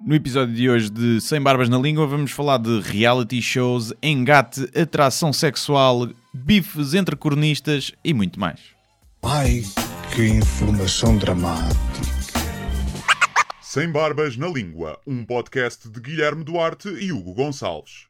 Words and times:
No 0.00 0.14
episódio 0.14 0.54
de 0.54 0.70
hoje 0.70 0.90
de 0.90 1.20
Sem 1.20 1.40
Barbas 1.40 1.68
na 1.68 1.76
Língua 1.76 2.06
vamos 2.06 2.30
falar 2.30 2.58
de 2.58 2.80
reality 2.80 3.42
shows, 3.42 3.92
engate, 4.00 4.62
atração 4.78 5.32
sexual, 5.32 6.08
bifes 6.32 6.94
entre 6.94 7.16
cornistas 7.16 7.92
e 8.04 8.14
muito 8.14 8.38
mais. 8.38 8.60
Ai, 9.24 9.62
que 10.14 10.24
informação 10.24 11.18
dramática. 11.18 11.78
Sem 13.60 13.90
Barbas 13.90 14.36
na 14.36 14.46
Língua, 14.46 15.00
um 15.04 15.24
podcast 15.24 15.88
de 15.88 16.00
Guilherme 16.00 16.44
Duarte 16.44 16.88
e 16.88 17.12
Hugo 17.12 17.34
Gonçalves. 17.34 18.06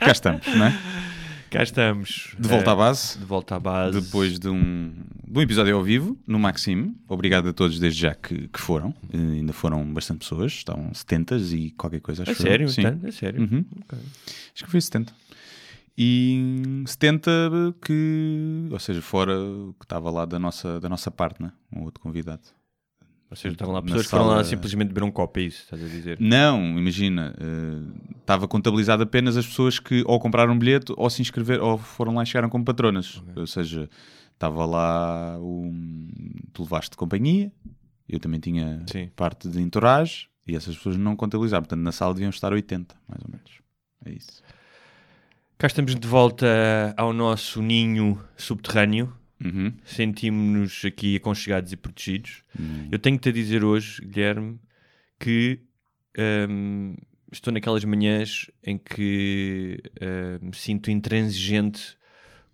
Cá 0.00 0.10
estamos, 0.10 0.46
não 0.48 0.66
é? 0.66 0.78
Cá 1.50 1.62
estamos. 1.62 2.34
De 2.38 2.46
volta 2.46 2.70
Eh, 2.70 2.72
à 2.72 2.76
base, 2.76 3.18
De 3.18 3.24
volta 3.24 3.56
à 3.56 3.60
base. 3.60 4.00
depois 4.00 4.38
de 4.38 4.48
um, 4.48 4.92
de 5.26 5.38
um 5.38 5.42
episódio 5.42 5.74
ao 5.76 5.82
vivo, 5.82 6.18
no 6.26 6.38
Maxime. 6.38 6.94
Obrigado 7.08 7.48
a 7.48 7.52
todos 7.54 7.78
desde 7.78 8.00
já 8.02 8.14
que, 8.14 8.48
que 8.48 8.60
foram. 8.60 8.94
Eh, 9.12 9.16
ainda 9.16 9.52
foram 9.54 9.82
bastante 9.92 10.20
pessoas, 10.20 10.52
estavam 10.52 10.92
70 10.92 11.36
e 11.36 11.70
qualquer 11.70 12.00
coisa, 12.00 12.22
acho 12.22 12.32
eu. 12.32 12.36
sério? 12.36 12.68
Sim. 12.68 12.82
Tanto? 12.82 13.06
A 13.06 13.12
sério? 13.12 13.40
Uhum. 13.40 13.64
Ok. 13.82 13.98
Acho 14.54 14.64
que 14.64 14.70
foi 14.70 14.80
70. 14.80 15.12
E 15.96 16.82
70 16.86 17.30
que, 17.84 18.68
ou 18.70 18.78
seja, 18.78 19.00
fora 19.02 19.34
que 19.78 19.84
estava 19.84 20.10
lá 20.10 20.24
da 20.26 20.38
nossa, 20.38 20.78
da 20.78 20.88
nossa 20.88 21.10
parte, 21.10 21.42
né? 21.42 21.50
Um 21.74 21.82
outro 21.84 22.00
convidado. 22.00 22.42
Ou 23.30 23.36
seja, 23.36 23.52
estavam 23.52 23.74
lá 23.74 23.82
pessoas 23.82 24.04
que 24.06 24.10
foram 24.10 24.24
lá 24.26 24.30
sala- 24.36 24.44
simplesmente 24.44 24.88
beber 24.88 25.02
um 25.04 25.10
copo, 25.10 25.38
é 25.38 25.42
isso, 25.42 25.62
estás 25.64 25.82
a 25.82 25.86
dizer? 25.86 26.16
Não, 26.18 26.78
imagina, 26.78 27.34
eh, 27.38 28.08
estava 28.20 28.48
contabilizado 28.48 29.02
apenas 29.02 29.36
as 29.36 29.46
pessoas 29.46 29.78
que 29.78 30.02
ou 30.06 30.18
compraram 30.18 30.54
um 30.54 30.58
bilhete 30.58 30.92
ou 30.96 31.10
se 31.10 31.20
inscreveram 31.20 31.64
ou 31.66 31.76
foram 31.78 32.14
lá 32.14 32.22
e 32.22 32.26
chegaram 32.26 32.48
como 32.48 32.64
patronas. 32.64 33.22
Ou 33.36 33.46
seja, 33.46 33.88
estava 34.32 34.64
lá 34.64 35.38
o. 35.40 35.70
Tu 36.54 36.62
levaste 36.62 36.90
de 36.92 36.96
companhia, 36.96 37.52
eu 38.08 38.18
também 38.18 38.40
tinha 38.40 38.82
Sim. 38.90 39.10
parte 39.14 39.46
de 39.46 39.60
entourage 39.60 40.28
e 40.46 40.56
essas 40.56 40.74
pessoas 40.76 40.96
não 40.96 41.14
contabilizaram. 41.14 41.62
Portanto, 41.64 41.80
na 41.82 41.92
sala 41.92 42.14
deviam 42.14 42.30
estar 42.30 42.50
80, 42.52 42.94
mais 43.06 43.22
ou 43.22 43.30
menos. 43.30 43.50
É 44.06 44.10
isso. 44.10 44.42
Cá 45.58 45.66
estamos 45.66 45.94
de 45.94 46.06
volta 46.08 46.94
ao 46.96 47.12
nosso 47.12 47.60
ninho 47.60 48.18
subterrâneo. 48.38 49.12
Uhum. 49.44 49.72
Sentimos-nos 49.84 50.84
aqui 50.84 51.16
aconchegados 51.16 51.72
e 51.72 51.76
protegidos. 51.76 52.42
Hum. 52.58 52.88
Eu 52.90 52.98
tenho-te 52.98 53.28
a 53.28 53.32
dizer 53.32 53.64
hoje, 53.64 54.02
Guilherme, 54.04 54.58
que 55.18 55.60
hum, 56.48 56.96
estou 57.30 57.52
naquelas 57.52 57.84
manhãs 57.84 58.50
em 58.64 58.76
que 58.78 59.80
hum, 60.00 60.48
me 60.48 60.56
sinto 60.56 60.90
intransigente 60.90 61.96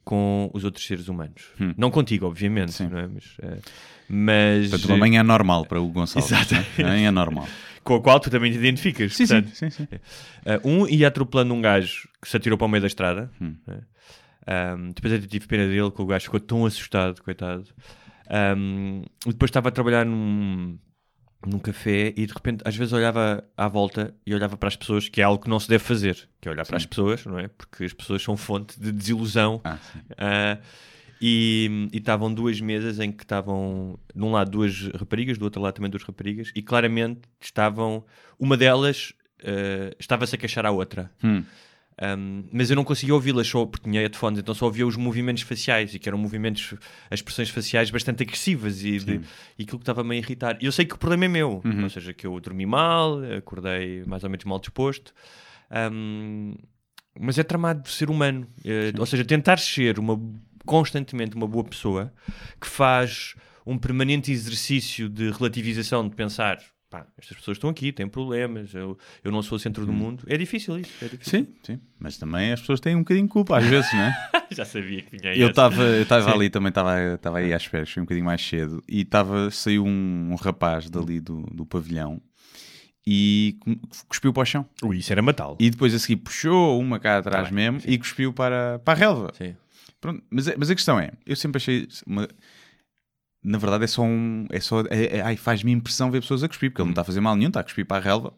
com 0.05 0.51
os 0.53 0.65
outros 0.65 0.87
seres 0.87 1.09
humanos. 1.09 1.45
Hum. 1.59 1.75
Não 1.77 1.91
contigo, 1.91 2.27
obviamente, 2.27 2.73
Sim. 2.73 2.89
não 2.89 2.99
é? 2.99 3.07
Mas, 3.07 3.37
eh, 3.41 3.59
mas 4.07 4.71
Portanto, 4.71 4.91
uma 4.91 4.99
manhã 4.99 5.23
normal 5.23 5.65
para 5.65 5.81
o 5.81 5.89
Gonçalves. 5.89 6.31
Exatamente. 6.31 6.83
Né? 6.83 6.91
Manhã 6.91 7.11
normal. 7.11 7.49
com 7.83 7.95
a 7.95 8.03
qual 8.03 8.21
tu 8.21 8.31
também 8.31 8.53
te 8.53 8.59
identificas. 8.59 9.15
Sim, 9.17 9.27
sim, 9.27 9.43
portanto. 9.43 9.57
sim, 9.57 9.71
sim. 9.71 9.85
Uh, 9.85 10.69
um 10.69 10.89
ia 10.89 11.09
atropelando 11.09 11.55
um 11.55 11.61
gajo 11.61 12.09
que 12.21 12.29
se 12.29 12.37
atirou 12.37 12.59
para 12.59 12.67
o 12.67 12.69
meio 12.69 12.83
da 12.83 12.87
estrada. 12.87 13.31
Hum. 13.41 13.55
né? 13.67 13.79
Um, 14.47 14.93
depois 14.93 15.13
eu 15.13 15.27
tive 15.27 15.47
pena 15.47 15.67
dele, 15.67 15.91
que 15.91 16.03
o 16.03 16.07
gajo 16.07 16.25
ficou 16.25 16.41
tão 16.41 16.67
assustado, 16.67 17.23
coitado. 17.23 17.67
Um, 18.57 19.03
depois 19.27 19.51
estava 19.51 19.69
a 19.69 19.73
trabalhar 19.73 20.05
num, 20.05 20.79
num 21.47 21.59
café 21.59 22.13
e 22.17 22.27
de 22.27 22.33
repente, 22.33 22.63
às 22.65 22.77
vezes, 22.77 22.93
olhava 22.93 23.45
à 23.57 23.69
volta 23.69 24.15
e 24.27 24.35
olhava 24.35 24.57
para 24.57 24.69
as 24.69 24.77
pessoas, 24.77 25.09
que 25.09 25.21
é 25.21 25.25
algo 25.25 25.43
que 25.43 25.49
não 25.49 25.59
se 25.61 25.69
deve 25.69 25.85
fazer, 25.85 26.29
que 26.41 26.49
é 26.49 26.53
olhar 26.53 26.67
para 26.67 26.77
as 26.77 26.87
pessoas, 26.87 27.25
não 27.25 27.39
é? 27.39 27.49
Porque 27.49 27.85
as 27.85 27.93
pessoas 27.93 28.23
são 28.23 28.37
fonte 28.37 28.79
de 28.81 28.93
desilusão. 28.93 29.61
Ah, 29.65 29.79
sim. 29.93 30.01
Ah, 30.17 30.59
e 31.21 31.89
estavam 31.93 32.33
duas 32.33 32.61
mesas 32.61 33.01
em 33.01 33.11
que 33.11 33.23
estavam, 33.23 33.99
de 34.15 34.23
um 34.23 34.33
lado 34.33 34.51
duas 34.51 34.89
raparigas, 34.89 35.39
do 35.39 35.45
outro 35.45 35.63
lado 35.63 35.75
também 35.75 35.91
duas 35.91 36.03
raparigas, 36.03 36.53
e 36.55 36.61
claramente 36.61 37.23
estavam, 37.41 38.05
uma 38.39 38.57
delas 38.57 39.15
ah, 39.43 39.95
estava-se 39.99 40.35
a 40.35 40.39
queixar 40.39 40.67
à 40.67 40.71
outra. 40.71 41.11
Hum. 41.23 41.45
Um, 42.03 42.45
mas 42.53 42.71
eu 42.71 42.77
não 42.77 42.83
conseguia 42.83 43.15
ouvi-las 43.15 43.47
só 43.47 43.65
porque 43.65 43.89
tinha 43.89 44.01
headphones, 44.01 44.41
então 44.41 44.53
só 44.53 44.65
ouvia 44.67 44.85
os 44.85 44.97
movimentos 44.97 45.45
faciais 45.45 45.95
e 45.95 45.99
que 46.01 46.09
eram 46.09 46.19
movimentos, 46.19 46.75
as 47.09 47.21
expressões 47.21 47.51
faciais 47.51 47.89
bastante 47.89 48.25
agressivas 48.25 48.83
e, 48.83 48.99
de- 48.99 49.21
e 49.57 49.63
aquilo 49.63 49.79
que 49.79 49.83
estava-me 49.85 50.15
a 50.17 50.19
irritar. 50.19 50.59
E 50.61 50.67
eu 50.67 50.73
sei 50.73 50.85
que 50.85 50.95
o 50.97 50.99
problema 50.99 51.27
é 51.27 51.29
meu, 51.29 51.63
ou 51.85 51.89
seja, 51.91 52.13
que 52.13 52.27
eu 52.27 52.39
dormi 52.41 52.67
mal, 52.67 53.21
acordei 53.39 54.03
mais 54.07 54.25
ou 54.25 54.31
menos 54.31 54.45
mal 54.45 54.59
disposto, 54.59 55.15
Um, 55.71 56.55
mas 57.19 57.39
é 57.39 57.43
tramado 57.43 57.83
de 57.83 57.91
ser 57.91 58.11
humano, 58.11 58.47
Eh, 58.65 58.93
ou 58.99 59.07
seja, 59.07 59.25
tentar 59.25 59.59
ser 59.59 59.99
uma, 59.99 60.21
constantemente 60.65 61.37
uma 61.37 61.47
boa 61.47 61.65
pessoa 61.65 62.13
que 62.61 62.67
faz 62.67 63.35
um 63.67 63.79
permanente 63.79 64.31
exercício 64.33 65.09
de 65.09 65.31
relativização, 65.31 66.09
de 66.09 66.15
pensar. 66.15 66.59
"Pá, 66.95 67.07
estas 67.19 67.37
pessoas 67.37 67.57
estão 67.57 67.69
aqui, 67.71 67.91
têm 67.93 68.07
problemas, 68.07 68.73
eu, 68.75 68.97
eu 69.25 69.33
não 69.33 69.43
sou 69.43 69.57
o 69.57 69.59
centro 69.59 69.85
do 69.85 69.93
mundo. 69.93 70.23
É 70.29 70.37
difícil 70.37 70.79
isso. 70.79 70.93
É 71.05 71.09
difícil. 71.09 71.41
Sim, 71.41 71.55
sim. 71.63 71.81
Mas 71.99 72.17
também 72.19 72.53
as 72.53 72.61
pessoas 72.61 72.79
têm 72.81 72.95
um 72.95 73.01
bocadinho 73.01 73.27
de 73.27 73.33
culpa, 73.33 73.59
às 73.59 73.65
vezes, 73.65 73.93
não 73.93 74.01
é? 74.01 74.15
Já 74.55 74.65
sabia 74.65 75.03
que 75.03 75.17
vinha 75.17 75.35
Eu 75.35 75.49
estava 75.49 75.83
eu 75.83 76.03
estava 76.03 76.29
Sim. 76.31 76.35
ali, 76.37 76.51
também 76.51 76.69
estava 76.69 77.39
aí 77.39 77.53
à 77.53 77.57
espera, 77.57 77.85
cheguei 77.85 78.03
um 78.03 78.05
bocadinho 78.05 78.27
mais 78.27 78.41
cedo, 78.47 78.83
e 78.89 79.01
estava, 79.01 79.51
saiu 79.51 79.85
um, 79.85 80.31
um 80.31 80.35
rapaz 80.37 80.89
dali 80.89 81.19
do, 81.21 81.43
do 81.53 81.67
pavilhão 81.67 82.21
e 83.07 83.57
cu- 83.61 83.77
cuspiu 84.09 84.33
para 84.33 84.43
o 84.43 84.47
chão. 84.47 84.67
Ui, 84.83 84.99
isso 84.99 85.13
era 85.13 85.21
matá-lo. 85.23 85.57
E 85.61 85.71
depois 85.71 85.95
a 85.95 85.99
seguir 85.99 86.17
puxou 86.17 86.81
uma 86.81 86.99
cá 86.99 87.19
atrás 87.19 87.49
Tá 87.49 87.55
mesmo 87.55 87.81
e 87.87 87.99
cuspiu 87.99 88.33
para, 88.33 88.79
para 88.79 88.95
a 88.95 88.97
relva. 88.97 89.33
Sim. 89.37 89.57
Pronto, 90.01 90.23
mas, 90.31 90.49
a- 90.49 90.55
mas 90.57 90.71
a 90.71 90.75
questão 90.75 90.99
é, 91.01 91.11
eu 91.27 91.35
sempre 91.37 91.57
achei. 91.59 91.89
Uma, 92.07 92.29
na 93.45 93.59
verdade 93.59 93.85
é 93.85 93.87
só 93.87 94.03
um. 94.03 94.47
É 94.51 94.59
só, 94.61 94.81
é, 94.91 95.19
é- 95.19 95.21
ai, 95.21 95.37
faz-me 95.37 95.71
impressão 95.73 96.11
ver 96.11 96.21
pessoas 96.23 96.43
a 96.43 96.49
cuspir, 96.49 96.71
porque 96.71 96.81
ele 96.83 96.87
não 96.87 96.93
está 96.93 97.03
a 97.03 97.05
fazer 97.05 97.21
mal 97.21 97.37
nenhum, 97.37 97.49
está 97.49 97.61
a 97.61 97.65
cuspir 97.65 97.85
para 97.87 97.99
a 97.99 98.01
relva. 98.01 98.33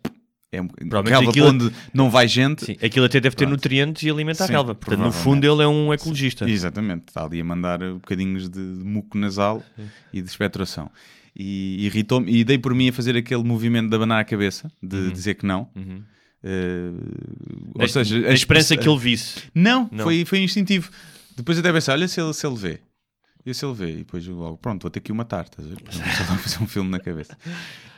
É 0.52 0.62
um, 0.62 0.68
relva 1.04 1.30
aquilo- 1.30 1.48
onde 1.48 1.70
não 1.92 2.08
vai 2.08 2.26
gente. 2.28 2.64
Sim, 2.64 2.76
aquilo 2.82 3.04
até 3.04 3.20
deve 3.20 3.34
ter 3.36 3.44
Pronto. 3.44 3.56
nutrientes 3.56 4.02
e 4.04 4.10
alimenta 4.10 4.44
a 4.44 4.46
Sim, 4.46 4.52
relva. 4.52 4.74
Portanto, 4.74 5.04
no 5.04 5.12
fundo, 5.12 5.44
ele 5.44 5.62
é 5.62 5.66
um 5.66 5.92
ecologista. 5.92 6.48
Exatamente, 6.48 7.04
está 7.08 7.24
ali 7.24 7.40
a 7.40 7.44
mandar 7.44 7.78
bocadinhos 7.94 8.48
de 8.48 8.58
muco 8.60 9.18
nasal 9.18 9.62
e 10.12 10.22
de 10.22 10.28
expectoração. 10.28 10.90
E 11.34 11.84
irritou-me, 11.84 12.32
e 12.32 12.44
dei 12.44 12.58
por 12.58 12.74
mim 12.74 12.88
a 12.88 12.92
fazer 12.92 13.16
aquele 13.16 13.42
movimento 13.42 13.90
de 13.90 13.96
abanar 13.96 14.20
a 14.20 14.24
cabeça, 14.24 14.70
de 14.82 15.10
dizer 15.10 15.34
que 15.34 15.44
não. 15.44 15.68
Uhum. 15.76 16.02
Eh, 16.42 16.92
ou 17.74 17.84
A- 17.84 17.88
seja, 17.88 18.14
a 18.14 18.18
esperança 18.32 18.32
expressa- 18.34 18.76
que 18.76 18.88
ele 18.88 18.98
visse. 18.98 19.42
Não, 19.54 19.88
Não. 19.92 20.04
Foi, 20.04 20.24
foi 20.24 20.38
instintivo. 20.38 20.90
Depois 21.36 21.58
até 21.58 21.72
pensei, 21.72 21.92
olha 21.92 22.08
se 22.08 22.20
ele, 22.20 22.32
se 22.32 22.46
ele 22.46 22.56
vê. 22.56 22.78
E 23.46 23.54
se 23.54 23.64
ele 23.64 23.74
vê, 23.74 23.90
e 23.92 23.96
depois 23.98 24.26
eu 24.26 24.34
logo, 24.34 24.58
pronto, 24.58 24.82
vou 24.82 24.90
ter 24.90 24.98
aqui 24.98 25.12
uma 25.12 25.24
tarta. 25.24 25.62
Depois 25.62 25.96
começou 25.96 26.34
a 26.34 26.38
fazer 26.38 26.62
um 26.62 26.66
filme 26.66 26.90
na 26.90 26.98
cabeça. 26.98 27.38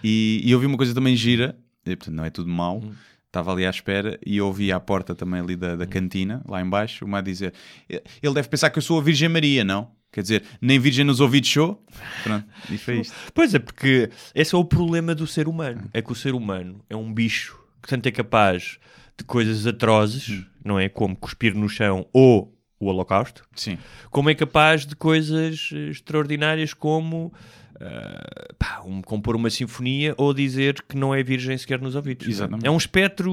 E, 0.04 0.42
e 0.44 0.50
eu 0.50 0.60
vi 0.60 0.66
uma 0.66 0.76
coisa 0.76 0.94
também 0.94 1.16
gira, 1.16 1.58
e, 1.86 1.96
portanto 1.96 2.14
não 2.14 2.24
é 2.24 2.30
tudo 2.30 2.50
mau. 2.50 2.78
Hum. 2.80 2.92
Estava 3.26 3.52
ali 3.52 3.66
à 3.66 3.70
espera 3.70 4.18
e 4.24 4.40
ouvi 4.40 4.72
à 4.72 4.80
porta 4.80 5.14
também 5.14 5.40
ali 5.40 5.54
da, 5.56 5.76
da 5.76 5.84
Hum. 5.84 5.88
cantina, 5.88 6.42
lá 6.48 6.60
em 6.62 6.68
baixo, 6.68 7.04
uma 7.04 7.18
a 7.18 7.20
dizer: 7.20 7.52
Ele 7.88 8.34
deve 8.34 8.48
pensar 8.48 8.70
que 8.70 8.78
eu 8.78 8.82
sou 8.82 8.98
a 8.98 9.02
Virgem 9.02 9.28
Maria, 9.28 9.64
não? 9.64 9.90
Quer 10.10 10.22
dizer, 10.22 10.42
nem 10.60 10.78
Virgem 10.78 11.04
nos 11.04 11.20
ouvidos 11.20 11.50
sou? 11.50 11.84
Pronto, 12.22 12.46
e 12.70 12.78
foi 12.78 13.00
isto. 13.00 13.14
Pois 13.34 13.54
é, 13.54 13.58
porque 13.58 14.10
esse 14.34 14.54
é 14.54 14.58
o 14.58 14.64
problema 14.64 15.14
do 15.14 15.26
ser 15.26 15.46
humano. 15.46 15.88
É 15.92 16.00
que 16.00 16.10
o 16.10 16.14
ser 16.14 16.34
humano 16.34 16.82
é 16.88 16.96
um 16.96 17.12
bicho 17.12 17.58
que 17.82 17.88
tanto 17.88 18.06
é 18.06 18.10
capaz 18.10 18.78
de 19.18 19.24
coisas 19.24 19.66
atrozes, 19.66 20.46
não 20.64 20.78
é? 20.78 20.88
Como 20.88 21.14
cuspir 21.14 21.54
no 21.54 21.68
chão 21.68 22.06
ou 22.12 22.57
o 22.80 22.86
holocausto, 22.86 23.42
Sim, 23.54 23.76
como 24.10 24.30
é 24.30 24.34
capaz 24.34 24.86
de 24.86 24.94
coisas 24.96 25.70
eh, 25.74 25.88
extraordinárias 25.90 26.72
como 26.72 27.32
ah, 27.80 28.46
pá, 28.58 28.82
um- 28.84 29.02
compor 29.02 29.36
uma 29.36 29.50
sinfonia 29.50 30.14
ou 30.16 30.32
dizer 30.34 30.82
que 30.88 30.96
não 30.96 31.14
é 31.14 31.22
virgem 31.22 31.56
sequer 31.58 31.80
nos 31.80 31.94
ouvidos. 31.94 32.26
Exatamente. 32.26 32.66
É 32.66 32.70
um 32.70 32.76
espectro 32.76 33.32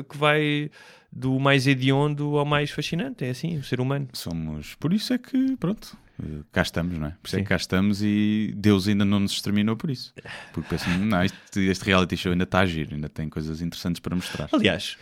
eh, 0.00 0.02
que 0.08 0.16
vai 0.16 0.70
do 1.12 1.38
mais 1.38 1.66
hediondo 1.66 2.36
ao 2.38 2.44
mais 2.44 2.70
fascinante. 2.70 3.24
É 3.24 3.30
assim, 3.30 3.56
o 3.56 3.62
ser 3.62 3.80
humano. 3.80 4.08
somos. 4.12 4.74
Por 4.76 4.92
isso 4.92 5.12
é 5.14 5.18
que, 5.18 5.56
pronto, 5.58 5.96
cá 6.52 6.62
estamos, 6.62 6.96
não 6.96 7.08
é? 7.08 7.10
Por 7.20 7.26
isso 7.26 7.36
é 7.36 7.40
que 7.40 7.48
cá 7.48 7.56
estamos 7.56 8.00
e 8.02 8.52
Deus 8.56 8.86
ainda 8.86 9.04
não 9.04 9.18
nos 9.18 9.32
exterminou 9.32 9.76
por 9.76 9.90
isso. 9.90 10.14
Porque 10.52 10.68
pensam, 10.68 10.96
não, 10.98 11.22
este, 11.24 11.60
este 11.60 11.84
reality 11.84 12.16
show 12.16 12.32
ainda 12.32 12.44
está 12.44 12.60
a 12.60 12.66
giro, 12.66 12.94
ainda 12.94 13.08
tem 13.08 13.28
coisas 13.28 13.60
interessantes 13.60 14.00
para 14.00 14.14
mostrar. 14.14 14.48
Aliás, 14.52 14.96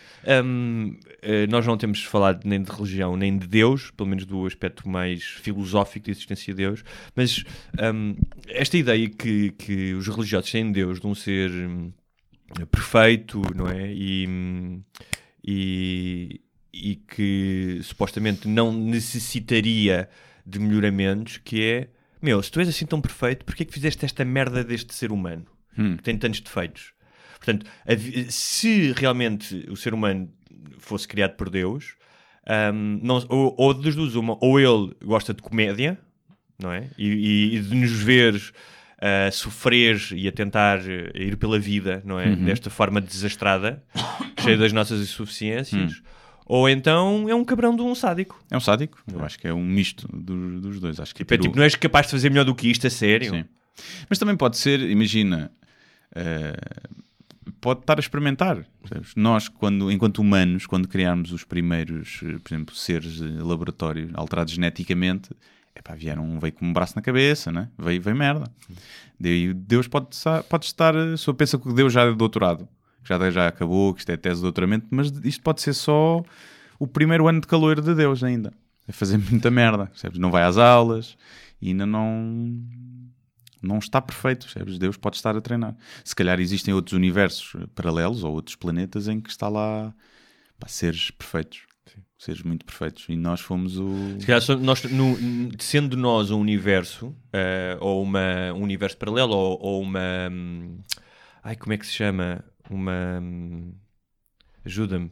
hum, 0.44 0.96
eh, 1.20 1.46
nós 1.48 1.66
não 1.66 1.76
temos 1.76 2.02
falado 2.02 2.40
nem 2.44 2.62
de 2.62 2.70
religião 2.70 3.16
nem 3.16 3.36
de 3.36 3.46
Deus, 3.46 3.90
pelo 3.90 4.08
menos 4.08 4.24
do 4.24 4.46
aspecto 4.46 4.88
mais 4.88 5.22
filosófico 5.22 6.06
da 6.06 6.12
existência 6.12 6.54
de 6.54 6.56
Deus, 6.56 6.82
mas 7.14 7.44
hum, 7.94 8.16
esta 8.48 8.78
ideia 8.78 9.08
que, 9.08 9.50
que 9.52 9.92
os 9.94 10.08
religiosos 10.08 10.50
têm 10.50 10.66
de 10.66 10.72
Deus, 10.72 10.98
de 10.98 11.06
um 11.06 11.14
ser 11.14 11.50
hum, 11.50 11.92
perfeito, 12.70 13.42
não 13.54 13.68
é? 13.68 13.92
E, 13.92 14.26
hum, 14.26 14.82
e, 15.44 16.40
e 16.72 16.96
que 16.96 17.80
supostamente 17.82 18.48
não 18.48 18.72
necessitaria 18.72 20.08
de 20.44 20.58
melhoramentos, 20.58 21.38
que 21.38 21.62
é, 21.62 21.88
meu, 22.20 22.42
se 22.42 22.50
tu 22.50 22.60
és 22.60 22.68
assim 22.68 22.86
tão 22.86 23.00
perfeito, 23.00 23.44
porquê 23.44 23.62
é 23.62 23.66
que 23.66 23.72
fizeste 23.72 24.04
esta 24.04 24.24
merda 24.24 24.62
deste 24.64 24.94
ser 24.94 25.12
humano? 25.12 25.46
Hum. 25.78 25.96
Que 25.96 26.02
tem 26.02 26.16
tantos 26.18 26.40
defeitos. 26.40 26.92
Portanto, 27.38 27.66
se 28.30 28.92
realmente 28.92 29.66
o 29.68 29.76
ser 29.76 29.94
humano 29.94 30.28
fosse 30.78 31.08
criado 31.08 31.34
por 31.36 31.50
Deus, 31.50 31.94
hum, 32.72 33.00
não- 33.02 33.24
ou, 33.28 33.54
ou 33.58 33.74
duas 33.74 34.14
uma, 34.14 34.36
ou 34.40 34.60
ele 34.60 34.94
gosta 35.04 35.34
de 35.34 35.42
comédia, 35.42 35.98
não 36.58 36.72
é? 36.72 36.88
E, 36.96 37.08
e- 37.08 37.56
e 37.56 37.60
de 37.60 37.74
nos 37.74 37.90
ver 37.90 38.40
a 39.00 39.30
sofrer 39.32 40.00
e 40.12 40.28
a 40.28 40.32
tentar 40.32 40.78
eh, 40.88 41.10
ir 41.14 41.36
pela 41.36 41.58
vida, 41.58 42.00
não 42.04 42.20
é? 42.20 42.26
Uhum. 42.28 42.44
Desta 42.44 42.70
forma 42.70 43.00
desastrada, 43.00 43.82
cheia 44.40 44.56
das 44.56 44.72
nossas 44.72 45.00
insuficiências. 45.00 45.92
Hum. 45.98 46.02
Ou 46.46 46.68
então 46.68 47.28
é 47.28 47.34
um 47.34 47.44
cabrão 47.44 47.74
de 47.76 47.82
um 47.82 47.94
sádico. 47.94 48.42
É 48.50 48.56
um 48.56 48.60
sádico. 48.60 49.02
Eu 49.10 49.24
acho 49.24 49.38
que 49.38 49.46
é 49.48 49.54
um 49.54 49.64
misto 49.64 50.06
dos, 50.12 50.60
dos 50.60 50.80
dois. 50.80 50.98
Acho 51.00 51.14
que 51.14 51.20
Tipo, 51.24 51.34
é 51.34 51.38
tipo, 51.38 51.56
não 51.56 51.62
és 51.62 51.74
capaz 51.76 52.06
de 52.06 52.12
fazer 52.12 52.28
melhor 52.30 52.44
do 52.44 52.54
que 52.54 52.68
isto, 52.70 52.86
a 52.86 52.90
sério? 52.90 53.30
Sim. 53.30 53.44
Mas 54.08 54.18
também 54.18 54.36
pode 54.36 54.58
ser, 54.58 54.80
imagina, 54.80 55.50
eh, 56.14 56.54
pode 57.60 57.80
estar 57.80 57.96
a 57.96 58.00
experimentar. 58.00 58.66
percebes? 58.80 59.14
Nós, 59.16 59.48
quando, 59.48 59.90
enquanto 59.90 60.18
humanos, 60.18 60.66
quando 60.66 60.88
criámos 60.88 61.32
os 61.32 61.44
primeiros, 61.44 62.20
eh, 62.24 62.38
por 62.42 62.52
exemplo, 62.54 62.74
seres 62.74 63.12
de 63.14 63.28
laboratório 63.38 64.10
alterados 64.14 64.52
geneticamente, 64.52 65.30
epá, 65.74 65.94
vieram, 65.94 66.24
um 66.24 66.38
veio 66.38 66.52
com 66.52 66.66
um 66.66 66.72
braço 66.72 66.94
na 66.96 67.02
cabeça, 67.02 67.50
né? 67.50 67.68
veio, 67.78 68.02
veio 68.02 68.16
merda. 68.16 68.50
Daí 69.18 69.54
Deus 69.54 69.88
pode, 69.88 70.14
estar- 70.14 70.42
pode 70.42 70.66
estar, 70.66 70.94
a 70.96 71.12
pessoa 71.12 71.34
pensa 71.34 71.56
que 71.58 71.72
Deus 71.72 71.92
já 71.92 72.02
é 72.02 72.12
doutorado, 72.12 72.68
que 73.02 73.08
já, 73.08 73.30
já 73.30 73.48
acabou, 73.48 73.92
que 73.94 74.00
isto 74.00 74.10
é 74.10 74.16
tese 74.16 74.36
de 74.36 74.42
doutoramento, 74.42 74.86
mas 74.90 75.08
isto 75.24 75.42
pode 75.42 75.60
ser 75.60 75.72
só 75.74 76.22
o 76.78 76.86
primeiro 76.86 77.28
ano 77.28 77.40
de 77.40 77.46
calor 77.46 77.80
de 77.80 77.94
Deus 77.94 78.22
ainda. 78.22 78.52
É 78.88 78.92
fazer 78.92 79.18
muita 79.30 79.50
merda, 79.50 79.86
percebes? 79.86 80.18
Não 80.18 80.30
vai 80.30 80.42
às 80.42 80.56
aulas 80.58 81.16
e 81.60 81.68
ainda 81.68 81.86
não 81.86 82.60
não 83.62 83.78
está 83.78 84.00
perfeito, 84.02 84.44
percebes? 84.46 84.76
Deus 84.78 84.96
pode 84.96 85.16
estar 85.16 85.36
a 85.36 85.40
treinar. 85.40 85.76
Se 86.04 86.16
calhar 86.16 86.40
existem 86.40 86.74
outros 86.74 86.94
universos 86.94 87.54
paralelos 87.76 88.24
ou 88.24 88.32
outros 88.34 88.56
planetas 88.56 89.06
em 89.06 89.20
que 89.20 89.30
está 89.30 89.48
lá 89.48 89.94
pá, 90.58 90.66
seres 90.66 91.12
perfeitos, 91.12 91.60
seres 92.18 92.42
muito 92.42 92.64
perfeitos. 92.64 93.04
E 93.08 93.14
nós 93.16 93.40
fomos 93.40 93.78
o. 93.78 94.16
Se 94.18 94.26
calhar, 94.26 94.42
nós, 94.60 94.82
no- 94.84 95.16
sendo 95.60 95.96
nós 95.96 96.32
um 96.32 96.40
universo, 96.40 97.14
eh, 97.32 97.76
ou 97.80 98.02
uma, 98.02 98.52
um 98.52 98.62
universo 98.62 98.96
paralelo, 98.96 99.32
ou, 99.32 99.58
ou 99.60 99.82
uma. 99.82 100.28
hum, 100.30 100.78
ai, 101.44 101.54
como 101.54 101.72
é 101.72 101.78
que 101.78 101.86
se 101.86 101.92
chama? 101.92 102.44
Uma. 102.70 103.22
Ajuda-me. 104.64 105.10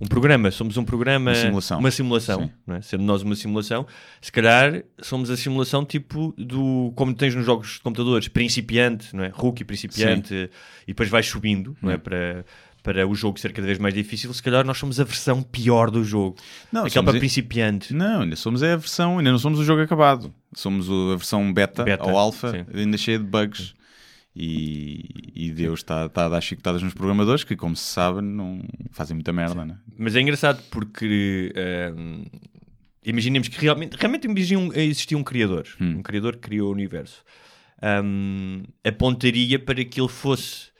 Um 0.00 0.06
programa, 0.06 0.50
somos 0.50 0.76
um 0.76 0.84
programa. 0.84 1.32
Uma 1.32 1.34
simulação. 1.34 1.78
Uma 1.78 1.90
simulação, 1.90 2.50
Sim. 2.66 2.74
é? 2.74 2.80
sendo 2.80 3.02
nós 3.04 3.22
uma 3.22 3.34
simulação, 3.34 3.86
se 4.20 4.30
calhar 4.30 4.84
somos 5.00 5.30
a 5.30 5.36
simulação 5.36 5.84
tipo 5.84 6.32
do. 6.38 6.92
Como 6.94 7.12
tens 7.12 7.34
nos 7.34 7.44
jogos 7.44 7.74
de 7.74 7.80
computadores, 7.80 8.28
principiante, 8.28 9.14
não 9.14 9.24
é? 9.24 9.28
Rookie, 9.28 9.64
principiante, 9.64 10.48
e 10.84 10.86
depois 10.88 11.08
vais 11.08 11.26
subindo, 11.26 11.76
não 11.82 11.90
é? 11.90 11.98
Para, 11.98 12.44
para 12.82 13.06
o 13.06 13.14
jogo 13.14 13.38
ser 13.38 13.52
cada 13.52 13.66
vez 13.66 13.78
mais 13.78 13.92
difícil, 13.92 14.32
se 14.32 14.42
calhar 14.42 14.64
nós 14.64 14.78
somos 14.78 14.98
a 15.00 15.04
versão 15.04 15.42
pior 15.42 15.90
do 15.90 16.02
jogo. 16.04 16.36
Não, 16.72 16.84
Aquela 16.86 17.04
para 17.04 17.18
principiante. 17.18 17.92
Não, 17.92 18.22
ainda 18.22 18.36
somos 18.36 18.62
a 18.62 18.76
versão, 18.76 19.18
ainda 19.18 19.30
não 19.32 19.38
somos 19.38 19.58
o 19.58 19.64
jogo 19.64 19.82
acabado. 19.82 20.32
Somos 20.54 20.88
a 20.88 21.16
versão 21.16 21.52
beta, 21.52 21.84
Beta, 21.84 22.04
ou 22.04 22.16
alfa, 22.16 22.52
sim. 22.52 22.64
ainda 22.72 22.96
cheia 22.96 23.18
de 23.18 23.24
bugs. 23.24 23.74
E, 24.34 25.04
e 25.34 25.50
Deus 25.50 25.80
está, 25.80 26.06
está 26.06 26.26
a 26.26 26.28
dar 26.28 26.40
chicotadas 26.40 26.82
nos 26.82 26.94
programadores 26.94 27.42
que, 27.42 27.56
como 27.56 27.74
se 27.74 27.84
sabe, 27.84 28.20
não 28.20 28.62
fazem 28.92 29.14
muita 29.14 29.32
merda, 29.32 29.64
né? 29.64 29.78
Mas 29.98 30.14
é 30.14 30.20
engraçado 30.20 30.62
porque 30.70 31.52
hum, 31.96 32.24
imaginemos 33.04 33.48
que 33.48 33.60
realmente, 33.60 33.96
realmente 33.96 34.28
existia 34.76 35.18
um, 35.18 35.24
criador, 35.24 35.66
Hum. 35.80 35.98
um 35.98 36.02
criador 36.02 36.34
que 36.34 36.42
criou 36.42 36.68
o 36.68 36.72
universo. 36.72 37.24
Hum, 38.04 38.62
apontaria 38.84 39.58
para 39.58 39.84
que 39.84 40.00
ele 40.00 40.08
fosse 40.08 40.70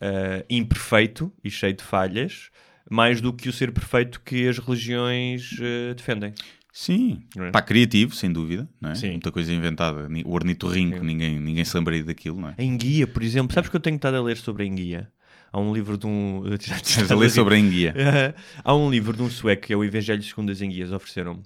ah, 0.00 0.44
imperfeito 0.48 1.32
e 1.42 1.50
cheio 1.50 1.74
de 1.74 1.82
falhas, 1.82 2.50
mais 2.88 3.20
do 3.20 3.32
que 3.32 3.48
o 3.48 3.52
ser 3.52 3.72
perfeito 3.72 4.20
que 4.20 4.48
as 4.48 4.58
religiões 4.58 5.56
ah, 5.60 5.94
defendem. 5.94 6.32
Sim, 6.78 7.22
é? 7.38 7.50
pá, 7.50 7.62
criativo, 7.62 8.14
sem 8.14 8.30
dúvida, 8.30 8.68
não 8.78 8.90
é? 8.90 8.94
Sim. 8.94 9.12
Muita 9.12 9.32
coisa 9.32 9.50
inventada. 9.50 10.06
O 10.26 10.34
ornitorrinco, 10.34 11.02
ninguém, 11.02 11.40
ninguém 11.40 11.64
se 11.64 11.74
lembraria 11.74 12.04
daquilo, 12.04 12.38
não 12.38 12.50
é? 12.50 12.54
A 12.58 12.62
enguia, 12.62 13.06
por 13.06 13.22
exemplo, 13.22 13.54
sabes 13.54 13.70
que 13.70 13.76
eu 13.76 13.80
tenho 13.80 13.96
estado 13.96 14.18
a 14.18 14.22
ler 14.22 14.36
sobre 14.36 14.64
a 14.64 14.66
enguia? 14.66 15.10
Há 15.50 15.58
um 15.58 15.72
livro 15.72 15.96
de 15.96 16.06
um. 16.06 16.42
Estás 16.52 17.10
a 17.10 17.16
ler 17.16 17.30
sobre 17.30 17.54
a 17.54 17.58
enguia. 17.58 17.94
Há 18.62 18.74
um 18.74 18.90
livro 18.90 19.16
de 19.16 19.22
um 19.22 19.30
sueco 19.30 19.62
que 19.62 19.72
é 19.72 19.76
o 19.76 19.82
Evangelho 19.82 20.22
segundo 20.22 20.52
as 20.52 20.60
enguias, 20.60 20.92
ofereceram-me. 20.92 21.44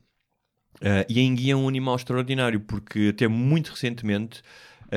Ah, 0.82 1.06
e 1.08 1.20
a 1.20 1.22
enguia 1.22 1.52
é 1.52 1.56
um 1.56 1.68
animal 1.68 1.94
extraordinário 1.94 2.58
porque 2.58 3.10
até 3.14 3.28
muito 3.28 3.70
recentemente 3.70 4.42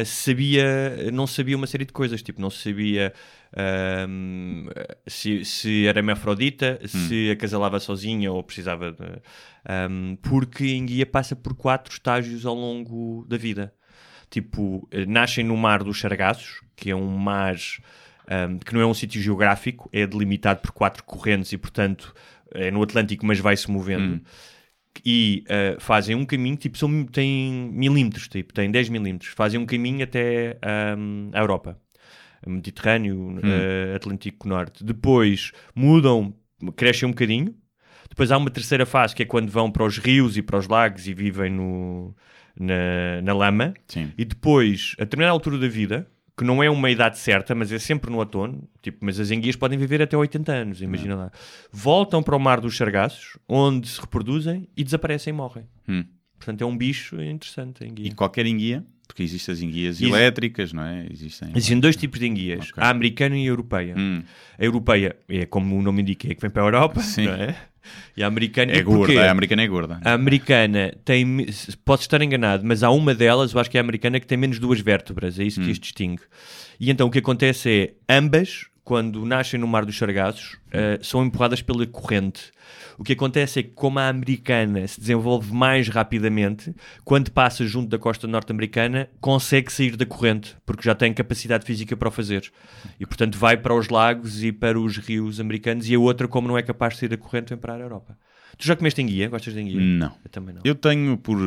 sabia, 0.06 1.12
não 1.12 1.28
sabia 1.28 1.56
uma 1.56 1.68
série 1.68 1.86
de 1.86 1.94
coisas, 1.94 2.22
tipo, 2.24 2.42
não 2.42 2.50
sabia 2.50 3.14
ahm, 3.56 4.68
se, 5.06 5.46
se 5.46 5.86
era 5.86 6.00
hermafrodita, 6.00 6.80
se 6.86 7.30
acasalava 7.32 7.80
sozinha 7.80 8.32
ou 8.32 8.42
precisava 8.44 8.92
de. 8.92 9.22
ahm, 9.66 10.16
porque 10.22 10.64
a 10.64 10.76
enguia 10.76 11.06
passa 11.06 11.36
por 11.36 11.54
quatro 11.54 11.94
estágios 11.94 12.46
ao 12.46 12.56
longo 12.56 13.26
da 13.28 13.38
vida. 13.38 13.74
Tipo, 14.30 14.88
eh, 14.92 15.06
nascem 15.06 15.44
no 15.46 15.56
mar 15.56 15.84
dos 15.84 16.00
Sargassos, 16.00 16.62
que 16.76 16.90
é 16.90 16.96
um 16.96 17.16
mar 17.18 17.56
ahm, 18.28 18.58
que 18.58 18.74
não 18.74 18.82
é 18.82 18.86
um 18.86 18.94
sítio 18.94 19.22
geográfico, 19.22 19.90
é 19.94 20.08
delimitado 20.08 20.62
por 20.62 20.72
quatro 20.72 21.04
correntes 21.04 21.52
e, 21.52 21.58
portanto, 21.58 22.16
é 22.52 22.72
no 22.72 22.82
Atlântico, 22.82 23.26
mas 23.26 23.40
vai-se 23.40 23.70
movendo. 23.70 24.22
E 25.06 25.44
ah, 25.50 25.76
fazem 25.80 26.16
um 26.16 26.26
caminho, 26.26 26.56
tipo, 26.56 26.78
são, 26.78 27.06
têm 27.06 27.72
milímetros, 27.74 28.28
tipo, 28.28 28.54
têm 28.54 28.70
10 28.72 28.90
milímetros, 28.90 29.32
fazem 29.36 29.60
um 29.60 29.66
caminho 29.66 30.04
até 30.04 30.58
ahm, 30.62 31.30
a 31.34 31.40
Europa. 31.40 31.80
Mediterrâneo, 32.46 33.40
ah, 33.42 33.96
Atlântico 33.96 34.48
Norte. 34.48 34.84
Depois 34.84 35.52
mudam, 35.74 36.34
crescem 36.76 37.08
um 37.08 37.12
bocadinho. 37.12 37.56
Depois 38.10 38.32
há 38.32 38.38
uma 38.38 38.52
terceira 38.52 38.86
fase, 38.86 39.16
que 39.16 39.24
é 39.24 39.26
quando 39.26 39.50
vão 39.50 39.72
para 39.72 39.84
os 39.84 39.98
rios 39.98 40.38
e 40.38 40.42
para 40.42 40.58
os 40.58 40.68
lagos 40.68 41.08
e 41.08 41.14
vivem 41.14 41.50
no, 41.50 42.16
na, 42.60 43.22
na 43.24 43.34
lama. 43.34 43.74
Sim. 43.88 44.12
E 44.18 44.26
depois, 44.26 44.96
a 45.00 45.04
determinada 45.04 45.32
altura 45.32 45.58
da 45.58 45.68
vida, 45.68 46.08
que 46.38 46.44
não 46.44 46.64
é 46.64 46.70
uma 46.70 46.90
idade 46.90 47.20
certa, 47.20 47.54
mas 47.54 47.72
é 47.72 47.78
sempre 47.80 48.10
no 48.10 48.18
outono, 48.18 48.68
tipo, 48.82 49.00
mas 49.06 49.20
as 49.20 49.30
enguias 49.32 49.56
podem 49.56 49.78
viver 49.78 50.02
até 50.02 50.18
80 50.18 50.52
anos, 50.52 50.82
imagina 50.82 51.16
lá. 51.16 51.32
Voltam 51.72 52.24
para 52.24 52.36
o 52.36 52.40
mar 52.40 52.60
dos 52.60 52.76
sargassos, 52.76 53.38
onde 53.48 53.88
se 53.88 54.02
reproduzem 54.02 54.68
e 54.76 54.84
desaparecem 54.84 55.32
e 55.32 55.36
morrem. 55.38 55.66
Hum. 55.88 56.04
Portanto, 56.38 56.62
é 56.62 56.66
um 56.66 56.76
bicho 56.76 57.22
interessante 57.22 57.84
a 57.84 57.88
enguia. 57.88 58.08
E 58.08 58.12
qualquer 58.14 58.46
enguia, 58.46 58.84
porque 59.08 59.22
existem 59.24 59.54
as 59.54 59.62
enguias 59.62 59.96
Exi- 60.02 60.10
elétricas, 60.10 60.74
não 60.74 60.84
é? 60.84 61.06
Existem. 61.12 61.50
Existem 61.52 61.80
dois 61.80 61.96
tipos 61.96 62.20
de 62.20 62.28
enguias, 62.28 62.70
Ok. 62.72 62.84
a 62.84 62.90
americana 62.90 63.38
e 63.38 63.44
a 63.44 63.48
europeia. 63.50 63.96
Hum. 63.98 64.24
A 64.58 64.64
europeia 64.66 65.16
é 65.30 65.46
como 65.46 65.78
o 65.78 65.82
nome 65.82 66.02
indica, 66.02 66.30
é 66.32 66.36
que 66.36 66.42
vem 66.42 66.50
para 66.50 66.64
a 66.64 66.66
Europa, 66.66 67.00
Sim. 67.02 67.26
não 67.28 67.34
é? 67.36 67.56
E 68.16 68.24
a 68.24 68.28
americana 68.28 68.72
É 68.72 68.84
porquê? 68.84 69.14
gorda, 69.14 69.28
a 69.28 69.32
americana 69.32 69.62
é 69.64 69.68
gorda. 69.68 70.00
A 70.04 70.14
americana 70.14 70.94
tem, 71.04 71.46
posso 71.84 72.04
estar 72.04 72.22
enganado, 72.22 72.64
mas 72.66 72.84
há 72.84 72.90
uma 72.92 73.14
delas, 73.14 73.54
eu 73.54 73.60
acho 73.60 73.70
que 73.70 73.78
é 73.78 73.80
a 73.80 73.84
americana, 73.84 74.20
que 74.20 74.28
tem 74.28 74.38
menos 74.38 74.60
duas 74.60 74.80
vértebras, 74.80 75.40
é 75.40 75.44
isso 75.44 75.60
Hum. 75.62 75.66
que 75.66 75.72
as 75.72 75.80
distingue. 75.80 76.22
E 76.80 76.90
então 76.90 77.08
o 77.08 77.12
que 77.12 77.20
acontece 77.20 77.94
é, 78.10 78.18
ambas, 78.18 78.66
quando 78.84 79.26
nascem 79.26 79.60
no 79.60 79.68
Mar 79.68 79.86
dos 79.86 79.98
Sargassos, 79.98 80.58
eh, 80.72 81.00
são 81.02 81.24
empurradas 81.24 81.62
pela 81.62 81.86
corrente. 81.88 82.52
O 82.98 83.04
que 83.04 83.14
acontece 83.14 83.60
é 83.60 83.64
que, 83.64 83.70
como 83.70 83.98
a 83.98 84.10
americana 84.10 84.86
se 84.88 85.00
desenvolve 85.00 85.54
mais 85.54 85.88
rapidamente, 85.88 86.74
quando 87.06 87.32
passa 87.32 87.66
junto 87.66 87.90
da 87.90 87.98
costa 87.98 88.28
norte-americana, 88.28 89.10
consegue 89.22 89.72
sair 89.72 89.96
da 89.96 90.06
corrente, 90.06 90.56
porque 90.66 90.84
já 90.84 90.94
tem 90.94 91.14
capacidade 91.14 91.66
física 91.66 91.96
para 91.96 92.10
o 92.10 92.12
fazer. 92.12 92.52
E, 93.00 93.06
portanto, 93.06 93.38
vai 93.38 93.56
para 93.56 93.74
os 93.74 93.88
lagos 93.88 94.44
e 94.44 94.52
para 94.52 94.80
os 94.80 94.98
rios 94.98 95.40
americanos, 95.40 95.90
e 95.90 95.96
a 95.96 96.00
outra, 96.00 96.28
como 96.28 96.48
não 96.48 96.58
é 96.58 96.62
capaz 96.62 96.94
de 96.94 97.00
sair 97.00 97.10
da 97.10 97.18
corrente, 97.18 97.50
vem 97.50 97.58
para 97.58 97.76
a 97.76 97.80
Europa. 97.80 98.18
Tu 98.58 98.68
já 98.68 98.76
comeste 98.76 99.02
enguia? 99.02 99.30
Gostas 99.30 99.54
de 99.54 99.62
enguia? 99.62 99.80
Não. 99.80 100.14
Eu 100.24 100.30
também 100.30 100.54
não. 100.54 100.62
Eu 100.64 100.76
tenho 100.76 101.18
por, 101.18 101.38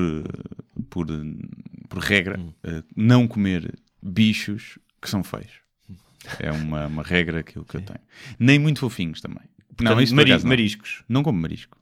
por, 0.91 1.07
por 1.89 1.99
regra 2.01 2.41
eh, 2.65 2.83
não 2.97 3.29
comer 3.29 3.79
bichos 4.03 4.79
que 5.01 5.09
são 5.09 5.23
feios. 5.23 5.66
É 6.41 6.51
uma, 6.51 6.87
uma 6.87 7.03
regra 7.03 7.43
que 7.43 7.57
eu, 7.57 7.65
que 7.65 7.77
eu 7.77 7.83
tenho. 7.83 7.99
Nem 8.39 8.59
muito 8.59 8.81
fofinhos 8.81 9.21
também. 9.21 9.41
não, 9.69 9.77
Portanto, 9.77 10.03
isso 10.03 10.13
por 10.13 10.17
mari- 10.17 10.31
acaso 10.33 10.45
não. 10.45 10.49
mariscos. 10.51 11.03
Não 11.09 11.23
como 11.23 11.39
marisco. 11.41 11.77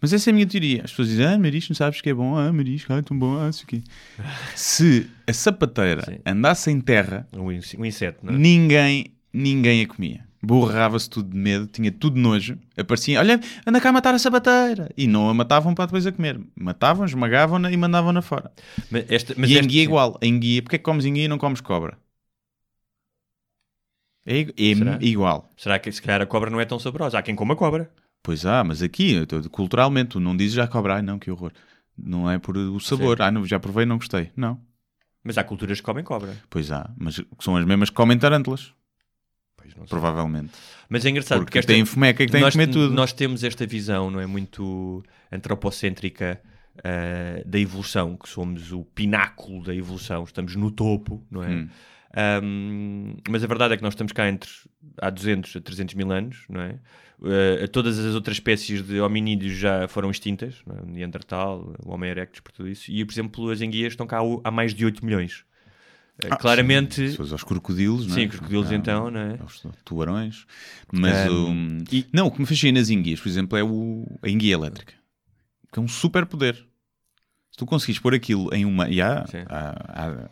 Mas 0.00 0.12
essa 0.12 0.28
é 0.28 0.32
a 0.32 0.34
minha 0.34 0.46
teoria. 0.46 0.82
As 0.84 0.90
pessoas 0.90 1.08
dizem, 1.08 1.26
ah, 1.26 1.38
marisco, 1.38 1.72
não 1.72 1.76
sabes 1.76 2.00
que 2.00 2.10
é 2.10 2.14
bom. 2.14 2.36
Ah, 2.36 2.52
marisco, 2.52 2.92
ah, 2.92 3.02
tão 3.02 3.18
bom, 3.18 3.38
ah, 3.40 3.48
isso 3.48 3.64
aqui. 3.64 3.82
Se 4.54 5.08
a 5.26 5.32
sapateira 5.32 6.02
Sim. 6.02 6.18
andasse 6.26 6.70
em 6.70 6.80
terra, 6.80 7.26
Um, 7.32 7.50
in- 7.52 7.60
inseto, 7.86 8.24
não 8.24 8.34
é? 8.34 8.38
ninguém, 8.38 9.06
ninguém 9.32 9.82
a 9.82 9.86
comia. 9.86 10.24
Borrava-se 10.42 11.08
tudo 11.10 11.30
de 11.30 11.36
medo, 11.36 11.66
tinha 11.66 11.92
tudo 11.92 12.18
nojo. 12.18 12.56
Aparecia, 12.74 13.18
olha, 13.20 13.38
anda 13.66 13.78
cá 13.78 13.90
a 13.90 13.92
matar 13.92 14.14
a 14.14 14.18
sapateira. 14.18 14.90
E 14.96 15.06
não 15.06 15.28
a 15.28 15.34
matavam 15.34 15.74
para 15.74 15.84
depois 15.84 16.06
a 16.06 16.12
comer. 16.12 16.40
Matavam, 16.58 17.04
esmagavam-na 17.04 17.70
e 17.70 17.76
mandavam-na 17.76 18.22
fora. 18.22 18.50
Mas 18.90 19.04
esta, 19.10 19.34
mas 19.36 19.50
e 19.50 19.52
a 19.52 19.56
esta- 19.56 19.64
enguia 19.66 19.82
é 19.82 19.84
igual. 19.84 20.18
A 20.22 20.24
enguia, 20.26 20.62
porque 20.62 20.76
é 20.76 20.78
que 20.78 20.84
comes 20.84 21.04
enguia 21.04 21.24
e 21.24 21.28
não 21.28 21.36
comes 21.36 21.60
cobra? 21.60 21.98
É, 24.26 24.40
é 24.42 24.74
Será? 24.74 24.98
igual. 25.00 25.50
Será 25.56 25.78
que 25.78 25.90
se 25.90 26.00
calhar 26.02 26.20
a 26.20 26.26
cobra 26.26 26.50
não 26.50 26.60
é 26.60 26.64
tão 26.64 26.78
saborosa? 26.78 27.18
Há 27.18 27.22
quem 27.22 27.34
coma 27.34 27.56
cobra. 27.56 27.90
Pois 28.22 28.44
há, 28.44 28.62
mas 28.62 28.82
aqui, 28.82 29.26
culturalmente, 29.50 30.10
tu 30.10 30.20
não 30.20 30.36
dizes 30.36 30.52
já 30.54 30.66
cobra. 30.66 30.96
Ai 30.96 31.02
não, 31.02 31.18
que 31.18 31.30
horror. 31.30 31.52
Não 31.96 32.30
é 32.30 32.38
por 32.38 32.56
o 32.56 32.78
sabor. 32.80 33.16
Sim. 33.16 33.22
Ah, 33.24 33.30
não, 33.30 33.46
já 33.46 33.58
provei 33.58 33.86
não 33.86 33.96
gostei. 33.96 34.30
Não. 34.36 34.60
Mas 35.24 35.36
há 35.38 35.44
culturas 35.44 35.78
que 35.80 35.84
comem 35.84 36.04
cobra. 36.04 36.34
Pois 36.48 36.70
há, 36.70 36.90
mas 36.98 37.20
são 37.40 37.56
as 37.56 37.64
mesmas 37.64 37.90
que 37.90 37.96
comem 37.96 38.18
tarântulas. 38.18 38.72
Provavelmente. 39.88 40.50
Mas 40.88 41.04
é 41.04 41.10
engraçado 41.10 41.38
Porque, 41.38 41.50
porque, 41.50 41.58
esta- 41.60 41.72
têm 41.72 41.84
fomeca 41.84 42.24
que 42.24 42.32
têm 42.32 42.40
nós, 42.40 42.54
que 42.54 42.60
comer 42.60 42.72
tudo. 42.72 42.92
nós 42.94 43.12
temos 43.12 43.44
esta 43.44 43.66
visão, 43.66 44.10
não 44.10 44.20
é? 44.20 44.26
Muito 44.26 45.02
antropocêntrica 45.30 46.40
uh, 46.78 47.48
da 47.48 47.58
evolução, 47.58 48.16
que 48.16 48.28
somos 48.28 48.72
o 48.72 48.84
pináculo 48.84 49.62
da 49.62 49.74
evolução, 49.74 50.24
estamos 50.24 50.56
no 50.56 50.70
topo, 50.70 51.24
não 51.30 51.42
é? 51.44 51.48
Hum. 51.50 51.68
Um, 52.42 53.14
mas 53.28 53.44
a 53.44 53.46
verdade 53.46 53.74
é 53.74 53.76
que 53.76 53.82
nós 53.82 53.92
estamos 53.94 54.12
cá 54.12 54.28
entre 54.28 54.50
há 55.00 55.10
200 55.10 55.56
a 55.56 55.60
300 55.60 55.94
mil 55.94 56.10
anos, 56.10 56.44
não 56.48 56.60
é? 56.60 56.78
Uh, 57.20 57.68
todas 57.68 57.98
as 57.98 58.14
outras 58.14 58.36
espécies 58.36 58.82
de 58.82 59.00
hominídeos 59.00 59.54
já 59.56 59.86
foram 59.86 60.10
extintas, 60.10 60.56
é? 60.68 60.82
o 60.82 60.86
Neandertal, 60.86 61.72
o 61.84 61.92
Homo 61.92 62.04
erectus, 62.04 62.40
por 62.40 62.50
tudo 62.50 62.68
isso. 62.68 62.90
E, 62.90 63.04
por 63.04 63.12
exemplo, 63.12 63.50
as 63.50 63.60
enguias 63.60 63.92
estão 63.92 64.06
cá 64.06 64.18
há 64.42 64.50
mais 64.50 64.74
de 64.74 64.84
8 64.84 65.04
milhões. 65.04 65.44
Uh, 66.24 66.28
Ah, 66.30 66.36
claramente. 66.36 67.10
sim, 67.12 67.16
aos 67.32 67.44
crocodilos, 67.44 68.06
não 68.06 68.14
é? 68.16 68.20
Sim, 68.20 68.28
crocodilos 68.28 68.70
Ah, 68.70 68.74
então, 68.74 69.10
não 69.10 69.20
é? 69.20 69.38
Aos 69.40 69.62
tubarões. 69.84 70.46
Mas 70.92 71.30
Um, 71.30 71.78
o... 71.78 71.84
e- 71.94 72.06
Não, 72.12 72.26
o 72.26 72.30
que 72.30 72.40
me 72.40 72.46
fascina 72.46 72.78
nas 72.80 72.90
enguias, 72.90 73.20
por 73.20 73.28
exemplo, 73.28 73.56
é 73.56 73.62
o... 73.62 74.06
a 74.22 74.28
enguia 74.28 74.54
elétrica. 74.54 74.94
Que 75.72 75.78
é 75.78 75.82
um 75.82 75.88
super 75.88 76.26
poder. 76.26 76.54
Se 77.52 77.56
tu 77.58 77.66
conseguires 77.66 78.00
pôr 78.00 78.14
aquilo 78.14 78.52
em 78.54 78.64
uma... 78.64 78.88
E 78.88 79.00
há, 79.00 79.24
há- 79.48 80.06
há- 80.06 80.30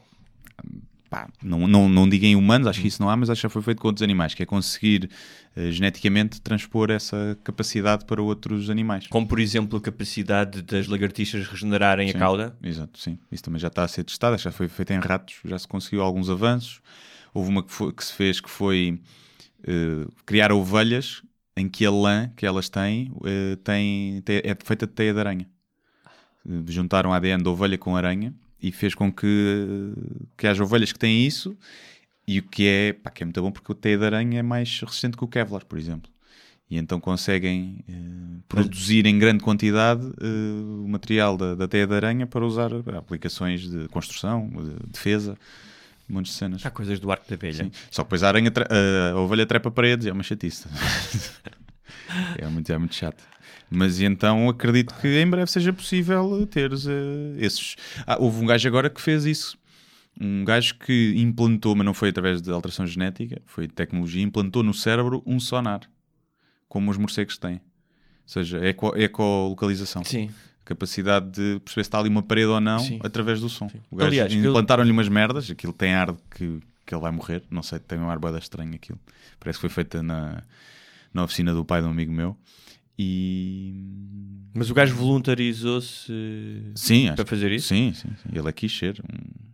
pá, 1.08 1.28
não, 1.42 1.66
não, 1.66 1.88
não 1.88 2.08
digo 2.08 2.24
em 2.24 2.36
humanos, 2.36 2.66
acho 2.66 2.80
que 2.80 2.88
isso 2.88 3.02
não 3.02 3.08
há, 3.10 3.16
mas 3.16 3.30
acho 3.30 3.40
que 3.40 3.42
já 3.44 3.48
foi 3.48 3.62
feito 3.62 3.80
com 3.80 3.88
outros 3.88 4.02
animais, 4.02 4.34
que 4.34 4.42
é 4.42 4.46
conseguir 4.46 5.10
eh, 5.56 5.70
geneticamente 5.70 6.40
transpor 6.40 6.90
essa 6.90 7.36
capacidade 7.42 8.04
para 8.04 8.20
outros 8.22 8.70
animais. 8.70 9.06
Como, 9.08 9.26
por 9.26 9.40
exemplo, 9.40 9.78
a 9.78 9.80
capacidade 9.80 10.62
das 10.62 10.86
lagartixas 10.86 11.46
regenerarem 11.46 12.08
Sim. 12.10 12.16
a 12.16 12.18
cauda. 12.20 12.56
Exato, 12.62 12.98
sim. 12.98 13.18
Isso 13.32 13.42
também 13.42 13.58
já 13.60 13.68
está 13.68 13.84
a 13.84 13.88
ser 13.88 14.04
testado, 14.04 14.36
já 14.38 14.52
foi 14.52 14.68
feito 14.68 14.92
em 14.92 14.98
ratos, 14.98 15.36
já 15.44 15.58
se 15.58 15.66
conseguiu 15.66 16.02
alguns 16.02 16.28
avanços. 16.30 16.80
Houve 17.34 17.48
uma 17.50 17.62
que, 17.62 17.72
foi- 17.72 17.92
que 17.92 18.04
se 18.04 18.12
fez 18.12 18.40
que 18.40 18.50
foi 18.50 19.00
eh, 19.66 20.06
criar 20.26 20.52
ovelhas 20.52 21.22
em 21.56 21.68
que 21.68 21.84
a 21.84 21.90
lã 21.90 22.30
que 22.36 22.46
elas 22.46 22.68
têm, 22.68 23.10
eh, 23.24 23.56
tem, 23.64 24.20
tem- 24.22 24.42
é 24.44 24.56
feita 24.64 24.86
de 24.86 24.92
teia 24.92 25.12
de 25.12 25.20
aranha. 25.20 25.46
Juntaram 26.66 27.12
ADN 27.12 27.42
da 27.42 27.50
ovelha 27.50 27.76
com 27.76 27.96
aranha 27.96 28.32
e 28.60 28.72
fez 28.72 28.94
com 28.94 29.12
que, 29.12 29.92
que 30.36 30.46
haja 30.46 30.62
ovelhas 30.62 30.92
que 30.92 30.98
têm 30.98 31.26
isso 31.26 31.56
e 32.26 32.40
o 32.40 32.42
que 32.42 32.66
é, 32.66 32.92
pá, 32.92 33.10
que 33.10 33.22
é 33.22 33.26
muito 33.26 33.40
bom 33.40 33.50
porque 33.50 33.72
a 33.72 33.74
teia 33.74 33.96
de 33.98 34.04
aranha 34.04 34.40
é 34.40 34.42
mais 34.42 34.80
resistente 34.80 35.16
que 35.16 35.24
o 35.24 35.28
Kevlar, 35.28 35.64
por 35.64 35.78
exemplo. 35.78 36.10
E 36.70 36.76
então 36.76 37.00
conseguem 37.00 37.82
eh, 37.88 38.40
produzir 38.46 39.06
em 39.06 39.18
grande 39.18 39.42
quantidade 39.42 40.06
eh, 40.20 40.84
o 40.84 40.86
material 40.86 41.36
da, 41.38 41.54
da 41.54 41.66
teia 41.66 41.86
de 41.86 41.94
aranha 41.94 42.26
para 42.26 42.44
usar 42.44 42.70
para 42.82 42.98
aplicações 42.98 43.62
de 43.70 43.88
construção, 43.88 44.50
de 44.50 44.86
defesa, 44.92 45.34
um 46.10 46.14
monte 46.14 46.26
de 46.26 46.32
cenas. 46.32 46.66
Há 46.66 46.70
coisas 46.70 47.00
do 47.00 47.10
arco 47.10 47.24
da 47.30 47.36
velha. 47.36 47.64
Sim. 47.64 47.70
Só 47.90 48.02
que 48.02 48.08
depois 48.08 48.22
a, 48.22 48.28
aranha 48.28 48.50
tre- 48.50 48.66
a 49.12 49.16
ovelha 49.16 49.46
trepa 49.46 49.70
paredes, 49.70 50.06
é 50.06 50.12
uma 50.12 50.22
chatice. 50.22 50.66
é, 52.36 52.46
muito, 52.48 52.70
é 52.70 52.76
muito 52.76 52.94
chato. 52.94 53.24
Mas 53.70 54.00
então 54.00 54.48
acredito 54.48 54.94
que 55.00 55.20
em 55.20 55.28
breve 55.28 55.50
seja 55.50 55.72
possível 55.72 56.46
teres 56.46 56.86
eh, 56.86 57.36
esses. 57.38 57.76
Ah, 58.06 58.16
houve 58.18 58.42
um 58.42 58.46
gajo 58.46 58.66
agora 58.66 58.88
que 58.88 59.00
fez 59.00 59.24
isso. 59.24 59.58
Um 60.20 60.44
gajo 60.44 60.74
que 60.78 61.14
implantou, 61.16 61.76
mas 61.76 61.84
não 61.84 61.94
foi 61.94 62.08
através 62.08 62.42
de 62.42 62.50
alteração 62.50 62.86
genética, 62.86 63.40
foi 63.46 63.68
de 63.68 63.74
tecnologia, 63.74 64.22
implantou 64.22 64.64
no 64.64 64.74
cérebro 64.74 65.22
um 65.24 65.38
sonar, 65.38 65.82
como 66.68 66.90
os 66.90 66.96
morcegos 66.96 67.38
têm. 67.38 67.54
Ou 67.54 67.60
seja, 68.26 68.58
eco, 68.58 68.96
ecolocalização. 68.96 70.02
Sim. 70.02 70.30
Capacidade 70.64 71.30
de 71.30 71.60
perceber 71.60 71.84
se 71.84 71.88
está 71.88 71.98
ali 71.98 72.08
uma 72.08 72.22
parede 72.22 72.48
ou 72.48 72.60
não 72.60 72.78
Sim. 72.80 72.98
através 73.02 73.40
do 73.40 73.48
som. 73.48 73.70
O 73.90 73.96
gajo 73.96 74.08
Aliás, 74.08 74.32
implantaram-lhe 74.32 74.90
umas 74.90 75.08
merdas, 75.08 75.50
aquilo 75.50 75.72
tem 75.72 75.94
ar 75.94 76.14
que, 76.30 76.60
que 76.84 76.94
ele 76.94 77.00
vai 77.00 77.12
morrer, 77.12 77.42
não 77.48 77.62
sei, 77.62 77.78
tem 77.78 77.98
um 77.98 78.10
ar 78.10 78.18
bada 78.18 78.38
estranho 78.38 78.74
aquilo. 78.74 78.98
Parece 79.38 79.58
que 79.58 79.60
foi 79.60 79.70
feita 79.70 80.02
na, 80.02 80.42
na 81.14 81.24
oficina 81.24 81.54
do 81.54 81.64
pai 81.64 81.80
de 81.80 81.86
um 81.86 81.90
amigo 81.90 82.12
meu. 82.12 82.36
E 82.98 83.74
Mas 84.54 84.70
o 84.70 84.74
gajo 84.74 84.94
voluntarizou-se 84.96 86.12
sim, 86.74 87.12
para 87.14 87.24
fazer 87.24 87.52
isso? 87.52 87.68
Sim, 87.68 87.92
sim, 87.94 88.08
sim. 88.22 88.28
Ele 88.36 88.48
aqui 88.48 88.68
ser. 88.68 89.00
um- 89.02 89.48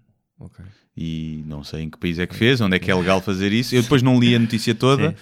Ok. 0.45 0.65
E 0.97 1.43
não 1.47 1.63
sei 1.65 1.83
em 1.83 1.91
que 1.91 1.99
país 1.99 2.19
é 2.19 2.27
que 2.27 2.35
fez, 2.35 2.61
onde 2.61 2.77
é 2.77 2.79
que 2.79 2.91
é 2.91 2.95
legal 2.95 3.21
fazer 3.23 3.53
isso. 3.53 3.75
Eu 3.75 3.83
depois 3.83 4.03
não 4.03 4.19
li 4.19 4.35
a 4.35 4.39
notícia 4.39 4.75
toda, 4.75 5.11
Sim. 5.11 5.17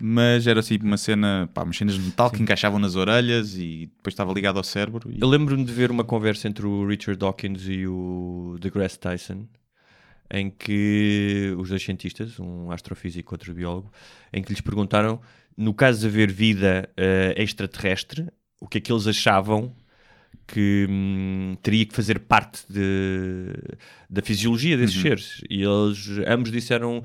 mas 0.00 0.46
era 0.46 0.60
assim 0.60 0.78
uma 0.82 0.96
cena, 0.96 1.48
pá, 1.52 1.62
umas 1.62 1.76
cenas 1.76 1.94
de 1.94 2.00
metal 2.00 2.30
que 2.30 2.42
encaixavam 2.42 2.78
nas 2.78 2.96
orelhas 2.96 3.54
e 3.56 3.90
depois 3.96 4.12
estava 4.14 4.32
ligado 4.32 4.56
ao 4.56 4.64
cérebro. 4.64 5.10
E... 5.10 5.20
Eu 5.20 5.28
lembro-me 5.28 5.64
de 5.64 5.72
ver 5.72 5.90
uma 5.90 6.04
conversa 6.04 6.48
entre 6.48 6.66
o 6.66 6.86
Richard 6.86 7.18
Dawkins 7.18 7.66
e 7.68 7.86
o 7.86 8.56
DeGrasse 8.60 8.98
Tyson, 8.98 9.46
em 10.30 10.50
que 10.50 11.54
os 11.58 11.68
dois 11.68 11.82
cientistas, 11.82 12.38
um 12.40 12.70
astrofísico 12.70 13.32
e 13.32 13.34
outro 13.34 13.52
biólogo, 13.54 13.90
em 14.32 14.42
que 14.42 14.50
lhes 14.50 14.60
perguntaram, 14.60 15.20
no 15.58 15.74
caso 15.74 16.00
de 16.00 16.06
haver 16.06 16.30
vida 16.32 16.88
eh, 16.96 17.34
extraterrestre, 17.36 18.26
o 18.60 18.66
que 18.68 18.78
é 18.78 18.80
que 18.80 18.92
eles 18.92 19.06
achavam 19.08 19.74
que 20.46 20.86
hum, 20.88 21.56
teria 21.62 21.84
que 21.84 21.94
fazer 21.94 22.20
parte 22.20 22.60
de- 22.72 23.52
da 24.08 24.22
fisiologia 24.22 24.76
desses 24.78 24.96
Uhum. 24.96 25.02
seres. 25.02 25.40
E 25.50 25.62
eles 25.62 26.06
ambos 26.26 26.50
disseram 26.50 27.02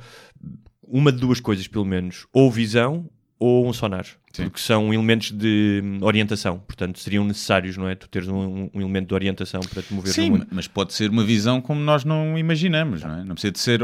uma 0.81 1.12
de 1.12 1.17
duas 1.19 1.39
coisas, 1.39 1.67
pelo 1.67 1.83
menos, 1.86 2.25
ou 2.31 2.50
visão 2.51 3.10
ou 3.43 3.67
um 3.67 3.73
sonar, 3.73 4.05
Sim. 4.31 4.43
porque 4.43 4.59
são 4.62 4.93
elementos 4.93 5.29
de 5.29 5.81
hum, 5.83 5.97
orientação, 6.01 6.59
portanto 6.59 6.97
seriam 6.97 7.25
necessários, 7.25 7.75
não 7.75 7.89
é? 7.89 7.93
Tu 7.93 8.07
teres 8.07 8.29
um, 8.29 8.69
um 8.73 8.79
elemento 8.79 9.09
de 9.09 9.13
orientação 9.13 9.59
para 9.59 9.81
te 9.81 9.93
mover 9.93 10.07
no 10.07 10.13
Sim, 10.13 10.29
mundo. 10.29 10.47
mas 10.50 10.65
pode 10.65 10.93
ser 10.93 11.09
uma 11.09 11.25
visão 11.25 11.59
como 11.59 11.81
nós 11.81 12.05
não 12.05 12.38
imaginamos, 12.38 13.03
não 13.03 13.19
é? 13.19 13.23
Não 13.25 13.35
precisa 13.35 13.51
de 13.51 13.59
ser. 13.59 13.79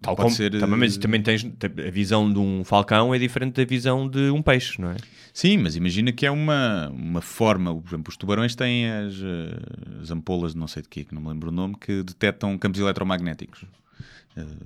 Tal 0.00 0.16
pode 0.16 0.16
como, 0.16 0.30
ser, 0.30 0.58
também, 0.58 0.76
mas 0.80 0.96
eh, 0.96 1.00
também 1.00 1.22
tens 1.22 1.44
a 1.44 1.90
visão 1.90 2.32
de 2.32 2.38
um 2.40 2.64
falcão 2.64 3.14
é 3.14 3.18
diferente 3.18 3.54
da 3.54 3.64
visão 3.64 4.08
de 4.08 4.28
um 4.30 4.42
peixe, 4.42 4.80
não 4.80 4.90
é? 4.90 4.96
Sim, 5.32 5.58
mas 5.58 5.76
imagina 5.76 6.10
que 6.10 6.26
é 6.26 6.30
uma, 6.30 6.88
uma 6.88 7.20
forma. 7.20 7.72
Por 7.80 7.90
exemplo, 7.90 8.10
os 8.10 8.16
tubarões 8.16 8.56
têm 8.56 8.90
as, 8.90 9.14
eh, 9.22 10.02
as 10.02 10.10
ampolas 10.10 10.54
de 10.54 10.58
não 10.58 10.66
sei 10.66 10.82
de 10.82 10.88
quê, 10.88 11.04
que 11.04 11.14
não 11.14 11.22
me 11.22 11.28
lembro 11.28 11.50
o 11.50 11.52
nome, 11.52 11.76
que 11.80 12.02
detectam 12.02 12.58
campos 12.58 12.80
eletromagnéticos 12.80 13.66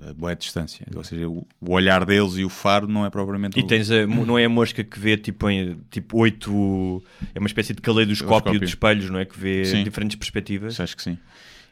a 0.09 0.15
boa 0.15 0.35
distância. 0.35 0.87
Ou 0.95 1.05
seja, 1.05 1.29
o, 1.29 1.47
olhar 1.61 2.05
deles 2.05 2.35
e 2.37 2.45
o 2.45 2.49
faro 2.49 2.87
não 2.89 3.05
é 3.07 3.11
propriamente. 3.11 3.59
E 3.59 3.67
tens 3.67 3.91
a, 3.91 4.07
não 4.07 4.39
é 4.39 4.45
a 4.45 4.49
mosca 4.49 4.83
que 4.85 4.99
vê 4.99 5.17
tipo 5.17 5.49
em 5.51 5.79
tipo 5.91 6.19
oito 6.19 7.03
é 7.35 7.39
uma 7.39 7.47
espécie 7.47 7.75
de 7.75 7.81
caleidoscópio 7.81 8.45
Caleidoscópio. 8.45 8.59
de 8.61 8.65
espelhos, 8.67 9.11
não 9.11 9.19
é? 9.19 9.25
Que 9.25 9.39
vê 9.39 9.65
Sim. 9.65 9.85
diferentes 9.85 10.17
perspectivas. 10.17 10.79
Acho 10.81 10.97
que 10.97 11.03
sim. 11.03 11.19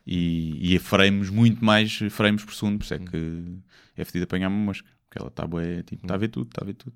E, 0.07 0.73
e 0.73 0.76
a 0.76 0.80
frames, 0.80 1.30
muito 1.30 1.64
mais 1.64 1.92
frames 2.11 2.45
por 2.45 2.54
segundo, 2.54 2.78
por 2.78 2.85
isso 2.85 2.95
é 2.95 2.99
Hum. 2.99 3.04
que 3.04 4.00
é 4.00 4.04
fedido 4.04 4.25
apanhar 4.25 4.49
uma 4.49 4.57
mosca, 4.57 4.88
porque 5.09 5.19
ela 5.21 5.28
está 5.28 5.47
bué, 5.47 5.83
tipo, 5.83 6.02
está 6.04 6.14
a 6.14 6.19
ver 6.19 6.28
tudo, 6.28 6.49
está 6.49 6.62
a 6.62 6.66
ver 6.66 6.75
tudo. 6.75 6.95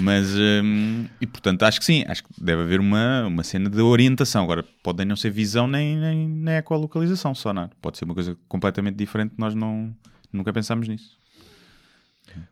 Mas, 0.00 0.28
hum, 0.34 1.06
e 1.20 1.26
portanto, 1.26 1.62
acho 1.64 1.78
que 1.78 1.84
sim, 1.84 2.04
acho 2.06 2.22
que 2.22 2.30
deve 2.38 2.62
haver 2.62 2.80
uma, 2.80 3.26
uma 3.26 3.42
cena 3.42 3.68
de 3.68 3.80
orientação. 3.80 4.44
Agora, 4.44 4.64
pode 4.82 5.04
não 5.04 5.16
ser 5.16 5.30
visão 5.30 5.66
nem, 5.66 5.96
nem, 5.96 6.28
nem 6.28 6.54
ecolocalização, 6.56 7.34
sonar. 7.34 7.70
Pode 7.80 7.98
ser 7.98 8.04
uma 8.04 8.14
coisa 8.14 8.36
completamente 8.48 8.96
diferente, 8.96 9.34
nós 9.36 9.54
não, 9.54 9.94
nunca 10.32 10.52
pensámos 10.52 10.88
nisso. 10.88 11.18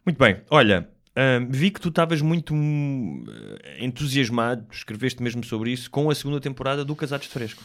Muito 0.05 0.19
bem, 0.19 0.39
olha, 0.51 0.89
hum, 1.17 1.49
vi 1.51 1.71
que 1.71 1.81
tu 1.81 1.89
estavas 1.89 2.21
muito 2.21 2.55
hum, 2.55 3.25
entusiasmado, 3.79 4.67
escreveste 4.71 5.23
mesmo 5.23 5.45
sobre 5.45 5.73
isso, 5.73 5.91
com 5.91 6.11
a 6.11 6.15
segunda 6.15 6.41
temporada 6.41 6.85
do 6.85 6.95
Casados 6.95 7.27
de 7.27 7.33
Fresco. 7.33 7.63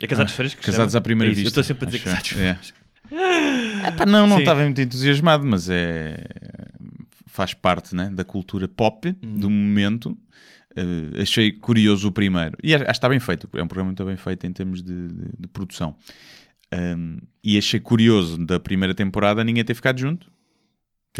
É 0.00 0.06
Casados 0.06 0.32
de 0.32 0.36
Fresco? 0.36 0.62
Casados 0.62 0.94
à 0.94 1.00
primeira 1.00 1.32
É 1.32 1.34
vista. 1.34 1.46
Eu 1.46 1.48
estou 1.48 1.64
sempre 1.64 1.84
a 1.84 1.90
dizer 1.90 2.04
Casados 2.04 2.28
de. 2.28 2.40
É. 2.40 2.54
Fresco. 2.54 2.78
Epá, 3.88 4.06
não, 4.06 4.26
não 4.26 4.36
Sim. 4.36 4.42
estava 4.42 4.62
muito 4.62 4.80
entusiasmado, 4.80 5.44
mas 5.46 5.68
é 5.70 6.24
faz 7.38 7.54
parte 7.54 7.94
né, 7.94 8.10
da 8.12 8.24
cultura 8.24 8.66
pop 8.66 9.08
Hum. 9.22 9.38
do 9.38 9.48
momento. 9.48 10.18
Eh, 10.76 11.22
achei 11.22 11.52
curioso 11.52 12.08
o 12.08 12.12
primeiro. 12.12 12.56
E 12.62 12.74
acho 12.74 12.84
que 12.84 12.90
está 12.90 13.08
bem 13.08 13.20
feito. 13.20 13.48
É 13.54 13.62
um 13.62 13.68
programa 13.68 13.90
muito 13.90 14.04
bem 14.04 14.16
feito 14.16 14.44
em 14.46 14.52
termos 14.52 14.82
de, 14.82 15.06
de- 15.08 15.32
de 15.38 15.48
produção. 15.52 15.94
Um, 16.74 17.18
e 17.42 17.56
achei 17.56 17.80
curioso 17.80 18.36
da 18.44 18.58
primeira 18.60 18.92
temporada 18.94 19.42
ninguém 19.44 19.64
ter 19.64 19.74
ficado 19.74 19.98
junto. 19.98 20.30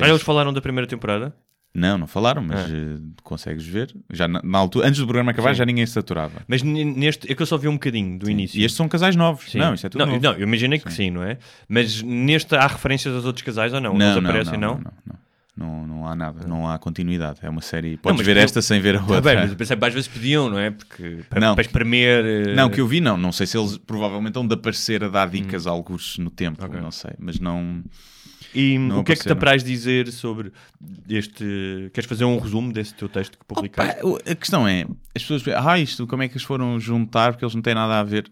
Ah, 0.01 0.09
eles 0.09 0.23
falaram 0.23 0.53
da 0.53 0.61
primeira 0.61 0.87
temporada? 0.87 1.35
Não, 1.75 1.97
não 1.99 2.07
falaram, 2.07 2.43
mas 2.43 2.61
Ah. 2.61 2.69
eh, 2.69 2.99
consegues 3.23 3.65
ver. 3.67 3.95
Já 4.13 4.27
na, 4.29 4.41
na 4.43 4.59
altura, 4.59 4.89
antes 4.89 4.99
do 5.01 5.07
programa 5.07 5.31
acabar, 5.31 5.51
Sim. 5.55 5.59
já 5.59 5.65
ninguém 5.65 5.87
se 5.87 5.93
saturava. 5.93 6.43
Mas 6.49 6.63
neste, 6.63 7.31
é 7.31 7.35
que 7.35 7.43
eu 7.43 7.47
só 7.47 7.57
vi 7.57 7.69
um 7.69 7.75
bocadinho 7.75 8.19
do 8.19 8.29
início. 8.31 8.59
E 8.59 8.65
estes 8.65 8.77
são 8.77 8.89
casais 8.89 9.15
novos. 9.17 9.51
Sim. 9.51 9.59
Não, 9.59 9.75
isto 9.75 9.87
é 9.87 9.89
tudo 9.91 10.01
não, 10.05 10.13
novo. 10.15 10.23
não, 10.23 10.33
eu 10.35 10.43
imaginei 10.43 10.79
que 10.81 10.93
sim. 10.93 11.11
não 11.11 11.23
é? 11.23 11.39
Mas 11.69 12.03
neste 12.03 12.55
há 12.57 12.67
referências 12.67 13.15
aos 13.15 13.25
outros 13.25 13.45
casais 13.45 13.73
ou 13.73 13.81
não? 13.81 13.95
não, 13.97 14.21
não, 14.21 14.29
aparecem, 14.31 14.59
não, 14.59 14.75
não? 14.75 14.81
não, 14.81 14.93
não. 15.07 15.28
Não, 15.59 15.87
não 15.87 16.07
há 16.07 16.15
nada, 16.15 16.47
não 16.47 16.71
há 16.71 16.79
continuidade. 16.79 17.41
É 17.43 17.49
uma 17.51 17.61
série. 17.61 17.97
Podes 17.97 18.19
mas 18.19 18.27
ver 18.27 18.37
eu- 18.37 18.43
esta 18.43 18.63
sem 18.63 18.81
ver 18.81 18.95
a 18.95 18.99
Tá 19.01 19.05
outra. 19.07 19.21
bem, 19.21 19.35
mas 19.37 19.51
eu 19.51 19.57
pensei 19.57 19.77
que 19.77 19.85
às 19.85 19.93
vezes 19.93 20.09
pediam, 20.09 20.49
não 20.49 20.59
é? 20.59 20.71
Porque 20.71 21.25
para, 21.29 21.41
Não. 21.41 21.55
para 21.55 21.63
espremer. 21.63 22.25
eh, 22.25 22.55
Não, 22.55 22.71
que 22.71 22.81
eu 22.81 22.87
vi, 22.87 23.01
não. 23.01 23.17
Não 23.17 23.33
sei 23.33 23.47
se 23.47 23.59
eles 23.59 23.77
provavelmente 23.77 24.35
vão 24.35 24.47
de 24.47 24.55
aparecer 24.55 25.03
a 25.03 25.09
dar 25.09 25.29
dicas 25.29 25.67
a 25.67 25.71
alguns 25.71 26.17
no 26.19 26.31
tempo, 26.31 26.63
Hum. 26.63 26.67
Ok. 26.69 26.81
não 26.81 26.91
sei. 26.93 27.11
Mas 27.19 27.41
não. 27.41 27.83
E 28.55 28.79
não 28.79 29.01
o 29.01 29.05
que 29.05 29.13
é 29.13 29.17
que 29.17 29.23
te 29.25 29.33
apraz 29.33 29.63
dizer 29.65 30.11
sobre 30.13 30.53
este. 31.09 31.91
Queres 31.93 32.09
fazer 32.09 32.25
um 32.25 32.39
resumo 32.39 32.73
desse 32.73 32.95
teu 32.95 33.09
texto 33.09 33.39
que 33.39 33.45
publicaste? 33.45 34.01
Pá, 34.01 34.07
o- 34.07 34.17
a 34.17 34.35
questão 34.35 34.67
é: 34.67 34.87
as 35.15 35.23
pessoas 35.23 35.43
ah, 35.57 35.79
isto, 35.79 36.07
como 36.07 36.23
é 36.23 36.29
que 36.29 36.35
eles 36.35 36.45
foram 36.45 36.79
juntar? 36.81 37.33
Porque 37.33 37.45
eles 37.45 37.55
não 37.55 37.63
têm 37.63 37.75
nada 37.75 37.99
a 38.01 38.05
ver. 38.05 38.31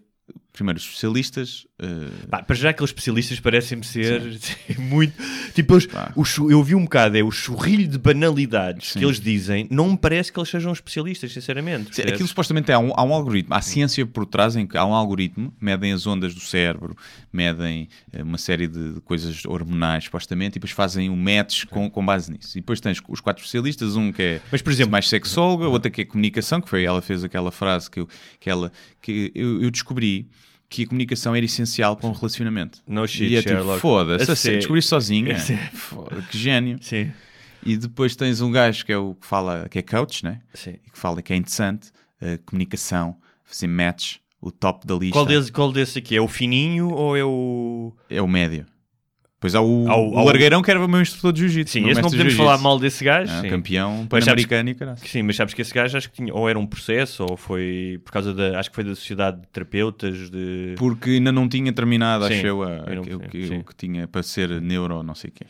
Primeiro, 0.57 0.77
os 0.79 0.83
especialistas. 0.85 1.65
eh, 1.79 1.85
Pá, 2.29 2.43
para 2.43 2.55
já 2.55 2.69
aqueles 2.71 2.89
especialistas 2.89 3.39
parecem-me 3.39 3.83
ser 3.83 4.21
muito. 4.77 5.13
Tipo, 5.53 5.75
eles, 5.75 5.87
o 6.15 6.25
chu- 6.25 6.49
eu 6.51 6.63
vi 6.63 6.75
um 6.75 6.83
bocado, 6.83 7.17
é 7.17 7.23
o 7.23 7.31
churrilho 7.31 7.87
de 7.87 7.97
banalidades 7.97 8.89
Sim. 8.91 8.99
que 8.99 9.05
eles 9.05 9.19
dizem, 9.19 9.67
não 9.71 9.91
me 9.91 9.97
parece 9.97 10.31
que 10.31 10.39
eles 10.39 10.49
sejam 10.49 10.71
especialistas, 10.73 11.31
sinceramente. 11.31 11.95
Sim? 11.95 12.01
Aquilo 12.03 12.27
supostamente 12.27 12.71
há 12.71 12.79
um, 12.79 12.91
há 12.95 13.03
um 13.03 13.13
algoritmo, 13.13 13.53
há 13.53 13.61
ciência 13.61 14.05
por 14.05 14.25
trás 14.25 14.55
em 14.55 14.65
que 14.67 14.77
há 14.77 14.85
um 14.85 14.93
algoritmo, 14.93 15.53
medem 15.61 15.93
as 15.93 16.05
ondas 16.07 16.33
do 16.33 16.41
cérebro, 16.41 16.95
medem 17.31 17.87
eh, 18.11 18.23
uma 18.23 18.37
série 18.37 18.67
de 18.67 18.87
de 18.87 19.01
coisas 19.01 19.43
hormonais, 19.45 20.05
supostamente, 20.05 20.53
e 20.53 20.59
depois 20.59 20.71
fazem 20.71 21.09
um 21.09 21.15
match 21.15 21.65
com, 21.65 21.89
com 21.89 22.05
base 22.05 22.31
nisso. 22.31 22.57
E 22.57 22.61
depois 22.61 22.79
tens 22.79 22.99
os 23.07 23.19
quatro 23.19 23.41
especialistas, 23.43 23.95
um 23.95 24.11
que 24.11 24.21
é 24.21 24.41
Mas, 24.51 24.61
por 24.61 24.71
exemplo- 24.71 24.91
mais 24.91 25.07
sexóloga, 25.09 25.67
outra 25.67 25.91
que 25.91 26.01
é 26.01 26.05
comunicação, 26.05 26.61
que 26.61 26.69
foi 26.69 26.83
ela 26.85 27.01
fez 27.01 27.23
aquela 27.23 27.51
frase 27.51 27.91
que, 27.91 27.99
eu, 27.99 28.07
que 28.39 28.49
ela 28.49 28.71
que 29.01 29.31
eu, 29.35 29.61
eu 29.61 29.69
descobri 29.69 30.27
que 30.69 30.83
a 30.83 30.87
comunicação 30.87 31.35
era 31.35 31.45
essencial 31.45 31.95
para 31.95 32.07
um 32.09 32.11
relacionamento. 32.11 32.81
No 32.87 33.07
shit, 33.07 33.31
e 33.31 33.35
é 33.37 33.41
tipo, 33.41 33.77
foda-se, 33.79 34.29
A 34.29 34.33
a 34.33 34.35
sério, 34.35 34.37
sério. 34.37 34.57
descobri 34.59 34.81
sozinha. 34.81 35.35
Foda, 35.73 36.21
que 36.29 36.37
gênio. 36.37 36.77
Sim, 36.81 37.11
E 37.65 37.77
depois 37.77 38.15
tens 38.15 38.41
um 38.41 38.51
gajo 38.51 38.85
que 38.85 38.91
é 38.91 38.97
o 38.97 39.15
que 39.15 39.25
fala, 39.25 39.67
que 39.69 39.79
é 39.79 39.81
coach, 39.81 40.23
né? 40.23 40.41
sim. 40.53 40.75
e 40.85 40.89
que 40.91 40.97
fala 40.97 41.21
que 41.21 41.31
é 41.33 41.35
interessante, 41.35 41.89
a 42.21 42.37
comunicação, 42.45 43.15
fazer 43.43 43.67
match, 43.67 44.17
o 44.41 44.51
top 44.51 44.85
da 44.85 44.95
lista 44.95 45.13
Qual 45.13 45.25
desse, 45.25 45.51
qual 45.51 45.71
desse 45.71 45.99
aqui? 45.99 46.15
É 46.15 46.21
o 46.21 46.27
fininho 46.27 46.89
ou 46.89 47.15
é 47.17 47.23
o. 47.23 47.95
é 48.09 48.21
o 48.21 48.27
médio. 48.27 48.65
Depois 49.37 49.53
há 49.53 49.61
o, 49.61 49.87
Há 49.87 49.95
o- 49.95 50.13
o 50.13 50.17
há 50.17 50.23
o- 50.23 50.25
largueirão 50.25 50.63
que 50.63 50.71
era 50.71 50.83
o 50.83 50.87
meu 50.89 50.99
instrutor 50.99 51.31
de 51.31 51.41
jiu-jitsu. 51.41 51.73
Sim, 51.73 51.87
esse 51.89 52.01
não 52.01 52.09
podemos 52.09 52.33
falar 52.33 52.57
mal 52.57 52.79
desse 52.79 53.03
gajo. 53.03 53.31
Sim. 53.41 53.49
campeão 53.49 54.07
pan-americano 54.07 54.69
e 54.69 54.73
caralho. 54.75 54.97
Sim, 54.97 55.21
mas 55.21 55.35
sabes 55.35 55.53
que 55.53 55.61
esse 55.61 55.71
gajo 55.73 55.95
acho 55.95 56.09
que 56.09 56.15
tinha, 56.15 56.33
ou 56.33 56.49
era 56.49 56.57
um 56.57 56.65
processo, 56.65 57.23
ou 57.23 57.37
foi 57.37 58.01
por 58.03 58.11
causa 58.11 58.33
da. 58.33 58.59
Acho 58.59 58.69
que 58.71 58.75
foi 58.75 58.83
da 58.83 58.95
Sociedade 58.95 59.41
de 59.41 59.47
Terapeutas 59.49 60.31
de. 60.31 60.73
Porque 60.77 61.11
ainda 61.11 61.31
não 61.31 61.47
tinha 61.47 61.71
terminado, 61.71 62.25
Sim, 62.27 62.33
acho 62.33 62.47
eu, 62.47 62.63
a- 62.63 62.77
não- 62.95 63.01
o, 63.03 63.19
que, 63.29 63.47
sim. 63.47 63.57
o 63.59 63.63
que 63.63 63.75
tinha 63.75 64.07
para 64.07 64.23
ser 64.23 64.59
neuro, 64.59 65.03
não 65.03 65.13
sei 65.13 65.29
o 65.29 65.33
quê. 65.33 65.45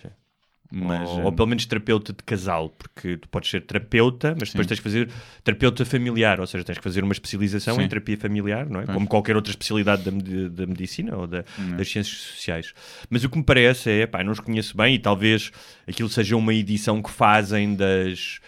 Mas, 0.69 1.09
ou, 1.09 1.23
ou 1.23 1.31
pelo 1.31 1.47
menos 1.47 1.65
terapeuta 1.65 2.11
de 2.11 2.21
casal, 2.23 2.69
porque 2.69 3.15
tu 3.17 3.29
podes 3.29 3.49
ser 3.49 3.61
terapeuta, 3.61 4.35
mas 4.37 4.49
depois 4.49 4.65
Sim. 4.65 4.67
tens 4.69 4.77
que 4.79 4.83
fazer 4.83 5.09
terapeuta 5.43 5.85
familiar, 5.85 6.39
ou 6.41 6.45
seja, 6.47 6.63
tens 6.63 6.77
que 6.77 6.83
fazer 6.83 7.03
uma 7.05 7.13
especialização 7.13 7.75
Sim. 7.75 7.83
em 7.83 7.87
terapia 7.87 8.17
familiar, 8.17 8.69
não 8.69 8.81
é? 8.81 8.85
Como 8.85 9.07
qualquer 9.07 9.35
outra 9.37 9.51
especialidade 9.51 10.03
da, 10.03 10.49
da 10.49 10.65
medicina 10.67 11.15
ou 11.15 11.25
da- 11.25 11.45
das 11.77 11.89
ciências 11.89 12.17
sociais. 12.17 12.73
Mas 13.09 13.23
o 13.23 13.29
que 13.29 13.37
me 13.37 13.43
parece 13.45 13.89
é, 13.89 14.05
pá, 14.05 14.23
não 14.23 14.33
os 14.33 14.39
conheço 14.41 14.75
bem 14.75 14.95
e 14.95 14.99
talvez 14.99 15.51
aquilo 15.87 16.09
seja 16.09 16.35
uma 16.35 16.53
edição 16.53 17.01
que 17.01 17.11
fazem 17.11 17.73
das. 17.73 18.39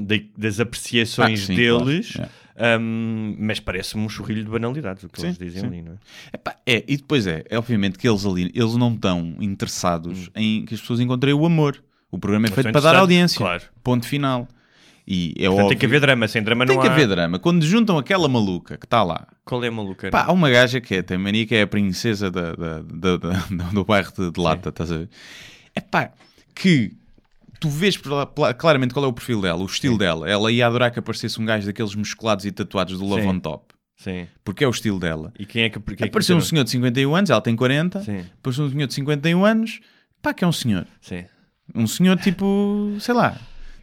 de- 0.00 0.30
das 0.36 0.60
apreciações 0.60 1.42
Ah, 1.42 1.46
sim, 1.46 1.54
deles, 1.54 2.12
claro, 2.12 2.30
ahm, 2.56 3.34
mas 3.38 3.60
parece-me 3.60 4.04
um 4.04 4.08
churrilho 4.08 4.44
de 4.44 4.50
banalidades 4.50 5.02
o 5.04 5.08
que 5.08 5.20
Sim, 5.20 5.26
eles 5.28 5.38
dizem 5.38 5.60
sim. 5.62 5.66
ali, 5.66 5.82
não 5.82 5.92
é? 5.92 5.96
Epá, 6.32 6.56
é, 6.66 6.84
e 6.86 6.96
depois 6.96 7.26
é, 7.26 7.44
é 7.48 7.58
obviamente 7.58 7.98
que 7.98 8.08
eles 8.08 8.24
ali, 8.24 8.50
eles 8.54 8.76
não 8.76 8.92
estão 8.94 9.34
interessados 9.40 10.28
Hum. 10.28 10.30
em 10.36 10.64
que 10.64 10.74
as 10.74 10.80
pessoas 10.80 11.00
encontrem 11.00 11.34
o 11.34 11.44
amor. 11.46 11.82
O 12.10 12.18
programa 12.18 12.46
é 12.46 12.50
feito 12.50 12.68
estão 12.68 12.80
para 12.80 12.92
dar 12.92 12.98
audiência. 13.00 13.38
claro. 13.38 13.62
Ponto 13.82 14.06
final. 14.06 14.46
E 15.06 15.34
é 15.36 15.42
Portanto, 15.46 15.52
óbvio. 15.52 15.68
tem 15.68 15.78
que 15.78 15.84
haver 15.86 16.00
drama, 16.00 16.28
sem 16.28 16.42
drama 16.42 16.64
Tem 16.64 16.76
não 16.76 16.82
que 16.82 16.88
há. 16.88 16.92
haver 16.92 17.06
drama. 17.08 17.38
Quando 17.38 17.62
juntam 17.66 17.98
aquela 17.98 18.26
maluca 18.28 18.78
que 18.78 18.86
está 18.86 19.02
lá, 19.02 19.26
Qual 19.44 19.62
é 19.62 19.68
a 19.68 19.70
maluca? 19.70 20.08
Pá, 20.10 20.24
há 20.24 20.32
uma 20.32 20.48
gaja 20.48 20.80
que 20.80 20.94
é, 20.94 21.02
tem 21.02 21.18
mania 21.18 21.44
que 21.44 21.54
é 21.54 21.62
a 21.62 21.66
princesa 21.66 22.30
da, 22.30 22.54
da- 22.54 22.80
da- 22.82 23.16
da- 23.18 23.70
do 23.72 23.84
bairro 23.84 24.10
de, 24.16 24.30
de 24.30 24.40
Lata, 24.40 24.70
estás 24.70 24.90
a 24.90 24.96
ver? 24.98 25.10
É 25.74 25.80
pá, 25.82 26.10
que 26.54 26.92
tu 27.60 27.68
vês 27.68 27.98
claramente 28.58 28.92
qual 28.94 29.04
é 29.04 29.08
o 29.08 29.12
perfil 29.12 29.40
dela, 29.40 29.62
o 29.62 29.66
estilo 29.66 29.96
dela. 29.98 30.28
Ela 30.28 30.50
ia 30.52 30.66
adorar 30.66 30.90
que 30.90 30.98
aparecesse 30.98 31.40
um 31.40 31.44
gajo 31.44 31.66
daqueles 31.66 31.94
musculados 31.94 32.44
e 32.44 32.52
tatuados 32.52 32.98
do 32.98 33.04
Love 33.04 33.22
Sim. 33.22 33.28
on 33.28 33.40
Top, 33.40 33.74
Sim. 33.96 34.26
porque 34.44 34.64
é 34.64 34.66
o 34.66 34.70
estilo 34.70 34.98
dela. 34.98 35.32
E 35.38 35.46
quem 35.46 35.64
é 35.64 35.70
que. 35.70 35.78
Quem 35.80 35.94
é 35.94 35.96
que 35.96 36.04
Apareceu 36.04 36.36
um 36.36 36.38
meteram? 36.38 36.48
senhor 36.50 36.64
de 36.64 36.70
51 36.70 37.14
anos, 37.14 37.30
ela 37.30 37.40
tem 37.40 37.56
40, 37.56 38.02
Sim. 38.02 38.24
apareceu 38.38 38.64
um 38.64 38.70
senhor 38.70 38.86
de 38.86 38.94
51 38.94 39.44
anos, 39.44 39.80
pá, 40.20 40.34
que 40.34 40.44
é 40.44 40.46
um 40.46 40.52
senhor. 40.52 40.86
Sim. 41.00 41.24
Um 41.74 41.86
senhor 41.86 42.18
tipo, 42.18 42.96
sei 43.00 43.14
lá, 43.14 43.38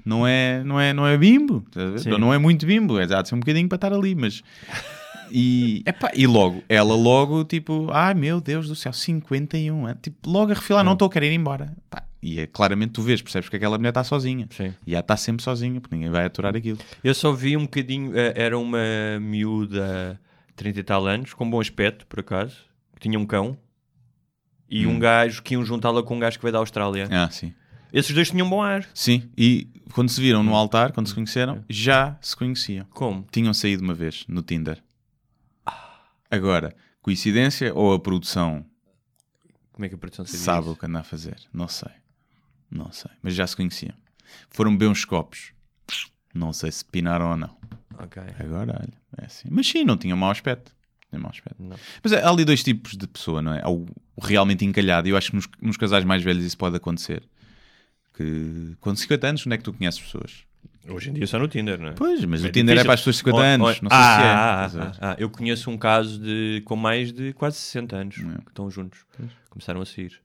não 0.06 0.25
é, 0.28 0.63
não 0.63 0.80
é, 0.80 0.94
não 0.94 1.08
é 1.08 1.18
bimbo? 1.18 1.66
Sim. 1.98 2.10
não 2.12 2.34
é 2.34 2.38
muito 2.38 2.66
bimbo, 2.66 3.00
é 3.00 3.06
de 3.06 3.28
ser 3.28 3.36
um 3.36 3.40
bocadinho 3.40 3.68
para 3.68 3.75
estar 3.78 3.94
ali, 3.94 4.16
mas. 4.16 4.42
E, 5.34 5.82
epá, 5.86 6.12
e 6.13 6.28
logo, 6.28 6.62
ela 6.68 6.94
logo, 6.94 7.46
tipo, 7.46 7.88
ai 7.94 8.13
meu 8.13 8.42
Deus 8.42 8.68
do 8.68 8.75
céu, 8.75 8.92
51 8.92 9.86
anos, 9.86 10.00
tipo, 10.01 10.30
logo 10.30 10.51
a 10.51 10.56
refilar, 10.56 10.84
não 10.84 10.92
estou 10.92 11.08
a 11.08 11.10
querer 11.10 11.32
ir 11.32 11.36
embora. 11.36 11.74
Pá, 11.90 12.04
e 12.22 12.40
é 12.40 12.48
claramente 12.48 12.92
tu 12.94 13.01
vês, 13.01 13.22
percebes 13.22 13.50
que 13.50 13.56
aquela 13.56 13.78
mulher 13.78 13.90
está 13.90 14.04
sozinha. 14.04 14.48
Sim. 14.51 14.74
E 14.86 14.94
ela 14.94 15.01
está 15.01 15.18
sempre 15.18 15.44
sozinha, 15.44 15.80
porque 15.82 15.96
ninguém 15.96 16.12
vai 16.12 16.25
aturar 16.25 16.56
aquilo. 16.56 16.78
Eu 17.04 17.13
só 17.16 17.32
vi 17.34 17.58
um 17.58 17.62
bocadinho. 17.63 18.17
eh, 18.17 18.34
Era 18.36 18.58
uma 18.60 18.80
miúda, 19.19 20.19
30 20.56 20.80
e 20.80 20.84
tal 20.84 21.08
anos, 21.08 21.34
com 21.34 21.50
bom 21.50 21.60
aspecto, 21.60 22.06
por 22.08 22.19
acaso, 22.19 22.58
que 22.95 23.00
tinha 23.02 23.17
um 23.19 23.26
cão. 23.26 23.58
E 24.69 24.88
um 24.88 24.98
gajo 25.00 25.43
que 25.43 25.54
iam 25.56 25.65
juntá-la 25.65 26.02
com 26.02 26.15
um 26.15 26.19
gajo 26.19 26.38
que 26.38 26.43
veio 26.43 26.54
da 26.54 26.60
Austrália. 26.60 27.08
Ah, 27.12 27.30
sim. 27.30 27.54
Esses 27.91 28.15
dois 28.15 28.30
tinham 28.32 28.50
bom 28.50 28.62
ar. 28.62 28.88
Sim, 28.93 29.30
e 29.38 29.67
quando 29.93 30.08
se 30.08 30.22
viram 30.22 30.41
no 30.43 30.56
altar, 30.56 30.93
quando 30.93 31.08
se 31.08 31.13
conheceram, 31.13 31.62
já 31.69 32.17
se 32.22 32.34
conheciam. 32.38 32.86
Como? 32.91 33.28
Tinham 33.30 33.54
saído 33.54 33.84
uma 33.84 33.93
vez 33.93 34.24
no 34.30 34.41
Tinder. 34.41 34.82
Agora, 36.30 36.74
coincidência 37.02 37.74
ou 37.74 37.93
a 37.93 38.00
produção 38.00 38.65
Como 39.74 39.86
é 39.86 39.89
que 39.89 39.95
a 39.95 39.98
produção 39.98 40.26
sabia 40.26 40.39
sabe 40.39 40.62
isso? 40.62 40.72
o 40.72 40.76
que 40.78 40.86
anda 40.86 41.00
a 41.00 41.04
fazer? 41.04 41.36
Não 41.52 41.67
sei. 41.67 41.91
Não 42.71 42.91
sei. 42.91 43.12
Mas 43.21 43.36
já 43.36 43.45
se 43.45 43.55
conheciam. 43.55 43.93
Foram 44.49 44.71
beber 44.71 44.88
uns 44.89 45.03
copos. 45.05 45.51
Não 46.34 46.53
sei 46.53 46.71
se 46.71 46.86
pinaram 46.86 47.31
ou 47.31 47.38
não. 47.38 47.55
Ok. 47.99 48.21
Agora, 48.39 48.79
olha, 48.81 48.93
é 49.21 49.25
assim. 49.25 49.47
Mas 49.51 49.67
sim, 49.67 49.84
não 49.84 49.97
tinha 49.97 50.15
mau 50.15 50.31
aspecto. 50.31 50.73
Tinha 51.10 51.19
mau 51.19 51.29
aspecto. 51.29 51.62
Não. 51.62 51.75
Mas 52.01 52.13
é, 52.13 52.23
há 52.23 52.29
ali 52.29 52.45
dois 52.45 52.63
tipos 52.63 52.95
de 52.95 53.05
pessoa, 53.07 53.41
não 53.41 53.53
é? 53.53 53.62
Há 53.62 53.69
o, 53.69 53.86
realmente 54.21 54.63
encalhado. 54.63 55.07
E 55.07 55.12
eu 55.12 55.17
acho 55.17 55.31
que 55.31 55.36
nos, 55.36 55.47
nos 55.62 55.75
casais 55.75 56.05
mais 56.05 56.23
velhos 56.23 56.45
isso 56.45 56.57
pode 56.57 56.77
acontecer. 56.77 57.23
Que 58.13 58.75
com 58.79 58.95
50 58.95 59.27
anos, 59.27 59.45
onde 59.47 59.55
é 59.55 59.57
que 59.57 59.63
tu 59.63 59.73
conheces 59.73 59.99
pessoas? 59.99 60.43
Hoje 60.88 61.10
em 61.10 61.13
dia 61.13 61.27
só 61.27 61.38
no 61.38 61.47
Tinder, 61.47 61.79
não 61.79 61.89
é? 61.89 61.91
Pois, 61.93 62.23
mas 62.25 62.43
É 62.43 62.47
o 62.47 62.51
Tinder 62.51 62.73
é 62.77 62.81
difícil. 62.81 62.86
para 62.86 62.93
as 62.95 62.99
pessoas 63.01 63.15
de 63.15 63.19
50 63.19 63.38
Oh, 63.38 63.41
anos. 63.41 63.81
Não 63.81 63.89
sei 63.89 63.99
se 63.99 64.03
é. 64.03 64.07
ah, 64.07 64.63
Estás 64.65 64.75
a 64.75 64.79
ver? 64.91 64.97
ah, 65.01 65.12
ah, 65.12 65.15
eu 65.19 65.29
conheço 65.29 65.69
um 65.69 65.77
caso 65.77 66.19
de 66.19 66.62
com 66.65 66.75
mais 66.75 67.12
de 67.12 67.34
quase 67.34 67.57
60 67.57 67.95
anos 67.95 68.17
É. 68.17 68.21
que 68.41 68.49
estão 68.49 68.69
juntos. 68.71 69.05
Começaram 69.49 69.81
a 69.81 69.86
sair. 69.86 70.19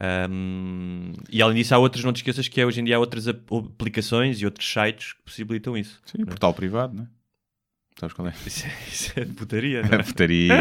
Ahm, 0.00 1.12
e 1.30 1.40
além 1.42 1.56
disso, 1.56 1.74
há 1.74 1.78
outras, 1.78 2.04
não 2.04 2.12
te 2.12 2.16
esqueças 2.16 2.48
que 2.48 2.60
é, 2.60 2.66
hoje 2.66 2.80
em 2.80 2.84
dia 2.84 2.96
há 2.96 2.98
outras 2.98 3.28
ap- 3.28 3.52
aplicações 3.52 4.40
e 4.40 4.44
outros 4.44 4.66
sites 4.70 5.12
que 5.12 5.22
possibilitam 5.22 5.76
isso. 5.76 6.00
Sim, 6.04 6.24
portal 6.24 6.52
privado, 6.54 6.94
não 6.94 7.04
é? 7.04 7.06
Sabes 8.00 8.14
qual 8.14 8.28
é? 8.28 8.32
Isso 8.46 8.66
é, 8.66 8.70
isso 8.90 9.12
é 9.20 9.24
de 9.24 9.32
putaria, 9.34 9.82
não 9.86 9.90
É 9.92 9.94
é? 9.96 10.02
putaria. 10.02 10.54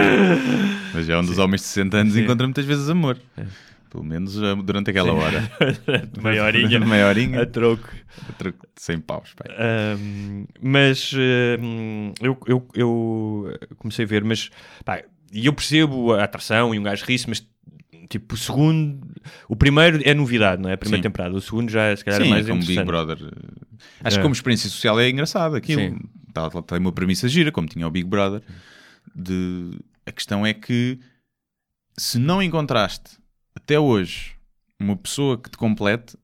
Mas 0.94 1.08
é 1.10 1.16
onde 1.18 1.32
os 1.32 1.38
homens 1.38 1.62
de 1.62 1.68
60 1.68 1.98
anos 1.98 2.14
Sim. 2.14 2.24
encontram 2.24 2.48
muitas 2.48 2.66
vezes 2.66 2.90
amor. 2.90 3.18
Pelo 3.90 4.04
menos 4.04 4.38
eh, 4.42 4.56
durante 4.64 4.90
aquela 4.90 5.12
hora. 5.14 5.50
Meia 6.22 6.44
horinha 6.44 6.80
Meia 6.80 7.08
horinha. 7.08 7.42
a 7.42 7.46
troco. 7.46 7.90
Outro 8.28 8.54
100 8.76 9.00
paus, 9.00 9.34
pai. 9.34 9.54
Ahm, 9.58 10.46
mas 10.62 11.12
ahm, 11.14 12.14
eu, 12.22 12.38
eu, 12.46 12.68
eu 12.76 13.54
comecei 13.78 14.06
a 14.06 14.08
ver, 14.08 14.24
mas 14.24 14.50
pá, 14.86 15.04
e 15.34 15.46
eu 15.46 15.54
percebo 15.54 16.14
a 16.14 16.24
atração 16.24 16.74
e 16.76 16.80
um 16.80 16.84
gajo 16.84 17.04
ri 17.06 17.18
mas 17.28 17.46
tipo, 18.12 18.36
o 18.36 18.38
segundo, 18.38 19.00
o 19.48 19.56
primeiro 19.56 20.02
é 20.04 20.14
novidade, 20.14 20.62
não 20.62 20.70
é? 20.70 20.74
A 20.74 20.78
primeira 20.78 21.00
Sim. 21.00 21.10
temporada, 21.10 21.36
o 21.36 21.42
segundo 21.42 21.70
já 21.72 21.84
é 21.86 21.96
se 21.96 22.04
calhar 22.06 22.22
Sim, 22.22 22.30
mais 22.30 22.48
como 22.48 22.64
Big. 22.66 22.84
Brother. 22.84 23.18
eh, 23.22 23.78
Acho 24.04 24.16
É. 24.16 24.20
que 24.20 24.24
como 24.24 24.34
experiência 24.34 24.70
social 24.70 25.00
é 25.00 25.10
engraçado 25.10 25.56
aquilo. 25.56 26.00
Tá- 26.34 26.50
Tem 26.62 26.78
uma 26.80 26.92
premissa 26.92 27.28
gira, 27.28 27.52
como 27.52 27.68
tinha 27.68 27.88
o 27.88 27.92
Big 27.92 28.08
Brother. 28.08 28.42
De... 29.16 29.72
A 30.06 30.12
questão 30.12 30.46
é 30.46 30.54
que 30.54 31.00
se 31.98 32.18
não 32.20 32.42
encontraste 32.42 33.18
até 33.56 33.80
hoje 33.80 34.34
uma 34.80 34.96
pessoa 34.96 35.38
que 35.38 35.50
te 35.50 35.58
complete, 35.58 36.16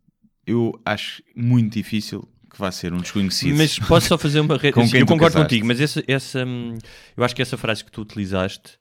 eu 0.45 0.79
acho 0.85 1.21
muito 1.35 1.73
difícil 1.73 2.27
que 2.49 2.57
vá 2.57 2.71
ser 2.71 2.93
um 2.93 2.97
desconhecido. 2.97 3.55
Mas 3.57 3.77
posso 3.79 4.07
só 4.07 4.17
fazer 4.17 4.39
uma 4.39 4.55
re... 4.57 4.71
Com 4.71 4.85
Sim, 4.87 4.97
Eu 4.99 5.05
concordo 5.05 5.33
casaste. 5.35 5.43
contigo, 5.55 5.67
mas 5.67 5.79
essa, 5.81 6.03
essa, 6.07 6.45
hum, 6.45 6.77
eu 7.15 7.23
acho 7.23 7.35
que 7.35 7.41
essa 7.41 7.57
frase 7.57 7.83
que 7.83 7.91
tu 7.91 8.01
utilizaste, 8.01 8.79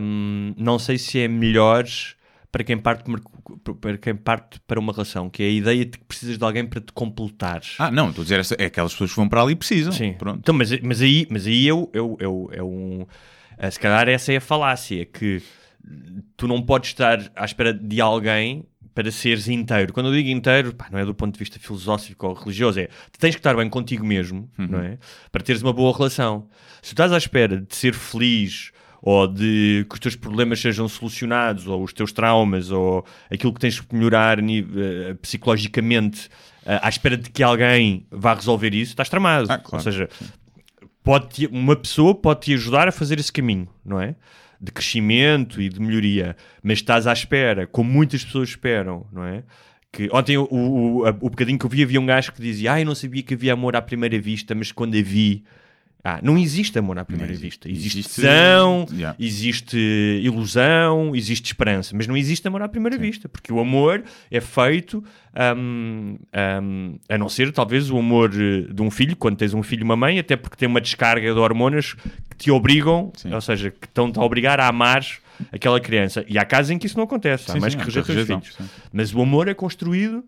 hum, 0.00 0.54
não 0.56 0.78
sei 0.78 0.96
se 0.96 1.18
é 1.18 1.26
melhor 1.28 1.84
para 2.54 2.62
quem, 2.62 2.78
parte, 2.78 3.02
para 3.80 3.98
quem 3.98 4.14
parte 4.14 4.60
para 4.60 4.78
uma 4.78 4.92
relação, 4.92 5.28
que 5.28 5.42
é 5.42 5.46
a 5.46 5.50
ideia 5.50 5.84
de 5.84 5.98
que 5.98 6.04
precisas 6.04 6.38
de 6.38 6.44
alguém 6.44 6.64
para 6.64 6.80
te 6.80 6.92
completar. 6.92 7.60
Ah, 7.80 7.90
não, 7.90 8.10
estou 8.10 8.22
a 8.22 8.24
dizer, 8.24 8.60
é 8.60 8.66
aquelas 8.66 8.92
pessoas 8.92 9.10
que 9.10 9.16
vão 9.16 9.28
para 9.28 9.42
ali 9.42 9.54
e 9.54 9.56
precisam. 9.56 9.90
Sim. 9.92 10.12
Pronto. 10.12 10.38
Então, 10.38 10.54
mas, 10.54 10.70
mas 10.80 11.02
aí, 11.02 11.26
mas 11.28 11.48
aí 11.48 11.66
eu, 11.66 11.90
eu, 11.92 12.16
eu, 12.20 12.48
é 12.52 12.62
um. 12.62 13.04
eh, 13.58 13.68
Se 13.72 13.80
calhar 13.80 14.08
essa 14.08 14.32
é 14.32 14.36
a 14.36 14.40
falácia, 14.40 15.04
que 15.04 15.42
tu 16.36 16.46
não 16.46 16.62
podes 16.62 16.90
estar 16.90 17.18
à 17.34 17.44
espera 17.44 17.74
de 17.74 18.00
alguém 18.00 18.64
para 18.94 19.10
seres 19.10 19.48
inteiro. 19.48 19.92
Quando 19.92 20.10
eu 20.10 20.12
digo 20.12 20.28
inteiro, 20.28 20.72
pá, 20.72 20.86
não 20.92 21.00
é 21.00 21.04
do 21.04 21.12
ponto 21.12 21.32
de 21.32 21.38
vista 21.40 21.58
filosófico 21.58 22.28
ou 22.28 22.34
religioso, 22.34 22.78
é 22.78 22.86
tu 23.10 23.18
tens 23.18 23.34
que 23.34 23.40
estar 23.40 23.56
bem 23.56 23.68
contigo 23.68 24.06
mesmo, 24.06 24.48
não 24.56 24.78
é? 24.78 24.96
Para 25.32 25.42
teres 25.42 25.60
uma 25.60 25.72
boa 25.72 25.92
relação. 25.92 26.46
Se 26.80 26.90
tu 26.90 26.92
estás 26.92 27.10
à 27.10 27.18
espera 27.18 27.60
de 27.60 27.74
ser 27.74 27.94
feliz 27.94 28.70
ou 29.06 29.28
de 29.28 29.84
que 29.86 29.94
os 29.94 30.00
teus 30.00 30.16
problemas 30.16 30.58
sejam 30.58 30.88
solucionados, 30.88 31.66
ou 31.66 31.82
os 31.82 31.92
teus 31.92 32.10
traumas, 32.10 32.70
ou 32.70 33.04
aquilo 33.30 33.52
que 33.52 33.60
tens 33.60 33.78
que 33.78 33.94
melhorar 33.94 34.38
eh, 34.38 35.14
psicologicamente, 35.20 36.30
eh, 36.64 36.80
à 36.82 36.88
espera 36.88 37.14
de 37.14 37.28
que 37.28 37.42
alguém 37.42 38.06
vá 38.10 38.32
resolver 38.32 38.74
isso, 38.74 38.92
estás 38.92 39.10
tramado. 39.10 39.52
Ah, 39.52 39.58
claro. 39.58 39.76
Ou 39.76 39.80
seja, 39.80 40.08
pode 41.02 41.46
uma 41.48 41.76
pessoa 41.76 42.14
pode 42.14 42.40
te 42.40 42.54
ajudar 42.54 42.88
a 42.88 42.92
fazer 42.92 43.20
esse 43.20 43.30
caminho, 43.30 43.68
não 43.84 44.00
é? 44.00 44.14
De 44.58 44.72
crescimento 44.72 45.60
e 45.60 45.68
de 45.68 45.78
melhoria, 45.82 46.34
mas 46.62 46.78
estás 46.78 47.06
à 47.06 47.12
espera, 47.12 47.66
como 47.66 47.92
muitas 47.92 48.24
pessoas 48.24 48.48
esperam, 48.48 49.06
não 49.12 49.22
é? 49.22 49.44
Que 49.92 50.08
ontem 50.14 50.38
o, 50.38 50.48
o, 50.50 51.06
o 51.06 51.28
bocadinho 51.28 51.58
que 51.58 51.66
eu 51.66 51.70
vi 51.70 51.82
havia 51.82 52.00
um 52.00 52.06
gajo 52.06 52.32
que 52.32 52.40
dizia: 52.40 52.72
Ah, 52.72 52.80
eu 52.80 52.86
não 52.86 52.94
sabia 52.94 53.22
que 53.22 53.34
havia 53.34 53.52
amor 53.52 53.76
à 53.76 53.82
primeira 53.82 54.18
vista, 54.18 54.54
mas 54.54 54.72
quando 54.72 54.96
a 54.96 55.02
vi. 55.02 55.44
Ah, 56.06 56.20
não 56.22 56.36
existe 56.36 56.78
amor 56.78 56.98
à 56.98 57.04
primeira 57.04 57.32
vista. 57.32 57.66
existe. 57.66 57.88
Existe 57.96 58.16
tesão, 58.16 58.86
Yeah. 58.92 59.16
existe 59.18 60.20
ilusão, 60.22 61.16
existe 61.16 61.46
esperança, 61.46 61.96
mas 61.96 62.06
não 62.06 62.14
existe 62.14 62.46
amor 62.46 62.60
à 62.60 62.68
primeira 62.68 62.98
vista, 62.98 63.26
porque 63.26 63.50
o 63.50 63.58
amor 63.58 64.04
é 64.30 64.38
feito, 64.40 65.02
hum, 65.56 66.18
hum, 66.62 66.98
a 67.08 67.16
não 67.16 67.28
ser 67.30 67.52
talvez 67.52 67.90
o 67.90 67.96
amor 67.98 68.30
eh, 68.34 68.72
de 68.72 68.82
um 68.82 68.90
filho, 68.90 69.16
quando 69.16 69.36
tens 69.38 69.54
um 69.54 69.62
filho 69.62 69.80
e 69.80 69.84
uma 69.84 69.96
mãe, 69.96 70.18
até 70.18 70.36
porque 70.36 70.56
tem 70.56 70.68
uma 70.68 70.80
descarga 70.80 71.32
de 71.32 71.38
hormonas 71.40 71.94
que 72.30 72.36
te 72.36 72.50
obrigam, 72.50 73.10
Sim. 73.16 73.32
ou 73.32 73.40
seja, 73.40 73.70
que 73.70 73.86
estão-te 73.86 74.18
a 74.18 74.22
obrigar 74.22 74.60
a 74.60 74.68
amar 74.68 75.02
aquela 75.50 75.80
criança. 75.80 76.24
E 76.28 76.38
há 76.38 76.44
casos 76.44 76.70
em 76.70 76.78
que 76.78 76.86
isso 76.86 76.96
não 76.96 77.04
acontece, 77.04 77.50
há 77.50 77.54
Sim, 77.54 77.60
mais 77.60 77.72
sim, 77.72 77.78
que 77.78 77.82
há 77.82 77.86
rejeitam 77.86 78.38
os 78.40 78.46
filhos. 78.48 78.56
sim. 78.56 78.64
Mas 78.92 79.14
o 79.14 79.22
amor 79.22 79.48
é 79.48 79.54
construído 79.54 80.22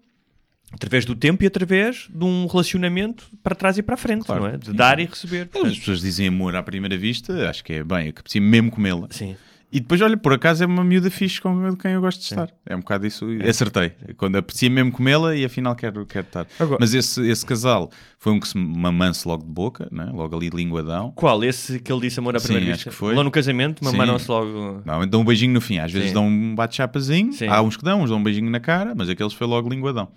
através 0.77 1.05
do 1.05 1.15
tempo 1.17 1.43
e 1.43 1.47
através 1.47 2.07
de 2.09 2.25
um 2.25 2.47
relacionamento 2.47 3.27
para 3.43 3.55
trás 3.55 3.77
e 3.79 3.83
para 3.83 3.95
a 3.95 3.99
frente, 3.99 4.25
Claro. 4.27 4.43
não 4.43 4.49
é? 4.51 4.57
De 4.57 4.67
Sim. 4.67 4.73
dar 4.75 5.01
e 5.01 5.05
receber. 5.07 5.43
As 5.43 5.49
Portanto, 5.49 5.77
pessoas 5.79 6.01
dizem 6.01 6.29
amor 6.29 6.55
à 6.55 6.63
primeira 6.63 6.97
vista, 6.97 7.49
acho 7.51 7.65
que 7.65 7.73
é 7.75 7.85
bem, 7.85 8.09
é 8.09 8.13
que 8.13 8.21
apetecia 8.21 8.41
mesmo 8.41 8.71
comê-la. 8.71 9.09
sim. 9.11 9.37
E 9.73 9.81
depois, 9.81 10.01
olha, 10.01 10.17
por 10.17 10.33
acaso 10.33 10.63
é 10.63 10.67
uma 10.67 10.85
miúda 10.85 11.11
fixe 11.11 11.41
com 11.41 11.75
quem 11.77 11.91
eu 11.91 12.01
gosto 12.01 12.21
de 12.21 12.27
estar. 12.27 12.49
É 12.65 12.75
um 12.77 12.79
bocado 12.79 13.05
isso. 13.05 13.27
Acertei. 13.47 13.93
Quando 14.17 14.37
aprecia 14.37 14.71
mesmo 14.71 14.93
comê-la 14.93 15.35
e 15.35 15.45
afinal 15.45 15.75
quero, 15.75 16.07
quero 16.07 16.25
estar. 16.25 16.47
Agora- 16.61 16.79
Mas 16.81 16.95
esse, 16.95 17.21
esse 17.29 17.45
casal 17.45 17.91
foi 18.17 18.33
um 18.33 18.39
que 18.39 18.47
se 18.47 18.57
mamance 18.57 19.27
logo 19.27 19.43
de 19.45 19.51
boca, 19.51 19.89
né? 19.91 20.09
logo 20.15 20.37
ali 20.37 20.51
linguadão. 20.51 21.11
Qual? 21.17 21.43
Esse 21.43 21.81
que 21.81 21.93
ele 21.93 22.01
disse 22.03 22.21
amor 22.21 22.37
à 22.37 22.39
Sim, 22.39 22.47
primeira 22.47 22.71
acho 22.71 22.77
vista? 22.79 22.91
que 22.91 22.97
foi. 22.97 23.15
Lá 23.17 23.25
no 23.25 23.31
casamento, 23.31 23.85
mamaram-se 23.85 24.31
logo. 24.31 24.83
Não, 24.87 25.07
dão 25.07 25.23
um 25.23 25.25
beijinho 25.25 25.53
no 25.53 25.61
fim. 25.61 25.79
Às 25.79 25.91
vezes 25.91 26.09
Sim. 26.09 26.15
dão 26.15 26.29
um 26.29 26.55
bate-chapazinho. 26.55 27.33
Há 27.51 27.61
uns 27.61 27.77
que 27.77 27.83
dão, 27.85 28.03
uns 28.03 28.09
dão 28.09 28.19
um 28.21 28.23
beijinho 28.23 28.49
na 28.49 28.61
cara, 28.61 28.95
mas 28.97 29.09
aqueles 29.11 29.33
foi 29.33 29.49
logo 29.49 29.69
linguadão. 29.69 30.09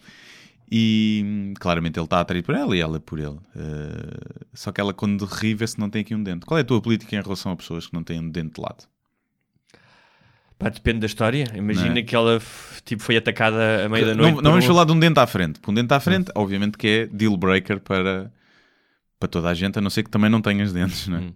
E 0.71 1.23
hum, 1.25 1.53
claramente 1.59 1.97
ele 1.97 2.03
está 2.05 2.19
atraído 2.19 2.45
por 2.45 2.53
ela 2.55 2.75
e 2.77 2.79
ela 2.79 2.99
por 2.99 3.17
ele. 3.19 3.37
Eh, 3.55 4.45
só 4.53 4.71
que 4.71 4.79
ela, 4.79 4.93
quando 4.93 5.25
ri, 5.25 5.53
vê 5.55 5.65
se 5.65 5.79
não 5.79 5.89
tem 5.89 6.01
aqui 6.01 6.13
um 6.13 6.21
dente. 6.21 6.45
Qual 6.45 6.57
é 6.57 6.61
a 6.61 6.63
tua 6.63 6.79
política 6.81 7.15
em 7.15 7.21
relação 7.21 7.51
a 7.51 7.55
pessoas 7.55 7.87
que 7.87 7.93
não 7.93 8.03
têm 8.03 8.19
um 8.19 8.29
dente 8.29 8.55
de 8.55 8.61
lado? 8.61 8.85
Pá, 10.57 10.69
depende 10.69 10.99
da 10.99 11.05
história. 11.05 11.45
Imagina 11.55 11.99
é? 11.99 12.01
que 12.03 12.15
ela 12.15 12.39
tipo, 12.83 13.01
foi 13.01 13.15
atacada 13.17 13.85
à 13.85 13.89
meia 13.89 14.05
da 14.07 14.15
noite. 14.15 14.35
não 14.43 14.51
vamos 14.51 14.65
um- 14.65 14.67
falar 14.67 14.83
de 14.83 14.91
um 14.91 14.99
dente 14.99 15.19
à 15.19 15.25
frente. 15.25 15.59
Porque 15.59 15.71
um 15.71 15.73
dente 15.73 15.93
à 15.93 15.99
frente, 15.99 16.31
obviamente, 16.35 16.77
que 16.77 16.87
é 16.87 17.07
deal 17.07 17.35
breaker 17.37 17.79
para, 17.79 18.31
para 19.17 19.29
toda 19.29 19.49
a 19.49 19.53
gente, 19.53 19.79
a 19.79 19.81
não 19.81 19.89
ser 19.89 20.03
que 20.03 20.09
também 20.09 20.29
não 20.29 20.41
tenhas 20.41 20.73
dentes, 20.73 21.07
não 21.07 21.17
é? 21.17 21.21
Hum. 21.21 21.33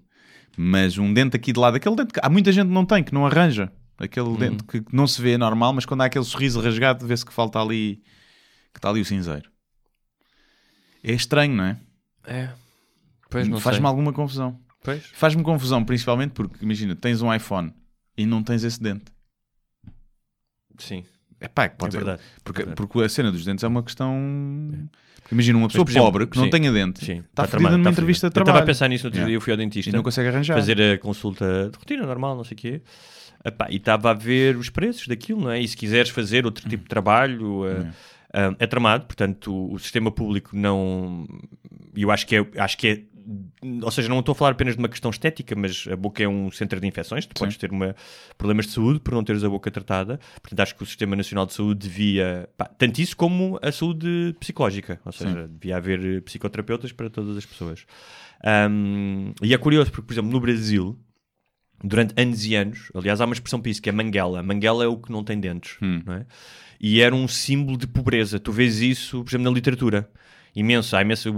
Mas 0.57 0.97
um 0.97 1.11
dente 1.11 1.35
aqui 1.37 1.53
de 1.53 1.59
lado, 1.59 1.77
aquele 1.77 1.95
dente 1.95 2.13
que 2.13 2.19
há 2.21 2.29
muita 2.29 2.51
gente 2.51 2.67
que 2.67 2.73
não 2.73 2.85
tem, 2.85 3.01
que 3.03 3.13
não 3.13 3.25
arranja. 3.25 3.71
Aquele 3.97 4.27
Hum. 4.27 4.35
dente 4.35 4.63
que 4.65 4.83
não 4.91 5.07
se 5.07 5.21
vê 5.21 5.37
normal, 5.37 5.71
mas 5.73 5.85
quando 5.85 6.01
há 6.01 6.05
aquele 6.05 6.25
sorriso 6.25 6.59
rasgado, 6.59 7.07
vê-se 7.07 7.25
que 7.25 7.31
falta 7.33 7.59
ali, 7.59 8.01
que 8.73 8.79
está 8.79 8.89
ali 8.89 9.01
o 9.01 9.05
cinzeiro. 9.05 9.49
É 11.03 11.11
estranho, 11.13 11.53
não 11.55 11.63
é? 11.65 11.77
É. 12.25 12.49
Não 13.49 13.59
Faz-me 13.59 13.85
alguma 13.85 14.13
confusão. 14.13 14.59
Pois. 14.83 15.03
Faz-me 15.13 15.43
confusão, 15.43 15.83
principalmente 15.83 16.31
porque, 16.31 16.63
imagina, 16.63 16.95
tens 16.95 17.21
um 17.21 17.33
iPhone 17.33 17.73
e 18.17 18.25
não 18.25 18.43
tens 18.43 18.63
esse 18.63 18.81
dente. 18.81 19.05
Sim. 20.77 21.03
É 21.39 21.47
pá, 21.47 21.67
pode 21.69 21.95
É 21.95 21.99
verdade. 21.99 22.21
Porque, 22.43 22.61
É 22.61 22.65
verdade. 22.65 22.75
porque 22.77 23.01
a 23.01 23.09
cena 23.09 23.31
dos 23.31 23.43
dentes 23.43 23.63
é 23.63 23.67
uma 23.67 23.83
questão. 23.83 24.17
Porque 25.21 25.35
imagina, 25.35 25.57
uma 25.57 25.67
pessoa 25.67 25.85
exemplo, 25.87 26.05
pobre 26.05 26.27
que 26.27 26.37
não 26.37 26.45
sim. 26.45 26.49
tenha 26.49 26.71
dente 26.71 27.03
Sim. 27.03 27.19
está 27.19 27.43
Tá 27.43 27.43
fodida 27.43 27.49
tramado, 27.57 27.77
numa 27.77 27.83
tá 27.85 27.91
entrevista 27.91 28.27
de 28.29 28.37
Eu 28.37 28.41
estava 28.41 28.41
a 28.41 28.45
trabalho 28.53 28.65
pensar 28.65 28.87
nisso 28.89 29.03
no 29.03 29.07
outro 29.07 29.17
Yeah. 29.19 29.27
dia. 29.29 29.37
Eu 29.37 29.41
fui 29.41 29.51
ao 29.53 29.55
e 29.59 29.63
dentista 29.63 29.91
não 29.91 30.03
consegue 30.03 30.27
arranjar. 30.29 30.55
fazer 30.55 30.81
a 30.81 30.97
consulta 30.97 31.69
de 31.69 31.77
rotina 31.77 32.05
normal, 32.05 32.35
não 32.35 32.43
sei 32.43 32.55
o 32.55 32.57
quê. 32.57 32.81
Epá, 33.45 33.67
e 33.69 33.75
estava 33.75 34.11
a 34.11 34.13
ver 34.13 34.55
os 34.57 34.69
preços 34.69 35.07
daquilo, 35.07 35.41
não 35.41 35.51
é? 35.51 35.59
E 35.59 35.67
se 35.67 35.75
quiseres 35.75 36.09
fazer 36.09 36.45
outro 36.45 36.67
tipo 36.69 36.83
de 36.83 36.89
trabalho, 36.89 37.65
eh, 37.67 37.91
é 38.59 38.67
tramado. 38.67 39.05
Portanto, 39.05 39.53
o, 39.53 39.73
o 39.73 39.79
sistema 39.79 40.11
público 40.11 40.55
não. 40.55 41.27
Eu 41.95 42.11
acho 42.11 42.25
que 42.25 42.35
é. 42.35 42.45
Acho 42.57 42.77
que 42.77 42.87
é 42.87 43.13
ou 43.81 43.91
seja, 43.91 44.09
não 44.09 44.19
estou 44.19 44.33
a 44.33 44.35
falar 44.35 44.51
apenas 44.51 44.75
de 44.75 44.79
uma 44.79 44.89
questão 44.89 45.09
estética, 45.09 45.55
mas 45.55 45.87
a 45.89 45.95
boca 45.95 46.21
é 46.21 46.27
um 46.27 46.51
centro 46.51 46.79
de 46.79 46.87
infecções. 46.87 47.25
Tu 47.25 47.33
podes 47.33 47.57
ter 47.57 47.71
uma, 47.71 47.95
problemas 48.37 48.65
de 48.65 48.73
saúde 48.73 48.99
por 48.99 49.13
não 49.13 49.23
teres 49.23 49.43
a 49.43 49.49
boca 49.49 49.71
tratada. 49.71 50.19
Portanto, 50.41 50.59
acho 50.59 50.75
que 50.75 50.83
o 50.83 50.85
Sistema 50.85 51.15
Nacional 51.15 51.45
de 51.45 51.53
Saúde 51.53 51.87
devia. 51.87 52.49
pá, 52.57 52.65
tanto 52.65 52.99
isso 52.99 53.15
como 53.15 53.59
a 53.61 53.71
saúde 53.71 54.35
psicológica. 54.39 54.99
Ou 55.05 55.11
seja, 55.11 55.47
devia 55.47 55.77
haver 55.77 56.21
psicoterapeutas 56.23 56.91
para 56.91 57.09
todas 57.09 57.37
as 57.37 57.45
pessoas. 57.45 57.85
Ahm, 58.43 59.33
e 59.41 59.53
é 59.53 59.57
curioso, 59.57 59.91
porque, 59.91 60.07
por 60.07 60.13
exemplo, 60.13 60.31
no 60.31 60.39
Brasil, 60.39 60.99
durante 61.83 62.13
anos 62.21 62.45
e 62.45 62.55
anos, 62.55 62.91
aliás, 62.93 63.21
há 63.21 63.25
uma 63.25 63.33
expressão 63.33 63.61
para 63.61 63.71
isso 63.71 63.81
que 63.81 63.89
é 63.89 63.91
manguela. 63.91 64.43
Manguela 64.43 64.83
é 64.83 64.87
o 64.87 64.97
que 64.97 65.11
não 65.11 65.23
tem 65.23 65.39
dentes, 65.39 65.77
não 66.05 66.13
é? 66.13 66.25
E 66.83 67.01
era 67.01 67.15
um 67.15 67.29
símbolo 67.29 67.77
de 67.77 67.87
pobreza. 67.87 68.39
Tu 68.41 68.51
vês 68.51 68.81
isso, 68.81 69.23
por 69.23 69.29
exemplo, 69.29 69.45
na 69.45 69.51
literatura. 69.51 70.11
Imenso, 70.53 70.97
há 70.97 71.01
imenso. 71.01 71.29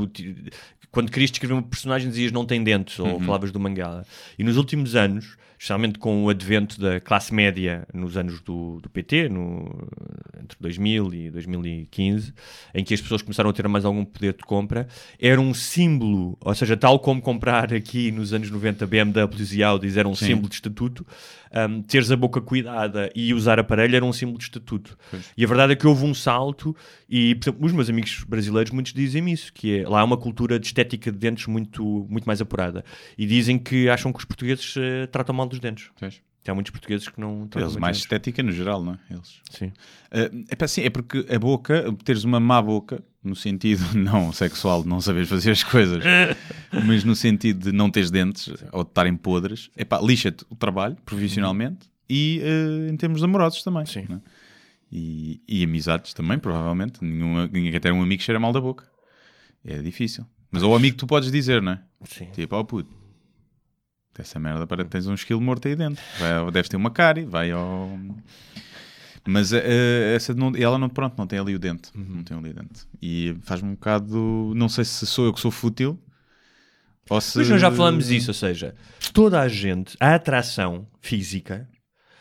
Quando 0.96 1.12
querias 1.12 1.30
descrever 1.30 1.54
um 1.54 1.62
personagem, 1.62 2.08
dizias 2.08 2.32
não 2.32 2.46
tem 2.46 2.64
dentes, 2.64 2.98
ou 3.00 3.20
falavas 3.20 3.52
do 3.52 3.60
Manguela. 3.60 4.06
E 4.40 4.46
nos 4.46 4.56
últimos 4.56 4.96
anos, 4.96 5.36
especialmente 5.58 6.00
com 6.00 6.24
o 6.24 6.30
advento 6.30 6.80
da 6.80 7.02
classe 7.02 7.34
média 7.34 7.88
nos 7.94 8.16
anos 8.16 8.40
do, 8.40 8.80
do 8.82 8.90
PT, 8.90 9.28
no, 9.28 9.90
entre 10.42 10.58
2000 10.60 11.14
e 11.14 11.32
2015, 11.32 12.34
em 12.74 12.84
que 12.84 12.94
as 12.94 13.02
pessoas 13.02 13.22
começaram 13.22 13.50
a 13.50 13.54
ter 13.54 13.68
mais 13.68 13.84
algum 13.84 14.06
poder 14.06 14.34
de 14.34 14.44
compra, 14.44 14.88
era 15.20 15.42
um 15.42 15.54
símbolo, 15.54 16.38
ou 16.40 16.56
seja, 16.56 16.78
tal 16.78 17.00
como 17.00 17.22
comprar 17.22 17.74
aqui 17.74 18.12
nos 18.12 18.32
anos 18.32 18.50
90 18.50 18.86
BMWs 18.86 19.54
e 19.54 19.64
Audis 19.64 19.98
era 19.98 20.08
um 20.08 20.16
Sim. 20.16 20.28
símbolo 20.28 20.48
de 20.48 20.56
estatuto, 20.56 21.06
um, 21.70 21.82
teres 21.82 22.12
a 22.12 22.18
boca 22.18 22.42
cuidada 22.42 23.10
e 23.16 23.34
usar 23.34 23.60
aparelho 23.60 23.96
era 23.96 24.06
um 24.06 24.14
símbolo 24.14 24.38
de 24.38 24.46
estatuto. 24.46 24.98
E 25.36 25.44
a 25.44 25.48
verdade 25.48 25.74
é 25.74 25.76
que 25.76 25.88
houve 25.88 26.06
um 26.06 26.14
salto, 26.14 26.76
e 27.10 27.34
por 27.36 27.50
exemplo, 27.50 27.66
os 27.66 27.72
meus 27.72 27.90
amigos 27.90 28.24
brasileiros, 28.28 28.72
muitos 28.72 28.94
dizem 28.94 29.32
isso, 29.32 29.52
que 29.54 29.80
é, 29.80 29.88
lá 29.88 30.02
há 30.02 30.04
uma 30.04 30.18
cultura 30.18 30.60
de 30.60 30.68
estética 30.68 30.85
de 30.86 31.12
dentes 31.12 31.48
muito, 31.48 32.06
muito 32.10 32.26
mais 32.26 32.42
apurada. 32.42 32.84
E 33.18 33.26
dizem 33.26 33.58
que 33.58 33.90
acham 33.90 34.12
que 34.12 34.20
os 34.20 34.26
portugueses 34.26 34.76
eh, 34.78 35.08
tratam 35.08 35.36
mal 35.36 35.48
dos 35.48 35.60
dentes. 35.60 35.90
Que 36.44 36.52
há 36.52 36.54
muitos 36.54 36.72
portugueses 36.72 37.10
que 37.10 37.20
não 37.20 37.48
tratam 37.48 37.70
Eles 37.70 37.78
mais 37.78 37.98
dentes. 37.98 38.06
estética 38.06 38.44
no 38.44 38.52
geral, 38.52 38.84
não 38.84 38.94
é? 38.94 39.00
Eles. 39.10 39.42
Sim. 39.50 39.68
Uh, 40.12 40.46
é, 40.48 40.56
pá, 40.56 40.68
sim, 40.68 40.82
é 40.84 40.90
porque 40.92 41.26
a 41.28 41.40
boca, 41.40 41.92
teres 42.04 42.24
uma 42.24 42.40
má 42.40 42.62
boca, 42.62 43.04
no 43.24 43.36
sentido 43.36 43.84
não 43.98 44.32
sexual 44.32 44.84
de 44.84 44.88
não 44.88 45.02
saberes 45.02 45.28
fazer 45.28 45.52
as 45.52 45.64
coisas, 45.64 46.04
mas 46.86 47.04
no 47.04 47.16
sentido 47.16 47.72
de 47.72 47.76
não 47.76 47.90
teres 47.90 48.12
dentes 48.12 48.48
ou 48.72 48.84
de 48.84 48.90
estarem 48.92 49.16
podres, 49.18 49.72
é 49.76 49.84
pá, 49.84 50.00
lixa-te 50.00 50.46
o 50.48 50.56
trabalho 50.56 50.96
profissionalmente 51.04 51.90
e 52.08 52.42
uh, 52.44 52.92
em 52.92 52.96
termos 52.96 53.24
amorosos 53.24 53.64
também. 53.64 53.86
Sim. 53.88 54.06
é? 54.08 54.20
E, 54.92 55.42
e 55.48 55.64
amizades 55.64 56.14
também, 56.14 56.38
provavelmente. 56.38 57.04
Nenhuma, 57.04 57.48
ninguém 57.48 57.72
quer 57.72 57.80
ter 57.80 57.92
um 57.92 58.02
amigo 58.02 58.20
que 58.20 58.24
cheira 58.24 58.40
mal 58.40 58.54
da 58.54 58.62
boca. 58.62 58.86
É 59.66 59.82
difícil. 59.82 60.26
Mas 60.52 60.64
ao 60.64 60.76
amigo 60.76 60.98
tu 60.98 61.08
podes 61.08 61.32
dizer, 61.32 61.62
não 61.62 61.74
é? 61.74 61.80
Sim. 62.04 62.28
Tipo, 62.32 62.56
ó 62.56 62.64
puto, 62.64 62.90
essa 64.18 64.40
merda 64.40 64.66
para 64.66 64.86
tens 64.86 65.08
um 65.08 65.14
esquilo 65.14 65.42
morto 65.42 65.68
aí 65.68 65.76
dentro. 65.76 66.02
Vai, 66.20 66.52
deves 66.52 66.70
ter 66.70 66.78
uma 66.78 66.92
cárie, 66.92 67.26
vai 67.26 67.52
ao. 67.52 67.90
Mas 69.28 69.52
eh, 69.52 70.14
essa 70.16 70.34
não, 70.34 70.54
ela 70.56 70.78
não, 70.78 70.88
pronto, 70.88 71.16
não 71.18 71.26
tem 71.26 71.40
ali 71.40 71.56
o 71.56 71.60
dente. 71.60 71.90
Não 71.96 72.24
tem 72.24 72.38
ali 72.38 72.52
o 72.52 72.54
dente. 72.54 72.88
E 73.02 73.36
faz-me 73.42 73.70
um 73.70 73.74
bocado. 73.74 74.54
Não 74.56 74.70
sei 74.70 74.86
se 74.86 75.06
sou 75.06 75.26
eu 75.26 75.34
que 75.34 75.40
sou 75.40 75.52
fútil 75.52 76.00
ou 77.10 77.22
se. 77.22 77.38
Mas 77.38 77.50
nós 77.50 77.62
já 77.62 77.72
falamos 77.72 78.08
disso, 78.08 78.30
ou 78.30 78.34
seja, 78.34 78.76
toda 79.14 79.42
a 79.42 79.48
gente, 79.48 79.96
a 80.00 80.16
atração 80.16 80.88
física 81.02 81.68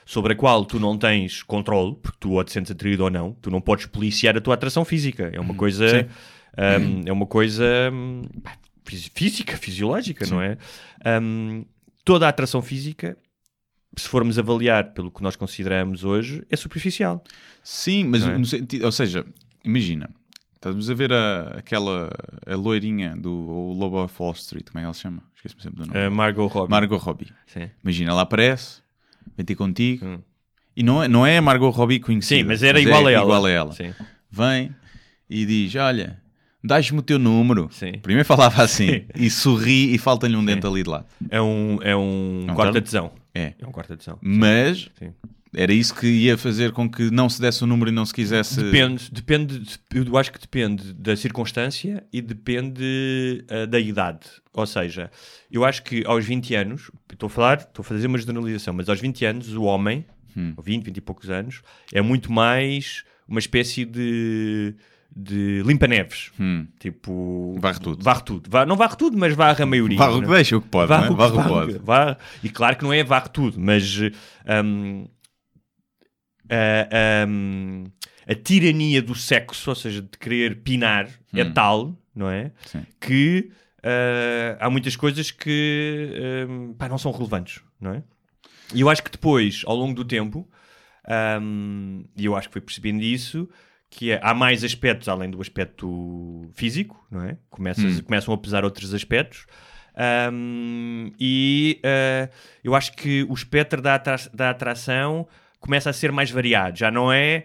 sobre 0.06 0.34
a 0.34 0.36
qual 0.36 0.64
tu 0.64 0.78
não 0.78 0.98
tens 0.98 1.42
controle, 1.42 1.96
porque 2.02 2.18
tu 2.20 2.32
ou 2.32 2.44
te 2.44 2.52
sentes 2.52 2.70
atraído 2.70 3.04
ou 3.04 3.10
não, 3.10 3.32
tu 3.32 3.50
não 3.50 3.60
podes 3.60 3.86
policiar 3.86 4.36
a 4.36 4.40
tua 4.40 4.54
atração 4.54 4.84
física. 4.84 5.30
É 5.32 5.40
uma 5.40 5.54
coisa, 5.54 5.88
Sim. 5.88 6.08
Hum, 6.80 7.02
é 7.06 7.12
uma 7.12 7.26
coisa 7.26 7.64
hum, 7.92 8.22
física, 8.84 9.56
fisiológica, 9.56 10.26
não 10.26 10.40
é? 10.40 10.58
Hum, 11.20 11.64
toda 12.04 12.26
a 12.26 12.28
atração 12.28 12.60
física, 12.62 13.16
se 13.96 14.08
formos 14.08 14.38
avaliar 14.38 14.92
pelo 14.92 15.10
que 15.10 15.22
nós 15.22 15.36
consideramos 15.36 16.04
hoje, 16.04 16.44
é 16.50 16.56
superficial. 16.56 17.22
Sim, 17.62 18.04
mas 18.04 18.26
é? 18.26 18.38
no 18.38 18.44
sentido. 18.44 18.84
Ou 18.84 18.92
seja, 18.92 19.24
imagina. 19.64 20.10
Estamos 20.54 20.88
a 20.88 20.94
ver 20.94 21.12
a, 21.12 21.56
aquela 21.58 22.10
a 22.46 22.56
loirinha 22.56 23.14
do 23.14 23.30
o 23.30 23.72
Lobo 23.74 24.02
of 24.02 24.14
Wall 24.18 24.32
Street, 24.32 24.64
como 24.70 24.78
é 24.78 24.82
que 24.82 24.84
ela 24.86 24.94
se 24.94 25.00
chama? 25.00 25.22
Esqueci-me 25.36 25.62
sempre 25.62 25.82
do 25.82 25.86
nome. 25.86 26.06
A 26.06 26.08
Margot 26.08 26.46
Robbie. 26.46 26.70
Margot 26.70 26.96
Robbie. 26.96 27.32
Sim. 27.46 27.68
Imagina, 27.82 28.12
ela 28.12 28.22
aparece, 28.22 28.80
vem 29.36 29.44
ter 29.44 29.54
contigo. 29.56 30.06
Hum. 30.06 30.22
E 30.74 30.82
não 30.82 31.02
é, 31.02 31.06
não 31.06 31.26
é 31.26 31.36
a 31.36 31.42
Margot 31.42 31.68
Robbie 31.68 32.00
conhecida. 32.00 32.40
Sim, 32.40 32.44
mas 32.44 32.62
era 32.62 32.80
igual, 32.80 33.06
a 33.06 33.12
ela. 33.12 33.22
igual 33.22 33.44
a 33.44 33.50
ela. 33.50 33.72
Sim. 33.72 33.94
Vem 34.30 34.74
e 35.28 35.44
diz: 35.44 35.74
Olha, 35.74 36.18
dás-me 36.64 36.98
o 36.98 37.02
teu 37.02 37.18
número. 37.18 37.68
Sim. 37.70 37.92
Primeiro 38.02 38.26
falava 38.26 38.62
assim 38.62 39.04
e 39.14 39.30
sorri 39.30 39.94
e 39.94 39.98
falta-lhe 39.98 40.34
um 40.34 40.44
dente 40.44 40.66
ali 40.66 40.82
de 40.82 40.88
lado. 40.88 41.06
É 41.30 41.40
um, 41.40 41.78
é 41.82 41.94
um 41.94 42.46
É 42.48 42.52
um 42.52 42.54
quarto 42.54 42.80
tesão. 42.80 43.12
É. 43.34 43.52
É 43.58 43.66
um 43.66 43.72
quarto 43.72 43.96
tesão. 43.96 44.18
Mas 44.22 44.88
Sim. 44.98 45.12
Era 45.56 45.72
isso 45.72 45.94
que 45.94 46.08
ia 46.08 46.36
fazer 46.36 46.72
com 46.72 46.90
que 46.90 47.12
não 47.12 47.28
se 47.28 47.40
desse 47.40 47.62
o 47.62 47.66
número 47.66 47.88
e 47.88 47.92
não 47.92 48.04
se 48.04 48.12
quisesse. 48.12 48.60
Depende, 48.60 49.08
depende, 49.12 49.62
eu 49.94 50.16
acho 50.16 50.32
que 50.32 50.40
depende 50.40 50.92
da 50.92 51.14
circunstância 51.14 52.04
e 52.12 52.20
depende 52.20 53.44
uh, 53.48 53.64
da 53.64 53.78
idade. 53.78 54.26
Ou 54.52 54.66
seja, 54.66 55.10
eu 55.50 55.64
acho 55.64 55.84
que 55.84 56.04
aos 56.06 56.24
20 56.24 56.54
anos, 56.56 56.90
estou 57.12 57.28
a 57.28 57.30
falar, 57.30 57.58
estou 57.58 57.82
a 57.82 57.84
fazer 57.84 58.08
uma 58.08 58.18
generalização, 58.18 58.74
mas 58.74 58.88
aos 58.88 59.00
20 59.00 59.24
anos 59.24 59.54
o 59.54 59.62
homem, 59.62 60.04
Hum. 60.36 60.52
20, 60.60 60.86
20 60.86 60.96
e 60.96 61.00
poucos 61.00 61.30
anos, 61.30 61.62
é 61.92 62.02
muito 62.02 62.32
mais 62.32 63.04
uma 63.28 63.38
espécie 63.38 63.84
de, 63.84 64.74
de 65.16 65.62
limpa-neves. 65.64 66.30
Hum. 66.40 66.66
Tipo. 66.78 67.56
Varre 67.60 67.78
tudo. 67.80 68.02
Varre 68.02 68.22
tudo. 68.24 68.50
Va- 68.50 68.66
não 68.66 68.76
varre 68.76 68.96
tudo, 68.96 69.16
mas 69.16 69.34
varre 69.34 69.62
a 69.62 69.66
maioria. 69.66 69.96
Varre 69.98 70.14
o 70.14 70.20
que 70.20 70.26
não 70.26 70.32
é? 70.32 70.36
deixa, 70.36 70.56
o 70.56 70.60
que 70.62 70.68
pode. 70.68 70.88
Varre 70.88 71.06
é? 71.06 71.10
o 71.10 71.12
que- 71.12 71.16
Varre 71.18 71.30
que 71.30 71.36
varre- 71.36 71.48
pode. 71.72 71.78
varre- 71.78 72.16
E 72.42 72.48
claro 72.48 72.76
que 72.76 72.82
não 72.84 72.92
é 72.92 73.04
varre 73.04 73.28
tudo, 73.28 73.58
mas 73.60 73.98
hum, 74.64 75.06
a, 76.50 77.26
hum, 77.28 77.84
a 78.26 78.34
tirania 78.34 79.00
do 79.02 79.14
sexo, 79.14 79.70
ou 79.70 79.76
seja, 79.76 80.02
de 80.02 80.18
querer 80.18 80.62
pinar, 80.62 81.08
é 81.34 81.42
Hum. 81.44 81.52
tal, 81.52 81.96
não 82.14 82.28
é? 82.28 82.52
Sim. 82.66 82.84
Que 83.00 83.50
ah, 83.82 84.56
há 84.60 84.70
muitas 84.70 84.96
coisas 84.96 85.30
que 85.30 86.46
hum, 86.48 86.74
pá, 86.78 86.88
não 86.88 86.98
são 86.98 87.12
relevantes, 87.12 87.60
não 87.80 87.92
é? 87.92 88.02
E 88.74 88.80
eu 88.80 88.88
acho 88.88 89.02
que 89.02 89.10
depois, 89.10 89.62
ao 89.66 89.76
longo 89.76 89.94
do 89.94 90.04
tempo, 90.04 90.48
hum, 91.40 92.04
e 92.16 92.24
eu 92.24 92.34
acho 92.34 92.48
que 92.48 92.52
fui 92.54 92.60
percebendo 92.62 93.02
isso, 93.02 93.48
que 93.96 94.10
é- 94.10 94.20
há 94.22 94.34
mais 94.34 94.64
aspectos 94.64 95.08
além 95.08 95.30
do 95.30 95.40
aspecto 95.40 96.50
físico, 96.54 97.06
não 97.10 97.22
é? 97.24 97.36
Começas- 97.48 97.98
Hum. 97.98 98.02
Começam 98.02 98.34
a 98.34 98.38
pesar 98.38 98.64
outros 98.64 98.92
aspectos. 98.92 99.46
hum, 100.32 101.12
e 101.20 101.80
ah, 101.84 102.28
eu 102.62 102.74
acho 102.74 102.92
que 102.92 103.24
o 103.28 103.34
espectro 103.34 103.80
da, 103.80 103.94
atra- 103.94 104.28
da 104.32 104.50
atração 104.50 105.26
começa 105.60 105.90
a 105.90 105.92
ser 105.92 106.10
mais 106.12 106.30
variado. 106.30 106.78
Já 106.78 106.90
não 106.90 107.12
é. 107.12 107.44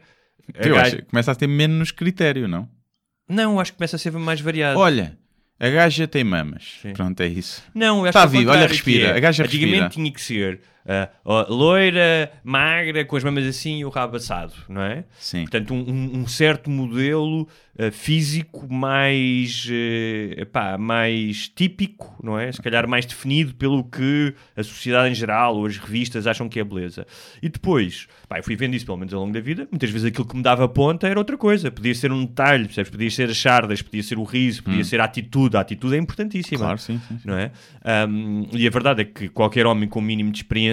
a 0.60 0.66
Eu 0.68 0.74
gaja- 0.76 0.96
acho 0.98 1.06
começa 1.06 1.32
a 1.32 1.36
ter 1.36 1.46
menos 1.48 1.92
critério, 1.92 2.48
não? 2.48 2.68
Não, 3.30 3.60
acho 3.60 3.72
que 3.72 3.78
começa 3.78 3.96
a 3.96 4.00
ser 4.00 4.12
mais 4.14 4.42
variado. 4.42 4.80
Olha, 4.80 5.16
a 5.60 5.70
gaja 5.70 6.08
tem 6.08 6.24
mamas. 6.24 6.80
Sim. 6.82 6.94
Pronto, 6.94 7.22
é 7.22 7.28
isso. 7.28 7.64
Não, 7.76 8.00
eu 8.00 8.06
acho 8.06 8.14
Tá 8.14 8.26
que 8.28 8.38
vivo, 8.38 8.50
olha, 8.50 8.66
respira. 8.66 9.10
é, 9.10 9.18
A 9.18 9.20
gaja 9.20 9.44
Antigamente 9.44 9.74
respira. 9.76 9.90
tinha 9.90 10.12
que 10.12 10.20
ser 10.22 10.62
ah, 10.88 11.10
ó, 11.24 11.46
loira, 11.50 12.32
magra, 12.44 13.04
com 13.06 13.16
as 13.16 13.24
mamas 13.24 13.46
assim 13.46 13.80
e 13.80 13.86
o 13.86 13.90
rabo 13.90 14.18
assado, 14.18 14.54
não 14.68 14.82
é? 14.82 15.04
Sim. 15.20 15.42
Portanto, 15.42 15.74
um, 15.74 16.20
um- 16.22 16.28
certo 16.28 16.70
modelo 16.70 17.48
ah, 17.78 17.92
físico 17.92 18.72
mais, 18.72 19.68
eh, 19.72 20.42
epá, 20.42 20.78
mais 20.78 21.48
típico, 21.50 22.16
não 22.24 22.38
é? 22.38 22.52
Se 22.52 22.62
calhar 22.62 22.88
mais 22.88 23.06
definido 23.06 23.54
pelo 23.56 23.84
que 23.84 24.34
a 24.56 24.64
sociedade 24.64 25.10
em 25.12 25.16
geral 25.16 25.56
ou 25.58 25.66
as 25.66 25.78
revistas 25.78 26.28
acham 26.28 26.48
que 26.50 26.60
é 26.60 26.64
beleza. 26.64 27.06
E 27.42 27.50
depois, 27.50 28.08
pá, 28.28 28.38
eu 28.40 28.44
fui 28.44 28.56
vendo 28.56 28.76
isso 28.76 28.86
pelo 28.86 28.98
menos 28.98 29.14
ao 29.14 29.22
longo 29.22 29.34
da 29.34 29.40
vida, 29.40 29.68
muitas 29.72 29.90
vezes 29.90 30.08
aquilo 30.08 30.26
que 30.28 30.36
me 30.36 30.44
dava 30.44 30.68
ponta 30.68 31.08
era 31.08 31.18
outra 31.20 31.38
coisa. 31.38 31.72
Podia 31.72 31.94
ser 31.96 32.12
um 32.12 32.26
detalhe, 32.26 32.66
percebes? 32.66 32.90
Podia 32.92 33.10
ser 33.10 33.30
as 33.30 33.38
chardas, 33.38 33.82
podia 33.82 34.04
ser 34.04 34.18
o 34.18 34.24
riso, 34.24 34.64
podia 34.64 34.84
ser 34.84 35.00
a 35.02 35.06
atitude. 35.06 35.56
A 35.58 35.62
atitude 35.62 35.96
é 35.96 35.98
importantíssima 35.98 36.60
Hum. 36.60 36.60
Claro, 36.60 36.78
sim, 36.80 37.00
sim. 37.08 37.18
sim. 37.20 37.28
não 37.28 37.36
é? 37.38 37.52
Um, 38.08 38.48
e 38.54 38.68
a 38.68 38.70
verdade 38.70 39.02
é 39.02 39.06
que 39.06 39.30
qualquer 39.30 39.66
homem 39.66 39.88
com 39.88 40.00
o 40.00 40.02
mínimo 40.02 40.32
de 40.32 40.38
experiência 40.40 40.69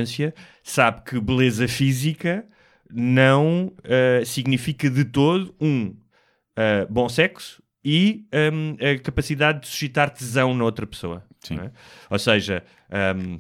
sabe 0.63 1.03
que 1.03 1.21
beleza 1.21 1.67
física 1.69 2.47
não 2.91 3.73
uh, 3.79 4.25
significa 4.25 4.89
de 4.89 5.05
todo 5.05 5.55
um 5.61 5.87
uh, 5.89 6.87
bom 6.91 7.09
sexo 7.09 7.63
e 7.85 8.27
um, 8.53 8.77
a 8.85 8.99
capacidade 8.99 9.61
de 9.61 9.69
suscitar 9.69 10.11
tesão 10.11 10.55
na 10.55 10.65
outra 10.65 10.87
pessoa. 10.87 11.23
É? 11.51 11.71
Ou 12.11 12.19
seja, 12.19 12.65
um, 13.17 13.39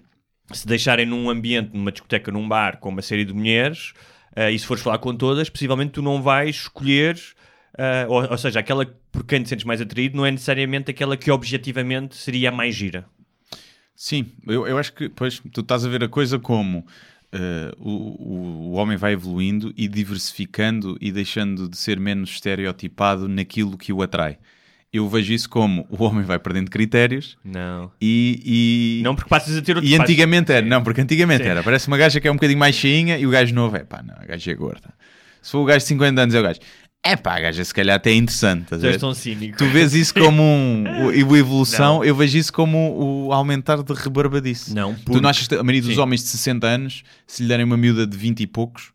se 0.53 0.66
deixarem 0.66 1.05
num 1.05 1.29
ambiente, 1.29 1.71
numa 1.75 1.90
discoteca, 1.90 2.31
num 2.31 2.47
bar, 2.49 2.79
com 2.79 2.88
uma 2.88 3.03
série 3.03 3.25
de 3.25 3.33
mulheres, 3.33 3.92
uh, 4.37 4.49
e 4.51 4.59
se 4.59 4.64
fores 4.64 4.83
falar 4.83 4.99
com 4.99 5.14
todas, 5.14 5.51
possivelmente 5.51 5.92
tu 5.92 6.03
não 6.03 6.23
vais 6.23 6.57
escolher. 6.57 7.19
ou, 8.09 8.31
ou 8.31 8.38
seja, 8.38 8.61
aquela 8.61 8.87
por 9.11 9.25
quem 9.25 9.42
te 9.42 9.49
sentes 9.49 9.64
mais 9.64 9.81
atraído 9.81 10.16
não 10.16 10.25
é 10.25 10.31
necessariamente 10.31 10.90
aquela 10.90 11.16
que 11.16 11.31
objetivamente 11.31 12.14
seria 12.14 12.51
a 12.51 12.53
mais 12.53 12.75
gira. 12.75 13.07
Sim, 13.96 14.26
eu, 14.46 14.66
eu 14.66 14.76
acho 14.76 14.92
que 14.92 15.09
pois, 15.09 15.40
tu 15.52 15.62
estás 15.62 15.85
a 15.85 15.88
ver 15.88 16.04
a 16.04 16.09
coisa 16.09 16.38
como 16.38 16.87
eh, 17.32 17.72
o, 17.78 18.70
o, 18.70 18.72
homem 18.72 18.96
vai 18.96 19.12
evoluindo 19.12 19.72
e 19.76 19.88
diversificando 19.88 20.96
e 21.00 21.11
deixando 21.11 21.68
de 21.68 21.76
ser 21.76 21.98
menos 21.98 22.30
estereotipado 22.30 23.26
naquilo 23.26 23.76
que 23.76 23.92
o 23.92 24.02
atrai. 24.02 24.38
Eu 24.92 25.09
vejo 25.09 25.32
isso 25.32 25.48
como 25.48 25.87
o 25.90 26.04
homem 26.04 26.24
vai 26.24 26.38
perdendo 26.38 26.70
critérios 26.70 27.37
Não. 27.44 27.90
e. 28.00 29.00
e... 29.00 29.02
Não 29.02 29.14
porque 29.14 29.28
passas 29.28 29.56
a 29.56 29.62
ter 29.62 29.76
outro 29.76 29.90
E 29.90 29.96
antigamente 29.96 30.52
era, 30.52 30.62
Sim. 30.62 30.70
não, 30.70 30.82
porque 30.82 31.00
antigamente 31.00 31.42
Sim. 31.42 31.50
era. 31.50 31.62
Parece 31.62 31.88
uma 31.88 31.96
gaja 31.96 32.20
que 32.20 32.28
é 32.28 32.30
um 32.30 32.37
bocadinho 32.37 32.59
mais 32.59 32.76
cheinha 32.76 33.18
e 33.18 33.26
o 33.26 33.30
gajo 33.30 33.54
novo 33.54 33.76
é 33.76 33.85
pá, 33.85 34.02
não, 34.02 34.14
a 34.14 34.24
gaja 34.24 34.52
é 34.52 34.54
gorda. 34.54 34.94
Se 35.42 35.52
for 35.52 35.59
o 35.61 35.64
gajo 35.64 35.78
de 35.78 35.85
50 35.85 36.20
anos, 36.20 36.35
é 36.35 36.40
o 36.40 36.42
gajo. 36.42 36.61
É 37.09 37.14
pá, 37.16 37.38
gaja 37.38 37.64
se 37.64 37.73
calhar 37.73 37.97
até 37.97 38.11
é 38.11 38.14
interessante. 38.14 38.62
estás 38.64 38.81
a 38.83 38.85
Tu 38.85 38.87
és 38.88 38.95
ver? 38.97 39.01
tão 39.01 39.14
cínico. 39.14 39.59
Tu 39.59 39.66
vês 39.69 39.95
isso 39.95 40.12
como 40.14 40.42
um. 40.42 41.07
o- 41.07 41.12
e 41.12 41.21
evolução, 41.21 42.03
eu 42.05 42.14
vejo 42.16 42.37
isso 42.37 42.53
como 42.53 43.27
o 43.29 43.33
aumentar 43.33 43.83
de 43.83 43.92
rebarbadice. 43.92 44.75
Não, 44.75 44.95
Tu 44.95 45.21
não 45.21 45.29
achas 45.31 45.47
que 45.47 45.55
a 45.55 45.62
maioria 45.62 45.83
dos 45.83 45.95
Sim. 45.95 46.01
homens 46.01 46.23
de 46.23 46.29
60 46.31 46.66
anos, 46.66 47.03
se 47.27 47.42
lhe 47.42 47.49
derem 47.49 47.64
uma 47.64 47.77
miúda 47.77 48.07
de 48.07 48.16
20 48.16 48.40
e 48.40 48.47
poucos, 48.47 48.92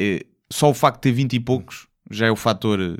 é, 0.00 0.24
só 0.50 0.70
o 0.70 0.74
facto 0.74 0.96
de 0.96 1.02
ter 1.02 1.12
20 1.12 1.34
e 1.34 1.40
poucos 1.40 1.86
já 2.10 2.26
é 2.26 2.30
o 2.30 2.36
fator. 2.36 2.80
eh, 2.80 2.96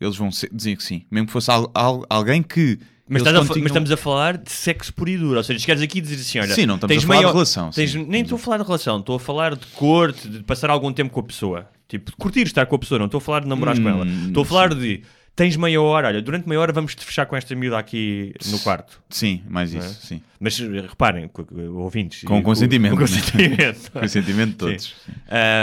Eles 0.00 0.16
vão 0.16 0.30
ser- 0.30 0.48
dizer 0.52 0.76
que 0.76 0.84
sim. 0.84 1.04
Mesmo 1.10 1.26
que 1.26 1.32
fosse 1.32 1.50
al- 1.50 1.72
al- 1.74 2.04
alguém 2.08 2.40
que. 2.40 2.78
Mas, 3.08 3.22
a 3.22 3.32
continuam- 3.32 3.46
mas 3.62 3.66
estamos 3.66 3.90
a 3.90 3.96
falar 3.96 4.36
de 4.38 4.48
sexo 4.52 4.92
puro 4.94 5.10
e 5.10 5.16
duro. 5.18 5.38
Ou 5.38 5.42
seja, 5.42 5.64
queres 5.66 5.82
aqui 5.82 6.00
dizer 6.00 6.14
assim: 6.16 6.38
olha, 6.38 6.54
Sim, 6.54 6.66
não 6.66 6.76
estamos 6.76 6.94
tens 6.94 7.02
a 7.02 7.06
falar 7.08 7.16
maior- 7.18 7.28
de 7.30 7.32
relação. 7.34 7.70
tens- 7.70 7.94
nem 7.94 8.22
estou 8.22 8.36
a 8.36 8.38
falar 8.38 8.58
de 8.58 8.62
relação, 8.64 9.00
estou 9.00 9.16
a 9.16 9.18
falar 9.18 9.56
de 9.56 9.66
corte, 9.68 10.28
de 10.28 10.44
passar 10.44 10.70
algum 10.70 10.92
tempo 10.92 11.10
com 11.12 11.18
a 11.18 11.22
pessoa. 11.24 11.68
Tipo, 11.88 12.10
de 12.10 12.16
curtir 12.16 12.42
estar 12.42 12.66
com 12.66 12.76
a 12.76 12.78
pessoa, 12.78 12.98
não 12.98 13.06
estou 13.06 13.18
a 13.18 13.20
falar 13.20 13.40
de 13.40 13.48
namorar 13.48 13.74
com 13.74 13.82
Hum, 13.82 13.88
ela. 13.88 14.06
Estou 14.06 14.42
a 14.42 14.46
falar 14.46 14.74
de 14.74 15.02
tens 15.34 15.56
meia 15.56 15.80
hora, 15.80 16.08
olha, 16.08 16.20
durante 16.20 16.48
meia 16.48 16.60
hora 16.60 16.72
vamos 16.72 16.94
te 16.96 17.04
fechar 17.04 17.24
com 17.24 17.36
esta 17.36 17.54
miúda 17.54 17.78
aqui 17.78 18.34
no 18.46 18.58
quarto. 18.58 19.00
Sim, 19.08 19.40
mais 19.48 19.72
é? 19.72 19.78
isso. 19.78 20.06
Sim. 20.06 20.20
Mas 20.40 20.60
eh, 20.60 20.80
reparem, 20.88 21.30
ouvintes. 21.76 22.24
Com 22.24 22.42
consentimento, 22.42 22.96
Com, 22.96 23.00
né? 23.00 23.06
consentimento. 23.06 23.92
Com 23.92 24.04
o 24.04 24.08
sentimento 24.08 24.50
de 24.50 24.56
todos. 24.56 24.96
Sim. 25.06 25.12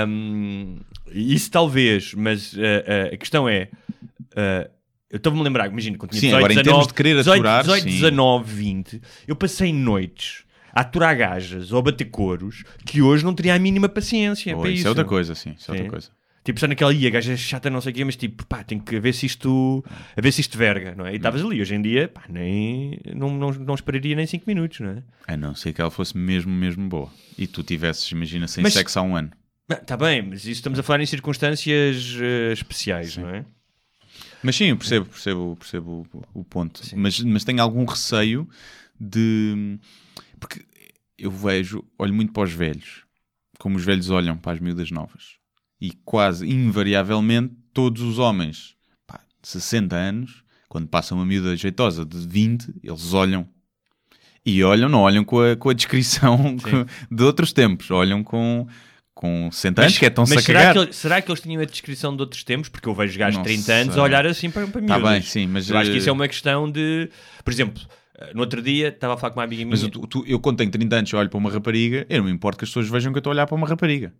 Um, 0.07 0.77
isso 1.11 1.51
talvez, 1.51 2.13
mas 2.13 2.53
uh, 2.53 2.57
uh, 2.57 3.13
a 3.13 3.17
questão 3.17 3.49
é. 3.49 3.67
uh, 4.31 4.69
eu 5.11 5.17
estava-me 5.17 5.41
a 5.41 5.43
lembrar, 5.43 5.67
imagina, 5.69 5.97
quando 5.97 6.11
tinha 6.11 6.21
Sim, 6.21 6.27
18, 6.27 6.37
agora 6.37 6.53
em 6.53 6.55
19, 6.55 6.69
termos 6.71 6.87
de 6.87 6.93
querer 6.93 7.15
18, 7.17 7.35
aturar, 7.35 7.61
18, 7.61 7.83
sim. 7.83 7.89
19, 7.89 8.53
20, 8.53 9.01
eu 9.27 9.35
passei 9.35 9.73
noites 9.73 10.44
aturar 10.75 11.17
gajas 11.17 11.71
ou 11.71 11.79
a 11.79 11.81
bater 11.81 12.05
coros 12.05 12.63
que 12.85 13.01
hoje 13.01 13.23
não 13.23 13.33
teria 13.33 13.55
a 13.55 13.59
mínima 13.59 13.87
paciência 13.89 14.55
Oh, 14.55 14.59
para 14.59 14.69
isso, 14.69 14.79
isso. 14.79 14.87
é 14.87 14.89
outra 14.89 15.05
coisa, 15.05 15.33
sim. 15.33 15.55
Isso 15.57 15.71
é 15.71 15.73
Sim. 15.73 15.79
outra 15.79 15.89
coisa. 15.89 16.09
Tipo, 16.43 16.59
só 16.59 16.67
naquela 16.67 16.93
ia, 16.93 17.09
gaja 17.09 17.33
é 17.33 17.37
chata, 17.37 17.71
não 17.71 17.81
sei 17.81 17.91
o 17.91 17.95
quê, 17.95 18.05
mas 18.05 18.15
tipo, 18.15 18.45
pá, 18.45 18.63
tem 18.63 18.77
que 18.77 18.99
ver 18.99 19.13
se 19.13 19.25
isto, 19.25 19.83
a 20.15 20.21
ver 20.21 20.31
se 20.31 20.41
isto 20.41 20.55
verga, 20.55 20.93
não 20.95 21.07
é? 21.07 21.13
E 21.13 21.15
estavas 21.15 21.43
ali, 21.43 21.59
hoje 21.59 21.73
em 21.73 21.81
dia, 21.81 22.07
pá, 22.07 22.21
nem, 22.29 22.99
não, 23.15 23.31
não, 23.35 23.51
não 23.53 23.73
esperaria 23.73 24.15
nem 24.15 24.27
5 24.27 24.43
minutos, 24.45 24.79
não 24.79 24.89
é? 24.89 25.03
A 25.27 25.35
não 25.35 25.55
ser 25.55 25.73
que 25.73 25.81
ela 25.81 25.89
fosse 25.89 26.15
mesmo, 26.15 26.51
mesmo 26.53 26.87
boa. 26.87 27.09
E 27.35 27.47
tu 27.47 27.63
tivesses, 27.63 28.11
imagina, 28.11 28.47
sem 28.47 28.61
Mas- 28.61 28.73
sexo 28.73 28.99
há 28.99 29.01
um 29.01 29.15
ano. 29.15 29.31
Está 29.67 29.97
bem, 29.97 30.21
mas 30.21 30.41
isso 30.41 30.51
estamos 30.51 30.77
a 30.77 30.83
falar 30.83 31.01
em 31.01 31.07
circunstâncias 31.07 32.15
eh, 32.21 32.53
especiais, 32.53 33.17
não 33.17 33.27
é? 33.29 33.43
Mas 34.43 34.55
sim, 34.55 34.65
eu 34.65 34.77
percebo, 34.77 35.05
percebo, 35.07 35.55
percebo 35.59 36.07
o, 36.13 36.41
o 36.41 36.43
ponto. 36.43 36.79
Mas, 36.95 37.19
mas 37.21 37.43
tenho 37.43 37.59
algum 37.59 37.83
receio 37.85 38.47
de. 39.01 39.79
Porque 40.47 40.65
eu 41.17 41.31
vejo, 41.31 41.83
olho 41.97 42.13
muito 42.13 42.31
para 42.33 42.43
os 42.43 42.51
velhos, 42.53 43.03
como 43.57 43.77
os 43.77 43.83
velhos 43.85 44.09
olham 44.09 44.37
para 44.37 44.53
as 44.53 44.59
miúdas 44.59 44.91
novas. 44.91 45.35
E 45.81 45.91
quase 46.03 46.47
invariavelmente 46.47 47.53
todos 47.73 48.01
os 48.01 48.19
homens 48.19 48.75
pá, 49.07 49.19
de 49.41 49.47
60 49.47 49.95
anos, 49.95 50.43
quando 50.69 50.87
passam 50.87 51.17
uma 51.17 51.25
miúda 51.25 51.55
jeitosa 51.55 52.05
de 52.05 52.17
20, 52.27 52.73
eles 52.83 53.13
olham. 53.13 53.47
E 54.45 54.63
olham, 54.63 54.87
não 54.87 55.01
olham 55.01 55.23
com 55.25 55.39
a, 55.41 55.55
com 55.55 55.69
a 55.69 55.73
descrição 55.73 56.55
de 57.11 57.23
outros 57.23 57.51
tempos, 57.51 57.89
olham 57.89 58.23
com, 58.23 58.67
com 59.13 59.49
60 59.51 59.81
anos, 59.81 59.97
que 59.97 60.05
é 60.05 60.09
tão-se 60.09 60.33
a 60.33 60.35
mas 60.35 60.43
será 60.45 60.71
que, 60.71 60.77
ele- 60.79 60.93
será 60.93 61.21
que 61.21 61.31
eles 61.31 61.41
tinham 61.41 61.61
a 61.61 61.65
descrição 61.65 62.15
de 62.15 62.21
outros 62.21 62.43
tempos? 62.43 62.69
Porque 62.69 62.87
eu 62.87 62.93
vejo 62.93 63.17
gajos 63.17 63.33
de 63.33 63.37
Não 63.39 63.43
30 63.43 63.73
anos 63.73 63.97
a 63.97 64.03
olhar 64.03 64.25
assim 64.27 64.51
para, 64.51 64.67
para 64.67 64.81
Tá 64.81 64.97
miúdas. 64.99 65.13
bem, 65.13 65.21
sim, 65.23 65.47
mas, 65.47 65.67
Eu 65.69 65.77
acho 65.77 65.89
que 65.89 65.95
eh, 65.95 65.99
isso 65.99 66.09
é 66.09 66.11
uma 66.11 66.27
questão 66.27 66.69
de... 66.71 67.09
Por 67.43 67.51
exemplo, 67.51 67.81
eh, 67.83 68.04
no 68.33 68.41
outro 68.41 68.61
dia 68.61 68.89
estava 68.89 69.13
a 69.13 69.17
falar 69.17 69.31
com 69.33 69.39
uma 69.39 69.43
amiga 69.45 69.63
minha... 69.65 69.71
Mas 69.71 69.81
tu- 69.89 70.07
tu- 70.07 70.23
eu, 70.27 70.39
quando 70.39 70.57
tenho 70.57 70.71
30 70.71 70.95
anos, 70.95 71.11
eu 71.11 71.19
olho 71.19 71.29
para 71.29 71.37
uma 71.37 71.51
rapariga, 71.51 72.05
eu 72.09 72.19
não 72.19 72.25
me 72.25 72.31
importo 72.31 72.57
que 72.57 72.63
as 72.65 72.69
pessoas 72.69 72.87
vejam 72.89 73.11
que 73.11 73.17
eu 73.17 73.19
estou 73.19 73.31
a 73.31 73.33
olhar 73.35 73.45
para 73.47 73.55
uma 73.55 73.67
rapariga. 73.67 74.13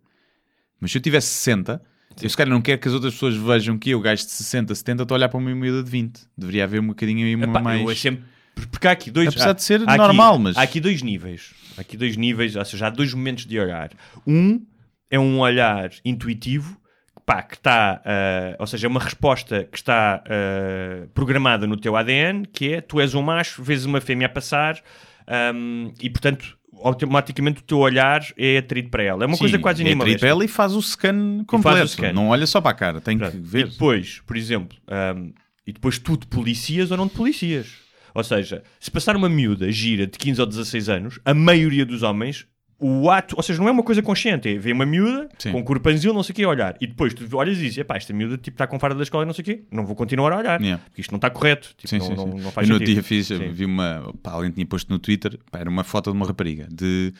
Mas 0.80 0.92
se 0.92 0.98
eu 0.98 1.02
tivesse 1.02 1.28
60, 1.28 1.80
eu 2.22 2.28
se 2.30 2.36
calhar 2.36 2.52
não 2.52 2.60
quero 2.60 2.80
que 2.80 2.88
as 2.88 2.94
outras 2.94 3.14
pessoas 3.14 3.34
vejam 3.36 3.78
que 3.78 3.90
eu, 3.90 4.00
gajo 4.00 4.24
de 4.24 4.30
60, 4.30 4.74
70, 4.74 5.02
estou 5.02 5.14
a 5.14 5.18
olhar 5.18 5.28
para 5.28 5.38
uma 5.38 5.54
miúda 5.54 5.82
de 5.82 5.90
20. 5.90 6.20
Deveria 6.36 6.64
haver 6.64 6.80
um 6.80 6.86
bocadinho 6.88 7.26
aí 7.26 7.34
uma 7.34 7.44
Epá, 7.46 7.60
mais. 7.62 7.80
eu 7.82 7.90
é 7.90 7.94
sempre... 7.94 8.24
Porque 8.70 8.86
há 8.88 8.92
aqui 8.92 9.10
dois... 9.10 9.28
Apesar 9.28 9.50
há- 9.50 9.52
de 9.52 9.62
ser 9.62 9.80
há 9.82 9.84
aqui- 9.92 9.98
normal, 9.98 10.38
mas- 10.38 10.56
Há 10.56 10.62
aqui 10.62 10.80
dois 10.80 11.02
níveis. 11.02 11.54
Há 11.76 11.80
aqui 11.82 11.96
dois 11.96 12.16
níveis, 12.16 12.56
ou 12.56 12.64
seja, 12.64 12.86
há 12.86 12.90
dois 12.90 13.12
momentos 13.12 13.44
de 13.46 13.58
olhar. 13.58 13.90
Um 14.26 14.64
é 15.10 15.18
um 15.18 15.38
olhar 15.40 15.90
intuitivo, 16.04 16.80
pá, 17.26 17.42
que 17.42 17.56
está... 17.56 18.00
ah, 18.04 18.56
ou 18.58 18.66
seja, 18.66 18.86
é 18.86 18.88
uma 18.88 19.00
resposta 19.00 19.64
que 19.64 19.76
está 19.76 20.22
ah, 20.24 21.06
programada 21.12 21.66
no 21.66 21.76
teu 21.76 21.96
ADN, 21.96 22.46
que 22.52 22.74
é, 22.74 22.80
tu 22.80 23.00
és 23.00 23.14
um 23.14 23.20
macho, 23.22 23.62
vês 23.62 23.84
uma 23.84 24.00
fêmea 24.00 24.26
a 24.26 24.30
passar, 24.30 24.80
ahm, 25.26 25.90
e 26.00 26.08
portanto... 26.08 26.56
automaticamente 26.82 27.60
o 27.60 27.62
teu 27.64 27.78
olhar 27.78 28.22
é 28.36 28.58
atraído 28.58 28.90
para 28.90 29.02
ela. 29.02 29.24
É 29.24 29.26
uma 29.26 29.34
Sim, 29.34 29.40
coisa 29.40 29.58
quase 29.58 29.80
é 29.80 29.82
atraído 29.82 30.02
animalesca. 30.02 30.20
para 30.20 30.28
ela 30.28 30.44
e 30.44 30.48
faz 30.48 30.74
o 30.74 30.82
scan 30.82 31.42
completo. 31.46 31.88
scan. 31.88 32.12
Não 32.12 32.28
olha 32.28 32.46
só 32.46 32.60
para 32.60 32.70
a 32.70 32.74
cara, 32.74 33.00
tem 33.00 33.16
Pronto. 33.16 33.32
que 33.32 33.38
ver. 33.38 33.66
E 33.66 33.70
depois, 33.70 34.20
por 34.26 34.36
exemplo, 34.36 34.76
hum, 35.16 35.32
e 35.66 35.72
depois 35.72 35.98
tu 35.98 36.16
te 36.18 36.26
policias 36.26 36.90
ou 36.90 36.96
não 36.98 37.08
te 37.08 37.16
policias. 37.16 37.66
Ou 38.14 38.22
seja, 38.22 38.62
se 38.78 38.90
passar 38.90 39.16
uma 39.16 39.28
miúda 39.28 39.72
gira 39.72 40.06
de 40.06 40.16
15 40.18 40.40
ou 40.40 40.46
16 40.46 40.88
anos, 40.88 41.18
a 41.24 41.34
maioria 41.34 41.84
dos 41.84 42.02
homens, 42.02 42.46
o 42.78 43.08
ato, 43.10 43.34
ou 43.36 43.42
seja, 43.42 43.58
não 43.60 43.68
é 43.68 43.70
uma 43.72 43.82
coisa 43.82 44.02
consciente, 44.02 44.48
é 44.48 44.58
ver 44.58 44.72
uma 44.72 44.84
miúda 44.84 45.28
Sim. 45.38 45.52
com 45.52 45.64
corpanzil, 45.64 46.12
não 46.12 46.22
sei 46.22 46.32
o 46.32 46.36
que, 46.36 46.44
a 46.44 46.48
olhar. 46.48 46.76
E 46.80 46.86
depois 46.86 47.14
tu 47.14 47.24
olhas 47.36 47.56
e 47.56 47.60
dizes, 47.62 47.78
epá, 47.78 47.96
esta 47.96 48.12
miúda 48.12 48.36
tipo, 48.36 48.54
está 48.54 48.66
com 48.66 48.78
farda 48.78 48.96
da 48.96 49.02
escola 49.02 49.24
e 49.24 49.26
não 49.26 49.32
sei 49.32 49.42
o 49.42 49.44
quê, 49.46 49.62
não 49.70 49.86
vou 49.86 49.96
continuar 49.96 50.32
a 50.32 50.36
olhar, 50.38 50.60
Yeah. 50.60 50.82
porque 50.84 51.00
isto 51.00 51.10
não 51.10 51.16
está 51.16 51.30
correto. 51.30 51.70
Tipo, 51.76 51.88
Sim, 51.88 51.98
não, 51.98 52.06
sim, 52.06 52.14
não, 52.14 52.26
não 52.26 52.50
faz 52.52 52.68
eu 52.68 52.74
no 52.74 52.78
sentido. 52.78 52.94
dia 52.94 53.02
fiz, 53.02 53.26
Sim. 53.28 53.38
vi 53.50 53.64
uma. 53.64 54.12
Pá, 54.22 54.32
alguém 54.32 54.50
tinha 54.50 54.66
posto 54.66 54.90
no 54.92 54.98
Twitter, 54.98 55.38
pá, 55.50 55.58
era 55.60 55.70
uma 55.70 55.84
foto 55.84 56.10
de 56.10 56.16
uma 56.16 56.26
rapariga 56.26 56.68
de 56.70 57.12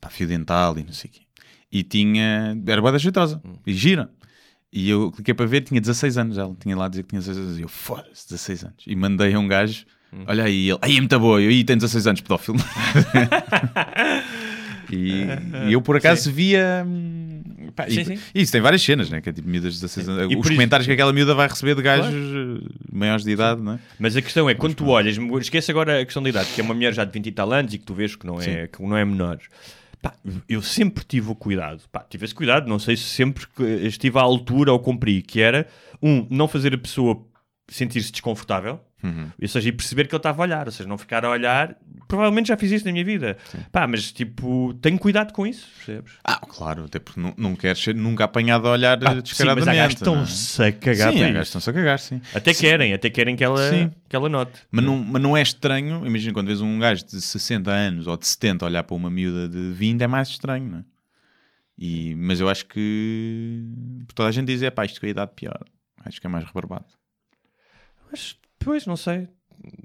pá, 0.00 0.08
fio 0.10 0.26
dental 0.26 0.76
e 0.78 0.82
não 0.82 0.92
sei 0.92 1.08
o 1.10 1.12
quê. 1.14 1.20
E 1.70 1.82
tinha. 1.84 2.56
Era 2.66 2.80
boa 2.82 2.98
jeitosa 2.98 3.40
Hum. 3.44 3.54
e 3.66 3.72
gira. 3.72 4.10
E 4.72 4.90
eu 4.90 5.10
cliquei 5.12 5.32
para 5.34 5.46
ver, 5.46 5.60
tinha 5.62 5.80
16 5.80 6.18
anos. 6.18 6.36
Ela 6.38 6.54
tinha 6.60 6.76
lá 6.76 6.86
a 6.86 6.88
dizer 6.88 7.04
que 7.04 7.10
tinha 7.10 7.20
16 7.20 7.46
anos. 7.46 7.58
E 7.58 7.62
eu, 7.62 7.68
foda-se, 7.68 8.26
16 8.28 8.64
anos. 8.64 8.84
E 8.86 8.96
mandei 8.96 9.32
a 9.34 9.38
um 9.38 9.46
gajo, 9.46 9.84
Hum. 10.12 10.24
olha 10.26 10.44
aí, 10.44 10.68
ele, 10.70 10.78
aí 10.82 10.96
é 10.96 11.00
muito 11.00 11.18
boa. 11.20 11.40
Eu, 11.40 11.48
aí 11.50 11.62
tem 11.64 11.76
16 11.76 12.06
anos, 12.08 12.20
pedófilo. 12.20 12.58
e, 14.90 15.24
e 15.68 15.72
eu 15.72 15.80
por 15.82 15.96
acaso 15.96 16.30
via. 16.32 16.84
hum, 16.86 17.42
pá, 17.74 17.88
Sim, 17.88 18.00
e, 18.00 18.04
sim. 18.04 18.18
isso 18.34 18.52
tem 18.52 18.60
várias 18.60 18.82
cenas, 18.82 19.10
né? 19.10 19.20
Que 19.20 19.28
é 19.30 19.32
tipo 19.32 19.48
miúdas 19.48 19.74
de 19.74 19.80
16 19.80 20.08
anos. 20.08 20.22
Os 20.26 20.34
por 20.34 20.40
isso- 20.46 20.52
comentários 20.54 20.86
que 20.86 20.92
aquela 20.92 21.12
miúda 21.12 21.34
vai 21.34 21.48
receber 21.48 21.74
de 21.74 21.82
gajos 21.82 22.14
eh, 22.14 22.66
maiores 22.92 23.24
de 23.24 23.30
idade, 23.30 23.60
não 23.62 23.72
é? 23.72 23.78
Mas 23.98 24.16
a 24.16 24.22
questão 24.22 24.48
é, 24.48 24.54
quando 24.54 24.74
tu 24.74 24.86
olhas, 24.88 25.16
esquece 25.40 25.70
agora 25.70 26.00
a 26.00 26.04
questão 26.04 26.22
da 26.22 26.28
idade, 26.28 26.48
que 26.54 26.60
é 26.60 26.64
uma 26.64 26.74
mulher 26.74 26.92
já 26.94 27.04
de 27.04 27.12
20 27.12 27.26
e 27.26 27.32
tal 27.32 27.52
anos 27.52 27.74
e 27.74 27.78
que 27.78 27.84
tu 27.84 27.94
vês 27.94 28.14
que 28.16 28.26
não 28.26 28.40
é, 28.40 28.66
que 28.66 28.82
não 28.82 28.96
é 28.96 29.04
menor. 29.04 29.38
Eu 30.48 30.62
sempre 30.62 31.02
tive 31.04 31.30
o 31.30 31.34
cuidado, 31.34 31.82
pá, 31.90 32.04
tive 32.08 32.24
esse 32.24 32.34
cuidado, 32.34 32.68
não 32.68 32.78
sei 32.78 32.96
se 32.96 33.02
sempre 33.04 33.44
estive 33.82 34.18
à 34.18 34.22
altura 34.22 34.72
ou 34.72 34.78
cumpri, 34.78 35.20
que 35.20 35.40
era, 35.40 35.66
um, 36.00 36.24
não 36.30 36.46
fazer 36.46 36.72
a 36.74 36.78
pessoa 36.78 37.26
sentir-se 37.68 38.12
desconfortável, 38.12 38.78
ou 39.40 39.48
seja, 39.48 39.68
e 39.68 39.72
perceber 39.72 40.06
que 40.06 40.14
ele 40.14 40.18
estava 40.18 40.42
a 40.42 40.44
olhar, 40.44 40.66
ou 40.66 40.72
seja, 40.72 40.88
não 40.88 40.96
ficar 40.98 41.24
a 41.24 41.30
olhar, 41.30 41.76
provavelmente 42.08 42.48
já 42.48 42.56
fiz 42.56 42.70
isso 42.72 42.84
na 42.84 42.92
minha 42.92 43.04
vida, 43.04 43.36
pá, 43.72 43.86
mas 43.86 44.12
tipo, 44.12 44.74
tenho 44.80 44.98
cuidado 44.98 45.32
com 45.32 45.46
isso, 45.46 45.66
percebes? 45.76 46.12
Ah, 46.24 46.38
claro, 46.46 46.84
até 46.84 46.98
porque 46.98 47.20
não, 47.20 47.34
não 47.36 47.56
queres 47.56 47.82
ser 47.82 47.94
nunca 47.94 48.24
apanhado 48.24 48.66
a 48.68 48.72
olhar 48.72 48.98
Ah, 49.06 49.14
sim, 49.16 49.22
descaradamente. 49.22 49.66
mas 49.66 49.68
há 49.68 49.72
que 49.72 50.04
não 50.04 50.18
é? 50.20 50.22
estão-se 50.24 50.62
a 50.62 50.72
cagar 50.72 51.12
Sim, 51.12 51.18
para 51.32 51.42
estão-se 51.42 51.70
a 51.70 51.72
cagar, 51.72 51.98
sim. 51.98 52.20
Até 52.34 52.54
querem, 52.54 52.92
até 52.94 53.10
querem 53.10 53.36
que 53.36 53.44
ela, 53.44 53.70
Sim. 53.70 53.90
que 54.08 54.14
ela 54.16 54.28
note. 54.28 54.60
Mas 54.70 54.84
não, 54.84 54.96
mas 54.98 55.22
não 55.22 55.36
é 55.36 55.42
estranho, 55.42 56.06
imagina 56.06 56.32
quando 56.32 56.46
vês 56.48 56.60
um 56.60 56.78
gajo 56.78 57.04
de 57.06 57.20
60 57.20 57.70
anos 57.70 58.06
ou 58.06 58.16
de 58.16 58.26
70 58.26 58.64
olhar 58.64 58.82
para 58.82 58.94
uma 58.96 59.10
miúda 59.10 59.48
de 59.48 59.72
20 59.72 60.02
é 60.02 60.06
mais 60.06 60.28
estranho, 60.28 60.68
não 60.70 60.78
é? 60.78 60.84
E, 61.78 62.14
mas 62.14 62.40
eu 62.40 62.48
acho 62.48 62.64
que 62.66 63.62
toda 64.14 64.28
a 64.28 64.32
gente 64.32 64.46
diz, 64.46 64.62
é 64.62 64.70
pá, 64.70 64.86
isto 64.86 64.98
com 64.98 65.06
a 65.06 65.10
idade 65.10 65.32
pior. 65.36 65.60
Acho 66.04 66.18
que 66.20 66.26
é 66.26 66.30
mais 66.30 66.44
rebarbado. 66.44 66.86
Mas, 68.10 68.36
pois, 68.66 68.84
não 68.84 68.96
sei. 68.96 69.28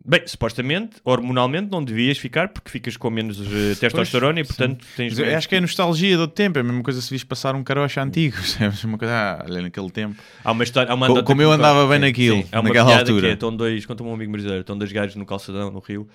Bem, 0.04 0.24
supostamente, 0.26 0.98
hormonalmente, 1.06 1.72
não 1.72 1.84
devias 1.84 2.18
ficar 2.18 2.50
porque 2.50 2.70
ficas 2.70 2.98
com 2.98 3.12
menos 3.12 3.40
eh, 3.40 3.76
testosterona 3.80 4.40
e, 4.40 4.44
portanto, 4.44 4.84
tens. 4.98 5.18
Mas 5.18 5.20
eu 5.20 5.38
acho 5.38 5.48
que 5.48 5.56
é 5.56 5.62
nostalgia 5.62 6.18
do 6.18 6.28
tempo, 6.28 6.58
é 6.58 6.62
a 6.62 6.64
mesma 6.64 6.82
coisa 6.82 7.00
se 7.00 7.10
vis 7.12 7.24
passar 7.24 7.56
um 7.56 7.64
carocha 7.64 8.02
antigo, 8.02 8.36
sabes? 8.44 8.84
Uma 8.84 8.98
coisa, 8.98 9.14
ah, 9.14 9.46
olha 9.48 9.62
naquele 9.62 9.90
tempo. 9.92 10.20
Há 10.44 10.52
uma 10.52 10.64
história. 10.64 10.92
Há 10.92 10.96
uma 10.96 11.06
Co- 11.06 11.14
anedota 11.14 11.28
como 11.28 11.42
eu 11.44 11.52
andava 11.52 11.88
bem 11.88 12.00
sim, 12.00 12.06
naquilo, 12.06 12.38
sim. 12.38 12.48
Há 12.52 12.60
uma 12.60 12.70
naquela 12.70 12.88
piada 12.88 13.02
altura. 13.04 13.22
Que 13.22 13.28
é, 13.28 13.34
estão 13.34 13.56
dois, 13.56 13.86
conta 13.86 14.04
um 14.04 14.14
amigo 14.14 14.32
brasileiro, 14.32 14.62
estão 14.62 14.78
dois 14.78 14.92
gajos 14.92 15.16
no 15.16 15.26
calçadão, 15.26 15.70
no 15.70 15.80
Rio, 15.80 16.08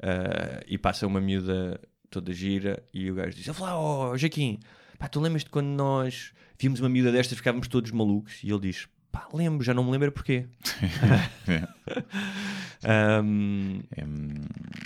eh, 0.00 0.64
e 0.68 0.78
passa 0.78 1.06
uma 1.06 1.20
miúda 1.20 1.80
toda 2.08 2.32
gira, 2.32 2.82
e 2.94 3.10
o 3.10 3.14
gajo 3.16 3.36
diz: 3.36 3.46
Eu 3.46 3.54
lá, 3.58 3.78
oh, 3.78 4.16
Jaquim, 4.16 4.60
pá, 4.98 5.08
tu 5.08 5.20
lembras 5.20 5.42
de 5.44 5.50
quando 5.50 5.66
nós 5.66 6.32
vimos 6.58 6.80
uma 6.80 6.88
miúda 6.88 7.10
destas 7.12 7.32
e 7.32 7.36
ficávamos 7.36 7.68
todos 7.68 7.90
malucos? 7.90 8.42
E 8.42 8.50
ele 8.50 8.60
diz: 8.60 8.86
Pá, 9.12 9.28
lembro, 9.34 9.62
já 9.62 9.74
não 9.74 9.84
me 9.84 9.90
lembro 9.90 10.10
porquê. 10.10 10.46
É. 11.46 11.68
É, 12.82 13.20
hum, 13.20 13.80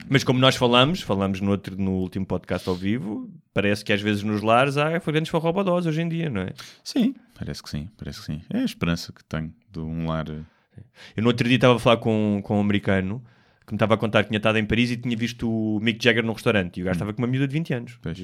Mas 0.08 0.24
como 0.24 0.38
nós 0.40 0.56
falamos, 0.56 1.00
falamos 1.00 1.40
no, 1.40 1.52
outro, 1.52 1.80
no 1.80 1.92
último 1.92 2.26
podcast 2.26 2.68
ao 2.68 2.74
vivo, 2.74 3.30
parece 3.54 3.84
que 3.84 3.92
às 3.92 4.00
vezes 4.02 4.22
nos 4.24 4.42
lares 4.42 4.76
há 4.76 4.98
grandes 4.98 5.30
farrobodós 5.30 5.86
hoje 5.86 6.02
em 6.02 6.08
dia, 6.08 6.28
não 6.28 6.40
é? 6.42 6.52
sim, 6.82 7.14
parece 7.34 7.62
que 7.62 7.70
sim, 7.70 7.88
parece 7.96 8.18
que 8.20 8.26
sim. 8.26 8.42
É 8.50 8.58
a 8.58 8.64
esperança 8.64 9.12
que 9.12 9.24
tenho 9.24 9.54
de 9.70 9.78
um 9.78 10.06
lar. 10.08 10.28
eh, 10.28 10.82
Eu 11.16 11.22
no 11.22 11.28
outro 11.28 11.46
dia 11.46 11.56
estava 11.56 11.76
a 11.76 11.78
falar 11.78 11.98
com, 11.98 12.40
com 12.42 12.56
um 12.58 12.60
americano 12.60 13.24
que 13.66 13.72
me 13.72 13.76
estava 13.76 13.94
a 13.94 13.96
contar 13.96 14.22
que 14.24 14.28
tinha 14.28 14.38
estado 14.38 14.58
em 14.58 14.64
Paris 14.66 14.90
e 14.90 14.96
tinha 14.96 15.16
visto 15.16 15.48
o 15.48 15.78
Mick 15.80 16.02
Jagger 16.04 16.24
num 16.24 16.32
restaurante 16.32 16.78
e 16.78 16.82
o 16.82 16.84
gajo 16.84 16.96
estava 16.96 17.12
com 17.14 17.22
uma 17.22 17.28
miúda 17.28 17.46
de 17.48 17.52
20 17.54 17.74
anos. 17.74 17.98
Pois. 18.02 18.18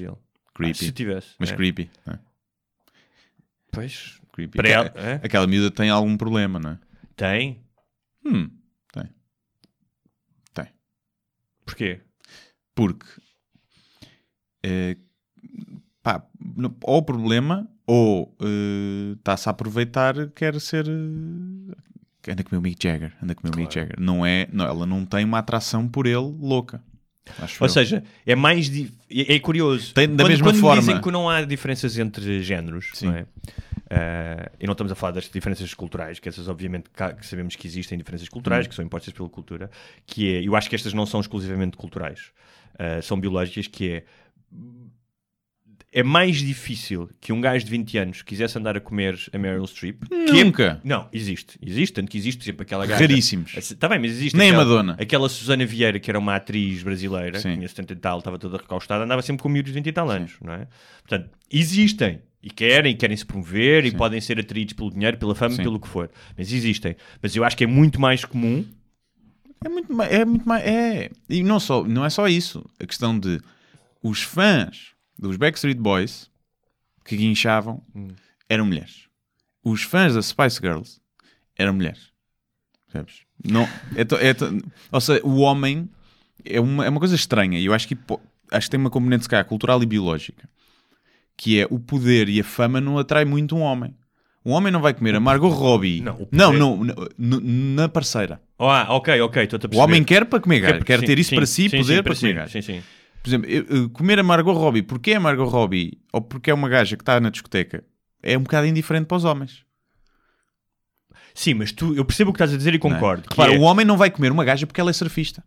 creepy. 0.53 0.71
Ah, 0.71 0.85
se 0.85 0.91
tivesse. 0.91 1.29
mas 1.39 1.51
é. 1.51 1.55
creepy. 1.55 1.89
é? 2.07 2.19
Pois, 3.71 4.19
creepy. 4.33 4.57
para 4.57 4.67
ela, 4.69 4.85
Aquela, 4.87 5.07
é? 5.07 5.13
aquela 5.23 5.47
miúda 5.47 5.71
tem 5.71 5.89
algum 5.89 6.17
problema, 6.17 6.59
não 6.59 6.71
é? 6.71 6.79
tem. 7.15 7.63
Hum, 8.25 8.49
tem. 8.91 9.09
Tem. 10.53 10.67
Porquê? 11.65 12.01
Porque 12.75 13.05
eh, 14.63 14.97
pá, 16.01 16.25
ou 16.83 16.97
o 16.97 17.03
problema 17.03 17.69
ou 17.85 18.35
eh, 18.41 19.13
está-se 19.17 19.47
a 19.47 19.51
aproveitar, 19.51 20.29
quer 20.31 20.59
ser 20.59 20.87
eh, 20.87 22.31
anda 22.31 22.43
com 22.43 22.49
o 22.49 22.53
meu 22.53 22.61
Mick 22.61 22.81
Jagger, 22.81 23.13
anda 23.21 23.35
com 23.35 23.45
o 23.45 23.49
meu 23.51 23.57
Mick 23.59 23.73
Jagger. 23.73 23.99
Não 23.99 24.25
é, 24.25 24.47
não, 24.51 24.65
ela 24.65 24.85
não 24.85 25.05
tem 25.05 25.25
uma 25.25 25.39
atração 25.39 25.87
por 25.87 26.07
ele 26.07 26.35
louca. 26.39 26.81
Acho 27.39 27.63
Ou 27.63 27.67
eu. 27.67 27.73
seja, 27.73 28.03
é 28.25 28.35
mais. 28.35 28.69
É, 29.09 29.35
é 29.35 29.39
curioso. 29.39 29.93
Tem- 29.93 30.07
da 30.07 30.23
quando, 30.23 30.29
mesma 30.29 30.47
quando 30.47 30.59
forma. 30.59 30.81
dizem 30.81 31.01
que 31.01 31.09
não 31.11 31.29
há 31.29 31.41
diferenças 31.43 31.97
entre 31.97 32.41
géneros, 32.43 32.89
Sim. 32.93 33.07
não 33.07 33.15
é? 33.15 33.25
Ah, 33.89 34.51
e 34.59 34.65
não 34.65 34.73
estamos 34.73 34.91
a 34.91 34.95
falar 34.95 35.11
das 35.13 35.29
diferenças 35.29 35.73
culturais, 35.73 36.19
que 36.19 36.27
essas, 36.27 36.47
obviamente, 36.47 36.85
que 36.89 37.25
sabemos 37.25 37.55
que 37.55 37.65
existem 37.67 37.97
diferenças 37.97 38.27
Hum. 38.27 38.31
culturais, 38.31 38.67
que 38.67 38.75
são 38.75 38.83
impostas 38.83 39.13
pela 39.13 39.29
cultura, 39.29 39.69
que 40.05 40.35
é. 40.35 40.41
Eu 40.47 40.55
acho 40.55 40.69
que 40.69 40.75
estas 40.75 40.93
não 40.93 41.05
são 41.05 41.19
exclusivamente 41.21 41.77
culturais, 41.77 42.31
ah, 42.77 43.01
são 43.01 43.19
biológicas, 43.19 43.67
que 43.67 43.89
é. 43.89 44.03
É 45.95 46.01
mais 46.01 46.37
difícil 46.37 47.07
que 47.21 47.31
um 47.31 47.39
gajo 47.39 47.63
de 47.63 47.69
20 47.69 47.97
anos 47.99 48.21
quisesse 48.23 48.57
andar 48.57 48.75
a 48.75 48.79
comer 48.79 49.15
a 49.31 49.37
Meryl 49.37 49.63
Streep. 49.67 50.01
que 50.09 50.15
é- 50.39 50.43
Nunca. 50.43 50.81
Não, 50.83 51.07
existe. 51.13 51.55
Existe, 51.61 51.93
tanto 51.93 52.09
que 52.09 52.17
existe, 52.17 52.39
por 52.39 52.43
exemplo, 52.45 52.61
aquela 52.63 52.87
gaja... 52.87 52.99
Raríssimos. 52.99 53.55
Está 53.55 53.87
bem, 53.87 53.99
mas 53.99 54.09
existe 54.11 54.35
Nem 54.35 54.49
a 54.49 54.53
aquela, 54.53 54.65
Madonna. 54.65 54.97
Aquela 54.99 55.29
Susana 55.29 55.63
Vieira, 55.67 55.99
que 55.99 56.09
era 56.09 56.17
uma 56.17 56.35
atriz 56.35 56.81
brasileira, 56.81 57.39
Sim. 57.39 57.49
que 57.51 57.55
tinha 57.57 57.67
70 57.67 57.93
e 57.93 57.95
tal, 57.97 58.17
estava 58.17 58.39
toda 58.39 58.57
recaustada, 58.57 59.03
andava 59.03 59.21
sempre 59.21 59.43
com 59.43 59.49
miúdos 59.49 59.71
de 59.71 59.75
20 59.79 59.85
e 59.87 59.91
tal 59.91 60.09
anos, 60.09 60.31
não 60.41 60.53
é? 60.53 60.67
Portanto, 61.07 61.29
existem. 61.51 62.21
E 62.41 62.49
querem, 62.49 62.95
querem 62.97 63.15
se 63.15 63.25
promover 63.25 63.85
e 63.85 63.91
podem 63.91 64.19
ser 64.19 64.39
atraídos 64.39 64.73
pelo 64.73 64.89
dinheiro, 64.91 65.15
pela 65.17 65.33
fama, 65.35 65.55
Sim. 65.55 65.61
pelo 65.63 65.79
que 65.79 65.87
for. 65.87 66.09
Mas 66.35 66.51
existem. 66.51 66.95
Mas 67.21 67.35
eu 67.35 67.43
acho 67.43 67.55
que 67.55 67.63
é 67.63 67.67
muito 67.67 68.01
mais 68.01 68.25
comum. 68.25 68.65
É 69.63 69.69
muito 69.69 69.93
mais. 69.93 70.11
É 70.11 70.25
muito 70.25 70.45
mais 70.49 70.63
é. 70.65 71.09
E 71.29 71.41
não, 71.43 71.59
só, 71.59 71.83
não 71.85 72.03
é 72.03 72.09
só 72.09 72.27
isso. 72.27 72.65
A 72.81 72.85
questão 72.85 73.17
de 73.17 73.39
os 74.01 74.21
fãs 74.23 74.92
dos 75.17 75.37
Backstreet 75.37 75.77
Boys 75.77 76.29
que 77.05 77.15
guinchavam 77.17 77.83
eram 78.49 78.65
mulheres. 78.65 79.07
Os 79.63 79.83
fãs 79.83 80.13
da 80.15 80.21
Spice 80.21 80.59
Girls 80.61 80.99
eram 81.57 81.73
mulheres. 81.73 82.11
Percebes? 82.85 83.21
Não, 83.43 83.67
é 83.95 84.03
to- 84.03 84.17
é 84.17 84.33
to- 84.33 84.61
ou 84.91 85.01
seja, 85.01 85.21
o 85.25 85.37
homem 85.39 85.89
é 86.45 86.59
uma, 86.59 86.85
é 86.85 86.89
uma 86.89 86.99
coisa 86.99 87.15
estranha 87.15 87.59
e 87.59 87.65
eu 87.65 87.73
acho 87.73 87.87
que, 87.87 87.97
acho 88.51 88.67
que 88.67 88.71
tem 88.71 88.79
uma 88.79 88.89
componente 88.89 89.27
calhar, 89.27 89.45
cultural 89.45 89.81
e 89.81 89.85
biológica 89.85 90.47
que 91.35 91.59
é 91.59 91.67
o 91.69 91.79
poder 91.79 92.29
e 92.29 92.39
a 92.39 92.43
fama 92.43 92.79
não 92.79 92.97
atrai 92.97 93.25
muito 93.25 93.55
um 93.55 93.61
homem. 93.61 93.95
Um 94.45 94.51
homem 94.51 94.71
não 94.71 94.81
vai 94.81 94.93
comer 94.93 95.15
a 95.15 95.19
Margot 95.19 95.49
Robbie. 95.49 96.01
Não, 96.01 96.27
não, 96.53 96.83
não, 96.83 97.39
na 97.39 97.87
parceira. 97.87 98.41
Ah, 98.59 98.87
ok, 98.93 99.19
ok, 99.21 99.43
estou 99.43 99.59
a 99.63 99.75
O 99.75 99.79
homem 99.79 100.03
quer 100.03 100.25
para 100.25 100.39
comer 100.39 100.59
gajo, 100.59 100.83
quer 100.85 100.99
sim, 100.99 101.05
ter 101.05 101.17
isso 101.17 101.29
sim, 101.29 101.35
para 101.37 101.45
si, 101.45 101.69
sim, 101.69 101.77
poder 101.77 102.03
para 102.03 102.13
si, 102.13 102.21
comer 102.21 102.33
gajo. 102.35 102.51
Sim, 102.51 102.61
sim. 102.61 102.83
Por 103.23 103.29
exemplo, 103.29 103.49
eu- 103.49 103.89
comer 103.89 104.19
a 104.19 104.23
Margot 104.23 104.51
Robbie, 104.53 104.81
porque 104.83 105.11
é 105.11 105.15
a 105.15 105.19
Margot 105.19 105.45
Robbie 105.47 105.97
ou 106.11 106.21
porque 106.21 106.51
é 106.51 106.53
uma 106.53 106.67
gaja 106.67 106.97
que 106.97 107.01
está 107.01 107.19
na 107.21 107.29
discoteca, 107.29 107.83
é 108.21 108.37
um 108.37 108.43
bocado 108.43 108.67
indiferente 108.67 109.05
para 109.07 109.15
os 109.17 109.23
homens. 109.23 109.63
Sim, 111.33 111.55
mas 111.55 111.71
tu, 111.71 111.95
eu 111.95 112.05
percebo 112.05 112.29
o 112.29 112.33
que 112.33 112.37
estás 112.37 112.53
a 112.53 112.57
dizer 112.57 112.73
e 112.73 112.77
é? 112.77 112.79
concordo. 112.79 113.23
que 113.23 113.29
Repara, 113.29 113.53
é- 113.53 113.57
o 113.57 113.61
homem 113.61 113.85
não 113.85 113.97
vai 113.97 114.11
comer 114.11 114.31
uma 114.31 114.43
gaja 114.45 114.67
porque 114.67 114.79
ela 114.79 114.89
é 114.89 114.93
surfista. 114.93 115.43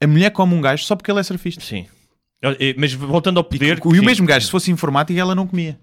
A 0.00 0.06
mulher 0.06 0.30
come 0.30 0.54
um 0.54 0.60
gajo 0.60 0.84
só 0.84 0.94
porque 0.94 1.10
ele 1.10 1.20
é 1.20 1.22
surfista. 1.22 1.62
Sim. 1.64 1.86
Eh, 2.42 2.74
Mas 2.76 2.92
voltando 2.92 3.38
ao 3.38 3.44
poder. 3.44 3.78
E 3.78 3.80
o 3.88 3.94
sim. 3.94 4.04
mesmo 4.04 4.26
gajo, 4.26 4.44
se 4.46 4.50
fosse 4.50 4.70
informático, 4.70 5.18
ela 5.18 5.34
não 5.34 5.46
comia. 5.46 5.78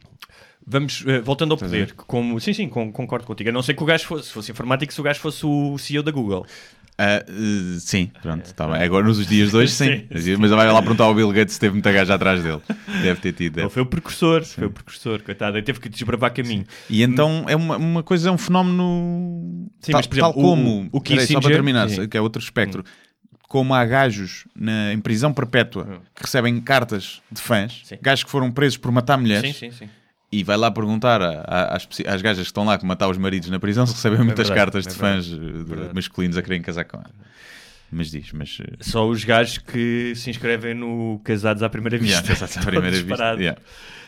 Vamos, 0.66 1.04
eh, 1.08 1.20
voltando 1.22 1.54
ao 1.54 1.58
poder, 1.58 1.88
que 1.96 2.04
como, 2.06 2.40
sim, 2.40 2.54
sim, 2.54 2.70
con- 2.70 2.92
concordo 2.92 3.26
contigo. 3.26 3.50
A 3.50 3.54
não 3.54 3.64
ser 3.64 3.74
que 3.74 3.82
o 3.82 3.86
gajo 3.86 4.06
fosse, 4.06 4.28
se 4.28 4.34
fosse 4.34 4.52
informático, 4.52 4.94
se 4.94 5.00
o 5.00 5.04
gajo 5.04 5.20
fosse 5.20 5.46
o 5.46 5.78
CEO 5.78 6.04
da 6.04 6.12
Google. 6.12 6.46
Eh, 7.02 7.26
sim, 7.80 8.12
pronto, 8.22 8.54
tá 8.54 8.68
bem. 8.68 8.84
Agora 8.84 9.06
nos 9.08 9.26
dias 9.26 9.52
de 9.52 9.56
hoje, 9.56 9.72
sim. 9.72 10.06
Sim, 10.20 10.36
Mas 10.38 10.52
vai 10.52 10.70
lá 10.70 10.82
perguntar 10.82 11.06
ao 11.06 11.16
Bill 11.16 11.32
Gates 11.32 11.54
se 11.54 11.60
teve 11.60 11.74
muita 11.74 11.92
gaja 11.94 12.14
atrás 12.16 12.44
dele. 12.44 12.62
Deve 13.02 13.22
ter 13.22 13.32
tido. 13.32 13.56
Deve. 13.56 13.70
foi 13.70 13.82
o 13.82 13.86
precursor, 13.86 14.44
foi 14.44 14.66
o 14.68 14.70
precursor, 14.70 15.22
coitado. 15.24 15.56
Ele 15.58 15.66
teve 15.66 15.80
que 15.80 15.88
desbravar 15.88 16.34
caminho. 16.34 16.66
E 16.90 17.02
então 17.02 17.46
é 17.48 17.56
uma, 17.56 17.78
uma 17.78 18.04
coisa, 18.04 18.28
é 18.28 18.32
um 18.32 18.38
fenómeno 18.38 19.70
Sim, 19.80 19.92
tal, 19.94 20.00
mas, 20.02 20.06
exemplo, 20.12 20.20
tal 20.20 20.34
como 20.34 20.90
o- 20.92 20.98
o 20.98 21.02
peraí, 21.02 21.20
só 21.26 21.34
para 21.34 21.40
Kissinger- 21.40 21.52
terminar, 21.54 21.90
sim. 21.90 22.08
que 22.08 22.18
é 22.18 22.22
outro 22.22 22.42
espectro. 22.42 22.84
como 23.48 23.74
há 23.74 23.84
gajos 23.86 24.46
na, 24.56 24.94
em 24.94 25.00
prisão 25.00 25.34
perpétua 25.34 26.02
que 26.14 26.22
recebem 26.24 26.60
cartas 26.62 27.20
de 27.32 27.42
fãs, 27.42 27.72
Hum. 27.82 27.86
Sim. 27.86 27.98
gajos 28.02 28.24
que 28.26 28.30
foram 28.30 28.52
presos 28.52 28.78
por 28.78 28.92
matar 28.92 29.18
mulheres, 29.18 29.56
Sim, 29.56 29.72
sim, 29.72 29.86
sim. 29.86 29.90
E 30.32 30.44
vai 30.44 30.58
lá 30.58 30.70
perguntar 30.70 31.22
a- 31.22 31.44
a- 31.48 31.76
às, 31.76 31.88
às 32.08 32.22
gajas 32.22 32.44
que 32.44 32.50
estão 32.50 32.64
lá 32.66 32.78
que 32.78 32.86
matar 32.86 33.10
os 33.10 33.18
maridos 33.18 33.50
na 33.50 33.60
prisão 33.60 33.86
se 33.86 33.94
recebem 33.94 34.20
muitas 34.20 34.48
verdade, 34.48 34.72
cartas 34.72 34.86
é 34.86 34.90
de 34.90 34.96
fãs 34.96 35.26
eh, 35.28 35.36
de 35.36 35.64
verdade. 35.64 35.94
masculinos 35.94 36.38
a 36.38 36.42
quererem 36.42 36.62
casar 36.62 36.84
com 36.86 36.98
ela. 36.98 37.10
Mas 37.92 38.12
diz, 38.12 38.32
mas. 38.34 38.60
eh, 38.62 38.76
Só 38.82 39.08
os 39.08 39.24
gajos 39.24 39.58
que 39.58 40.14
se 40.16 40.30
inscrevem 40.30 40.76
no 40.76 41.20
Casados 41.24 41.64
à 41.64 41.70
Primeira 41.70 41.98
Vista. 41.98 42.20
Yeah, 42.20 42.32
exato, 42.46 42.60
à 42.60 42.62
primeira 42.72 42.96
vista, 43.02 43.34
yeah. 43.40 43.60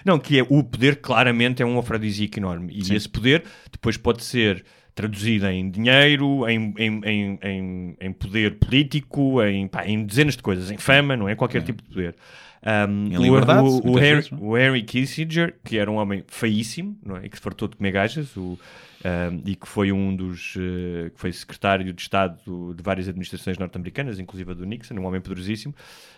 Não, 0.06 0.20
que 0.20 0.38
é 0.40 0.46
o 0.48 0.64
poder 0.64 0.98
claramente 0.98 1.64
é 1.64 1.66
um 1.66 1.80
afrodisíaco 1.80 2.38
enorme. 2.38 2.72
E 2.78 2.86
Sim. 2.86 2.96
esse 2.96 3.10
poder 3.10 3.44
depois 3.72 3.98
pode 3.98 4.24
ser 4.24 4.64
traduzido 4.94 5.48
em 5.48 5.70
dinheiro, 5.72 6.48
em, 6.48 6.74
em, 6.78 7.02
em, 7.06 7.40
em, 7.42 7.98
em 8.00 8.12
poder 8.14 8.60
político, 8.60 9.42
em, 9.42 9.68
pá, 9.68 9.88
em 9.88 10.04
dezenas 10.06 10.36
de 10.36 10.44
coisas, 10.44 10.70
em 10.70 10.78
fama, 10.78 11.16
não 11.18 11.28
é? 11.30 11.36
Qualquer 11.36 11.64
tipo 11.64 11.82
de 11.82 11.90
poder. 11.90 12.16
Um, 12.64 13.06
Em 13.08 13.18
liberdade, 13.18 13.68
o, 13.68 13.92
o, 13.92 13.98
Henry, 13.98 14.16
vezes, 14.16 14.32
é? 14.32 14.36
o 14.40 14.58
Henry 14.58 14.84
Kissinger, 14.84 15.56
que 15.64 15.78
era 15.78 15.90
um 15.90 15.96
homem 15.96 16.24
feíssimo, 16.28 16.96
não 17.04 17.18
é? 17.18 17.26
E 17.26 17.30
que 17.30 17.36
se 17.36 17.42
fartou 17.42 17.68
de 17.68 17.76
comer 17.76 17.92
gajas, 17.92 18.38
o, 18.38 18.60
um, 19.04 19.42
e 19.46 19.56
que 19.56 19.68
foi 19.68 19.92
um 19.92 20.16
dos 20.16 20.56
eh, 20.58 21.10
que 21.10 21.20
foi 21.20 21.32
secretário 21.32 21.92
de 21.92 22.00
Estado 22.00 22.40
de 22.76 22.84
várias 22.84 23.08
administrações 23.08 23.58
norte-americanas, 23.58 24.20
inclusive 24.20 24.52
a 24.52 24.54
do 24.54 24.66
Nixon, 24.66 24.94
um 24.96 25.06
homem 25.06 25.20
poderosíssimo, 25.20 25.74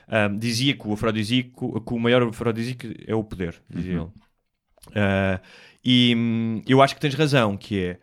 um, 0.10 0.38
dizia 0.38 0.76
que 0.76 0.86
o 0.86 0.94
afrodisíaco, 0.94 1.80
que 1.80 1.94
o 1.94 2.00
maior 2.00 2.24
afrodisíaco 2.24 2.88
é 3.08 3.16
o 3.16 3.24
poder, 3.24 3.56
dizia 3.70 3.94
ele. 3.94 4.02
Uh, 4.02 5.40
e 5.84 6.14
hum, 6.16 6.62
eu 6.68 6.82
acho 6.82 6.94
que 6.94 7.00
tens 7.00 7.14
razão, 7.14 7.56
que 7.56 7.80
é 7.80 8.00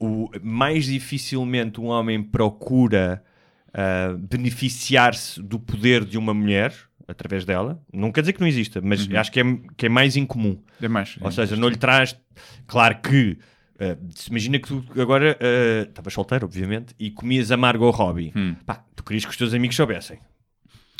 um, 0.00 0.24
o, 0.24 0.30
mais 0.42 0.86
dificilmente 0.86 1.78
um 1.78 1.86
homem 1.86 2.22
procura 2.22 3.22
uh, 3.68 4.16
beneficiar-se 4.16 5.42
do 5.42 5.58
poder 5.60 6.04
de 6.04 6.16
uma 6.16 6.32
mulher 6.32 6.72
através 7.12 7.44
dela. 7.44 7.80
Não 7.92 8.10
quer 8.10 8.22
dizer 8.22 8.32
que 8.32 8.40
não 8.40 8.46
exista, 8.46 8.80
mas 8.82 9.08
acho 9.14 9.30
que 9.30 9.40
é, 9.40 9.44
que 9.76 9.86
é 9.86 9.88
mais 9.88 10.16
incomum. 10.16 10.58
É 10.80 10.88
mais. 10.88 11.16
Ou 11.20 11.30
seja, 11.30 11.56
não 11.56 11.68
lhe 11.68 11.76
traz. 11.76 12.16
Claro 12.66 13.00
que. 13.00 13.38
uh, 13.76 13.98
se 14.14 14.30
imagina 14.30 14.58
que 14.58 14.68
tu 14.68 14.84
agora 15.00 15.38
uh, 15.40 15.88
estavas 15.88 16.12
solteiro, 16.12 16.46
obviamente, 16.46 16.94
e 16.98 17.10
comias 17.10 17.52
a 17.52 17.56
Margot 17.56 17.90
Robbie. 17.90 18.32
Hum. 18.34 18.56
Pá, 18.66 18.84
tu 18.96 19.04
querias 19.04 19.24
que 19.24 19.30
os 19.30 19.36
teus 19.36 19.54
amigos 19.54 19.76
soubessem. 19.76 20.18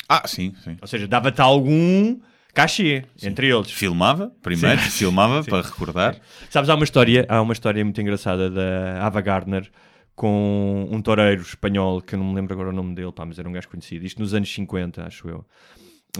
Ah, 0.07 0.23
sim, 0.27 0.53
sim. 0.63 0.77
Ou 0.81 0.87
seja, 0.87 1.07
dava-te 1.07 1.41
algum 1.41 2.19
cachê 2.53 3.03
entre 3.21 3.49
eles. 3.49 3.71
Filmava, 3.71 4.31
primeiro, 4.41 4.79
Sim. 4.81 4.89
filmava 4.89 5.43
Sim. 5.43 5.49
para 5.49 5.61
recordar. 5.63 6.17
Sabes, 6.49 6.69
há 6.69 6.75
uma 6.75 6.83
história, 6.83 7.25
há 7.27 7.41
uma 7.41 7.53
história 7.53 7.83
muito 7.83 7.99
engraçada 7.99 8.49
da 8.49 9.05
Ava 9.05 9.21
Gardner 9.21 9.69
com 10.15 10.87
um 10.91 11.01
toureiro 11.01 11.41
espanhol, 11.41 12.01
que 12.01 12.13
eu 12.15 12.19
não 12.19 12.27
me 12.27 12.35
lembro 12.35 12.53
agora 12.53 12.69
o 12.69 12.73
nome 12.73 12.93
dele, 12.93 13.11
pá, 13.11 13.25
mas 13.25 13.39
era 13.39 13.49
um 13.49 13.51
gajo 13.51 13.67
conhecido, 13.67 14.05
isto 14.05 14.21
nos 14.21 14.33
anos 14.33 14.53
50, 14.53 15.03
acho 15.03 15.27
eu, 15.27 15.45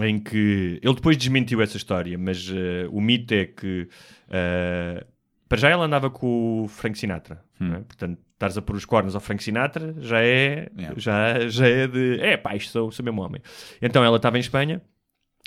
em 0.02 0.20
que 0.20 0.80
ele 0.82 0.94
depois 0.96 1.16
desmentiu 1.18 1.62
essa 1.62 1.78
história, 1.78 2.18
mas 2.18 2.50
eh, 2.50 2.88
o 2.90 3.00
mito 3.00 3.34
é 3.34 3.46
que 3.46 3.88
eh, 4.30 5.06
para 5.48 5.58
já 5.60 5.70
ela 5.70 5.86
andava 5.86 6.10
com 6.10 6.64
o 6.64 6.68
Frank 6.68 6.98
Sinatra, 6.98 7.44
não 7.60 7.76
é? 7.76 7.80
portanto, 7.82 8.20
estares 8.34 8.58
a 8.58 8.62
pôr 8.62 8.76
os 8.76 8.86
cornos 8.86 9.14
ao 9.14 9.22
Frank 9.22 9.44
Sinatra 9.44 9.96
já 10.00 10.20
é, 10.22 10.70
Yeah. 10.76 11.00
já, 11.00 11.48
já 11.48 11.68
é 11.68 11.88
de, 11.88 12.20
é 12.20 12.36
pá, 12.38 12.56
isto 12.56 12.72
sou, 12.72 12.92
sou 12.92 13.06
mesmo 13.06 13.22
homem. 13.22 13.42
Então 13.82 14.04
ela 14.04 14.18
estava 14.18 14.38
em 14.38 14.42
Espanha, 14.42 14.82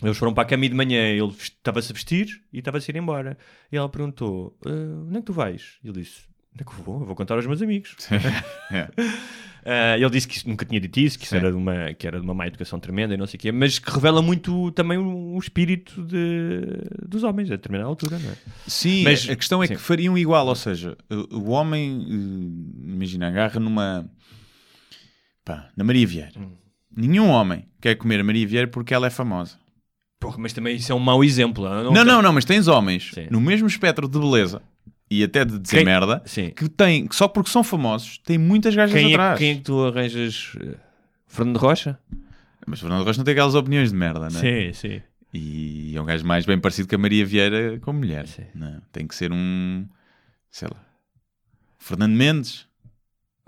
eles 0.03 0.17
foram 0.17 0.33
para 0.33 0.45
a 0.45 0.47
cama 0.47 0.69
de 0.69 0.75
manhã 0.75 1.01
ele 1.09 1.33
estava-se 1.37 1.91
a 1.91 1.95
vestir 1.95 2.43
e 2.53 2.59
estava-se 2.61 2.91
a 2.91 2.95
ir 2.95 2.99
embora. 2.99 3.37
E 3.73 3.77
ela 3.77 3.89
perguntou: 3.89 4.57
"Ah, 4.65 4.71
onde 5.09 5.17
é 5.17 5.21
que 5.21 5.27
tu 5.27 5.33
vais? 5.33 5.79
E 5.83 5.89
ele 5.89 6.01
disse: 6.03 6.21
onde 6.57 6.63
é 6.63 6.65
que 6.65 6.73
eu 6.81 6.85
vou? 6.85 7.01
Eu 7.01 7.07
vou 7.07 7.15
contar 7.15 7.35
aos 7.35 7.47
meus 7.47 7.61
amigos. 7.63 7.95
É. 8.73 8.89
Ah, 9.65 9.97
ele 9.99 10.11
disse 10.11 10.27
que 10.27 10.49
nunca 10.49 10.65
tinha 10.65 10.81
dito 10.81 10.99
isso, 10.99 11.19
que 11.19 11.25
isso 11.25 11.31
Sim. 11.35 11.39
era 11.41 11.51
de, 11.51 11.57
uma, 11.57 11.93
que 11.95 12.07
era 12.07 12.19
de 12.19 12.25
uma 12.25 12.35
má 12.35 12.47
educação 12.47 12.81
tremenda 12.81 13.15
e 13.15 13.17
não 13.17 13.27
sei 13.27 13.37
o 13.37 13.41
quê, 13.41 13.53
mas 13.53 13.79
que 13.79 13.91
revela 13.91 14.21
muito 14.23 14.71
também 14.73 14.99
o, 14.99 15.35
o 15.35 15.39
espírito 15.39 16.03
de, 16.03 16.61
dos 17.07 17.23
homens 17.23 17.49
a 17.51 17.57
determinada 17.57 17.89
altura, 17.89 18.19
não 18.19 18.31
é? 18.31 18.35
Sim, 18.67 19.05
Mas- 19.05 19.29
a 19.29 19.37
questão 19.37 19.63
é 19.63 19.67
sim. 19.69 19.75
que 19.75 19.81
fariam 19.81 20.17
igual, 20.19 20.47
ou 20.47 20.55
seja, 20.57 20.97
o 21.11 21.37
o 21.37 21.51
homem, 21.51 22.07
eh, 22.09 22.93
imagina, 22.95 23.29
agarra 23.29 23.61
numa. 23.61 24.09
pá, 25.45 25.69
na 25.77 25.85
Maria 25.85 26.07
Vieira. 26.07 26.33
Hum. 26.39 26.53
Nenhum 26.97 27.29
homem 27.29 27.67
quer 27.81 27.95
comer 27.97 28.21
a 28.21 28.25
Maria 28.25 28.47
Vieira 28.47 28.69
porque 28.69 28.95
ela 28.95 29.07
é 29.07 29.11
famosa. 29.11 29.59
Porra, 30.19 30.39
mas 30.39 30.53
também 30.53 30.77
isso 30.77 30.91
é 30.91 30.95
um 30.95 30.99
mau 30.99 31.23
exemplo. 31.23 31.69
Não, 31.69 31.93
Não, 31.93 32.05
não, 32.05 32.23
não, 32.23 32.33
mas 32.33 32.45
tens 32.45 32.67
homens 32.69 33.11
Sim. 33.13 33.27
no 33.31 33.41
mesmo 33.41 33.67
espectro 33.69 34.09
de 34.09 34.19
beleza 34.19 34.63
e 35.11 35.23
até 35.23 35.45
de 35.45 35.59
dizer 35.59 35.77
Quem- 35.79 35.85
merda 35.85 36.23
Sim. 36.27 36.51
que 36.51 36.69
que 36.69 37.15
só 37.17 37.29
porque 37.29 37.51
são 37.51 37.63
famosos, 37.63 38.19
têm 38.19 38.39
muitas 38.39 38.75
gajas 38.75 38.95
Quem 38.95 39.11
é, 39.13 39.15
atrás. 39.15 39.39
quem 39.39 39.51
é 39.51 39.55
que 39.55 39.61
tu 39.63 39.85
arranjas? 39.87 40.53
Fernando 41.27 41.57
Rocha? 41.59 41.99
Mas 42.67 42.81
Fernando 42.81 43.05
Rocha 43.05 43.19
não 43.19 43.25
tem 43.25 43.33
aquelas 43.33 43.55
opiniões 43.55 43.91
de 43.93 43.97
merda, 43.97 44.21
não 44.21 44.27
é? 44.27 44.31
Sim, 44.31 44.73
sim. 44.73 45.03
E 45.33 45.95
é 45.97 46.01
um 46.01 46.05
gajo 46.05 46.25
mais 46.27 46.47
bem 46.47 46.59
parecido 46.59 46.89
que 46.89 46.95
a 46.95 46.99
Maria 46.99 47.25
Vieira 47.27 47.79
como 47.81 47.99
mulher. 48.01 48.27
Sim. 48.27 48.45
Não, 48.55 48.81
tem 48.91 49.07
que 49.07 49.15
ser 49.15 49.31
um. 49.33 49.87
sei 50.51 50.67
lá. 50.69 50.81
Fernando 51.79 52.13
Mendes. 52.15 52.67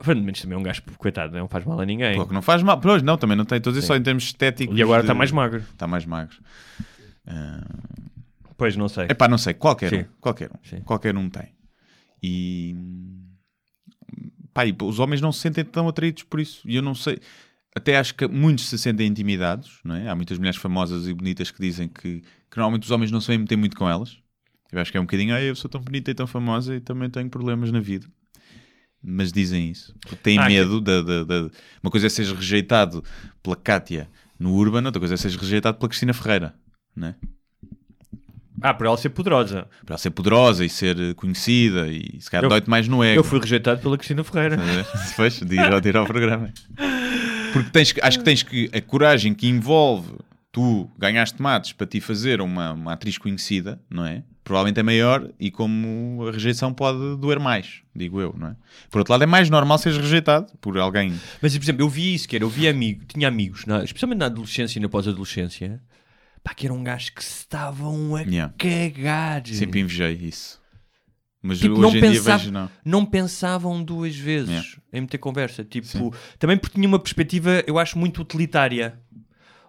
Fernando 0.00 0.24
Mendes 0.24 0.42
também 0.42 0.54
é 0.56 0.60
um 0.60 0.62
gajo, 0.62 0.82
coitado, 0.98 1.36
não 1.36 1.48
faz 1.48 1.64
mal 1.64 1.80
a 1.80 1.84
ninguém. 1.86 2.14
Pô, 2.16 2.26
que 2.26 2.34
não 2.34 2.42
faz 2.42 2.62
mal. 2.62 2.78
Pois, 2.78 3.02
não, 3.02 3.16
também 3.16 3.36
não 3.36 3.44
tem. 3.44 3.58
Estou 3.58 3.70
a 3.70 3.74
dizer 3.74 3.86
só 3.86 3.96
em 3.96 4.02
termos 4.02 4.24
estéticos. 4.24 4.78
E 4.78 4.82
agora 4.82 5.00
de- 5.00 5.06
está 5.06 5.14
mais 5.14 5.32
magro. 5.32 5.58
Está 5.72 5.86
mais 5.88 6.04
magro. 6.04 6.36
Pois, 8.58 8.76
não 8.76 8.88
sei. 8.88 9.06
É 9.08 9.14
pá, 9.14 9.26
não 9.28 9.38
sei. 9.38 9.54
Qualquer 9.54 9.88
Sim. 9.88 10.00
um. 10.00 10.04
Qualquer 10.20 10.50
um. 10.50 10.58
Sim. 10.68 10.80
Qualquer 10.82 11.16
um 11.16 11.30
tem. 11.30 11.54
E. 12.22 12.76
Pá, 14.52 14.66
e 14.66 14.74
os 14.82 14.98
homens 14.98 15.20
não 15.20 15.32
se 15.32 15.40
sentem 15.40 15.64
tão 15.64 15.88
atraídos 15.88 16.24
por 16.24 16.40
isso. 16.40 16.68
E 16.68 16.76
eu 16.76 16.82
não 16.82 16.94
sei. 16.94 17.18
Até 17.74 17.96
acho 17.96 18.14
que 18.14 18.26
muitos 18.26 18.68
se 18.68 18.76
sentem 18.76 19.06
intimidados, 19.06 19.78
não 19.84 19.94
é? 19.94 20.08
Há 20.08 20.14
muitas 20.16 20.36
mulheres 20.38 20.58
famosas 20.60 21.06
e 21.06 21.14
bonitas 21.14 21.50
que 21.50 21.60
dizem 21.60 21.86
que, 21.88 22.20
que 22.50 22.56
normalmente 22.56 22.82
os 22.82 22.90
homens 22.90 23.10
não 23.12 23.20
se 23.20 23.28
vêm 23.28 23.38
meter 23.38 23.56
muito 23.56 23.76
com 23.76 23.88
elas. 23.88 24.18
Eu 24.72 24.80
acho 24.80 24.90
que 24.90 24.98
é 24.98 25.00
um 25.00 25.04
bocadinho, 25.04 25.34
ah, 25.34 25.40
eu 25.40 25.54
sou 25.54 25.70
tão 25.70 25.80
bonita 25.80 26.10
e 26.10 26.14
tão 26.14 26.26
famosa 26.26 26.74
e 26.74 26.80
também 26.80 27.08
tenho 27.08 27.30
problemas 27.30 27.70
na 27.70 27.80
vida. 27.80 28.06
Mas 29.00 29.30
dizem 29.30 29.70
isso. 29.70 29.94
Porque 30.00 30.16
têm 30.16 30.38
Ah, 30.38 30.48
que- 30.48 30.54
medo 30.54 30.80
da- 30.80 31.00
Uma 31.82 31.90
coisa 31.90 32.06
é 32.06 32.10
seres 32.10 32.32
rejeitado 32.32 33.04
pela 33.42 33.54
Kátia 33.54 34.10
no 34.38 34.52
Urban, 34.54 34.84
outra 34.84 34.98
coisa 34.98 35.14
é 35.14 35.16
seres 35.16 35.36
rejeitado 35.36 35.78
pela 35.78 35.88
Cristina 35.88 36.12
Ferreira, 36.12 36.54
não 36.96 37.08
é? 37.08 37.14
Ah, 38.62 38.74
por 38.74 38.86
ela 38.86 38.96
ser 38.96 39.10
poderosa. 39.10 39.66
Para 39.84 39.94
ela 39.94 39.98
ser 39.98 40.10
poderosa 40.10 40.64
e 40.64 40.68
ser 40.68 41.14
conhecida 41.14 41.88
e 41.88 42.18
se 42.20 42.30
calhar 42.30 42.48
dói-te 42.48 42.68
mais 42.68 42.88
no 42.88 43.02
ego. 43.04 43.20
Eu 43.20 43.24
fui 43.24 43.38
rejeitado 43.38 43.80
pela 43.80 43.96
Cristina 43.96 44.24
Ferreira. 44.24 44.56
Depois 45.10 45.38
de 45.40 45.54
ir, 45.54 45.72
ao- 45.72 45.80
de 45.80 45.88
ir 45.88 45.96
ao 45.96 46.06
programa. 46.06 46.52
Porque 47.52 47.70
tens 47.70 47.92
que- 47.92 48.00
acho 48.02 48.18
que 48.18 48.24
tens 48.24 48.42
que. 48.42 48.70
A 48.74 48.80
coragem 48.80 49.32
que 49.34 49.48
envolve 49.48 50.10
tu 50.52 50.90
ganhaste 50.98 51.40
mates 51.40 51.72
para 51.72 51.86
ti 51.86 52.00
fazer 52.00 52.40
uma, 52.40 52.72
uma 52.72 52.92
atriz 52.92 53.16
conhecida, 53.18 53.80
não 53.90 54.04
é? 54.04 54.22
Provavelmente 54.42 54.80
é 54.80 54.82
maior 54.82 55.28
e 55.38 55.50
como 55.50 56.26
a 56.26 56.32
rejeição 56.32 56.72
pode 56.72 57.16
doer 57.18 57.38
mais, 57.38 57.82
digo 57.94 58.18
eu, 58.18 58.34
não 58.36 58.48
é? 58.48 58.56
Por 58.90 58.98
outro 59.00 59.12
lado, 59.12 59.22
é 59.22 59.26
mais 59.26 59.50
normal 59.50 59.76
seres 59.76 59.98
rejeitado 59.98 60.50
por 60.58 60.78
alguém. 60.78 61.12
Mas, 61.42 61.56
por 61.56 61.62
exemplo, 61.62 61.82
eu 61.82 61.88
vi 61.88 62.14
isso, 62.14 62.26
que 62.26 62.34
era, 62.34 62.44
eu 62.46 62.48
vi 62.48 62.66
amigo, 62.66 63.02
tinha 63.06 63.28
amigos, 63.28 63.66
na- 63.66 63.84
especialmente 63.84 64.20
na 64.20 64.26
adolescência 64.26 64.78
e 64.78 64.82
na 64.82 64.88
pós-adolescência, 64.88 65.78
pá, 66.48 66.54
que 66.54 66.66
eram 66.66 66.82
gajos 66.82 67.10
que 67.10 67.22
se 67.24 67.40
estavam 67.40 68.16
a 68.16 68.20
Yeah. 68.22 68.54
cagar. 68.56 69.46
Sempre 69.46 69.80
invejei 69.80 70.12
isso. 70.14 70.58
Mas 71.42 71.60
Tipo, 71.60 71.74
hoje 71.74 71.82
não 71.82 71.88
em 71.90 71.92
dia 71.92 72.00
pensava- 72.10 72.38
vejo, 72.38 72.50
não. 72.50 72.70
Não 72.84 73.06
pensavam 73.06 73.82
duas 73.82 74.16
vezes 74.16 74.48
Yeah. 74.48 74.68
em 74.92 75.00
meter 75.02 75.18
conversa. 75.18 75.64
Tipo, 75.64 75.86
Sim. 75.86 76.10
também 76.38 76.56
porque 76.56 76.74
tinha 76.74 76.88
uma 76.88 76.98
perspectiva, 76.98 77.62
eu 77.66 77.78
acho, 77.78 77.96
muito 77.98 78.20
utilitária. 78.20 78.98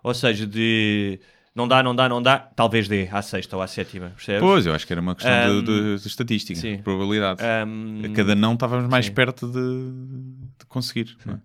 Ou 0.01 0.13
seja, 0.13 0.47
de 0.47 1.19
não 1.53 1.67
dá, 1.67 1.83
não 1.83 1.93
dá, 1.95 2.07
não 2.07 2.21
dá, 2.21 2.39
talvez 2.39 2.87
dê 2.87 3.07
à 3.11 3.21
sexta 3.21 3.55
ou 3.57 3.61
à 3.61 3.67
sétima, 3.67 4.11
percebes? 4.15 4.39
Pois, 4.41 4.65
eu 4.65 4.73
acho 4.73 4.87
que 4.87 4.93
era 4.93 5.01
uma 5.01 5.13
questão 5.13 5.31
de- 5.63 5.71
Um, 5.71 5.95
de, 5.95 6.01
de 6.01 6.07
estatística, 6.07 6.59
sim. 6.59 6.77
de 6.77 6.83
probabilidade. 6.83 7.41
Ahm, 7.43 8.05
A 8.05 8.09
cada 8.15 8.33
não 8.33 8.53
estávamos 8.53 8.89
mais 8.89 9.07
sim. 9.07 9.11
perto 9.13 9.45
de, 9.47 9.59
de 10.59 10.65
conseguir. 10.67 11.17
é? 11.27 11.35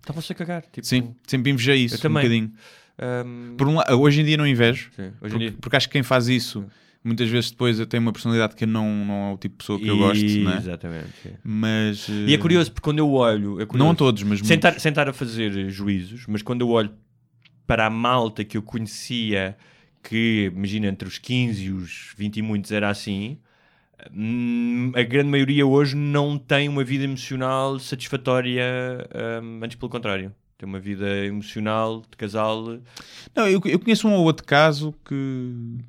Estavam-se 0.00 0.32
a 0.32 0.34
cagar. 0.34 0.62
Tipo, 0.72 0.86
Sim, 0.86 1.14
sempre 1.26 1.50
invejei 1.50 1.84
isso 1.84 1.96
Eu 1.96 2.00
também. 2.00 2.20
um 2.24 2.28
bocadinho. 2.28 2.52
Ahm, 2.98 3.56
Por 3.56 3.68
um 3.68 3.78
hoje 4.00 4.20
em 4.20 4.24
dia 4.24 4.36
não 4.36 4.46
invejo, 4.46 4.90
sim, 4.94 5.12
porque, 5.18 5.50
porque 5.60 5.76
acho 5.76 5.88
que 5.88 5.92
quem 5.92 6.02
faz 6.02 6.28
isso 6.28 6.64
muitas 7.02 7.28
vezes 7.28 7.50
depois 7.50 7.84
tem 7.86 8.00
uma 8.00 8.12
personalidade 8.12 8.54
que 8.54 8.66
não, 8.66 9.04
não 9.04 9.30
é 9.30 9.32
o 9.32 9.38
tipo 9.38 9.54
de 9.54 9.58
pessoa 9.58 9.78
que 9.78 9.88
eu 9.88 9.96
gosto, 9.96 10.24
não 10.24 10.52
é? 10.52 10.56
Exatamente. 10.56 11.08
sim. 11.22 11.30
Mas. 11.42 12.08
E 12.08 12.34
é 12.34 12.38
curioso 12.38 12.70
porque 12.72 12.84
quando 12.84 12.98
eu 12.98 13.10
olho. 13.12 13.60
É 13.60 13.66
curioso, 13.66 13.86
Não 13.86 13.92
a 13.92 13.94
todos, 13.94 14.22
mas 14.22 14.40
sem 14.40 14.58
estar 14.58 15.08
a 15.08 15.12
fazer 15.12 15.70
juízos, 15.70 16.26
mas 16.26 16.42
quando 16.42 16.62
eu 16.62 16.68
olho 16.68 16.90
para 17.66 17.86
a 17.86 17.90
malta 17.90 18.44
que 18.44 18.56
eu 18.56 18.62
conhecia, 18.62 19.56
que 20.02 20.50
imagina 20.54 20.86
entre 20.86 21.06
os 21.06 21.18
15 21.18 21.64
e 21.64 21.70
os 21.70 22.14
20 22.16 22.38
e 22.38 22.42
muitos 22.42 22.72
era 22.72 22.88
assim, 22.88 23.38
hum, 24.10 24.90
a 24.94 25.02
grande 25.02 25.28
maioria 25.28 25.66
hoje 25.66 25.94
não 25.94 26.38
tem 26.38 26.68
uma 26.68 26.82
vida 26.82 27.04
emocional 27.04 27.78
satisfatória, 27.78 28.64
hum, 29.42 29.60
antes 29.62 29.76
pelo 29.76 29.90
contrário. 29.90 30.34
Tem 30.58 30.68
uma 30.68 30.80
vida 30.80 31.24
emocional 31.24 32.00
de 32.10 32.16
casal. 32.16 32.80
Não, 33.32 33.46
eu, 33.46 33.62
eu 33.64 33.78
conheço 33.78 34.08
um 34.08 34.12
ou 34.14 34.24
outro 34.24 34.44
caso 34.44 34.92
que. 35.04 35.14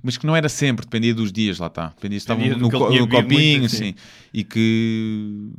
Mas 0.04 0.16
que 0.16 0.28
não 0.28 0.36
era 0.36 0.48
sempre, 0.48 0.86
dependia 0.86 1.16
dos 1.16 1.32
dias, 1.32 1.58
lá 1.58 1.66
está. 1.66 1.88
Dependia 1.88 2.20
se 2.20 2.28
do 2.28 2.36
no, 2.60 2.70
co- 2.70 2.88
tinha 2.90 3.00
no 3.02 3.08
copinho, 3.08 3.66
assim. 3.66 3.78
sim. 3.78 3.96
E 4.32 4.44
que. 4.44 5.50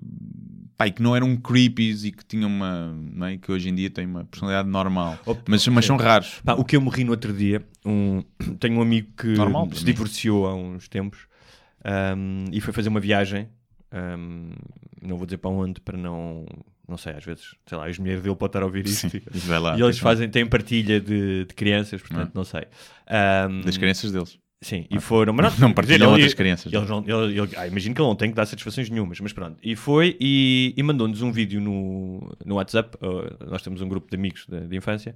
pá, 0.76 0.86
e 0.86 0.92
que 0.92 1.02
não 1.02 1.16
eram 1.16 1.36
creepies 1.36 2.04
e 2.04 2.12
que 2.12 2.24
tinham 2.24 2.48
uma. 2.48 2.94
Não 3.12 3.26
é? 3.26 3.36
que 3.36 3.50
hoje 3.50 3.68
em 3.68 3.74
dia 3.74 3.90
têm 3.90 4.06
uma 4.06 4.24
personalidade 4.24 4.68
normal. 4.68 5.18
Op- 5.26 5.42
Mas, 5.48 5.66
mas 5.66 5.84
são 5.84 5.96
raros. 5.96 6.40
Pá, 6.44 6.54
o 6.54 6.64
que 6.64 6.76
eu 6.76 6.80
morri 6.80 7.02
no 7.02 7.11
outro 7.11 7.32
dia, 7.32 7.66
um- 7.84 8.22
tenho 8.61 8.78
um 8.78 8.80
amigo 8.82 9.08
que 9.16 9.26
Normal, 9.26 9.68
se 9.72 9.84
divorciou 9.84 10.46
há 10.46 10.54
uns 10.54 10.86
tempos 10.88 11.26
um, 12.16 12.44
e 12.52 12.61
foi 12.61 12.72
fazer 12.72 12.88
uma 12.88 13.00
viagem. 13.00 13.48
um, 13.92 14.50
não 15.02 15.16
vou 15.16 15.26
dizer 15.26 15.38
para 15.38 15.50
onde, 15.50 15.80
para 15.80 15.98
não. 15.98 16.46
Não 16.91 16.99
sei, 16.99 17.12
às 17.14 17.24
vezes, 17.24 17.55
sei 17.66 17.78
lá, 17.78 17.86
as 17.86 17.99
mulheres 17.99 18.22
dele 18.22 18.34
podem 18.34 18.49
estar 18.51 18.62
a 18.62 18.66
ouvir 18.66 18.84
isto. 18.84 19.09
Sim, 19.09 19.22
e- 19.32 19.38
vai 19.38 19.59
lá. 19.61 19.78
e 19.78 19.80
eles 19.80 19.99
fazem, 19.99 20.28
têm 20.28 20.45
partilha 20.45 21.01
de, 21.01 21.45
de 21.47 21.55
crianças, 21.55 22.03
portanto, 22.03 22.32
não 22.34 22.45
sei. 22.45 22.64
Um, 23.49 23.61
Das 23.62 23.76
crianças 23.78 24.11
deles. 24.12 24.38
Sim, 24.62 24.86
e 24.91 25.01
foram. 25.01 25.32
Mas 25.32 25.57
Não 25.61 25.68
quer 25.68 25.74
partilham 25.76 26.09
ele- 26.09 26.12
outras 26.16 26.34
crianças. 26.34 26.70
Eles 26.70 26.86
não, 26.88 26.99
ele, 27.07 27.38
ele- 27.41 27.57
ah, 27.57 27.66
imagino 27.66 27.95
que 27.95 28.01
ele 28.03 28.09
não 28.09 28.14
tem 28.16 28.28
que 28.28 28.36
dar 28.36 28.45
satisfações 28.45 28.91
nenhumas, 28.91 29.18
mas 29.20 29.32
pronto. 29.32 29.57
E 29.62 29.74
foi 29.74 30.16
e, 30.20 30.74
e 30.76 30.82
mandou-nos 30.82 31.22
um 31.22 31.32
vídeo 31.32 31.61
no, 31.62 32.36
no 32.45 32.57
WhatsApp. 32.57 32.99
uh, 33.01 33.49
nós 33.51 33.62
temos 33.62 33.80
um 33.80 33.88
grupo 33.88 34.11
de 34.11 34.16
amigos 34.16 34.45
de, 34.47 34.61
de 34.66 34.76
infância. 34.76 35.14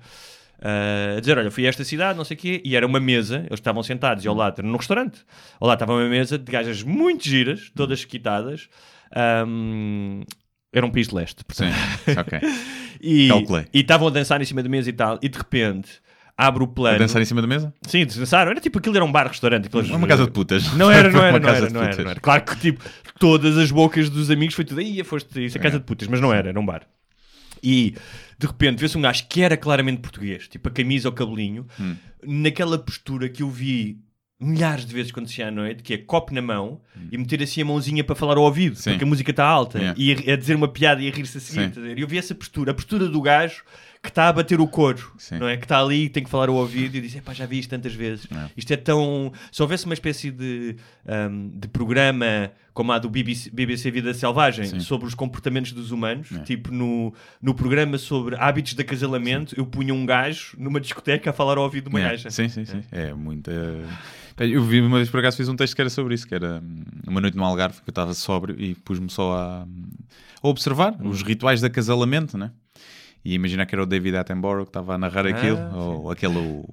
uh, 0.61 1.18
a 1.18 1.20
dizer: 1.20 1.37
Olha, 1.37 1.51
fui 1.51 1.66
a 1.66 1.68
esta 1.68 1.85
cidade, 1.85 2.16
não 2.16 2.25
sei 2.25 2.37
o 2.37 2.41
quê, 2.41 2.62
e 2.64 2.75
era 2.75 2.87
uma 2.87 2.99
mesa. 3.01 3.41
Eles 3.41 3.59
estavam 3.61 3.83
sentados 3.83 4.25
e 4.25 4.29
ao 4.29 4.35
lado, 4.35 4.62
num 4.62 4.77
restaurante. 4.79 5.18
Ao 5.61 5.68
lado 5.68 5.77
estava 5.77 5.93
uma 5.93 6.09
mesa 6.09 6.39
de 6.39 6.51
gajas 6.51 6.83
muito 6.83 7.29
giras, 7.29 7.70
todas 7.75 8.03
quitadas. 8.05 8.68
Um, 9.47 10.22
era 10.75 10.85
um 10.85 10.91
país 10.91 11.09
de 11.09 11.14
leste, 11.14 11.45
portanto. 11.45 11.75
Sim, 12.05 12.12
ok. 12.18 12.41
E 13.07 13.29
Calculei. 13.29 13.66
estavam 13.75 14.09
a 14.09 14.11
dançar 14.11 14.41
em 14.41 14.47
cima 14.47 14.62
da 14.62 14.68
mesa 14.68 14.89
e 14.89 14.93
tal, 14.93 15.18
e 15.20 15.29
de 15.29 15.37
repente 15.37 15.91
abre 16.39 16.62
o 16.62 16.64
A 16.64 16.68
plano. 16.68 16.99
dançar 17.01 17.20
em 17.20 17.25
cima 17.27 17.43
da 17.43 17.47
mesa? 17.47 17.75
Sim, 17.83 18.07
dançaram. 18.07 18.51
Era 18.53 18.61
tipo 18.61 18.79
aquilo, 18.79 18.97
era 18.97 19.05
um 19.05 19.12
bar-restaurante. 19.12 19.68
É 19.72 19.95
uma 19.97 20.07
casa 20.07 20.25
de 20.25 20.31
putas. 20.31 20.72
não 20.72 20.91
era, 20.91 21.11
não 21.11 21.20
era, 21.22 21.39
não 21.39 21.49
era, 21.51 21.68
não 21.70 21.83
era, 21.83 22.03
não 22.03 22.11
era. 22.12 22.20
Claro 22.20 22.43
que, 22.45 22.57
tipo, 22.57 22.83
todas 23.18 23.59
as 23.59 23.70
bocas 23.70 24.09
dos 24.09 24.31
amigos 24.31 24.55
foi 24.55 24.64
tudo, 24.64 24.81
aí 24.81 25.05
foste 25.05 25.45
isso, 25.45 25.59
é 25.59 25.61
casa 25.61 25.77
É. 25.77 25.79
de 25.81 25.85
putas, 25.85 26.09
mas 26.09 26.18
não 26.18 26.33
era, 26.33 26.49
era 26.49 26.59
um 26.59 26.64
bar. 26.64 26.87
E, 27.62 27.95
de 28.39 28.47
repente, 28.47 28.79
vê-se 28.81 28.97
um 28.97 29.03
gajo 29.03 29.27
que 29.29 29.43
era 29.43 29.57
claramente 29.57 30.01
português, 30.01 30.49
tipo, 30.49 30.66
a 30.68 30.72
camisa 30.72 31.07
ao 31.09 31.12
cabelinho, 31.12 31.66
Hum. 31.79 31.97
naquela 32.27 32.79
postura 32.79 33.29
que 33.29 33.43
eu 33.43 33.51
vi 33.51 33.99
milhares 34.41 34.85
de 34.85 34.93
vezes 34.93 35.12
quando 35.12 35.28
se 35.28 35.41
ia 35.41 35.49
à 35.49 35.51
noite, 35.51 35.82
que 35.82 35.95
é 35.95 35.99
copo 35.99 36.35
na 36.35 36.43
mão 36.43 36.80
e 37.11 37.16
meter 37.16 37.43
assim 37.43 37.62
a 37.62 37.64
mãozinha 37.64 38.03
para 38.05 38.14
falar 38.14 38.37
ao 38.37 38.43
ouvido, 38.43 38.72
Hum. 38.72 38.76
Sim. 38.76 38.91
porque 38.91 39.05
a 39.05 39.07
música 39.07 39.30
está 39.30 39.45
alta, 39.45 39.78
Yeah. 39.78 40.01
e 40.01 40.30
a, 40.30 40.35
a 40.35 40.37
dizer 40.37 40.55
uma 40.57 40.68
piada 40.68 41.01
e 41.03 41.09
a 41.09 41.11
rir-se 41.12 41.39
a 41.39 41.41
seguir. 41.41 41.72
Sim. 41.74 41.95
E 41.97 42.01
eu 42.01 42.09
vi 42.09 42.18
essa 42.18 42.35
postura, 42.35 42.72
a 42.72 42.74
postura 42.74 43.09
do 43.09 43.20
gajo 43.22 43.62
que 44.03 44.11
está 44.11 44.28
a 44.28 44.32
bater 44.35 44.61
o 44.61 44.66
couro, 44.66 45.12
Sim. 45.16 45.39
não 45.39 45.49
é? 45.49 45.57
Que 45.57 45.64
está 45.64 45.80
ali 45.80 46.05
e 46.05 46.09
tem 46.11 46.22
que 46.22 46.28
falar 46.28 46.51
ao 46.51 46.57
ouvido 46.57 46.95
e 46.97 47.01
diz: 47.01 47.14
Epá, 47.16 47.32
já 47.32 47.47
vi 47.47 47.59
isto 47.61 47.70
tantas 47.70 47.95
vezes. 47.95 48.26
É. 48.30 48.51
Isto 48.55 48.72
é 48.72 48.76
tão. 48.76 49.32
Se 49.51 49.62
houvesse 49.62 49.87
uma 49.87 49.95
espécie 49.95 50.30
de, 50.30 50.76
um, 51.30 51.49
de 51.59 51.66
programa 51.68 52.51
como 52.74 52.93
a 52.93 52.99
do 52.99 53.09
BBC, 53.09 53.49
BBC 53.51 53.91
Vida 53.91 54.12
Selvagem 54.12 54.66
Sim. 54.66 54.80
sobre 54.80 55.07
os 55.07 55.14
comportamentos 55.14 55.72
dos 55.72 55.91
humanos, 55.91 56.30
É. 56.32 56.41
tipo 56.41 56.70
no, 56.70 57.14
no 57.41 57.55
programa 57.55 57.97
sobre 57.97 58.37
hábitos 58.37 58.74
de 58.74 58.82
acasalamento, 58.82 59.55
eu 59.59 59.64
punha 59.64 59.95
um 59.95 60.05
gajo 60.05 60.55
numa 60.59 60.80
discoteca 60.80 61.30
a 61.30 61.32
falar 61.32 61.57
ao 61.57 61.62
ouvido 61.64 61.85
de 61.85 61.91
uma 61.91 62.01
Yeah. 62.01 62.16
gaja. 62.18 62.30
Sim, 62.30 62.49
sim, 62.51 62.64
sim. 62.66 62.82
É 62.93 63.14
muito. 63.14 63.51
Eu 64.39 64.62
vi 64.64 64.80
uma 64.80 64.97
vez 64.97 65.09
por 65.09 65.20
acaso 65.20 65.37
fiz 65.37 65.49
um 65.49 65.55
texto 65.57 65.74
que 65.76 65.80
era 65.82 65.91
sobre 65.91 66.14
isso, 66.14 66.26
que 66.26 66.35
era 66.35 66.61
hum, 66.62 66.82
uma 67.07 67.20
noite 67.20 67.37
no 67.37 67.45
Algarve, 67.45 67.76
que 67.82 67.89
eu 67.89 67.93
estava 67.93 68.12
sóbrio 68.14 68.61
e 68.61 68.74
pus-me 68.74 69.09
só 69.09 69.35
a, 69.37 69.66
a 70.43 70.49
observar 70.49 70.97
Hum. 71.01 71.09
os 71.09 71.22
rituais 71.22 71.61
de 71.61 71.66
acasalamento, 71.66 72.37
né? 72.37 72.51
E 73.24 73.35
imaginar 73.35 73.64
que 73.66 73.74
era 73.74 73.82
o 73.82 73.87
David 73.87 74.16
Attenborough 74.16 74.64
que 74.64 74.70
estava 74.70 74.95
a 74.95 74.99
narrar 74.99 75.26
aquilo, 75.26 75.57
Ah, 75.59 75.76
ou 75.76 76.11
aquele 76.11 76.37
o, 76.37 76.64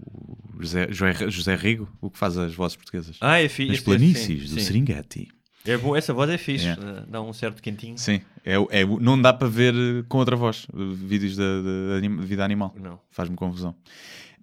o 0.00 0.60
José, 0.60 0.88
José, 1.30 1.54
Rigo, 1.56 1.88
o 2.00 2.10
que 2.10 2.18
faz 2.18 2.36
as 2.36 2.54
vozes 2.54 2.76
portuguesas. 2.76 3.16
Ah, 3.20 3.40
é 3.40 3.48
fixe. 3.48 3.70
Nas 3.70 3.78
sim, 3.78 3.84
planícies 3.84 4.48
sim, 4.50 4.54
do 4.56 4.60
sim. 4.60 5.26
É 5.66 5.78
bom, 5.78 5.96
essa 5.96 6.12
voz 6.12 6.28
é 6.28 6.36
fixe, 6.36 6.66
Yeah. 6.66 6.82
eh, 7.00 7.04
dá 7.08 7.22
um 7.22 7.32
certo 7.32 7.62
quentinho. 7.62 7.96
Sim, 7.96 8.20
é, 8.44 8.54
é, 8.82 8.84
não 8.84 9.18
dá 9.20 9.32
para 9.32 9.48
ver 9.48 9.72
eh, 9.74 10.04
com 10.06 10.18
outra 10.18 10.36
voz 10.36 10.66
eh, 10.74 10.76
vídeos 10.94 11.36
de, 11.36 11.42
de 11.42 11.96
anim- 11.96 12.20
de 12.20 12.26
vida 12.26 12.44
animal. 12.44 12.74
Não. 12.78 13.00
Faz-me 13.10 13.34
confusão. 13.34 13.74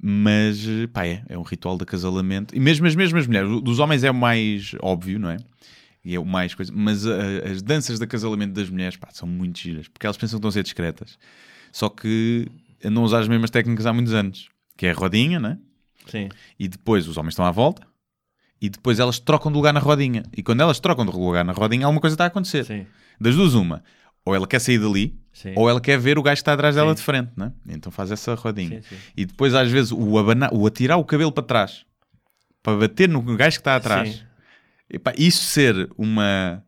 Mas, 0.04 0.66
pá, 0.92 1.06
é, 1.06 1.24
é 1.30 1.38
um 1.38 1.44
ritual 1.44 1.78
de 1.78 1.84
acasalamento. 1.84 2.56
E 2.56 2.60
mesmo 2.60 2.88
as 2.88 2.96
mesmas 2.96 3.28
mulheres, 3.28 3.62
dos 3.62 3.78
homens 3.78 4.04
é 4.04 4.10
o 4.10 4.14
mais 4.16 4.74
óbvio, 4.82 5.20
não 5.20 5.30
é? 5.30 5.38
E 6.04 6.16
é 6.16 6.20
o 6.20 6.26
mais 6.26 6.56
coisa. 6.56 6.72
Mas 6.76 7.06
eh, 7.06 7.52
as 7.52 7.62
danças 7.62 8.00
de 8.00 8.04
acasalamento 8.04 8.54
das 8.54 8.68
mulheres, 8.68 8.98
pá, 8.98 9.10
são 9.12 9.28
muito 9.28 9.60
giras. 9.60 9.88
Porque 9.88 10.08
elas 10.08 10.18
pensam 10.18 10.38
que 10.38 10.40
estão 10.40 10.50
a 10.50 10.52
ser 10.52 10.64
discretas. 10.64 11.20
Só 11.72 11.88
que 11.88 12.48
andam 12.84 13.04
a 13.04 13.06
usar 13.06 13.20
as 13.20 13.28
mesmas 13.28 13.52
técnicas 13.52 13.86
há 13.86 13.94
muitos 13.94 14.14
anos. 14.14 14.50
Que 14.76 14.88
é 14.88 14.92
a 14.92 14.94
rodinha, 14.96 15.40
não 15.40 15.50
é? 15.52 15.58
Sim. 16.08 16.30
E 16.60 16.68
depois 16.68 17.08
os 17.08 17.18
homens 17.18 17.34
estão 17.34 17.46
à 17.46 17.52
volta. 17.52 17.86
E 18.60 18.70
depois 18.70 19.00
elas 19.00 19.20
trocam 19.20 19.52
de 19.52 19.58
lugar 19.58 19.72
na 19.72 19.80
rodinha. 19.80 20.24
E 20.36 20.42
quando 20.42 20.62
elas 20.62 20.80
trocam 20.80 21.06
de 21.06 21.12
lugar 21.12 21.46
na 21.46 21.54
rodinha, 21.54 21.86
alguma 21.86 22.02
coisa 22.02 22.16
está 22.16 22.24
a 22.24 22.28
acontecer. 22.28 22.66
Sim. 22.66 22.88
Das 23.20 23.36
duas, 23.36 23.54
uma. 23.54 23.84
Ou 24.26 24.34
ela 24.34 24.48
quer 24.48 24.60
sair 24.60 24.80
dali, 24.80 25.16
Sim. 25.34 25.54
ou 25.56 25.70
ela 25.70 25.80
quer 25.80 25.98
ver 25.98 26.18
o 26.18 26.22
gajo 26.22 26.36
que 26.36 26.42
está 26.42 26.54
atrás 26.54 26.76
dela 26.76 26.90
Sim. 26.90 26.96
de 26.96 27.02
frente, 27.02 27.32
né? 27.38 27.52
Então 27.68 27.92
faz 27.92 28.12
essa 28.12 28.36
rodinha. 28.36 28.82
Sim. 28.88 28.96
E 29.16 29.26
depois, 29.26 29.54
às 29.56 29.70
vezes, 29.72 29.92
o, 29.92 30.18
abana, 30.18 30.50
o 30.52 30.68
atirar 30.68 30.98
o 30.98 31.06
cabelo 31.06 31.32
para 31.32 31.44
trás 31.44 31.86
para 32.62 32.78
bater 32.78 33.10
no 33.10 33.22
gajo 33.22 33.58
que 33.58 33.62
está 33.62 33.76
atrás. 33.76 34.24
Epá, 34.90 35.14
isso 35.18 35.44
ser 35.46 35.90
uma 35.98 36.64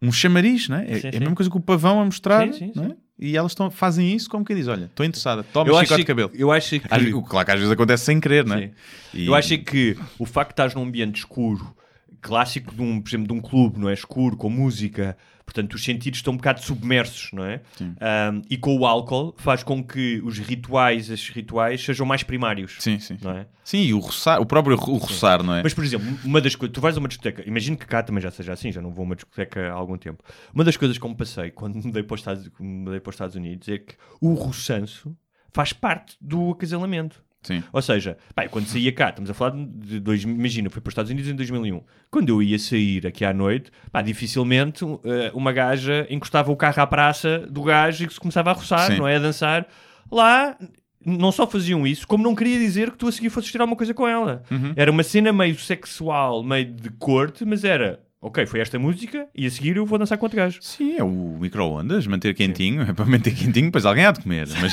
um 0.00 0.12
chamariz, 0.12 0.68
né? 0.68 0.86
É, 0.88 1.06
é 1.12 1.16
a 1.16 1.20
mesma 1.20 1.34
coisa 1.34 1.50
que 1.50 1.56
o 1.56 1.60
pavão 1.60 2.00
a 2.00 2.04
mostrar, 2.04 2.52
Sim, 2.52 2.72
né? 2.74 2.96
E 3.18 3.36
elas 3.36 3.50
estão, 3.50 3.68
fazem 3.68 4.14
isso 4.14 4.30
como 4.30 4.44
que 4.44 4.54
diz: 4.54 4.68
Olha, 4.68 4.84
estou 4.84 5.04
interessada, 5.04 5.42
toma 5.42 5.66
chicote 5.82 6.00
de 6.02 6.06
cabelo. 6.06 6.30
eu 6.34 6.52
acho 6.52 6.78
que. 6.78 6.86
Às- 6.88 7.02
o- 7.12 7.20
claro 7.22 7.44
que 7.44 7.50
às 7.52 7.58
vezes 7.58 7.72
acontece 7.72 8.04
sem 8.04 8.20
querer, 8.20 8.46
né? 8.46 8.70
E- 9.12 9.26
Eu 9.26 9.34
acho 9.34 9.58
que 9.58 9.98
o 10.20 10.24
facto 10.24 10.50
de 10.50 10.52
estás 10.52 10.74
num 10.74 10.82
ambiente 10.84 11.16
escuro, 11.16 11.74
clássico 12.20 12.72
de 12.72 12.80
um, 12.80 13.00
por 13.00 13.08
exemplo, 13.10 13.26
de 13.26 13.32
um 13.32 13.40
clube, 13.40 13.80
não 13.80 13.88
é? 13.88 13.92
Escuro, 13.92 14.36
com 14.36 14.48
música, 14.48 15.16
portanto, 15.48 15.72
os 15.74 15.82
sentidos 15.82 16.18
estão 16.18 16.34
um 16.34 16.36
bocado 16.36 16.62
submersos, 16.62 17.30
não 17.32 17.42
é? 17.42 17.62
Um, 17.80 18.42
e 18.50 18.58
com 18.58 18.76
o 18.76 18.84
álcool 18.84 19.34
faz 19.38 19.62
com 19.62 19.82
que 19.82 20.20
os 20.22 20.38
rituais, 20.38 21.08
esses 21.08 21.30
rituais, 21.30 21.82
sejam 21.82 22.04
mais 22.04 22.22
primários, 22.22 22.76
Sim, 22.78 22.98
sim. 22.98 23.16
não 23.22 23.30
é? 23.30 23.46
Sim, 23.64 23.78
e 23.78 23.94
o, 23.94 23.98
roçar, 23.98 24.40
o 24.42 24.44
próprio 24.44 24.76
o 24.76 24.96
roçar, 24.98 25.42
não 25.42 25.54
é? 25.54 25.62
Mas, 25.62 25.72
por 25.72 25.82
exemplo, 25.82 26.06
uma 26.22 26.38
das 26.38 26.54
coisas, 26.54 26.74
tu 26.74 26.82
vais 26.82 26.96
a 26.96 27.00
uma 27.00 27.08
discoteca, 27.08 27.42
imagino 27.48 27.78
que 27.78 27.86
cá 27.86 28.02
também 28.02 28.20
já 28.20 28.30
seja 28.30 28.52
assim, 28.52 28.70
já 28.70 28.82
não 28.82 28.90
vou 28.90 29.04
a 29.04 29.06
uma 29.06 29.16
discoteca 29.16 29.70
há 29.70 29.72
algum 29.72 29.96
tempo. 29.96 30.22
Uma 30.52 30.64
das 30.64 30.76
coisas 30.76 30.98
que 30.98 31.04
eu 31.04 31.08
me 31.08 31.16
passei 31.16 31.50
quando 31.50 31.76
me 31.76 31.86
mudei 31.86 32.02
para 32.02 32.14
os 32.14 32.20
Estados, 32.20 32.50
mudei 32.60 33.00
para 33.00 33.08
os 33.10 33.14
Estados 33.14 33.34
Unidos 33.34 33.68
é 33.70 33.78
que 33.78 33.94
o 34.20 34.34
roçanço 34.34 35.16
faz 35.50 35.72
parte 35.72 36.14
do 36.20 36.50
acasalamento. 36.50 37.22
Sim. 37.42 37.62
Ou 37.72 37.80
seja, 37.80 38.18
pá, 38.34 38.48
quando 38.48 38.66
saía 38.66 38.92
cá, 38.92 39.10
estamos 39.10 39.30
a 39.30 39.34
falar 39.34 39.54
de 39.56 40.00
dois, 40.00 40.22
imagina, 40.22 40.68
fui 40.68 40.80
para 40.80 40.88
os 40.88 40.92
Estados 40.92 41.10
Unidos 41.10 41.30
em 41.30 41.36
2001. 41.36 41.82
Quando 42.10 42.28
eu 42.30 42.42
ia 42.42 42.58
sair 42.58 43.06
aqui 43.06 43.24
à 43.24 43.32
noite, 43.32 43.70
pá, 43.92 44.02
dificilmente 44.02 44.84
eh, 45.04 45.30
uma 45.34 45.52
gaja 45.52 46.06
encostava 46.10 46.50
o 46.50 46.56
carro 46.56 46.82
à 46.82 46.86
praça 46.86 47.38
do 47.50 47.62
gajo 47.62 48.04
e 48.04 48.06
que 48.06 48.14
se 48.14 48.20
começava 48.20 48.50
a 48.50 48.54
roçar, 48.54 48.90
Sim. 48.90 48.98
não 48.98 49.06
é? 49.08 49.16
A 49.16 49.18
dançar. 49.20 49.66
Lá, 50.10 50.56
não 51.04 51.30
só 51.30 51.46
faziam 51.46 51.86
isso, 51.86 52.06
como 52.06 52.24
não 52.24 52.34
queria 52.34 52.58
dizer 52.58 52.90
que 52.90 52.98
tu 52.98 53.06
a 53.08 53.12
seguir 53.12 53.30
fosses 53.30 53.50
tirar 53.50 53.64
uma 53.64 53.76
coisa 53.76 53.94
com 53.94 54.06
ela. 54.06 54.42
Uhum. 54.50 54.72
Era 54.76 54.90
uma 54.90 55.02
cena 55.02 55.32
meio 55.32 55.58
sexual, 55.58 56.42
meio 56.42 56.66
de 56.72 56.90
corte, 56.90 57.44
mas 57.44 57.64
era, 57.64 58.00
ok, 58.20 58.46
foi 58.46 58.60
esta 58.60 58.78
música 58.78 59.28
e 59.34 59.46
a 59.46 59.50
seguir 59.50 59.76
eu 59.76 59.86
vou 59.86 59.98
dançar 59.98 60.18
com 60.18 60.26
outro 60.26 60.36
gajo. 60.36 60.58
Sim, 60.60 60.96
é 60.96 61.04
o 61.04 61.38
micro-ondas, 61.40 62.06
manter 62.06 62.34
quentinho, 62.34 62.82
é 62.82 62.92
para 62.92 63.04
manter 63.04 63.34
quentinho, 63.34 63.66
depois 63.66 63.86
alguém 63.86 64.04
há 64.04 64.10
de 64.12 64.20
comer, 64.20 64.48
mas 64.60 64.72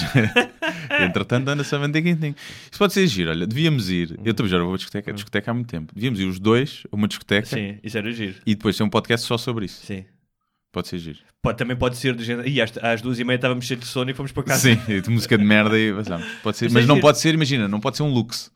entretanto 1.02 1.48
anda-se 1.48 1.76
a 1.76 1.80
manter 1.80 2.02
quentinho. 2.02 2.36
Isso 2.70 2.78
pode 2.80 2.94
ser 2.94 3.06
giro, 3.08 3.30
olha, 3.32 3.46
devíamos 3.48 3.90
ir, 3.90 4.20
eu 4.24 4.34
também 4.34 4.52
já 4.52 4.60
vou 4.60 4.74
a 4.74 4.78
discoteca, 4.78 5.12
a 5.12 5.14
discoteca 5.14 5.52
há 5.52 5.54
muito 5.54 5.68
tempo, 5.68 5.94
devíamos 5.94 6.20
ir 6.20 6.26
os 6.26 6.40
dois 6.40 6.84
a 6.92 6.96
uma 6.96 7.08
discoteca 7.08 7.46
Sim, 7.48 7.78
isso 7.84 7.98
era 7.98 8.12
giro. 8.12 8.36
e 8.46 8.56
depois 8.56 8.76
ter 8.78 8.84
um 8.84 8.90
podcast 8.90 9.26
só 9.26 9.38
sobre 9.38 9.66
isso. 9.66 9.86
Sim. 9.86 10.06
Pode 10.72 10.90
ser 10.90 10.98
giro. 10.98 11.20
Pode, 11.42 11.58
também 11.58 11.78
pode 11.78 11.96
ser 11.96 12.14
de 12.16 12.26
género. 12.26 12.46
E 12.50 12.60
às, 12.60 12.78
às 12.84 13.02
duas 13.02 13.18
e 13.18 13.24
meia 13.24 13.38
estávamos 13.38 13.64
cheios 13.64 13.80
de 13.82 13.88
sono 13.88 14.12
e 14.12 14.14
fomos 14.14 14.34
para 14.34 14.44
casa. 14.44 14.62
Sim, 14.76 15.00
de 15.02 15.10
música 15.10 15.38
de 15.38 15.44
merda 15.46 15.80
e 15.80 15.94
passamos. 15.94 16.28
Pode 16.44 16.58
ser, 16.58 16.66
Isso 16.66 16.74
mas 16.74 16.84
é 16.84 16.88
não 16.88 16.96
giro. 16.96 17.08
pode 17.08 17.18
ser, 17.20 17.34
imagina, 17.34 17.66
não 17.70 17.80
pode 17.80 17.96
ser 17.96 18.04
um 18.04 18.10
lux. 18.12 18.52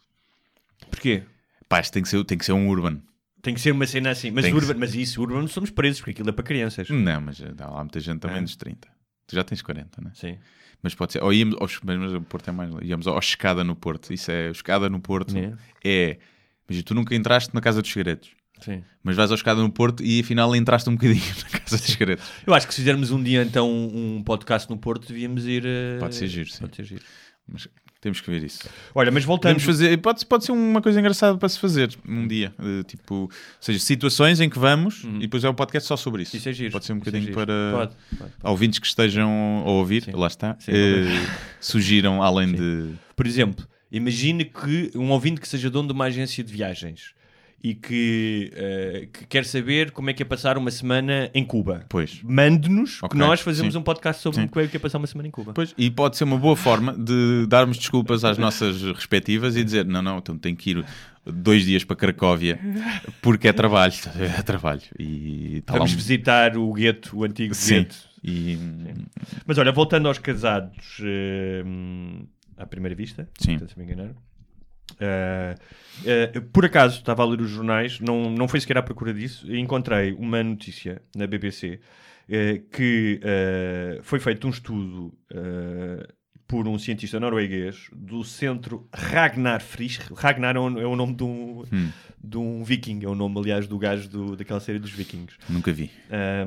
Porquê? 0.92 1.24
Pá, 1.70 1.82
tem 1.82 2.04
que 2.04 2.10
ser, 2.10 2.22
tem 2.26 2.38
que 2.38 2.44
ser 2.44 2.52
um 2.52 2.68
urban. 2.68 3.00
Tem 3.42 3.54
que 3.54 3.62
ser 3.62 3.72
uma 3.72 3.86
cena 3.88 4.10
assim. 4.12 4.32
Mas, 4.32 4.46
Tem 4.46 4.54
urban, 4.54 4.76
mas 4.78 4.94
isso, 4.96 5.22
urban 5.22 5.48
somos 5.48 5.70
presos, 5.70 6.00
porque 6.02 6.12
aquilo 6.12 6.30
é 6.30 6.32
para 6.32 6.44
crianças. 6.44 6.90
Não, 6.90 7.22
mas 7.22 7.40
eh, 7.40 7.54
há 7.58 7.80
muita 7.80 8.00
gente 8.00 8.20
também 8.20 8.38
É. 8.40 8.42
dos 8.42 8.56
30. 8.56 8.88
Tu 9.28 9.36
já 9.36 9.44
tens 9.44 9.62
40, 9.62 10.02
né? 10.02 10.12
Sim. 10.14 10.38
Mas 10.82 10.96
pode 10.96 11.14
ser. 11.14 11.24
Ou 11.24 11.32
íamos, 11.34 11.56
aos, 11.60 11.80
mas 11.84 12.14
o 12.14 12.22
Porto 12.22 12.48
é 12.50 12.52
mais. 12.52 12.72
Íamos 12.82 13.08
ao 13.08 13.18
Escada 13.20 13.64
no 13.64 13.76
Porto. 13.76 14.14
Isso 14.14 14.32
é. 14.32 14.50
Escada 14.50 14.90
no 14.90 15.00
Porto 15.00 15.38
É. 15.38 15.54
é. 15.84 16.18
Imagina, 16.68 16.84
tu 16.86 16.94
nunca 16.96 17.16
entraste 17.16 17.54
na 17.54 17.62
Casa 17.62 17.82
dos 17.82 17.92
Segredos. 17.92 18.30
Sim. 18.62 18.84
Mas 19.04 19.16
vais 19.16 19.32
ao 19.32 19.36
Escada 19.36 19.62
no 19.62 19.72
Porto 19.72 20.04
e 20.04 20.20
afinal 20.20 20.54
entraste 20.56 20.90
um 20.90 20.94
bocadinho 20.94 21.24
na 21.44 21.60
Casa 21.60 21.78
dos 21.78 21.86
Segredos. 21.86 22.26
Eu 22.46 22.54
acho 22.54 22.68
que 22.68 22.74
se 22.74 22.82
fizermos 22.82 23.10
um 23.12 23.22
dia 23.24 23.42
então 23.44 23.70
um 23.72 24.22
podcast 24.24 24.70
no 24.70 24.78
Porto, 24.78 25.08
devíamos 25.08 25.46
ir. 25.46 25.64
eh, 25.66 25.98
Pode 26.00 26.16
ser 26.16 26.28
giro, 26.28 26.50
sim. 26.50 26.60
Pode 26.60 26.76
ser 26.76 26.84
giro. 26.84 27.02
Mas 27.48 27.68
temos 28.02 28.22
que 28.22 28.30
ver 28.30 28.44
isso. 28.44 28.70
Olha, 28.96 29.12
mas 29.12 29.24
voltando. 29.26 29.54
Podemos 29.54 29.64
fazer, 29.64 29.98
pode, 29.98 30.26
pode 30.26 30.46
ser 30.46 30.52
uma 30.52 30.82
coisa 30.82 31.00
engraçada 31.00 31.38
para 31.38 31.50
se 31.50 31.60
fazer 31.60 31.96
um 32.08 32.28
dia. 32.28 32.54
eh, 32.60 32.84
tipo, 32.84 33.14
ou 33.16 33.32
seja, 33.60 33.80
situações 33.80 34.40
em 34.40 34.50
que 34.50 34.58
vamos 34.58 35.04
e 35.04 35.20
depois 35.22 35.44
é 35.44 35.50
um 35.50 35.54
podcast 35.54 35.88
só 35.88 35.98
sobre 35.98 36.24
isso. 36.24 36.34
Uhum. 36.34 36.40
Isso 36.40 36.50
é 36.50 36.54
giro. 36.54 36.72
Pode 36.72 36.86
ser 36.86 36.94
um 36.94 36.96
é 36.96 37.00
bocadinho 37.00 37.24
giro. 37.24 37.36
para 37.36 37.72
Pode, 37.74 37.94
pode. 38.18 38.32
ouvintes 38.44 38.80
que 38.80 38.88
estejam 38.88 39.30
a 39.66 39.70
ouvir, 39.70 40.04
Sim. 40.04 40.12
lá 40.14 40.28
está, 40.28 40.56
Sim, 40.60 40.72
eh, 40.74 41.28
sugiram 41.60 42.24
além 42.24 42.54
de. 42.54 42.94
Por 43.16 43.28
exemplo, 43.28 43.68
imagine 43.92 44.46
que 44.46 44.92
um 44.96 45.10
ouvinte 45.12 45.42
que 45.42 45.48
seja 45.48 45.70
dono 45.70 45.88
de 45.90 45.94
uma 45.94 46.06
agência 46.06 46.44
de 46.44 46.52
viagens 46.54 47.14
e 47.62 47.76
que, 47.76 48.52
uh, 48.54 49.08
que 49.12 49.26
quer 49.28 49.44
saber 49.46 49.92
como 49.92 50.10
é 50.10 50.14
que 50.14 50.24
é 50.24 50.26
passar 50.26 50.58
uma 50.58 50.72
semana 50.72 51.30
em 51.34 51.44
Cuba. 51.44 51.86
Pois. 51.90 52.22
Mande-nos 52.24 53.04
Ok, 53.04 53.10
que 53.10 53.18
nós 53.18 53.42
fazemos 53.42 53.74
sim. 53.74 53.80
um 53.80 53.84
podcast 53.84 54.22
sobre 54.22 54.42
Sim. 54.42 54.48
como 54.48 54.66
é 54.66 54.68
que 54.70 54.78
é 54.78 54.80
passar 54.80 54.98
uma 54.98 55.08
semana 55.08 55.28
em 55.28 55.32
Cuba. 55.32 55.54
Pois, 55.54 55.74
e 55.78 55.92
pode 55.92 56.16
ser 56.18 56.24
uma 56.24 56.38
boa 56.38 56.56
forma 56.56 56.94
de 56.98 57.46
darmos 57.48 57.78
desculpas 57.78 58.24
às 58.24 58.38
nossas 58.40 58.82
respectivas 58.82 59.58
e 59.58 59.64
dizer: 59.64 59.86
não, 59.86 60.02
não, 60.02 60.20
então 60.20 60.38
tenho 60.38 60.56
que 60.56 60.72
ir 60.72 60.86
dois 61.26 61.66
dias 61.66 61.84
para 61.84 61.96
Cracóvia 61.98 62.58
porque 63.22 63.48
é 63.48 63.54
trabalho, 63.54 63.94
é 64.38 64.42
trabalho. 64.42 64.82
E 64.98 65.62
lá 65.68 65.76
Vamos 65.78 65.94
um- 65.94 65.96
visitar 65.98 66.58
o 66.58 66.72
gueto, 66.74 67.18
o 67.18 67.24
antigo 67.24 67.54
Sim. 67.54 67.80
gueto. 67.80 67.96
E, 68.24 68.58
Mas 69.46 69.58
olha, 69.58 69.72
voltando 69.72 70.08
aos 70.08 70.18
casados 70.18 70.98
eh, 71.02 71.64
à 72.58 72.66
primeira 72.66 72.94
vista, 72.96 73.30
Sim. 73.40 73.58
se 73.66 73.78
me 73.78 73.86
enganar. 73.86 74.12
Eh, 75.00 75.56
eh, 76.06 76.40
por 76.54 76.66
acaso 76.66 76.98
estava 77.00 77.24
a 77.24 77.26
ler 77.26 77.42
os 77.42 77.50
jornais, 77.50 78.00
não, 78.00 78.30
não 78.30 78.48
foi 78.48 78.60
sequer 78.60 78.78
à 78.78 78.84
procura 78.84 79.14
disso, 79.14 79.46
e 79.52 79.60
encontrei 79.60 80.14
uma 80.14 80.44
notícia 80.44 81.02
na 81.16 81.28
BBC 81.28 81.80
eh, 82.28 82.62
que 82.72 83.20
foi 84.04 84.20
feito 84.20 84.48
um 84.48 84.50
estudo 84.50 85.14
por 86.48 86.68
um 86.68 86.80
cientista 86.80 87.20
norueguês 87.20 87.90
do 87.94 88.24
centro 88.24 88.88
Ragnar 88.92 89.62
Frisch. 89.62 90.00
Ragnar 90.16 90.56
é 90.56 90.60
o, 90.60 90.80
é 90.80 90.86
o 90.86 90.96
nome 90.96 91.14
de 91.14 91.24
um, 91.24 91.64
Hum. 91.72 91.92
de 92.24 92.38
um 92.38 92.64
viking, 92.64 93.02
é 93.04 93.08
o 93.08 93.14
nome, 93.14 93.38
aliás, 93.40 93.68
do 93.68 93.78
gajo 93.78 94.10
do, 94.10 94.36
daquela 94.36 94.60
série 94.60 94.80
dos 94.80 94.92
vikings. 94.92 95.36
nunca 95.48 95.72
vi. 95.72 95.92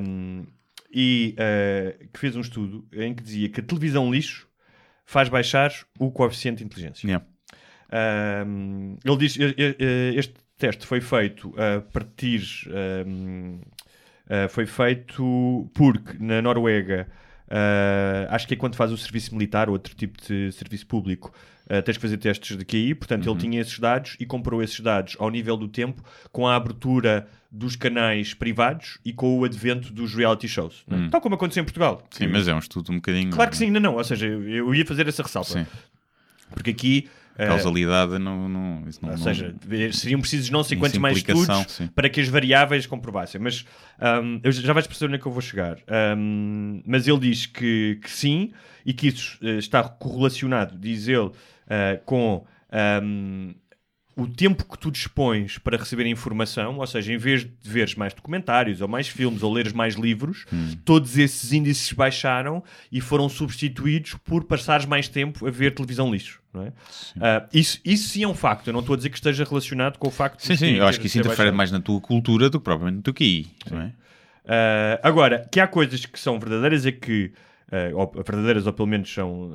Um, 0.01 0.45
e 0.93 1.35
uh, 1.39 2.07
que 2.09 2.19
fez 2.19 2.35
um 2.35 2.41
estudo 2.41 2.85
em 2.93 3.13
que 3.15 3.23
dizia 3.23 3.49
que 3.49 3.61
a 3.61 3.63
televisão 3.63 4.11
lixo 4.11 4.47
faz 5.05 5.27
baixar 5.29 5.71
o 5.97 6.11
coeficiente 6.11 6.59
de 6.59 6.65
inteligência. 6.65 7.07
Yeah. 7.07 7.25
Um, 8.47 8.97
ele 9.05 9.17
diz 9.17 9.37
este 9.37 10.33
teste 10.57 10.87
foi 10.87 10.99
feito 10.99 11.53
a 11.57 11.81
partir 11.81 12.41
um, 13.05 13.59
foi 14.49 14.65
feito 14.65 15.69
porque 15.75 16.17
na 16.19 16.41
Noruega 16.41 17.07
acho 18.29 18.47
que 18.47 18.55
é 18.55 18.57
quando 18.57 18.75
faz 18.75 18.91
o 18.91 18.97
serviço 18.97 19.35
militar 19.35 19.69
ou 19.69 19.73
outro 19.73 19.93
tipo 19.93 20.19
de 20.21 20.51
serviço 20.53 20.87
público 20.87 21.31
uh, 21.65 21.81
tens 21.81 21.97
que 21.97 22.01
fazer 22.01 22.17
testes 22.17 22.57
de 22.57 22.65
QI, 22.65 22.95
portanto 22.95 23.29
ele 23.29 23.39
tinha 23.39 23.61
esses 23.61 23.77
dados 23.79 24.15
e 24.19 24.25
comprou 24.25 24.61
esses 24.61 24.79
dados 24.79 25.15
ao 25.19 25.29
nível 25.29 25.57
do 25.57 25.67
tempo 25.67 26.03
com 26.31 26.47
a 26.47 26.55
abertura 26.55 27.27
dos 27.51 27.75
canais 27.75 28.33
privados 28.33 28.97
e 29.05 29.13
com 29.13 29.39
o 29.39 29.45
advento 29.45 29.93
dos 29.93 30.15
reality 30.15 30.47
shows, 30.47 30.83
é? 30.89 31.09
tal 31.09 31.21
como 31.21 31.35
aconteceu 31.35 31.61
em 31.61 31.65
Portugal. 31.65 32.03
Sim, 32.09 32.27
mas 32.27 32.47
é 32.47 32.55
um 32.55 32.59
estudo 32.59 32.91
um 32.91 32.95
bocadinho. 32.95 33.31
Claro 33.31 33.51
que 33.51 33.57
sim, 33.57 33.65
ainda 33.65 33.79
não, 33.79 33.95
ou 33.95 34.03
seja, 34.03 34.25
eu, 34.25 34.49
eu 34.49 34.75
ia 34.75 34.85
fazer 34.85 35.07
essa 35.07 35.21
ressalva, 35.21 35.49
Sim. 35.49 35.65
porque 36.49 36.71
aqui 36.71 37.09
uh, 37.33 37.47
Causalidade 37.47 38.17
não. 38.19 38.47
não, 38.49 38.49
não 38.49 38.83
ou 39.03 39.09
não- 39.09 39.17
seja, 39.17 39.55
seriam 39.91 40.19
precisos 40.21 40.49
não 40.49 40.63
sei 40.63 40.77
quantos 40.77 40.97
mais 40.99 41.17
estudos 41.17 41.65
sim. 41.71 41.87
para 41.87 42.09
que 42.09 42.21
as 42.21 42.27
variáveis 42.27 42.85
comprovassem. 42.85 43.39
Mas 43.41 43.65
hum, 44.23 44.39
eu 44.43 44.51
já 44.51 44.73
vais 44.73 44.87
perceber 44.87 45.07
onde 45.09 45.15
é 45.15 45.21
que 45.21 45.25
eu 45.27 45.31
vou 45.31 45.41
chegar. 45.41 45.77
Hum, 46.17 46.81
mas 46.85 47.07
ele 47.07 47.19
diz 47.19 47.45
que, 47.45 47.99
que 48.01 48.09
sim 48.09 48.51
e 48.85 48.93
que 48.93 49.07
isso 49.07 49.37
eh, 49.41 49.57
está 49.57 49.83
correlacionado, 49.83 50.77
diz 50.77 51.07
ele, 51.07 51.31
eh, 51.69 51.99
com 52.05 52.45
hum, 53.01 53.55
o 54.15 54.27
tempo 54.27 54.63
que 54.69 54.77
tu 54.77 54.91
dispões 54.91 55.57
para 55.57 55.75
receber 55.77 56.03
a 56.03 56.07
informação, 56.09 56.77
ou 56.77 56.85
seja, 56.85 57.11
em 57.13 57.17
vez 57.17 57.43
de 57.43 57.49
veres 57.63 57.95
mais 57.95 58.13
documentários 58.13 58.79
ou 58.81 58.87
mais 58.87 59.07
filmes 59.07 59.41
ou 59.41 59.51
leres 59.51 59.73
mais 59.73 59.95
livros, 59.95 60.45
Hum. 60.53 60.75
todos 60.85 61.17
esses 61.17 61.51
índices 61.51 61.91
baixaram 61.93 62.63
e 62.91 63.01
foram 63.01 63.27
substituídos 63.27 64.13
por 64.23 64.43
passares 64.43 64.85
mais 64.85 65.07
tempo 65.07 65.47
a 65.47 65.49
ver 65.49 65.73
televisão 65.73 66.11
lixo. 66.11 66.42
É? 66.55 66.71
Ah, 67.19 67.47
isso, 67.53 67.79
isso 67.83 68.09
sim 68.09 68.23
é 68.23 68.27
um 68.27 68.33
facto. 68.33 68.67
Eu 68.67 68.73
não 68.73 68.81
estou 68.81 68.93
a 68.93 68.97
dizer 68.97 69.09
que 69.09 69.15
esteja 69.17 69.43
relacionado 69.43 69.97
com 69.97 70.07
o 70.07 70.11
facto 70.11 70.39
de 70.39 70.45
Sim, 70.45 70.55
sim, 70.55 70.71
eu 70.75 70.85
acho 70.85 70.99
que 70.99 71.07
isso 71.07 71.13
ter 71.13 71.19
interfere 71.21 71.49
baixado. 71.49 71.57
mais 71.57 71.71
na 71.71 71.79
tua 71.81 71.99
cultura 71.99 72.49
do 72.49 72.59
que 72.59 72.63
propriamente 72.63 72.97
no 72.97 73.01
teu 73.01 73.13
QI. 73.13 73.47
É? 73.71 73.91
Ah, 74.45 74.99
agora, 75.03 75.47
que 75.51 75.59
há 75.59 75.67
coisas 75.67 76.05
que 76.05 76.19
são 76.19 76.39
verdadeiras 76.39 76.85
é 76.85 76.91
que, 76.91 77.31
ah, 77.71 77.89
ou 77.95 78.11
verdadeiras 78.23 78.67
ou 78.67 78.73
pelo 78.73 78.87
menos 78.87 79.11
são, 79.11 79.51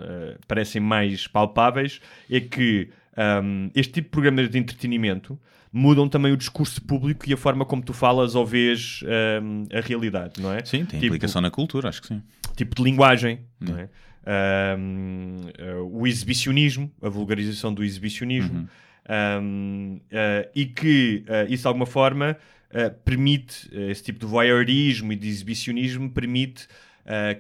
parecem 0.46 0.80
mais 0.80 1.26
palpáveis, 1.26 2.00
é 2.30 2.40
que 2.40 2.88
ahm, 3.16 3.68
este 3.74 3.92
tipo 3.94 4.06
de 4.06 4.10
programas 4.10 4.48
de 4.50 4.58
entretenimento 4.58 5.38
mudam 5.72 6.08
também 6.08 6.32
o 6.32 6.36
discurso 6.36 6.80
público 6.82 7.28
e 7.28 7.32
a 7.32 7.36
forma 7.36 7.64
como 7.64 7.82
tu 7.82 7.92
falas 7.92 8.34
ou 8.34 8.46
vês 8.46 9.00
ahm, 9.04 9.64
a 9.72 9.80
realidade, 9.80 10.40
não 10.40 10.52
é? 10.52 10.64
Sim, 10.64 10.78
tem 10.84 10.98
Tipo, 10.98 11.06
implicação 11.06 11.42
na 11.42 11.50
cultura, 11.50 11.88
acho 11.90 12.00
que 12.00 12.08
sim. 12.08 12.22
tipo 12.56 12.74
de 12.74 12.82
linguagem, 12.82 13.40
não 13.60 13.78
é? 13.78 13.88
Eh, 14.28 15.74
o 15.90 16.06
exibicionismo, 16.06 16.92
a 17.00 17.08
vulgarização 17.08 17.72
do 17.72 17.82
exibicionismo, 17.82 18.68
Ahm, 19.08 20.00
eh, 20.10 20.50
e 20.54 20.66
que 20.66 21.24
eh, 21.26 21.46
isso 21.48 21.62
de 21.62 21.66
alguma 21.66 21.86
forma 21.86 22.36
eh, 22.70 22.90
permite, 22.90 23.70
esse 23.90 24.02
tipo 24.02 24.18
de 24.18 24.26
voyeurismo 24.26 25.12
e 25.14 25.16
de 25.16 25.26
exibicionismo 25.26 26.10
permite 26.10 26.68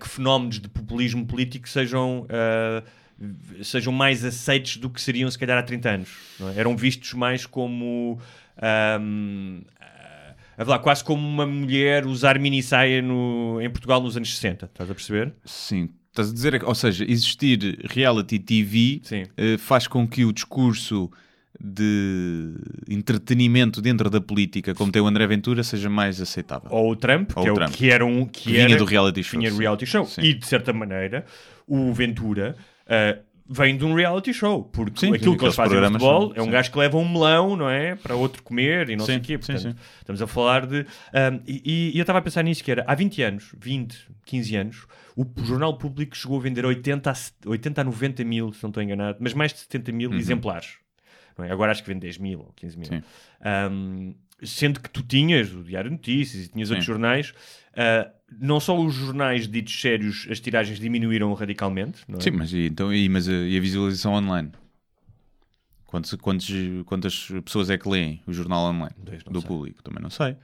que 0.00 0.08
fenómenos 0.08 0.58
de 0.58 0.66
populismo 0.66 1.26
político 1.26 1.68
sejam, 1.68 2.26
sejam 3.62 3.92
mais 3.92 4.24
aceitos 4.24 4.78
do 4.78 4.88
que 4.88 4.98
seriam 4.98 5.30
se 5.30 5.38
calhar 5.38 5.58
há 5.58 5.62
30 5.62 5.90
anos. 5.90 6.08
é? 6.40 6.60
Eram 6.60 6.74
vistos 6.74 7.12
mais 7.12 7.44
como 7.44 8.18
ahm, 8.56 9.60
a 10.56 10.64
falar 10.64 10.78
quase 10.78 11.04
como 11.04 11.20
uma 11.28 11.44
mulher 11.44 12.06
usar 12.06 12.38
mini 12.38 12.62
saia 12.62 13.02
no, 13.02 13.60
em 13.60 13.68
Portugal 13.68 14.00
nos 14.00 14.16
anos 14.16 14.34
60, 14.34 14.64
estás 14.64 14.90
a 14.90 14.94
perceber? 14.94 15.34
Sim. 15.44 15.90
Estás 16.10 16.30
a 16.30 16.32
dizer, 16.32 16.64
ou 16.64 16.74
seja, 16.74 17.04
existir 17.08 17.78
reality 17.84 18.38
TV 18.38 19.02
eh, 19.36 19.56
faz 19.58 19.86
com 19.86 20.06
que 20.06 20.24
o 20.24 20.32
discurso 20.32 21.10
de 21.60 22.54
entretenimento 22.88 23.82
dentro 23.82 24.08
da 24.08 24.20
política, 24.20 24.74
como 24.74 24.92
tem 24.92 25.02
o 25.02 25.06
André 25.06 25.26
Ventura, 25.26 25.62
seja 25.64 25.90
mais 25.90 26.20
aceitável. 26.20 26.68
Ou 26.70 26.92
o 26.92 26.96
Trump, 26.96 27.32
Ou 27.34 27.42
que, 27.42 27.50
o 27.50 27.52
é 27.52 27.54
Trump. 27.54 27.70
O, 27.70 27.72
que 27.72 27.90
era 27.90 28.06
um 28.06 28.24
que 28.24 28.52
Vinha 28.52 28.64
era, 28.64 28.76
do 28.76 28.84
reality 28.84 29.22
show, 29.24 29.40
vinha 29.40 29.50
do 29.50 29.58
reality 29.58 29.86
show. 29.86 30.04
Sim. 30.06 30.22
E 30.22 30.34
de 30.34 30.46
certa 30.46 30.72
maneira, 30.72 31.24
o 31.66 31.92
Ventura 31.92 32.56
ah, 32.86 33.18
vem 33.48 33.76
de 33.76 33.84
um 33.84 33.94
reality 33.94 34.32
show, 34.32 34.62
porque 34.62 35.00
Sim, 35.00 35.14
aquilo 35.14 35.32
sim, 35.32 35.38
que 35.38 35.44
eles 35.44 35.56
fazem 35.56 35.80
no 35.80 35.86
futebol 35.86 36.32
é 36.36 36.40
um 36.40 36.44
sim. 36.44 36.50
gajo 36.50 36.70
que 36.70 36.78
leva 36.78 36.96
um 36.96 37.08
melão, 37.08 37.56
não 37.56 37.68
é? 37.68 37.96
Para 37.96 38.14
outro 38.14 38.42
comer 38.42 38.90
e 38.90 38.96
não 38.96 39.04
sei 39.04 39.16
o 39.16 39.20
quê. 39.20 39.36
Portanto, 39.36 39.74
estamos 39.98 40.22
a 40.22 40.26
falar 40.26 40.64
de. 40.64 40.86
ah, 41.12 41.38
e, 41.46 41.92
e 41.94 41.98
eu 41.98 42.02
estava 42.02 42.20
a 42.20 42.22
pensar 42.22 42.42
nisso, 42.42 42.62
que 42.62 42.70
era 42.70 42.84
há 42.86 42.94
20 42.94 43.22
anos, 43.22 43.54
20, 43.58 43.98
15 44.24 44.56
anos, 44.56 44.86
o 45.18 45.44
Jornal 45.44 45.76
Público 45.76 46.16
chegou 46.16 46.38
a 46.38 46.42
vender 46.42 46.64
80 46.64 47.10
a, 47.10 47.14
80 47.46 47.80
a 47.80 47.84
90 47.84 48.24
mil, 48.24 48.52
se 48.52 48.62
não 48.62 48.70
estou 48.70 48.82
enganado, 48.82 49.18
mas 49.20 49.34
mais 49.34 49.52
de 49.52 49.58
70 49.60 49.90
mil 49.90 50.14
exemplares. 50.14 50.76
não 51.36 51.44
é? 51.44 51.50
Agora 51.50 51.72
acho 51.72 51.82
que 51.82 51.88
vende 51.88 52.00
10 52.00 52.18
mil 52.18 52.40
ou 52.40 52.52
15 52.54 52.78
mil. 52.78 52.88
Um, 53.72 54.14
sendo 54.42 54.80
que 54.80 54.88
tu 54.88 55.02
tinhas 55.02 55.52
o 55.52 55.64
Diário 55.64 55.90
de 55.90 55.96
Notícias 55.96 56.44
e 56.44 56.48
tinhas 56.48 56.68
Sim. 56.68 56.74
outros 56.74 56.86
jornais, 56.86 57.30
uh, 57.72 58.08
não 58.40 58.60
só 58.60 58.78
os 58.78 58.94
jornais 58.94 59.48
ditos 59.48 59.80
sérios, 59.80 60.28
as 60.30 60.38
tiragens 60.38 60.78
diminuíram 60.78 61.32
radicalmente, 61.34 62.04
é? 62.08 62.20
Sim, 62.20 62.30
mas, 62.32 62.52
e, 62.52 62.66
então, 62.66 62.94
e, 62.94 63.08
mas 63.08 63.28
a, 63.28 63.32
e 63.32 63.56
a 63.56 63.60
visualização 63.60 64.12
online? 64.12 64.52
Quantos, 65.84 66.14
quantos, 66.14 66.48
quantas 66.84 67.28
pessoas 67.44 67.70
é 67.70 67.78
que 67.78 67.88
leem 67.88 68.22
o 68.26 68.32
jornal 68.32 68.70
online 68.70 68.94
do 69.28 69.40
sei. 69.40 69.48
público? 69.48 69.82
Também 69.82 70.02
não 70.02 70.10
sei. 70.10 70.36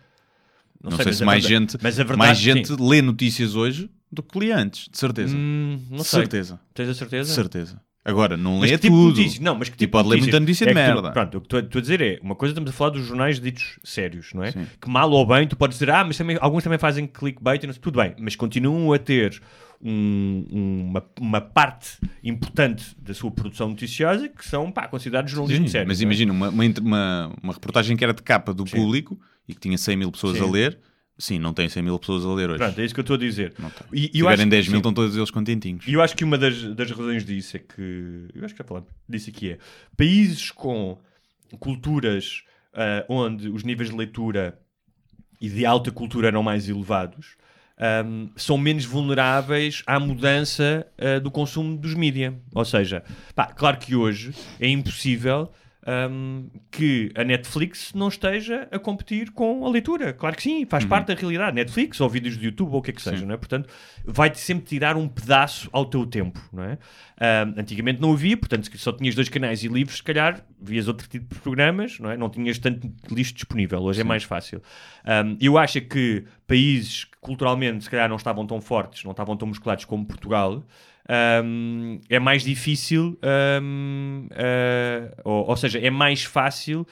Não, 0.90 0.96
sei, 0.96 0.98
sei, 0.98 1.06
mas 1.06 1.16
se 1.16 1.22
a 1.22 1.26
mais 1.26 1.44
verdade- 1.44 1.72
gente, 1.72 1.78
mas 1.82 1.94
a 2.00 2.04
verdade- 2.04 2.18
mais 2.18 2.38
gente 2.38 2.68
sim. 2.68 2.76
lê 2.78 3.02
notícias 3.02 3.54
hoje 3.56 3.90
do 4.12 4.22
que 4.22 4.38
lê 4.38 4.52
antes, 4.52 4.88
de 4.90 4.98
certeza. 4.98 5.34
Hum, 5.36 5.80
não 5.90 5.98
de 5.98 6.04
sei. 6.04 6.20
certeza. 6.20 6.60
Tens 6.72 6.88
a 6.88 6.92
De 6.92 6.98
certeza? 6.98 7.34
certeza. 7.34 7.80
Agora, 8.06 8.36
não 8.36 8.58
Mas 8.60 8.70
lê 8.70 8.76
que 8.76 8.82
tipo 8.82 8.94
tudo. 8.96 9.16
notícias? 9.16 9.38
Não, 9.40 9.54
mas 9.54 9.70
que 9.70 9.76
E 9.76 9.78
tipo 9.78 9.92
pode 9.92 10.04
de 10.08 10.14
ler 10.14 10.20
muita 10.20 10.38
notícia 10.38 10.64
É 10.64 10.68
de 10.68 10.72
tu- 10.74 10.76
merda. 10.76 11.10
pronto, 11.10 11.38
o 11.38 11.40
que 11.40 11.48
tu- 11.48 11.56
estou 11.58 11.78
a 11.78 11.80
dizer 11.82 12.00
é, 12.02 12.18
uma 12.22 12.34
coisa 12.34 12.52
estamos 12.52 12.68
a 12.68 12.72
falar 12.74 12.90
dos 12.90 13.06
jornais 13.06 13.40
ditos 13.40 13.78
sérios, 13.82 14.28
não 14.34 14.42
é? 14.44 14.52
Sim. 14.52 14.66
Que 14.78 14.90
mal 14.90 15.10
ou 15.10 15.26
bem, 15.26 15.48
tu 15.48 15.56
podes 15.56 15.78
dizer, 15.78 15.90
ah, 15.90 16.04
mas 16.04 16.18
também, 16.18 16.36
alguns 16.38 16.62
também 16.62 16.78
fazem 16.78 17.06
clickbait 17.06 17.62
e 17.64 17.66
não 17.66 17.72
sei, 17.72 17.80
tudo 17.80 17.98
bem, 17.98 18.14
mas 18.20 18.36
continuam 18.36 18.92
a 18.92 18.98
ter 18.98 19.40
um- 19.82 20.44
uma, 20.90 21.02
uma 21.20 21.40
parte 21.40 21.98
importante 22.22 22.94
da 23.00 23.14
sua 23.14 23.30
produção 23.30 23.68
noticiosa 23.70 24.28
que 24.28 24.46
são, 24.46 24.70
pá, 24.70 24.86
considerados 24.88 25.30
jornalismo 25.32 25.66
Sim, 25.66 25.72
sério. 25.72 25.88
mas 25.88 25.98
não 25.98 26.02
é? 26.02 26.04
imagina, 26.06 26.32
uma, 26.32 26.48
uma, 26.50 27.32
uma 27.42 27.52
reportagem 27.54 27.96
que 27.96 28.04
era 28.04 28.12
de 28.12 28.22
capa 28.22 28.52
do 28.52 28.66
Sim. 28.66 28.76
público 28.76 29.18
e 29.48 29.54
que 29.54 29.60
tinha 29.60 29.78
100 29.78 29.96
mil 29.96 30.12
pessoas 30.12 30.38
Sim. 30.38 30.44
a 30.44 30.50
ler. 30.50 30.78
Sim, 31.16 31.38
não 31.38 31.52
tem 31.54 31.68
100 31.68 31.82
mil 31.82 31.98
pessoas 31.98 32.24
a 32.24 32.34
ler 32.34 32.50
hoje. 32.50 32.58
Pronto, 32.58 32.80
é 32.80 32.84
isso 32.84 32.92
que 32.92 32.98
eu 32.98 33.02
estou 33.02 33.14
a 33.14 33.18
dizer. 33.18 33.54
E, 33.92 34.02
Se 34.02 34.08
tiverem 34.08 34.40
acho, 34.40 34.50
10 34.50 34.66
mil, 34.66 34.72
sim, 34.72 34.76
estão 34.78 34.92
todos 34.92 35.16
eles 35.16 35.30
contentinhos. 35.30 35.86
E 35.86 35.92
eu 35.92 36.02
acho 36.02 36.16
que 36.16 36.24
uma 36.24 36.36
das, 36.36 36.60
das 36.74 36.90
razões 36.90 37.24
disso 37.24 37.56
é 37.56 37.60
que. 37.60 38.28
Eu 38.34 38.44
acho 38.44 38.52
que 38.52 38.58
já 38.58 38.64
falamos 38.64 38.88
disso 39.08 39.30
aqui 39.30 39.50
é. 39.52 39.58
Países 39.96 40.50
com 40.50 40.98
culturas 41.60 42.42
ah, 42.74 43.04
onde 43.08 43.48
os 43.48 43.62
níveis 43.62 43.90
de 43.90 43.96
leitura 43.96 44.58
e 45.40 45.48
de 45.48 45.64
alta 45.64 45.90
cultura 45.92 46.28
eram 46.28 46.42
mais 46.42 46.68
elevados 46.68 47.36
ahm, 47.78 48.28
são 48.36 48.58
menos 48.58 48.84
vulneráveis 48.84 49.82
à 49.86 49.98
mudança 50.00 50.86
ah, 50.98 51.20
do 51.20 51.30
consumo 51.30 51.76
dos 51.76 51.94
mídia. 51.94 52.34
Ou 52.52 52.64
seja, 52.64 53.04
pá, 53.34 53.46
claro 53.46 53.78
que 53.78 53.94
hoje 53.94 54.34
é 54.58 54.68
impossível 54.68 55.50
um, 55.86 56.48
que 56.70 57.12
a 57.14 57.24
Netflix 57.24 57.92
não 57.94 58.08
esteja 58.08 58.66
a 58.70 58.78
competir 58.78 59.30
com 59.30 59.66
a 59.66 59.70
leitura. 59.70 60.12
Claro 60.12 60.36
que 60.36 60.42
sim, 60.42 60.66
faz 60.66 60.84
parte 60.84 61.08
da 61.08 61.14
realidade. 61.14 61.54
Netflix 61.54 62.00
ou 62.00 62.08
vídeos 62.08 62.38
de 62.38 62.46
YouTube 62.46 62.72
ou 62.72 62.78
o 62.78 62.82
que 62.82 62.90
é 62.90 62.94
que 62.94 63.02
seja, 63.02 63.24
não 63.26 63.34
é? 63.34 63.36
Portanto, 63.36 63.68
vai-te 64.04 64.38
sempre 64.38 64.64
tirar 64.64 64.96
um 64.96 65.06
pedaço 65.06 65.68
ao 65.72 65.84
teu 65.84 66.06
tempo, 66.06 66.40
não 66.52 66.64
é? 66.64 66.78
Um, 67.46 67.60
antigamente 67.60 68.00
não 68.00 68.12
havia, 68.12 68.36
portanto, 68.36 68.66
se 68.66 68.78
só 68.78 68.92
tinhas 68.92 69.14
dois 69.14 69.28
canais 69.28 69.62
e 69.62 69.68
livros, 69.68 69.98
se 69.98 70.02
calhar 70.02 70.44
vias 70.60 70.88
outro 70.88 71.06
tipo 71.08 71.34
de 71.34 71.40
programas, 71.40 71.98
não 71.98 72.10
é? 72.10 72.16
Não 72.16 72.30
tinhas 72.30 72.58
tanto 72.58 72.90
lixo 73.10 73.34
disponível. 73.34 73.80
Hoje 73.82 74.00
é 74.00 74.04
mais 74.04 74.24
fácil. 74.24 74.62
Um, 75.04 75.36
eu 75.40 75.58
acho 75.58 75.78
é 75.78 75.80
que 75.82 76.24
países 76.46 77.04
que 77.04 77.18
culturalmente, 77.20 77.84
se 77.84 77.90
calhar, 77.90 78.08
não 78.08 78.16
estavam 78.16 78.46
tão 78.46 78.60
fortes, 78.60 79.04
não 79.04 79.10
estavam 79.10 79.36
tão 79.36 79.48
musculados 79.48 79.84
como 79.84 80.04
Portugal, 80.04 80.64
um, 81.08 82.00
é 82.08 82.18
mais 82.18 82.42
difícil, 82.42 83.18
um, 83.62 84.26
uh, 84.30 85.20
ou, 85.24 85.48
ou, 85.48 85.56
seja, 85.56 85.78
é 85.78 85.90
mais 85.90 86.24
fácil 86.24 86.86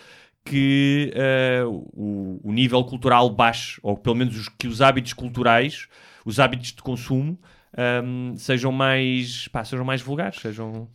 que 0.45 1.13
uh, 1.15 1.69
o, 1.95 2.41
o, 2.43 2.53
nível 2.53 2.85
cultural 2.85 3.31
baixe, 3.31 3.79
ou 3.83 3.97
pelo 3.97 4.17
menos 4.17 4.37
os, 4.37 4.49
que 4.49 4.67
os 4.67 4.83
hábitos 4.83 5.13
culturais, 5.13 5.89
os 6.27 6.39
hábitos 6.39 6.73
de 6.73 6.83
consumo, 6.83 7.39
um, 8.05 8.37
sejam 8.37 8.71
mais 8.71 9.49
pá, 9.49 9.65
sejam 9.65 9.85
mais 9.85 10.03
vulgares, 10.03 10.41
sejam. 10.41 10.89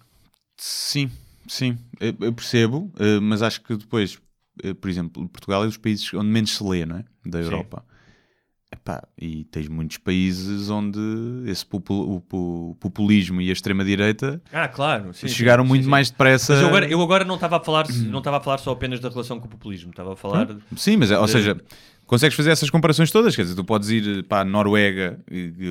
Sim, 0.58 1.10
sim, 1.48 1.78
eu 2.00 2.34
percebo, 2.34 2.92
uh, 3.00 3.22
mas 3.22 3.42
acho 3.42 3.62
que 3.62 3.76
depois, 3.76 4.20
por 4.80 4.90
exemplo, 4.90 5.28
Portugal 5.30 5.64
é 5.64 5.66
dos 5.66 5.78
países 5.78 6.14
onde 6.14 6.30
menos 6.30 6.56
se 6.56 6.64
lê, 6.64 6.86
não 6.86 6.98
é? 6.98 7.06
Da 7.26 7.40
Europa. 7.40 7.84
Sim. 7.88 7.97
Epá, 8.70 9.02
e 9.18 9.46
tens 9.46 9.70
muitos 9.70 9.98
países 9.98 10.70
onde 10.70 11.00
esse 11.46 11.66
popul 11.66 12.22
o 12.30 12.76
populismo 12.78 13.40
e 13.40 13.50
a 13.50 13.54
extrema-direita 13.54 14.42
ah, 14.52 14.68
claro, 14.68 15.14
sim, 15.14 15.30
chegaram 15.30 15.64
sim, 15.64 15.70
muito 15.70 15.84
sim, 15.86 15.90
mais 15.90 16.10
depressa. 16.12 16.54
Mas 16.54 16.62
eu 16.62 16.68
agora, 16.68 16.88
eu 16.90 17.02
agora 17.02 17.24
não 17.24 17.36
estava 17.36 17.58
a 17.58 17.60
falar 17.62 17.88
não 18.10 18.20
estava 18.20 18.38
a 18.38 18.42
falar 18.42 18.58
só 18.58 18.72
apenas 18.72 19.00
da 19.00 19.08
relação 19.08 19.40
com 19.40 19.48
o 19.48 19.50
populismo, 19.50 19.92
estava 19.92 20.12
a 20.12 20.16
falar. 20.18 20.50
Sim, 20.76 20.98
mas 20.98 21.12
é, 21.12 21.18
ou 21.18 21.28
seja, 21.30 21.58
consegues 22.08 22.36
fazer 22.36 22.52
essas 22.52 22.70
comparações 22.70 23.12
todas. 23.12 23.36
Quer 23.36 23.44
dizer, 23.44 23.56
tu 23.56 23.64
podes 23.64 23.90
ir 23.90 24.24
para 24.24 24.42
a 24.42 24.46
Noruega 24.46 25.20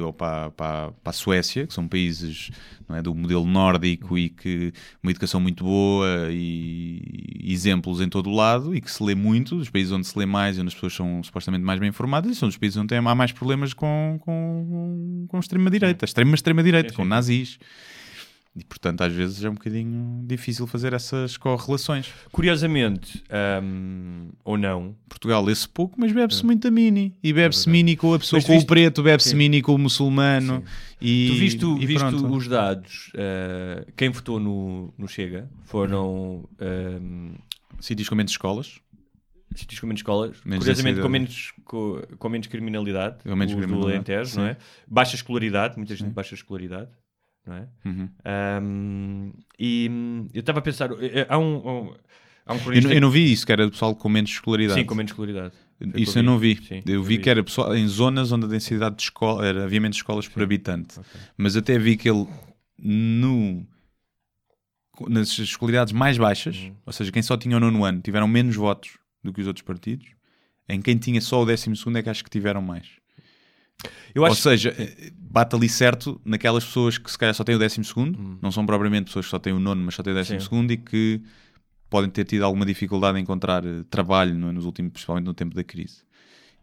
ou 0.04 0.12
para, 0.12 0.50
para, 0.50 0.92
para 0.92 1.10
a 1.10 1.12
Suécia, 1.12 1.66
que 1.66 1.74
são 1.74 1.88
países 1.88 2.50
é, 2.90 3.02
do 3.02 3.14
modelo 3.14 3.44
nórdico 3.44 4.16
e 4.16 4.28
que 4.28 4.72
uma 5.02 5.10
educação 5.10 5.40
muito 5.40 5.64
boa 5.64 6.28
e, 6.30 7.42
exemplos 7.42 8.00
em 8.00 8.08
todo 8.08 8.28
o 8.28 8.34
lado 8.34 8.74
e 8.74 8.80
que 8.80 8.90
se 8.90 9.02
lê 9.02 9.14
muito, 9.14 9.56
os 9.56 9.70
países 9.70 9.90
onde 9.92 10.06
se 10.06 10.16
lê 10.16 10.26
mais 10.26 10.56
e 10.56 10.60
onde 10.60 10.68
as 10.68 10.74
pessoas 10.74 10.94
são 10.94 11.22
supostamente 11.22 11.64
mais 11.64 11.80
bem 11.80 11.88
informadas, 11.88 12.30
e 12.30 12.34
são 12.34 12.48
os 12.48 12.56
países 12.56 12.76
onde 12.76 12.94
há 12.94 13.02
mais 13.02 13.32
problemas 13.32 13.72
com, 13.72 14.18
com, 14.20 15.26
com 15.28 15.38
extrema-direita, 15.38 16.04
extrema 16.04 16.34
extrema-direita, 16.34 16.92
com 16.92 17.04
nazis. 17.04 17.58
E 18.56 18.64
portanto, 18.64 19.02
às 19.02 19.12
vezes 19.12 19.44
é 19.44 19.50
um 19.50 19.54
bocadinho 19.54 20.24
difícil 20.26 20.66
fazer 20.66 20.94
essas 20.94 21.36
correlações. 21.36 22.10
Curiosamente, 22.32 23.22
um, 23.62 24.30
ou 24.42 24.56
não, 24.56 24.96
Portugal 25.06 25.44
lê-se 25.44 25.68
pouco, 25.68 26.00
mas 26.00 26.10
bebe-se 26.10 26.40
é. 26.40 26.46
muito 26.46 26.66
a 26.66 26.70
mini. 26.70 27.14
E 27.22 27.34
bebe-se 27.34 27.68
é 27.68 27.72
mini 27.72 27.96
com 27.96 28.14
a 28.14 28.18
pessoa 28.18 28.38
mas 28.38 28.46
com 28.46 28.54
viste... 28.54 28.64
o 28.64 28.66
preto, 28.66 29.02
bebe-se 29.02 29.36
mini 29.36 29.60
com 29.60 29.74
o 29.74 29.78
muçulmano. 29.78 30.64
E, 30.98 31.28
tu 31.28 31.34
viste, 31.34 31.64
e 31.66 31.86
viste 31.86 32.14
os 32.14 32.48
dados? 32.48 33.12
Uh, 33.14 33.92
quem 33.94 34.08
votou 34.08 34.40
no, 34.40 34.94
no 34.96 35.06
Chega 35.06 35.50
foram. 35.64 36.48
Um... 36.58 37.34
Sítios 37.78 38.08
com 38.08 38.14
menos 38.14 38.32
escolas 38.32 38.80
sítios 39.54 39.80
com 39.80 39.86
menos 39.86 40.00
escolas, 40.00 40.36
menos 40.44 40.64
curiosamente 40.64 41.00
com 41.00 41.08
menos, 41.08 41.52
com, 41.64 42.02
com, 42.18 42.28
menos 42.28 42.46
criminalidade, 42.46 43.22
com 43.22 43.34
menos 43.34 43.54
o, 43.54 43.56
criminalidade. 43.56 44.04
do 44.04 44.12
Alentejo, 44.12 44.38
não 44.38 44.46
é? 44.46 44.56
Baixa 44.86 45.14
escolaridade, 45.14 45.76
muita 45.78 45.96
gente 45.96 46.10
baixa 46.10 46.34
escolaridade 46.34 46.90
não 47.46 47.54
é? 47.56 47.68
Uhum. 47.84 48.08
Um, 48.62 49.32
e 49.58 49.90
eu 50.34 50.40
estava 50.40 50.58
a 50.58 50.62
pensar, 50.62 50.90
eh, 50.92 51.20
eh, 51.20 51.26
há 51.28 51.38
um, 51.38 51.94
há 52.44 52.54
um 52.54 52.72
eu, 52.72 52.90
eu, 52.92 53.00
não 53.00 53.10
vi 53.10 53.32
isso, 53.32 53.46
que 53.46 53.52
era 53.52 53.68
pessoal 53.70 53.94
com 53.94 54.08
menos 54.08 54.30
escolaridade. 54.30 54.80
Sim, 54.80 54.86
com 54.86 54.94
menos 54.94 55.12
escolaridade. 55.12 55.54
Foi 55.78 56.00
isso 56.00 56.18
eu 56.18 56.22
não 56.22 56.38
vi. 56.38 56.56
Sim, 56.56 56.82
eu 56.86 57.02
vi, 57.02 57.16
vi, 57.16 57.22
que 57.22 57.30
era 57.30 57.42
pessoal 57.42 57.76
em 57.76 57.86
zonas 57.86 58.32
onde 58.32 58.46
a 58.46 58.48
densidade 58.48 58.96
de 58.96 59.02
escola 59.02 59.46
era, 59.46 59.64
havia 59.64 59.80
menos 59.80 59.98
escolas 59.98 60.24
Sim. 60.24 60.30
por 60.32 60.42
habitante. 60.42 60.98
Okay. 60.98 61.20
Mas 61.36 61.56
até 61.56 61.78
vi 61.78 61.96
que 61.96 62.08
ele 62.08 62.26
no 62.78 63.66
nas 65.08 65.38
escolaridades 65.38 65.92
mais 65.92 66.16
baixas, 66.16 66.56
uhum. 66.56 66.74
ou 66.86 66.92
seja, 66.92 67.12
quem 67.12 67.22
só 67.22 67.36
tinha 67.36 67.56
o 67.56 67.60
nono 67.60 67.84
ano, 67.84 68.00
tiveram 68.00 68.26
menos 68.26 68.56
votos 68.56 68.98
do 69.22 69.32
que 69.32 69.42
os 69.42 69.46
outros 69.46 69.62
partidos. 69.62 70.08
Em 70.68 70.80
quem 70.80 70.96
tinha 70.96 71.20
só 71.20 71.42
o 71.42 71.46
décimo 71.46 71.76
segundo 71.76 71.98
é 71.98 72.02
que 72.02 72.08
acho 72.08 72.24
que 72.24 72.30
tiveram 72.30 72.62
mais. 72.62 72.88
Eu 74.14 74.24
acho... 74.24 74.30
Ou 74.30 74.36
seja, 74.36 74.74
bate 75.18 75.54
ali 75.54 75.68
certo 75.68 76.20
naquelas 76.24 76.64
pessoas 76.64 76.96
que 76.98 77.10
se 77.10 77.18
calhar 77.18 77.34
só 77.34 77.44
têm 77.44 77.54
o 77.54 77.58
décimo 77.58 77.84
segundo, 77.84 78.18
hum. 78.18 78.38
não 78.40 78.50
são 78.50 78.64
propriamente 78.64 79.06
pessoas 79.06 79.26
que 79.26 79.30
só 79.30 79.38
têm 79.38 79.52
o 79.52 79.60
nono, 79.60 79.84
mas 79.84 79.94
só 79.94 80.02
têm 80.02 80.12
o 80.12 80.16
décimo 80.16 80.40
Sim. 80.40 80.44
segundo 80.44 80.70
e 80.72 80.76
que 80.76 81.20
podem 81.90 82.10
ter 82.10 82.24
tido 82.24 82.42
alguma 82.44 82.64
dificuldade 82.64 83.18
em 83.18 83.22
encontrar 83.22 83.64
eh, 83.64 83.84
trabalho 83.90 84.34
no, 84.34 84.52
nos 84.52 84.64
últimos, 84.64 84.92
principalmente 84.92 85.26
no 85.26 85.34
tempo 85.34 85.54
da 85.54 85.62
crise. 85.62 86.04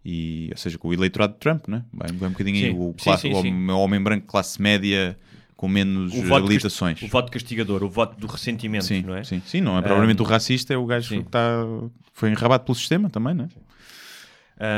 E, 0.03 0.49
ou 0.51 0.57
seja, 0.57 0.77
com 0.77 0.89
o 0.89 0.93
eleitorado 0.93 1.33
de 1.33 1.39
Trump, 1.39 1.67
né? 1.67 1.85
vai, 1.93 2.11
vai 2.11 2.29
um 2.29 2.31
bocadinho 2.31 2.57
sim. 2.57 2.65
aí, 2.65 2.71
o, 2.71 2.93
classe, 2.93 3.21
sim, 3.21 3.41
sim, 3.41 3.69
o 3.69 3.77
homem 3.77 4.01
branco 4.01 4.27
classe 4.27 4.61
média 4.61 5.17
com 5.55 5.67
menos 5.69 6.13
o 6.13 6.35
habilitações. 6.35 7.01
O 7.01 7.07
voto 7.07 7.31
castigador, 7.31 7.83
o 7.83 7.89
voto 7.89 8.19
do 8.19 8.27
ressentimento, 8.27 8.83
sim, 8.83 9.01
não 9.01 9.15
é? 9.15 9.23
Sim, 9.23 9.41
sim 9.45 9.61
não 9.61 9.77
é 9.77 9.81
provavelmente 9.81 10.21
um, 10.21 10.25
o 10.25 10.27
racista, 10.27 10.73
é 10.73 10.77
o 10.77 10.85
gajo 10.85 11.07
que 11.07 11.21
está, 11.21 11.63
foi 12.11 12.29
enrabado 12.31 12.65
pelo 12.65 12.75
sistema 12.75 13.09
também, 13.09 13.33
não 13.33 13.45
é? 13.45 13.47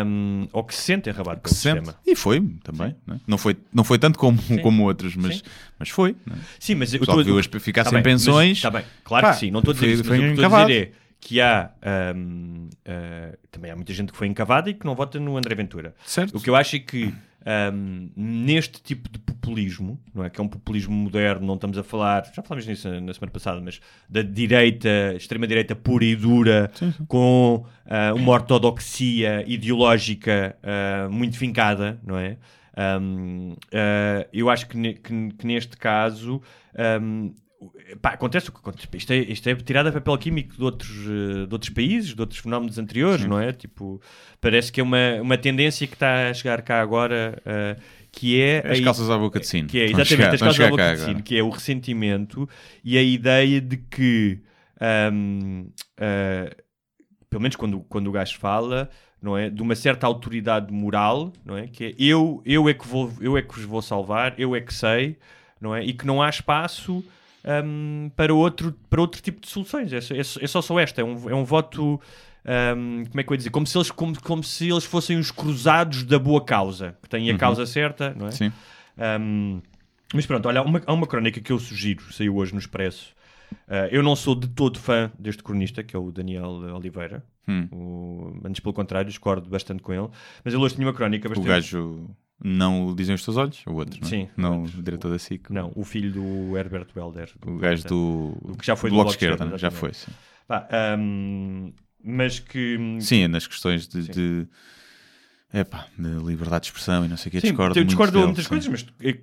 Um, 0.06 0.48
ou 0.52 0.64
que 0.64 0.74
se 0.74 0.82
sente 0.82 1.10
enrabado 1.10 1.42
pelo 1.42 1.54
sistema. 1.54 1.86
Sente. 1.86 1.98
E 2.08 2.16
foi 2.16 2.42
também. 2.64 2.96
Né? 3.06 3.20
Não, 3.28 3.38
foi, 3.38 3.56
não 3.74 3.84
foi 3.84 4.00
tanto 4.00 4.18
como, 4.18 4.40
como 4.62 4.84
outros, 4.84 5.16
mas, 5.16 5.44
mas 5.78 5.90
foi. 5.90 6.16
Né? 6.26 6.36
Sim, 6.60 6.76
mas 6.76 6.94
eu 6.94 7.02
estou 7.04 7.20
a 7.20 7.60
ficar 7.60 7.84
tá 7.84 7.92
sem 7.92 8.02
bem, 8.02 8.14
pensões. 8.14 8.58
Está 8.58 8.72
bem, 8.72 8.84
claro 9.04 9.28
Pá, 9.28 9.34
que 9.34 9.40
sim. 9.40 9.52
Não 9.52 9.60
estou 9.60 9.72
a 9.72 9.76
dizer 9.76 9.88
isso, 9.90 10.04
mas 10.08 10.20
o 10.20 10.22
que 10.22 10.28
estou 10.30 10.56
a 10.56 10.66
dizer 10.66 10.82
é 10.82 11.06
que 11.20 11.42
há 11.42 11.72
um, 12.16 12.68
uh, 12.68 12.70
ah, 12.86 13.38
também 13.52 13.72
há 13.72 13.76
muita 13.76 13.94
gente 13.94 14.12
que 14.12 14.18
foi 14.18 14.28
encavada 14.28 14.70
e 14.70 14.74
que 14.74 14.86
não 14.86 14.94
vota 14.94 15.20
no 15.20 15.38
André 15.38 15.56
Ventura. 15.56 15.96
Certo. 16.06 16.38
O 16.38 16.42
que 16.42 16.50
eu 16.50 16.56
acho 16.56 16.76
é 16.76 16.80
que 16.80 17.12
um, 17.46 18.10
neste 18.16 18.82
tipo 18.82 19.10
de 19.10 19.20
populismo, 19.20 20.00
não 20.14 20.24
é? 20.24 20.30
Que 20.30 20.42
é 20.42 20.44
um 20.44 20.48
populismo 20.48 20.94
moderno, 20.94 21.46
não 21.46 21.56
estamos 21.56 21.78
a 21.78 21.84
falar, 21.84 22.26
já 22.34 22.42
falámos 22.42 22.66
nisso 22.66 22.90
na 23.02 23.14
semana 23.14 23.32
passada, 23.32 23.62
mas 23.62 23.80
da 24.10 24.22
direita, 24.22 25.14
extrema-direita 25.16 25.76
pura 25.76 26.06
e 26.06 26.16
dura, 26.16 26.72
sim, 26.74 26.92
sim. 26.92 27.06
com 27.06 27.66
uh, 27.86 28.16
uma 28.16 28.34
ortodoxia 28.34 29.44
ideológica 29.48 30.58
uh, 30.64 31.12
muito 31.12 31.38
fincada, 31.38 32.00
não 32.04 32.18
é? 32.18 32.38
Um, 32.78 33.54
uh, 33.54 34.28
eu 34.34 34.50
acho 34.50 34.68
que, 34.68 34.94
que, 34.96 35.30
que 35.32 35.48
neste 35.48 35.78
caso 35.78 36.42
um, 37.02 37.34
Pá, 38.02 38.12
acontece 38.12 38.50
o 38.50 38.52
que 38.52 38.60
acontece. 38.60 38.88
Isto 38.94 39.14
é, 39.14 39.18
isto 39.18 39.50
é 39.50 39.56
tirado 39.56 39.88
a 39.88 39.92
papel 39.92 40.18
químico 40.18 40.56
de 40.56 40.64
outros, 40.64 40.90
de 40.90 41.48
outros 41.52 41.70
países, 41.70 42.14
de 42.14 42.22
outros 42.22 42.40
fenómenos 42.40 42.78
anteriores, 42.78 43.22
Sim. 43.22 43.28
não 43.28 43.40
é? 43.40 43.54
Tipo, 43.54 44.02
parece 44.42 44.72
que 44.72 44.82
é 44.82 44.84
uma, 44.84 45.22
uma 45.22 45.38
tendência 45.38 45.88
que 45.88 45.94
está 45.94 46.30
a 46.30 46.34
chegar 46.34 46.62
cá 46.62 46.82
agora, 46.82 47.42
uh, 47.46 47.82
que 48.12 48.40
é... 48.40 48.60
As 48.70 48.80
a, 48.80 48.84
calças 48.84 49.10
à 49.10 49.18
boca 49.18 49.40
de 49.40 49.48
sino. 49.48 49.68
Que 49.68 49.80
é, 49.80 49.86
exatamente, 49.86 50.08
chegar, 50.08 50.34
as 50.34 50.40
calças 50.40 50.66
à 50.66 50.70
boca 50.70 50.96
de 50.96 51.02
sino, 51.02 51.24
que 51.24 51.38
é 51.38 51.44
o 51.44 51.50
ressentimento 51.50 52.48
e 52.84 52.98
a 52.98 53.02
ideia 53.02 53.62
de 53.62 53.78
que, 53.78 54.42
um, 55.14 55.62
uh, 55.62 55.72
ah, 55.98 56.56
pelo 57.30 57.42
menos 57.42 57.56
quando, 57.56 57.80
quando 57.88 58.08
o 58.08 58.12
gajo 58.12 58.38
fala, 58.38 58.90
não 59.22 59.38
é? 59.38 59.50
De 59.50 59.62
uma 59.62 59.76
certa 59.76 60.06
autoridade 60.06 60.72
moral, 60.72 61.34
não 61.44 61.58
é? 61.58 61.68
Que 61.68 61.86
é 61.86 61.94
eu, 61.98 62.44
eu, 62.46 62.70
é 62.70 62.74
que 62.74 62.88
vou, 62.88 63.12
eu 63.20 63.38
é 63.38 63.42
que 63.42 63.56
vos 63.56 63.64
vou 63.64 63.82
salvar, 63.82 64.36
eu 64.38 64.56
é 64.56 64.62
que 64.62 64.74
sei, 64.74 65.18
não 65.60 65.74
é? 65.74 65.84
E 65.84 65.94
que 65.94 66.06
não 66.06 66.22
há 66.22 66.30
espaço 66.30 67.04
um, 67.46 68.10
para, 68.16 68.34
outro, 68.34 68.74
para 68.90 69.00
outro 69.00 69.22
tipo 69.22 69.40
de 69.40 69.48
soluções. 69.48 69.94
É, 69.94 69.98
é, 69.98 70.20
é 70.20 70.48
só 70.48 70.62
só 70.62 70.80
esta. 70.80 71.02
É 71.02 71.04
um, 71.04 71.30
é 71.30 71.36
um 71.36 71.44
voto. 71.44 72.00
Um, 72.46 73.06
como 73.06 73.20
é 73.20 73.24
que 73.24 73.30
eu 73.30 73.34
ia 73.34 73.38
dizer? 73.38 73.50
Como 73.50 73.66
se, 73.66 73.78
eles, 73.78 73.92
como, 73.92 74.22
como 74.22 74.44
se 74.44 74.70
eles 74.70 74.84
fossem 74.84 75.18
os 75.18 75.32
cruzados 75.32 76.04
da 76.04 76.20
boa 76.20 76.44
causa, 76.44 76.98
que 77.02 77.10
têm 77.10 77.30
a 77.30 77.34
uhum. 77.34 77.38
causa 77.38 77.66
certa, 77.66 78.16
não 78.18 78.28
é? 78.28 78.32
Sim. 78.32 78.52
Um, 79.20 79.62
mas 80.14 80.26
pronto, 80.26 80.48
olha, 80.48 80.60
há 80.60 80.64
uma, 80.64 80.82
há 80.86 80.94
uma 80.94 81.08
crónica 81.08 81.42
que 81.42 81.52
eu 81.52 81.60
sugiro, 81.60 82.14
saiu 82.14 82.36
hoje 82.36 82.54
no 82.54 82.60
Expresso. 82.60 83.14
Uh, 83.68 83.90
eu 83.92 84.04
não 84.04 84.16
sou 84.16 84.36
de 84.36 84.48
todo 84.48 84.80
fã 84.80 85.12
deste 85.18 85.44
cronista, 85.44 85.84
que 85.84 85.96
é 85.96 86.00
o 86.00 86.12
Daniel 86.12 86.50
Oliveira. 86.76 87.24
Hum. 87.48 87.68
O, 87.72 88.48
antes, 88.48 88.60
pelo 88.60 88.74
contrário, 88.74 89.10
discordo 89.10 89.50
bastante 89.50 89.82
com 89.82 89.94
ele. 89.94 90.08
Mas 90.44 90.54
ele 90.54 90.64
hoje 90.64 90.76
tinha 90.76 90.88
uma 90.88 90.94
crónica 90.94 91.28
bastante. 91.28 91.46
O 91.46 91.48
gajo 91.48 92.10
não 92.44 92.88
o 92.88 92.96
dizem 92.96 93.16
os 93.16 93.24
teus 93.24 93.38
olhos? 93.38 93.62
O 93.66 93.74
outro, 93.74 94.00
não 94.00 94.08
é? 94.08 94.10
Sim. 94.10 94.30
Não 94.36 94.64
o 94.64 94.68
diretor 94.68 95.10
da 95.10 95.20
SIC? 95.20 95.50
Não, 95.50 95.72
o 95.76 95.84
filho 95.84 96.12
do 96.12 96.58
Herbert 96.58 96.88
Welder. 96.96 97.32
O 97.46 97.58
gajo 97.58 97.88
do, 97.88 98.56
que 98.58 98.66
já 98.66 98.76
foi 98.76 98.90
do, 98.90 98.96
Bloco, 98.96 99.10
Bloco 99.10 99.12
Esquerda, 99.12 99.44
esquerda 99.46 99.58
já 99.58 99.72
foi, 99.72 99.94
sim. 99.94 100.12
Pá, 100.48 100.68
um, 101.00 101.72
mas 102.04 102.40
que... 102.40 102.78
Sim, 103.00 103.24
é 103.24 103.28
nas 103.28 103.48
questões 103.48 103.88
de... 103.88 104.04
de... 104.10 104.48
Epá, 105.54 105.88
de 105.98 106.10
liberdade 106.26 106.64
de 106.64 106.68
expressão 106.68 107.06
e 107.06 107.08
não 107.08 107.16
sei 107.16 107.30
o 107.30 107.32
que, 107.32 107.40
sim, 107.40 107.48
discordo 107.48 107.80
eu 107.80 107.86
discordo 107.86 108.20
de 108.20 108.26
muitas 108.26 108.46
coisas, 108.46 108.68
mas 108.68 108.86
é, 109.02 109.18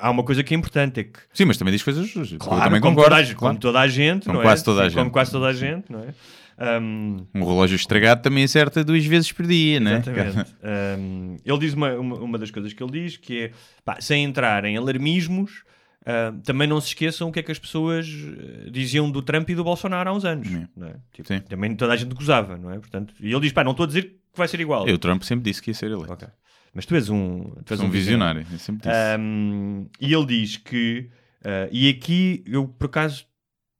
há 0.00 0.10
uma 0.10 0.24
coisa 0.24 0.42
que 0.42 0.52
é 0.52 0.56
importante, 0.56 0.98
é 0.98 1.04
que... 1.04 1.20
Sim, 1.32 1.44
mas 1.44 1.56
também 1.58 1.70
diz 1.70 1.82
coisas 1.82 2.10
claro, 2.40 2.64
também 2.64 2.80
como 2.80 2.96
concordo. 2.96 3.14
Toda 3.14 3.20
a, 3.20 3.24
claro. 3.24 3.36
Como 3.36 3.58
toda 3.60 3.80
a 3.80 3.86
gente, 3.86 4.24
como 4.24 4.38
não 4.38 4.42
quase 4.42 4.62
é? 4.62 4.64
toda 4.64 4.80
a 4.80 4.84
sim, 4.84 4.90
gente. 4.90 4.98
Como 4.98 5.10
quase 5.12 5.30
toda 5.30 5.46
a 5.46 5.52
gente, 5.52 5.92
não 5.92 6.00
é? 6.00 6.14
Um, 6.58 7.26
um, 7.34 7.44
relógio 7.44 7.76
estragado 7.76 8.22
também 8.22 8.44
acerta 8.44 8.82
duas 8.82 9.04
vezes 9.04 9.30
por 9.30 9.46
dia, 9.46 9.78
né? 9.78 9.98
Exatamente. 9.98 10.54
um, 10.98 11.36
ele 11.44 11.58
diz 11.58 11.74
uma, 11.74 11.92
uma, 11.92 12.16
uma, 12.16 12.38
das 12.38 12.50
coisas 12.50 12.72
que 12.72 12.82
ele 12.82 12.92
diz 12.92 13.18
que 13.18 13.42
é 13.42 13.50
pá, 13.84 14.00
sem 14.00 14.24
entrar 14.24 14.64
em 14.64 14.76
alarmismos, 14.76 15.64
ah, 16.06 16.32
também 16.44 16.68
não 16.68 16.80
se 16.80 16.88
esqueçam 16.88 17.28
o 17.28 17.32
que 17.32 17.40
é 17.40 17.42
que 17.42 17.50
as 17.50 17.58
pessoas 17.58 18.06
eh, 18.06 18.70
diziam 18.70 19.10
do 19.10 19.20
Trump 19.20 19.50
e 19.50 19.56
do 19.56 19.64
Bolsonaro 19.64 20.08
há 20.08 20.12
uns 20.12 20.24
anos. 20.24 20.46
É? 20.48 20.94
Tipo, 21.12 21.40
também 21.40 21.74
toda 21.74 21.92
a 21.92 21.96
gente 21.96 22.14
gozava, 22.14 22.56
não 22.56 22.70
é? 22.70 22.78
Portanto, 22.78 23.12
e 23.18 23.32
ele 23.32 23.40
diz: 23.40 23.52
pá, 23.52 23.64
não 23.64 23.72
estou 23.72 23.84
a 23.84 23.86
dizer 23.88 24.02
que 24.04 24.18
vai 24.36 24.46
ser 24.46 24.60
igual. 24.60 24.86
Eu, 24.86 24.94
o 24.94 24.98
Trump 24.98 25.24
sempre 25.24 25.50
disse 25.50 25.60
que 25.60 25.70
ia 25.70 25.74
ser 25.74 25.90
eleito. 25.90 26.12
Ok. 26.12 26.28
Mas 26.72 26.86
tu 26.86 26.94
és 26.94 27.10
um, 27.10 27.42
tu 27.64 27.72
és 27.72 27.80
Sou 27.80 27.88
um 27.88 27.90
visionário. 27.90 28.46
Eu 28.52 28.58
sempre 28.58 28.88
disse. 28.88 29.18
Um, 29.18 29.88
e 30.00 30.14
ele 30.14 30.26
diz 30.26 30.56
que, 30.58 31.10
uh, 31.40 31.68
e 31.72 31.88
aqui 31.88 32.44
eu 32.46 32.68
por 32.68 32.86
acaso 32.86 33.26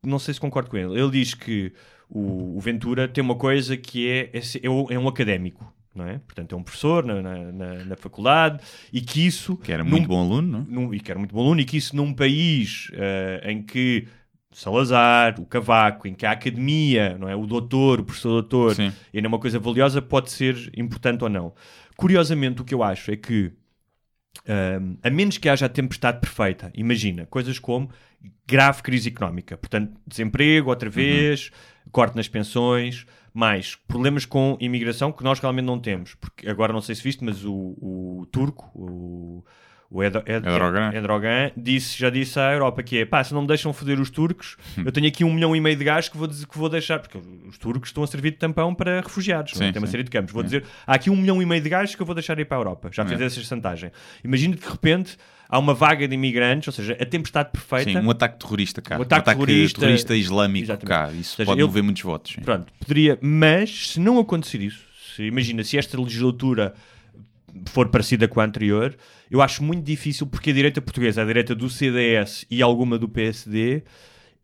não 0.02 0.18
sei 0.18 0.34
se 0.34 0.40
concordo 0.40 0.70
com 0.70 0.76
ele, 0.76 0.98
ele 0.98 1.10
diz 1.10 1.34
que 1.34 1.72
o, 2.08 2.56
o 2.56 2.60
Ventura 2.60 3.08
tem 3.08 3.22
uma 3.22 3.34
coisa 3.36 3.76
que 3.76 4.08
é, 4.08 4.30
é, 4.32 4.38
é 4.38 4.94
é 4.94 4.98
um 4.98 5.08
académico, 5.08 5.72
não 5.94 6.06
é? 6.06 6.18
Portanto, 6.18 6.54
é 6.54 6.58
um 6.58 6.62
professor 6.62 7.04
na, 7.04 7.20
na, 7.22 7.52
na- 7.84 7.96
faculdade 7.96 8.62
e 8.92 9.00
que 9.00 9.26
isso. 9.26 9.56
que 9.56 9.72
era 9.72 9.82
num- 9.82 9.90
muito 9.90 10.08
bom 10.08 10.20
aluno, 10.20 10.48
não? 10.58 10.64
num- 10.68 10.94
e 10.94 11.00
que 11.00 11.10
era 11.10 11.18
muito 11.18 11.34
bom 11.34 11.40
aluno, 11.42 11.60
e 11.60 11.64
que 11.64 11.76
isso 11.76 11.96
num 11.96 12.12
país 12.14 12.88
uh, 12.90 13.48
em 13.48 13.62
que 13.62 14.06
Salazar, 14.52 15.38
o 15.40 15.44
Cavaco, 15.44 16.08
em 16.08 16.14
que 16.14 16.24
a 16.24 16.30
academia, 16.30 17.18
não 17.18 17.28
é? 17.28 17.36
o 17.36 17.46
doutor, 17.46 18.00
o 18.00 18.04
professor 18.04 18.30
doutor, 18.40 18.74
Sim. 18.74 18.92
ainda 19.12 19.26
é 19.26 19.28
uma 19.28 19.38
coisa 19.38 19.58
valiosa, 19.58 20.00
pode 20.00 20.30
ser 20.30 20.70
importante 20.76 21.22
ou 21.24 21.28
não. 21.28 21.52
Curiosamente, 21.96 22.62
o 22.62 22.64
que 22.64 22.74
eu 22.74 22.82
acho 22.82 23.10
é 23.10 23.16
que, 23.16 23.52
hum, 24.80 24.96
a 25.02 25.10
menos 25.10 25.38
que 25.38 25.48
haja 25.48 25.66
a 25.66 25.68
tempestade 25.68 26.20
perfeita, 26.20 26.70
imagina, 26.74 27.26
coisas 27.26 27.58
como 27.58 27.90
grave 28.46 28.82
crise 28.82 29.08
económica, 29.08 29.56
portanto, 29.56 29.92
desemprego 30.06 30.70
outra 30.70 30.88
vez, 30.90 31.50
corte 31.90 32.16
nas 32.16 32.28
pensões, 32.28 33.06
mais 33.34 33.74
problemas 33.74 34.24
com 34.24 34.56
imigração 34.60 35.12
que 35.12 35.22
nós 35.24 35.38
realmente 35.40 35.66
não 35.66 35.78
temos, 35.78 36.14
porque 36.14 36.48
agora 36.48 36.72
não 36.72 36.80
sei 36.80 36.94
se 36.94 37.02
viste, 37.02 37.22
mas 37.24 37.44
o, 37.44 37.52
o 37.52 38.26
turco, 38.32 38.70
o, 38.74 39.44
o 39.90 40.02
Ed, 40.02 40.16
Ed, 40.26 40.46
Erdogan. 40.48 40.90
Erdogan 40.94 41.50
disse, 41.56 41.98
já 41.98 42.08
disse 42.08 42.38
à 42.40 42.52
Europa 42.52 42.82
que 42.82 42.98
é 42.98 43.04
pá, 43.04 43.22
se 43.22 43.34
não 43.34 43.42
me 43.42 43.46
deixam 43.48 43.72
foder 43.72 44.00
os 44.00 44.10
turcos, 44.10 44.56
Hum. 44.78 44.82
eu 44.86 44.92
tenho 44.92 45.06
aqui 45.06 45.22
um 45.22 45.32
milhão 45.32 45.54
e 45.54 45.60
meio 45.60 45.76
de 45.76 45.84
gás 45.84 46.08
que 46.08 46.16
vou, 46.16 46.26
dizer- 46.26 46.46
que 46.46 46.56
vou 46.58 46.68
deixar, 46.68 46.98
porque 46.98 47.18
os 47.46 47.58
turcos 47.58 47.90
estão 47.90 48.02
a 48.02 48.06
servir 48.06 48.30
de 48.32 48.38
tampão 48.38 48.74
para 48.74 49.00
refugiados, 49.02 49.52
é? 49.52 49.66
Sim, 49.66 49.72
tem 49.72 49.80
uma 49.80 49.86
sim. 49.86 49.90
série 49.92 50.02
de 50.04 50.10
campos. 50.10 50.32
Vou 50.32 50.42
dizer, 50.42 50.64
há 50.86 50.94
aqui 50.94 51.10
um 51.10 51.16
milhão 51.16 51.40
e 51.42 51.46
meio 51.46 51.60
de 51.62 51.68
gás 51.68 51.94
que 51.94 52.00
eu 52.02 52.06
vou 52.06 52.14
deixar 52.14 52.38
ir 52.38 52.46
para 52.46 52.56
a 52.56 52.60
Europa. 52.60 52.88
Já 52.92 53.04
fez 53.04 53.20
É. 53.20 53.24
essa 53.26 53.40
chantagem. 53.42 53.92
Imagina 54.24 54.56
que 54.56 54.62
de 54.64 54.70
repente 54.70 55.16
há 55.48 55.58
uma 55.58 55.74
vaga 55.74 56.06
de 56.08 56.14
imigrantes, 56.14 56.68
ou 56.68 56.72
seja, 56.74 56.96
a 57.00 57.04
tempestade 57.06 57.50
perfeita. 57.50 57.90
Sim, 58.00 58.06
um 58.06 58.10
ataque 58.10 58.38
terrorista 58.38 58.80
cá. 58.82 58.98
Um 58.98 59.02
ataque 59.02 59.30
terrorista- 59.30 60.14
islâmico 60.16 60.64
Exatamente. 60.66 60.86
cá. 60.88 61.12
Isso 61.12 61.36
seja, 61.36 61.46
pode 61.46 61.62
mover 61.62 61.82
muitos 61.82 62.02
votos. 62.02 62.32
sim. 62.34 62.40
Pronto, 62.40 62.72
poderia, 62.80 63.18
mas 63.20 63.88
se 63.90 64.00
não 64.00 64.18
acontecer 64.18 64.60
isso, 64.60 64.84
se 65.14 65.22
imagina 65.22 65.62
se 65.64 65.78
esta 65.78 66.00
legislatura 66.00 66.74
for 67.66 67.88
parecida 67.88 68.28
com 68.28 68.40
a 68.40 68.44
anterior, 68.44 68.94
eu 69.30 69.40
acho 69.40 69.62
muito 69.62 69.82
difícil 69.84 70.26
porque 70.26 70.50
a 70.50 70.52
direita 70.52 70.80
portuguesa, 70.82 71.22
a 71.22 71.24
direita 71.24 71.54
do 71.54 71.70
CDS 71.70 72.44
e 72.50 72.60
alguma 72.60 72.98
do 72.98 73.08
PSD 73.08 73.82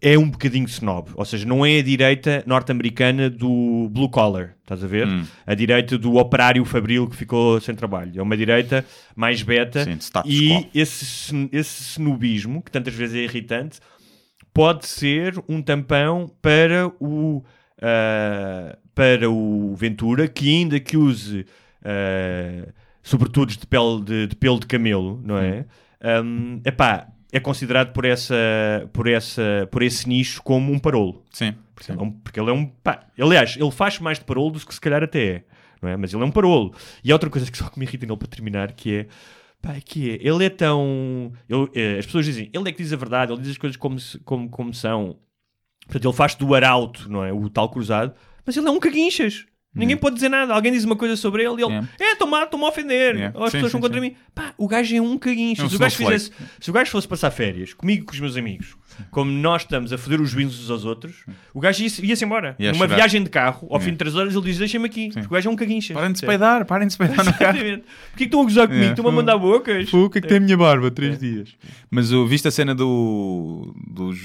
é 0.02 0.18
um 0.18 0.28
bocadinho 0.28 0.66
snob, 0.66 1.10
ou 1.14 1.24
seja, 1.24 1.46
não 1.46 1.64
é 1.64 1.78
a 1.78 1.82
direita 1.82 2.42
norte-americana 2.44 3.30
do 3.30 3.88
blue 3.90 4.10
collar, 4.10 4.56
estás 4.60 4.82
a 4.82 4.86
ver? 4.86 5.06
Hum. 5.06 5.24
A 5.46 5.54
direita 5.54 5.96
do 5.96 6.16
operário 6.16 6.64
fabril 6.64 7.08
que 7.08 7.14
ficou 7.14 7.60
sem 7.60 7.74
trabalho. 7.74 8.12
É 8.16 8.22
uma 8.22 8.36
direita 8.36 8.84
mais 9.14 9.42
beta 9.42 9.84
Sim, 9.84 9.98
e 10.26 10.68
esse, 10.74 11.48
esse 11.52 11.82
snobismo, 11.92 12.60
que 12.60 12.70
tantas 12.70 12.92
vezes 12.92 13.14
é 13.14 13.20
irritante, 13.20 13.78
pode 14.52 14.86
ser 14.86 15.40
um 15.48 15.62
tampão 15.62 16.28
para 16.42 16.88
o, 17.00 17.44
ah, 17.80 18.76
para 18.94 19.30
o 19.30 19.74
Ventura, 19.76 20.26
que 20.26 20.48
ainda 20.48 20.80
que 20.80 20.96
use 20.96 21.46
ah, 21.84 22.68
sobretudo 23.02 23.50
de, 23.50 23.66
pele 23.66 24.02
de, 24.04 24.26
de 24.28 24.36
pelo 24.36 24.60
de 24.60 24.66
camelo, 24.66 25.20
não 25.24 25.38
é? 25.38 25.64
Um, 26.24 26.60
epá, 26.64 27.08
é 27.32 27.40
considerado 27.40 27.92
por, 27.92 28.04
essa, 28.04 28.34
por, 28.92 29.08
essa, 29.08 29.66
por 29.70 29.82
esse 29.82 30.06
nicho 30.06 30.42
como 30.42 30.70
um 30.70 30.78
parolo. 30.78 31.24
Sim. 31.32 31.54
Porque 31.74 31.90
ele 31.90 31.98
é 31.98 32.02
um, 32.02 32.10
porque 32.10 32.40
ele 32.40 32.50
é 32.50 32.52
um 32.52 32.66
pá, 32.66 33.06
aliás, 33.18 33.56
ele 33.56 33.70
faz 33.70 33.98
mais 33.98 34.18
de 34.18 34.24
parolo 34.24 34.50
do 34.50 34.64
que 34.64 34.74
se 34.74 34.80
calhar 34.80 35.02
até 35.02 35.26
é, 35.26 35.44
não 35.80 35.88
é? 35.88 35.96
Mas 35.96 36.12
ele 36.12 36.22
é 36.22 36.26
um 36.26 36.30
parolo. 36.30 36.74
E 37.02 37.10
há 37.10 37.14
outra 37.14 37.30
coisa 37.30 37.50
que 37.50 37.56
só 37.56 37.68
que 37.70 37.78
me 37.78 37.86
irrita 37.86 38.04
nele 38.06 38.18
para 38.18 38.28
terminar, 38.28 38.72
que 38.72 38.94
é 38.94 39.06
pá, 39.62 39.74
que 39.82 40.10
é, 40.10 40.28
ele 40.28 40.44
é 40.44 40.50
tão 40.50 41.32
ele- 41.48 41.70
eh, 41.74 41.98
as 41.98 42.06
pessoas 42.06 42.26
dizem, 42.26 42.50
ele 42.52 42.68
é 42.68 42.72
que 42.72 42.82
diz 42.82 42.92
a 42.92 42.96
verdade, 42.96 43.32
ele 43.32 43.40
diz 43.40 43.52
as 43.52 43.58
coisas 43.58 43.76
como, 43.76 43.96
como, 44.24 44.50
como 44.50 44.74
são. 44.74 45.16
Portanto, 45.86 46.04
ele 46.04 46.14
faz 46.14 46.34
do 46.34 46.54
arauto, 46.54 47.10
não 47.10 47.24
é? 47.24 47.32
O 47.32 47.48
tal 47.48 47.68
cruzado, 47.70 48.14
mas 48.44 48.56
ele 48.56 48.68
é 48.68 48.70
um 48.70 48.78
caguinchas. 48.78 49.46
Ninguém 49.74 49.96
pode 49.96 50.16
dizer 50.16 50.28
nada. 50.28 50.52
Alguém 50.52 50.70
diz 50.70 50.84
uma 50.84 50.96
coisa 50.96 51.16
sobre 51.16 51.42
ele 51.42 51.62
e 51.62 51.64
ele, 51.64 51.88
é, 51.98 52.12
estão-me 52.12 52.34
a, 52.34 52.44
estão-me 52.44 52.64
a 52.66 52.68
ofender. 52.68 53.14
Yeah. 53.14 53.38
Ou 53.38 53.44
as 53.44 53.50
Sim, 53.50 53.58
pessoas 53.58 53.72
sim, 53.72 53.78
estão 53.78 53.80
contra 53.80 54.00
sim. 54.00 54.08
mim. 54.08 54.16
Pá, 54.34 54.52
o 54.58 54.68
gajo 54.68 54.94
é 54.94 55.00
um 55.00 55.16
caguinchas. 55.16 55.64
É 55.64 55.66
um 55.66 55.70
se, 55.70 55.76
o 55.76 55.78
gajo 55.78 55.96
fizesse, 55.96 56.30
se 56.60 56.70
o 56.70 56.72
gajo 56.72 56.90
fosse 56.90 57.08
passar 57.08 57.30
férias 57.30 57.72
comigo 57.72 58.02
e 58.02 58.06
com 58.06 58.12
os 58.12 58.20
meus 58.20 58.36
amigos, 58.36 58.76
como 59.10 59.30
nós 59.30 59.62
estamos 59.62 59.90
a 59.90 59.96
foder 59.96 60.20
os 60.20 60.34
vinhos 60.34 60.62
uns 60.62 60.70
aos 60.70 60.84
outros, 60.84 61.24
o 61.54 61.60
gajo 61.60 61.82
ia-se 61.82 62.04
ia-se 62.04 62.24
embora. 62.24 62.54
Ia 62.58 62.72
Numa 62.72 62.86
viagem 62.86 63.22
de 63.22 63.30
carro, 63.30 63.66
ao 63.70 63.78
Yeah. 63.78 63.84
fim 63.86 63.90
de 63.92 63.96
3 63.98 64.14
horas, 64.14 64.34
ele 64.34 64.44
diz: 64.44 64.58
Deixa-me 64.58 64.86
aqui. 64.86 65.08
Porque 65.12 65.26
o 65.26 65.30
gajo 65.30 65.48
é 65.48 65.52
um 65.52 65.56
caguinchas. 65.56 65.94
Parem 65.94 66.12
de 66.12 66.18
se 66.18 66.26
peidar, 66.26 66.64
parem 66.66 66.86
de 66.86 66.92
se 66.92 66.98
peidar 66.98 67.24
no 67.24 67.32
carro. 67.32 67.56
Exatamente. 67.56 67.82
Porquê 67.82 68.16
que 68.16 68.24
estão 68.24 68.40
a 68.40 68.44
gozar 68.44 68.68
comigo? 68.68 68.90
Estão-me 68.90 69.10
a 69.10 69.12
mandar 69.12 69.38
bocas? 69.38 69.92
O 69.92 70.10
que 70.10 70.18
é 70.18 70.20
que 70.20 70.28
tem 70.28 70.36
a 70.36 70.40
minha 70.40 70.56
barba? 70.56 70.90
Três 70.90 71.18
dias. 71.18 71.56
Mas 71.90 72.12
uh, 72.12 72.26
viste 72.26 72.46
a 72.46 72.50
cena 72.50 72.74
do. 72.74 73.74
dos. 73.88 74.18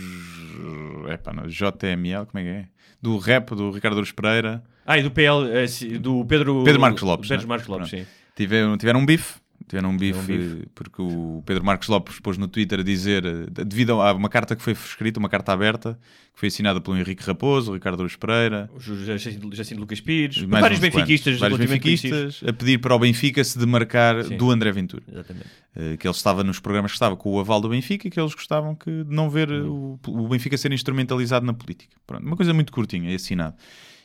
Epá, 1.10 1.32
não, 1.32 1.48
JML, 1.48 2.26
como 2.26 2.40
é 2.40 2.44
que 2.44 2.50
é? 2.50 2.66
Do 3.02 3.18
rap 3.18 3.56
do 3.56 3.72
Ricardo 3.72 3.98
Aruz 3.98 4.12
Pereira. 4.12 4.64
Ah, 4.86 4.98
e 4.98 5.04
do 5.04 5.12
PL, 5.12 5.50
eh, 5.52 5.98
do 6.00 6.26
Pedro... 6.26 6.64
Pedro 6.64 6.82
Marcos 6.82 7.02
Lopes, 7.02 7.28
Pedro 7.30 7.46
né? 7.46 7.50
Marcos 7.50 7.68
Lopes, 7.68 7.90
Pronto. 7.90 8.04
sim. 8.06 8.10
Tiveram, 8.36 8.78
tiveram 8.78 9.00
um 9.02 9.06
bife. 9.06 9.36
Tiveram 9.68 9.90
um 9.90 9.98
bife, 9.98 10.18
um 10.18 10.24
bife. 10.24 10.68
porque 10.74 11.02
o 11.02 11.44
Pedro 11.46 11.66
Marcos 11.66 11.90
Lopes 11.90 12.20
pôs 12.22 12.38
no 12.38 12.48
Twitter 12.48 12.80
a 12.80 12.84
dizer, 12.84 13.26
eh, 13.26 13.66
devido 13.66 14.02
a 14.02 14.14
uma 14.14 14.30
carta 14.30 14.56
que 14.56 14.62
foi 14.62 14.72
escrita, 14.72 15.20
uma 15.20 15.28
carta 15.28 15.52
aberta, 15.52 16.00
que 16.34 16.40
foi 16.40 16.48
assinada 16.48 16.80
pelo 16.80 16.98
Henrique 16.98 17.22
Raposo, 17.22 17.72
o 17.72 17.74
Ricardo 17.74 18.00
Aruz 18.00 18.16
Pereira, 18.16 18.70
O 18.74 18.80
Jacinto 18.80 19.82
Lucas 19.82 20.00
Pires, 20.00 20.38
vários 20.44 20.80
benfiquistas 20.80 21.38
vários 21.38 21.60
benfiquistas 21.60 22.42
a 22.48 22.54
pedir 22.54 22.80
para 22.80 22.96
o 22.96 23.00
Benfica 23.00 23.44
se 23.44 23.60
demarcar 23.60 24.24
Sim. 24.24 24.38
do 24.38 24.50
André 24.52 24.72
Ventura. 24.72 25.04
Exatamente. 25.12 25.48
Eh, 25.76 25.98
que 25.98 26.08
ele 26.08 26.16
estava 26.16 26.44
nos 26.44 26.60
programas 26.60 26.92
que 26.92 26.96
estava 26.96 27.18
com 27.18 27.34
o 27.34 27.40
aval 27.40 27.60
do 27.60 27.70
Benfica 27.70 28.08
e 28.08 28.12
que 28.12 28.20
eles 28.20 28.34
gostavam 28.34 28.74
que, 28.74 29.04
de 29.04 29.14
não 29.14 29.30
ver 29.30 29.52
eh, 29.52 29.62
o, 29.62 30.00
o 30.08 30.28
Benfica 30.30 30.58
ser 30.58 30.72
instrumentalizado 30.72 31.46
na 31.46 31.54
política. 31.54 31.96
Pronto, 32.08 32.26
uma 32.26 32.38
coisa 32.38 32.54
muito 32.54 32.72
curtinha, 32.72 33.12
é 33.12 33.16
assinado. 33.16 33.56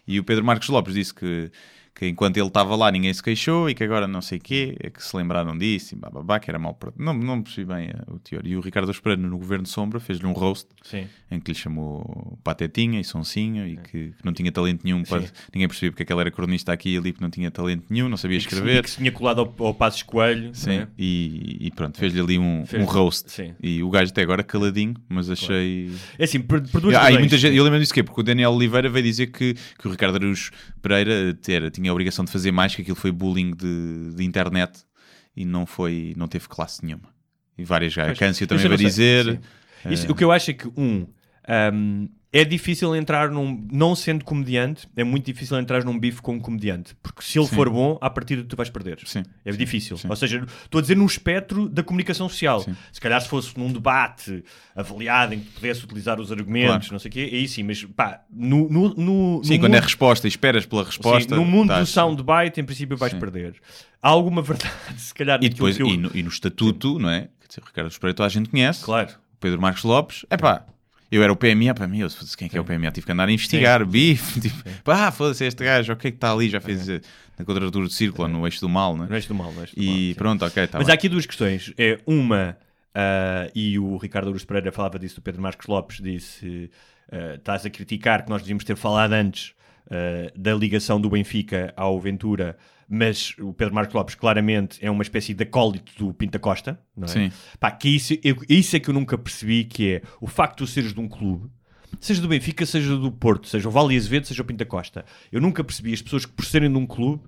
E 0.07 0.19
o 0.19 0.25
Pedro 0.25 0.45
Marcos 0.45 0.69
Lopes 0.69 0.95
disse 0.95 1.15
que, 1.15 1.51
que 1.95 2.09
enquanto 2.09 2.37
ele 2.37 2.47
estava 2.47 2.75
lá 2.75 2.91
ninguém 2.91 3.13
se 3.13 3.23
queixou 3.23 3.69
e 3.69 3.75
que 3.75 3.85
agora 3.85 4.09
não 4.09 4.21
sei 4.23 4.39
o 4.39 4.41
quê, 4.41 4.77
é 4.81 4.89
que 4.91 5.03
se 5.05 5.15
lembraram 5.17 5.57
disso 5.57 5.95
e 5.95 5.99
bababá, 5.99 6.41
que 6.41 6.51
era 6.51 6.59
mal. 6.59 6.75
para- 6.75 6.93
Não, 6.97 7.13
não 7.15 7.43
percebi 7.43 7.67
bem 7.73 7.89
eh, 7.89 7.95
o 8.09 8.19
teor. 8.19 8.43
E 8.47 8.57
o 8.57 8.61
Ricardo 8.61 8.91
Esperano 8.91 9.29
no 9.29 9.39
Governo 9.39 9.67
Sombra 9.67 10.01
fez-lhe 10.01 10.27
um 10.27 10.33
roast 10.33 10.67
Sim. 10.83 11.07
em 11.31 11.39
que 11.39 11.53
lhe 11.53 11.57
chamou 11.59 12.39
Patetinha 12.43 12.99
e 13.01 13.05
Sonsinho 13.05 13.67
e 13.67 13.77
que, 13.77 14.13
que 14.13 14.25
não 14.25 14.33
tinha 14.33 14.51
talento 14.51 14.83
nenhum. 14.85 15.03
para- 15.03 15.23
É. 15.25 15.29
Ninguém 15.55 15.69
percebia 15.69 15.91
porque 15.93 16.03
é 16.03 16.07
que 16.07 16.13
ele 16.13 16.21
era 16.21 16.31
cronista 16.31 16.73
aqui 16.73 16.95
e 16.95 16.97
ali, 16.97 17.13
porque 17.13 17.25
não 17.25 17.31
tinha 17.31 17.51
talento 17.51 17.85
nenhum, 17.91 18.09
não 18.09 18.17
sabia 18.17 18.39
Que 18.39 18.45
escrever. 18.47 18.83
Que 18.83 18.91
se 18.91 18.97
tinha 18.97 19.13
colado 19.13 19.41
ao, 19.41 19.67
ao 19.67 19.75
Passos 19.75 20.03
Coelho. 20.03 20.51
Sim, 20.55 20.71
é? 20.79 20.89
e, 20.99 21.59
e 21.67 21.71
pronto, 21.71 21.99
fez-lhe 21.99 22.21
ali 22.21 22.39
um, 22.39 22.65
Fez- 22.67 22.83
um 22.83 22.87
roast. 22.87 23.31
sim. 23.31 23.55
E 23.63 23.83
o 23.83 23.91
gajo 23.91 24.11
até 24.11 24.23
agora 24.23 24.43
caladinho, 24.43 24.95
mas 25.09 25.29
achei. 25.31 25.91
É 26.19 26.25
assim, 26.25 26.41
por, 26.41 26.61
por 26.69 26.81
duas 26.81 26.95
Ah, 26.97 27.11
e 27.13 27.19
muita 27.19 27.37
gente, 27.37 27.57
eu 27.57 27.63
lembro 27.65 27.79
disso 27.79 27.93
que 27.93 28.03
porque 28.03 28.21
o 28.21 28.25
Daniel 28.25 28.53
Oliveira 28.53 28.89
veio 28.89 29.05
dizer 29.05 29.27
que, 29.29 29.55
que 29.79 29.87
o 29.87 29.91
Ricardo 29.91 30.17
Aruz 30.17 30.51
Pereira 30.81 31.35
ter, 31.35 31.71
tinha 31.71 31.82
a 31.89 31.93
obrigação 31.93 32.25
de 32.25 32.31
fazer 32.31 32.53
mais, 32.53 32.75
que 32.75 32.83
aquilo 32.83 32.97
foi 32.97 33.13
bullying 33.13 33.53
de, 33.55 34.15
de 34.15 34.25
internet 34.25 34.85
e 35.37 35.45
não 35.45 35.67
foi, 35.67 36.15
não 36.17 36.29
teve 36.29 36.49
classe 36.49 36.85
nenhuma. 36.85 37.09
E 37.57 37.65
várias 37.65 37.93
já. 37.93 38.15
Câncio 38.15 38.47
também 38.47 38.67
vai 38.69 38.77
dizer. 38.77 39.41
o 40.09 40.15
que 40.15 40.25
eu 40.25 40.33
acho 40.33 40.51
é 40.51 40.55
que, 40.55 40.69
um, 40.77 41.07
um, 41.73 42.09
é 42.33 42.45
difícil 42.45 42.97
entrar 42.97 43.31
num. 43.31 43.67
Não 43.71 43.95
sendo 43.95 44.25
comediante, 44.25 44.89
é 44.97 45.05
muito 45.05 45.27
difícil 45.27 45.59
entrar 45.59 45.85
num 45.85 45.99
bife 45.99 46.23
com 46.23 46.35
um 46.35 46.41
comediante. 46.41 46.95
Porque 47.03 47.21
se 47.23 47.39
ele 47.39 47.47
Sim. 47.47 47.55
for 47.55 47.69
bom, 47.69 47.99
à 48.01 48.09
partida 48.09 48.43
tu 48.43 48.57
vais 48.57 48.71
perder. 48.71 48.99
Sim. 49.05 49.23
É 49.45 49.53
difícil. 49.53 49.99
sim. 49.99 50.09
Ou 50.09 50.17
seja, 50.17 50.45
estou 50.65 50.79
a 50.79 50.83
dizer 50.83 50.97
num 50.97 51.05
espectro 51.07 51.69
da 51.69 51.83
comunicação 51.83 52.29
social. 52.29 52.65
Se 52.91 53.01
calhar 53.01 53.21
se 53.21 53.29
fosse 53.29 53.57
num 53.59 53.71
debate 53.71 54.43
avaliado 54.75 55.35
em 55.35 55.41
que 55.41 55.51
pudesse 55.53 55.85
utilizar 55.85 56.19
os 56.21 56.33
argumentos, 56.33 56.89
Claro. 56.89 56.93
não 56.93 56.99
sei 56.99 57.09
o 57.11 57.13
quê, 57.13 57.31
aí 57.33 57.47
sim, 57.47 57.63
mas 57.63 57.85
pá, 57.85 58.23
no, 58.31 58.69
no, 58.69 58.95
no, 58.95 59.45
Sim, 59.45 59.55
no 59.55 59.61
quando 59.61 59.75
é 59.75 59.77
mundo- 59.77 59.85
resposta 59.85 60.27
e 60.27 60.31
esperas 60.31 60.65
pela 60.65 60.85
resposta. 60.85 61.37
No 61.37 61.45
mundo 61.45 61.69
do 61.69 61.73
estás- 61.75 61.89
soundbite, 61.91 62.61
em 62.61 62.65
princípio, 62.65 62.97
vais 62.97 63.13
perder. 63.13 63.57
Há 64.01 64.09
alguma 64.09 64.41
verdade, 64.43 64.73
se 64.97 65.13
calhar, 65.15 65.39
E 65.43 65.49
depois, 65.49 65.79
eu- 65.79 65.87
e, 65.87 65.97
no, 65.99 66.11
e 66.15 66.23
no 66.23 66.29
estatuto, 66.31 66.99
não 66.99 67.11
é? 67.11 67.29
Quer 67.41 67.49
dizer, 67.49 67.61
o 67.63 67.67
Ricardo 67.67 68.15
toda 68.15 68.25
a 68.25 68.29
gente 68.29 68.49
conhece. 68.49 68.83
Claro. 68.85 69.11
o 69.11 69.37
Pedro 69.39 69.61
Marcos 69.61 69.85
Lopes, 69.85 70.25
é 70.31 70.37
pá, 70.37 70.65
eu 71.13 71.23
era 71.23 71.31
o 71.31 71.37
PMA, 71.37 71.75
para 71.75 71.87
mim, 71.87 71.99
eu 71.99 72.11
foda-se, 72.11 72.35
quem 72.35 72.47
é 72.47 72.49
que 72.49 72.57
é 72.57 72.61
o 72.61 72.65
PMA? 72.65 72.91
Tive 72.91 73.05
que 73.05 73.13
andar 73.13 73.29
a 73.29 73.33
investigar, 73.33 73.85
bife, 73.87 74.41
tipo, 74.41 74.57
pá, 74.83 75.13
foda-se 75.13 75.45
este 75.45 75.63
gajo, 75.63 75.93
o 75.93 75.97
que 75.97 76.09
é 76.09 76.11
que 76.11 76.17
está 76.17 76.33
ali? 76.33 76.49
Já 76.49 76.61
fez 76.61 76.89
eh, 76.89 77.03
na 77.39 77.45
quadratura 77.45 77.87
do 77.87 77.93
círculo, 77.93 78.27
ou 78.27 78.29
no 78.33 78.47
eixo 78.47 78.61
do 78.63 78.69
mal, 78.69 78.97
né? 78.97 79.07
Não 79.09 79.15
és 79.15 79.27
do 79.27 79.35
mal, 79.35 79.53
não 79.53 79.61
és 79.61 79.75
do 79.75 79.85
mal, 79.85 79.95
E 79.95 80.15
pronto, 80.15 80.45
ok, 80.45 80.65
está 80.65 80.79
Mas 80.79 80.87
bem. 80.87 80.93
há 80.93 80.95
aqui 80.95 81.11
duas 81.11 81.27
questões. 81.27 81.73
É 81.77 82.01
uma, 82.07 82.57
ah, 82.95 83.47
e 83.55 83.79
o 83.79 83.99
Ricardo 83.99 84.31
Aruz 84.31 84.45
Pereira 84.45 84.73
falava 84.73 84.99
disso, 84.99 85.21
o 85.21 85.23
Pedro 85.23 85.43
Marcos 85.43 85.67
Lopes 85.67 86.01
disse: 86.01 86.71
ah, 87.13 87.35
estás 87.35 87.67
a 87.67 87.71
criticar 87.71 88.25
que 88.25 88.31
nós 88.31 88.41
devíamos 88.41 88.65
ter 88.65 88.75
falado 88.75 89.13
antes 89.13 89.53
uh, 89.87 90.39
da 90.39 90.55
ligação 90.55 90.99
do 90.99 91.11
Benfica 91.11 91.73
ao 91.77 92.01
Ventura, 92.01 92.57
mas 92.89 93.35
o 93.39 93.53
Pedro 93.53 93.75
Marcos 93.75 93.95
Lopes 93.95 94.15
claramente 94.15 94.79
é 94.85 94.91
uma 94.91 95.03
espécie 95.03 95.35
de 95.35 95.43
acólito 95.43 95.93
do 95.99 96.13
Pinta 96.15 96.39
Costa, 96.39 96.79
não 96.97 97.05
é? 97.05 97.09
Sim. 97.09 97.33
Pá, 97.59 97.71
que 97.71 97.89
isso, 97.89 98.15
eu- 98.23 98.37
isso 98.49 98.77
é 98.77 98.81
que 98.81 98.89
eu 98.91 98.95
nunca 98.95 99.17
percebi, 99.19 99.65
que 99.65 99.93
é 99.95 100.03
o 100.21 100.27
facto 100.27 100.53
de 100.53 100.57
tu 100.59 100.67
seres 100.67 100.93
de 100.95 101.01
um 101.01 101.09
clube, 101.09 101.49
seja 102.01 102.21
do 102.21 102.29
Benfica, 102.29 102.65
seja 102.67 102.97
do 102.97 103.11
Porto, 103.13 103.47
seja 103.49 103.69
o 103.69 103.73
Vale 103.73 103.97
Azevedo, 103.97 104.27
seja 104.27 104.43
o 104.43 104.45
Pinta 104.45 104.65
Costa. 104.65 105.05
Eu 105.31 105.41
nunca 105.41 105.63
percebi 105.63 105.93
as 105.93 106.03
pessoas 106.03 106.25
que, 106.27 106.33
por 106.33 106.45
serem 106.45 106.71
de 106.71 106.77
um 106.79 106.87
clube, 106.87 107.23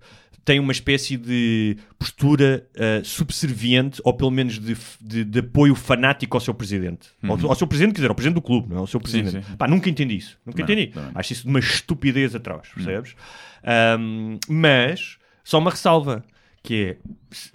têm 0.44 0.60
uma 0.60 0.72
espécie 0.72 1.16
de 1.16 1.76
postura 1.98 2.66
ah, 2.76 3.00
subserviente, 3.02 4.00
ou 4.04 4.12
pelo 4.12 4.30
menos 4.30 4.58
de, 4.58 4.76
de- 5.00 5.24
de 5.24 5.38
apoio 5.38 5.74
fanático 5.74 6.36
ao 6.36 6.40
seu 6.40 6.52
presidente. 6.52 7.08
Ao, 7.22 7.48
ao 7.48 7.54
seu 7.54 7.66
presidente, 7.66 7.92
quer 7.94 8.00
dizer, 8.00 8.08
ao 8.10 8.14
presidente 8.14 8.34
do 8.34 8.42
clube, 8.42 8.68
não 8.68 8.76
é? 8.76 8.80
Ao 8.80 8.86
seu 8.86 9.00
presidente. 9.00 9.36
Uhum. 9.36 9.42
sim. 9.42 9.56
Pá, 9.56 9.66
nunca 9.66 9.88
entendi 9.88 10.16
isso. 10.16 10.38
Nunca 10.44 10.58
Não, 10.58 10.64
entendi. 10.64 10.92
não. 10.94 11.12
Acho 11.14 11.32
isso 11.32 11.42
de 11.44 11.48
uma 11.48 11.58
estupidez 11.60 12.34
atroz, 12.34 12.68
percebes? 12.74 13.14
Ahm, 13.62 14.38
mas, 14.48 15.16
só 15.44 15.58
uma 15.58 15.70
ressalva, 15.70 16.24
que 16.62 16.96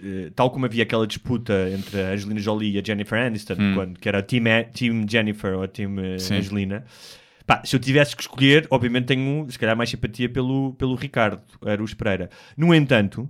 é, 0.00 0.24
eh, 0.26 0.30
tal 0.36 0.50
como 0.50 0.64
havia 0.66 0.84
aquela 0.84 1.06
disputa 1.06 1.68
entre 1.70 2.00
a 2.00 2.10
Angelina 2.12 2.40
Jolie 2.40 2.76
e 2.76 2.78
a 2.78 2.82
Jennifer 2.82 3.18
Aniston, 3.18 3.56
quando, 3.74 3.98
que 3.98 4.08
era 4.08 4.22
Team, 4.22 4.44
A- 4.46 4.64
team 4.64 5.04
Jennifer 5.08 5.54
ou 5.58 5.66
Team 5.68 5.98
eh, 5.98 6.18
Sim. 6.18 6.36
Angelina, 6.36 6.84
pá, 7.46 7.60
se 7.64 7.74
eu 7.74 7.80
tivesse 7.80 8.14
que 8.14 8.22
escolher, 8.22 8.66
obviamente 8.70 9.06
tenho, 9.06 9.44
se 9.50 9.58
calhar, 9.58 9.76
mais 9.76 9.90
simpatia 9.90 10.28
pelo, 10.28 10.74
pelo 10.74 10.94
Ricardo 10.94 11.42
Araújo 11.66 11.96
Pereira. 11.96 12.30
No 12.56 12.72
entanto, 12.74 13.28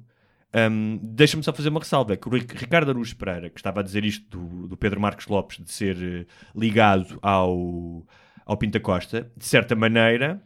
Hum, 0.52 0.98
Deixa-me 1.00 1.44
só 1.44 1.52
fazer 1.52 1.68
uma 1.68 1.78
ressalva: 1.78 2.16
que 2.16 2.26
o 2.26 2.32
Ri- 2.32 2.44
Ricardo 2.56 2.90
Araújo 2.90 3.14
Pereira, 3.14 3.48
que 3.48 3.61
estava 3.61 3.78
a 3.78 3.82
dizer 3.84 4.04
isto 4.04 4.28
do, 4.36 4.66
do 4.66 4.76
Pedro 4.76 5.00
Marcos 5.00 5.28
Lopes, 5.28 5.58
de 5.64 5.70
ser 5.70 5.96
eh, 6.02 6.26
ligado 6.56 7.20
ao, 7.22 8.04
ao 8.44 8.56
Pinta 8.56 8.80
Costa, 8.80 9.30
de 9.36 9.44
certa 9.46 9.76
maneira, 9.76 10.42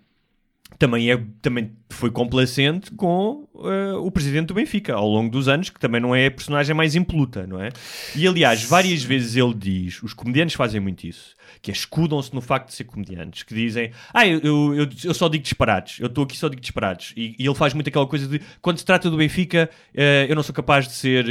também, 0.78 1.10
é, 1.10 1.20
também 1.40 1.70
foi 1.90 2.10
complacente 2.10 2.90
com 2.92 3.48
eh, 3.64 3.92
o 3.94 4.10
presidente 4.10 4.46
do 4.48 4.54
Benfica 4.54 4.94
ao 4.94 5.08
longo 5.08 5.30
dos 5.30 5.48
anos, 5.48 5.70
que 5.70 5.78
também 5.80 6.00
não 6.00 6.14
é 6.14 6.26
a 6.26 6.30
personagem 6.30 6.74
mais 6.74 6.94
impoluta, 6.94 7.46
não 7.46 7.60
é? 7.60 7.70
E 8.16 8.26
aliás, 8.26 8.62
várias 8.64 9.02
vezes 9.02 9.36
ele 9.36 9.54
diz, 9.54 10.02
os 10.02 10.12
comediantes 10.12 10.54
fazem 10.56 10.80
muito 10.80 11.04
isso, 11.06 11.34
que 11.62 11.70
é 11.70 11.74
escudam-se 11.74 12.34
no 12.34 12.40
facto 12.40 12.68
de 12.68 12.74
ser 12.74 12.84
comediantes, 12.84 13.42
que 13.44 13.54
dizem, 13.54 13.90
ah, 14.12 14.26
eu, 14.26 14.40
eu, 14.42 14.74
eu- 14.74 14.88
eu 15.04 15.14
só 15.14 15.28
digo 15.28 15.42
disparates, 15.44 16.00
eu 16.00 16.06
estou 16.06 16.24
aqui 16.24 16.36
só 16.36 16.48
digo 16.48 16.60
disparates. 16.60 17.12
E, 17.16 17.34
e 17.38 17.46
ele 17.46 17.54
faz 17.54 17.72
muito 17.74 17.88
aquela 17.88 18.06
coisa 18.06 18.26
de, 18.26 18.40
quando 18.60 18.78
se 18.78 18.84
trata 18.84 19.08
do 19.10 19.16
Benfica, 19.16 19.70
eh, 19.94 20.26
eu 20.28 20.34
não 20.36 20.42
sou 20.42 20.54
capaz 20.54 20.86
de 20.86 20.92
ser 20.94 21.24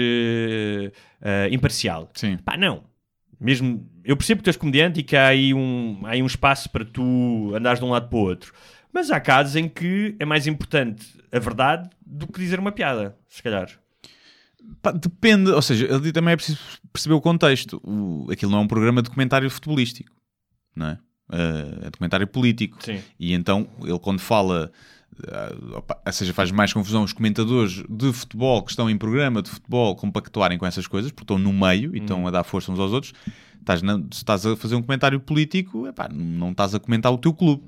eh, 1.22 1.50
imparcial. 1.52 2.10
Sim. 2.14 2.38
Pá, 2.44 2.58
não. 2.58 2.84
Mesmo, 3.40 3.86
eu 4.06 4.16
percebo 4.16 4.40
que 4.40 4.46
tu 4.46 4.48
és 4.50 4.56
comediante 4.56 5.02
e 5.02 5.04
que 5.04 5.18
há 5.18 5.28
aí 5.28 5.54
um, 5.54 6.00
há 6.04 6.12
aí 6.12 6.24
um 6.24 6.26
espaço 6.28 6.70
para 6.70 6.86
tu 6.86 7.52
andares 7.54 7.80
de 7.80 7.86
um 7.86 7.90
lado 7.90 8.08
para 8.08 8.18
o 8.18 8.22
outro. 8.22 8.54
Mas 8.94 9.10
há 9.10 9.20
casos 9.20 9.56
em 9.56 9.68
que 9.68 10.16
é 10.20 10.26
mais 10.26 10.46
importante 10.46 11.06
a 11.32 11.40
verdade 11.40 11.90
do 12.06 12.28
que 12.28 12.40
dizer 12.40 12.60
uma 12.60 12.72
piada, 12.72 13.18
se 13.28 13.42
calhar. 13.42 13.68
Pá, 14.82 14.92
depende, 14.92 15.50
ou 15.52 15.62
seja, 15.62 15.94
ali 15.94 16.12
também 16.12 16.34
é 16.34 16.36
preciso 16.36 16.60
perceber 16.92 17.16
o 17.16 17.22
contexto. 17.22 17.82
O, 17.84 18.32
aquilo 18.32 18.52
não 18.52 18.60
é 18.60 18.62
um 18.62 18.68
programa 18.68 19.02
de 19.02 19.10
documentário 19.10 19.50
futebolístico, 19.50 20.16
não 20.76 20.88
é? 20.88 21.00
Uh, 21.30 21.86
é 21.86 21.90
documentário 21.90 22.28
político. 22.28 22.78
Sim. 22.84 23.02
E 23.20 23.34
então 23.34 23.68
ele, 23.84 23.98
quando 24.00 24.20
fala, 24.20 24.72
uh, 25.20 25.78
opa, 25.78 26.00
ou 26.06 26.14
seja, 26.14 26.34
faz 26.34 26.52
mais 26.52 26.72
confusão 26.72 27.04
os 27.04 27.12
comentadores 27.14 27.84
de 27.90 28.14
futebol 28.14 28.62
que 28.64 28.70
estão 28.72 28.90
em 28.90 28.98
programa 28.98 29.42
de 29.42 29.50
futebol 29.50 29.96
compactuarem 29.96 30.58
com 30.58 30.66
essas 30.66 30.86
coisas, 30.86 31.12
porque 31.12 31.24
estão 31.24 31.40
no 31.40 31.52
meio 31.52 31.96
e 31.96 32.00
estão 32.00 32.26
a 32.28 32.32
dar 32.32 32.44
força 32.44 32.72
uns 32.72 32.80
aos 32.80 32.92
outros. 32.94 33.14
Estás 33.60 33.82
na- 33.82 33.98
se 33.98 34.18
estás 34.18 34.46
a 34.46 34.56
fazer 34.56 34.76
um 34.76 34.82
comentário 34.82 35.20
político, 35.20 35.88
epá, 35.88 36.08
não 36.10 36.52
estás 36.52 36.76
a 36.76 36.80
comentar 36.80 37.12
o 37.12 37.18
teu 37.18 37.34
clube. 37.34 37.64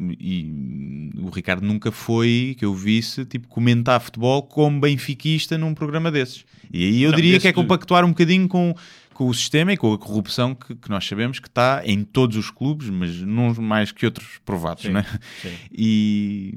E 0.00 1.10
o 1.16 1.28
Ricardo 1.28 1.66
nunca 1.66 1.90
foi, 1.90 2.54
que 2.58 2.64
eu 2.64 2.72
visse, 2.72 3.24
tipo, 3.24 3.48
comentar 3.48 4.00
futebol 4.00 4.42
como 4.42 4.80
benfiquista 4.80 5.58
num 5.58 5.74
programa 5.74 6.10
desses. 6.10 6.44
E 6.72 6.84
aí 6.84 7.02
eu 7.02 7.10
Não, 7.10 7.16
diria 7.16 7.40
que 7.40 7.48
é 7.48 7.52
compactuar 7.52 8.04
um 8.04 8.10
bocadinho 8.10 8.46
com, 8.46 8.74
com 9.18 9.26
o 9.26 9.34
sistema 9.34 9.72
e 9.72 9.76
com 9.76 9.92
a 9.92 9.98
corrupção 9.98 10.54
que, 10.54 10.76
que 10.76 10.88
nós 10.88 11.04
sabemos 11.04 11.40
que 11.40 11.48
está 11.48 11.82
em 11.84 12.04
todos 12.04 12.36
os 12.36 12.52
clubes, 12.52 12.88
mas 12.88 13.16
não 13.20 13.52
mais 13.54 13.90
que 13.90 14.06
outros 14.06 14.38
provados, 14.44 14.84
Sim, 14.84 14.90
não 14.92 15.00
é? 15.00 15.06
sim. 15.42 15.52
E, 15.72 16.54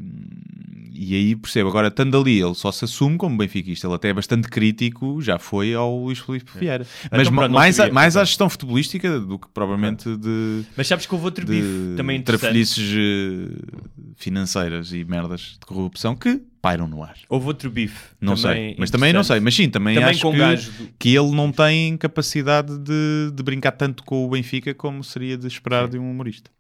e 0.93 1.16
aí 1.16 1.36
percebo. 1.36 1.70
Agora, 1.70 1.88
estando 1.88 2.16
ali, 2.20 2.39
ele 2.39 2.53
só 2.53 2.72
se 2.72 2.86
assume 2.86 3.18
como 3.18 3.36
benfiquista. 3.36 3.88
Ele 3.88 3.95
até 3.95 4.09
é 4.09 4.14
bastante 4.14 4.47
crítico, 4.47 5.20
já 5.22 5.39
foi 5.39 5.74
ao 5.74 6.03
Luís 6.03 6.20
Filipe 6.20 6.51
Vieira. 6.59 6.86
Mas 7.12 7.28
Então, 7.28 7.49
mais, 7.49 7.80
a- 7.80 7.91
mais 7.91 8.16
à 8.16 8.24
gestão 8.24 8.47
futebolística 8.47 9.20
do 9.20 9.39
que 9.39 9.47
propriamente 9.49 10.16
de 10.18 10.64
Mas 10.78 10.88
sabes 10.88 11.07
que 11.07 11.14
houve 11.16 11.26
outro 11.26 11.45
bife 11.47 11.95
também 11.97 12.18
interessante. 12.20 12.41
trafalhices 12.41 12.93
eh, 12.95 14.12
financeiras 14.18 14.93
e 14.93 15.03
merdas 15.03 15.57
de 15.59 15.66
corrupção 15.66 16.16
que 16.16 16.39
pairam 16.62 16.88
no 16.88 17.01
ar. 17.03 17.16
Houve 17.28 17.47
outro 17.47 17.70
bife. 17.72 18.09
Não 18.22 18.38
sei, 18.38 18.76
mas 18.78 18.91
também 18.91 19.12
não 19.12 19.24
sei, 19.24 19.39
mas 19.39 19.55
sim, 19.55 19.70
também, 19.70 19.95
Também 19.95 20.09
acho 20.12 20.32
que, 20.32 20.84
do- 20.84 20.89
que 20.99 21.09
ele 21.16 21.32
não 21.32 21.51
tem 21.51 21.97
capacidade 21.97 22.78
de, 22.78 23.32
de 23.34 23.43
brincar 23.43 23.72
tanto 23.72 24.03
com 24.03 24.26
o 24.26 24.30
Benfica 24.30 24.74
como 24.74 25.03
seria 25.03 25.38
de 25.38 25.47
esperar 25.47 25.88
de 25.88 25.97
um 25.97 26.09
humorista. 26.12 26.51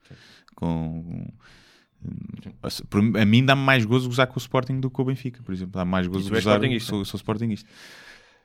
Com, 0.55 1.27
a 3.19 3.25
mim 3.25 3.45
dá-me 3.45 3.61
mais 3.61 3.85
gozo 3.85 4.07
gozar 4.09 4.27
com 4.27 4.35
o 4.35 4.39
Sporting 4.39 4.79
do 4.79 4.89
que 4.89 4.95
com 4.95 5.01
o 5.03 5.05
Benfica, 5.05 5.41
por 5.43 5.53
exemplo. 5.53 5.73
Dá 5.73 5.85
mais 5.85 6.07
gozo 6.07 6.29
gozar, 6.29 6.55
sportinguista? 6.55 6.89
sou, 6.89 7.05
sou 7.05 7.17
Sportingista. 7.17 7.69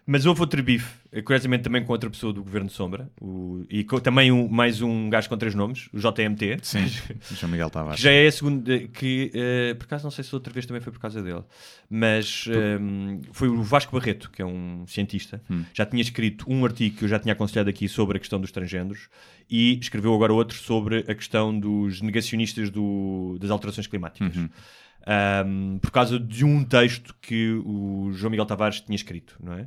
Mas 0.09 0.25
houve 0.25 0.41
outro 0.41 0.63
bife, 0.63 0.89
eh, 1.11 1.21
curiosamente 1.21 1.65
também 1.65 1.83
com 1.85 1.91
outra 1.93 2.09
pessoa 2.09 2.33
do 2.33 2.41
Governo 2.41 2.69
de 2.69 2.75
Sombra, 2.75 3.11
o- 3.21 3.65
e 3.69 3.83
com- 3.83 3.99
também 3.99 4.31
um- 4.31 4.47
mais 4.49 4.81
um 4.81 5.11
gajo 5.11 5.29
com 5.29 5.37
três 5.37 5.53
nomes, 5.53 5.89
o 5.93 5.99
JMT. 5.99 6.59
Sim, 6.63 6.85
João 7.35 7.51
Miguel 7.51 7.67
Que 7.67 7.73
Tavares. 7.75 8.01
já 8.01 8.13
é 8.13 8.29
a 8.29 8.31
segunda. 8.31 8.79
Que 8.87 9.33
eh, 9.35 9.75
por 9.75 9.85
acaso 9.85 10.05
não 10.05 10.11
sei 10.13 10.23
se 10.23 10.33
outra 10.33 10.53
vez 10.53 10.65
também 10.65 10.81
foi 10.81 10.93
por 10.93 11.01
causa 11.01 11.21
dele, 11.21 11.43
mas 11.91 12.45
ehm, 12.49 13.21
foi 13.33 13.49
o 13.49 13.61
Vasco 13.65 13.99
Barreto, 13.99 14.31
que 14.31 14.41
é 14.41 14.47
um 14.47 14.85
cientista. 14.87 15.43
Hum. 15.51 15.65
Já 15.75 15.85
tinha 15.85 16.03
escrito 16.03 16.45
um 16.49 16.65
artigo 16.65 16.99
que 16.99 17.05
eu 17.05 17.09
já 17.09 17.19
tinha 17.19 17.33
aconselhado 17.33 17.69
aqui 17.69 17.89
sobre 17.89 18.17
a 18.17 18.21
questão 18.21 18.41
dos 18.41 18.53
transgêneros 18.53 19.09
e 19.51 19.77
escreveu 19.81 20.15
agora 20.15 20.33
outro 20.33 20.57
sobre 20.57 20.99
a 21.09 21.15
questão 21.17 21.59
dos 21.59 22.01
negacionistas 22.01 22.71
do- 22.71 23.37
das 23.41 23.51
alterações 23.51 23.89
climáticas. 23.89 24.37
Uhum. 24.37 24.49
Ahm, 25.09 25.79
por 25.79 25.93
causa 25.93 26.19
de 26.19 26.45
um 26.45 26.65
texto 26.65 27.15
que 27.23 27.53
o 27.65 28.11
João 28.13 28.31
Miguel 28.31 28.45
Tavares 28.45 28.81
tinha 28.81 28.97
escrito, 28.97 29.37
não 29.41 29.53
é? 29.53 29.67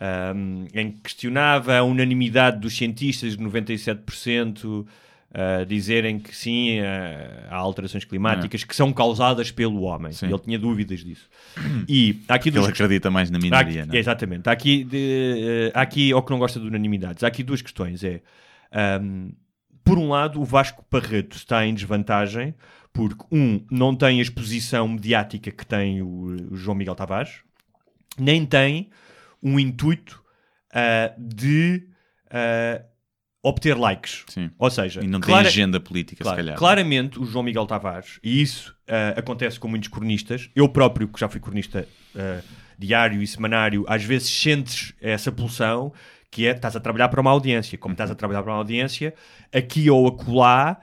Ahm, 0.00 0.66
em 0.72 0.90
que 0.92 1.00
questionava 1.02 1.76
a 1.76 1.82
unanimidade 1.82 2.58
dos 2.60 2.74
cientistas 2.74 3.36
de 3.36 3.44
97% 3.44 4.86
a 5.32 5.64
dizerem 5.64 6.18
que 6.18 6.34
sim, 6.34 6.80
ah, 6.80 7.46
há 7.50 7.56
alterações 7.56 8.04
climáticas 8.04 8.64
que 8.64 8.74
são 8.74 8.92
causadas 8.92 9.50
pelo 9.52 9.82
homem. 9.82 10.12
Sim. 10.12 10.26
Ele 10.26 10.38
tinha 10.38 10.58
dúvidas 10.58 11.04
disso. 11.04 11.28
E 11.88 12.20
há 12.26 12.34
aqui 12.34 12.48
Ele 12.48 12.56
duas 12.56 12.68
acredita 12.68 13.10
mais 13.10 13.30
na 13.30 13.36
Há 13.38 13.40
minoria, 13.40 13.80
aqui- 13.82 13.88
não 13.88 13.94
é? 13.94 13.98
Exatamente. 13.98 14.48
Há 14.48 14.52
aqui, 14.52 14.82
de, 14.82 15.68
eh, 15.68 15.72
há 15.74 15.82
aqui, 15.82 16.12
ou 16.12 16.22
que 16.22 16.30
não 16.32 16.38
gosta 16.38 16.58
de 16.58 16.66
unanimidades, 16.66 17.22
há 17.22 17.28
aqui 17.28 17.44
duas 17.44 17.62
questões. 17.62 18.02
É, 18.02 18.22
ahm, 18.72 19.28
por 19.84 19.98
um 19.98 20.08
lado, 20.08 20.40
o 20.40 20.44
Vasco 20.44 20.84
Barreto 20.90 21.36
está 21.36 21.64
em 21.64 21.74
desvantagem 21.74 22.54
porque, 22.92 23.24
um, 23.30 23.64
não 23.70 23.94
tem 23.94 24.18
a 24.18 24.22
exposição 24.22 24.88
mediática 24.88 25.50
que 25.50 25.64
tem 25.64 26.02
o, 26.02 26.52
o 26.52 26.56
João 26.56 26.76
Miguel 26.76 26.94
Tavares, 26.94 27.42
nem 28.18 28.44
tem 28.44 28.90
um 29.42 29.58
intuito 29.58 30.22
ah, 30.72 31.12
de 31.16 31.86
ah, 32.30 32.82
obter 33.42 33.76
likes. 33.76 34.24
Sim. 34.28 34.50
Ou 34.58 34.70
seja, 34.70 35.02
E 35.02 35.06
não 35.06 35.20
tem 35.20 35.28
clara- 35.28 35.48
agenda 35.48 35.80
política, 35.80 36.22
Claro, 36.22 36.36
se 36.36 36.42
calhar. 36.42 36.58
Claramente, 36.58 37.18
o 37.18 37.24
João 37.24 37.44
Miguel 37.44 37.66
Tavares, 37.66 38.18
e 38.22 38.42
isso 38.42 38.76
ah, 38.88 39.14
acontece 39.18 39.58
com 39.58 39.68
muitos 39.68 39.88
cronistas, 39.88 40.50
eu 40.54 40.68
próprio, 40.68 41.08
que 41.08 41.18
já 41.18 41.28
fui 41.28 41.40
cronista 41.40 41.86
diário 42.78 43.22
e 43.22 43.26
semanário, 43.26 43.84
às 43.86 44.02
vezes 44.02 44.28
sentes 44.30 44.94
essa 45.00 45.30
pulsão 45.30 45.92
que 46.30 46.46
é, 46.46 46.52
estás 46.52 46.74
a 46.76 46.80
trabalhar 46.80 47.08
para 47.08 47.20
uma 47.20 47.30
audiência. 47.30 47.76
Como 47.76 47.92
estás 47.92 48.10
a 48.10 48.14
trabalhar 48.14 48.42
para 48.42 48.52
uma 48.52 48.58
audiência, 48.58 49.14
aqui 49.52 49.90
ou 49.90 50.06
acolá, 50.06 50.80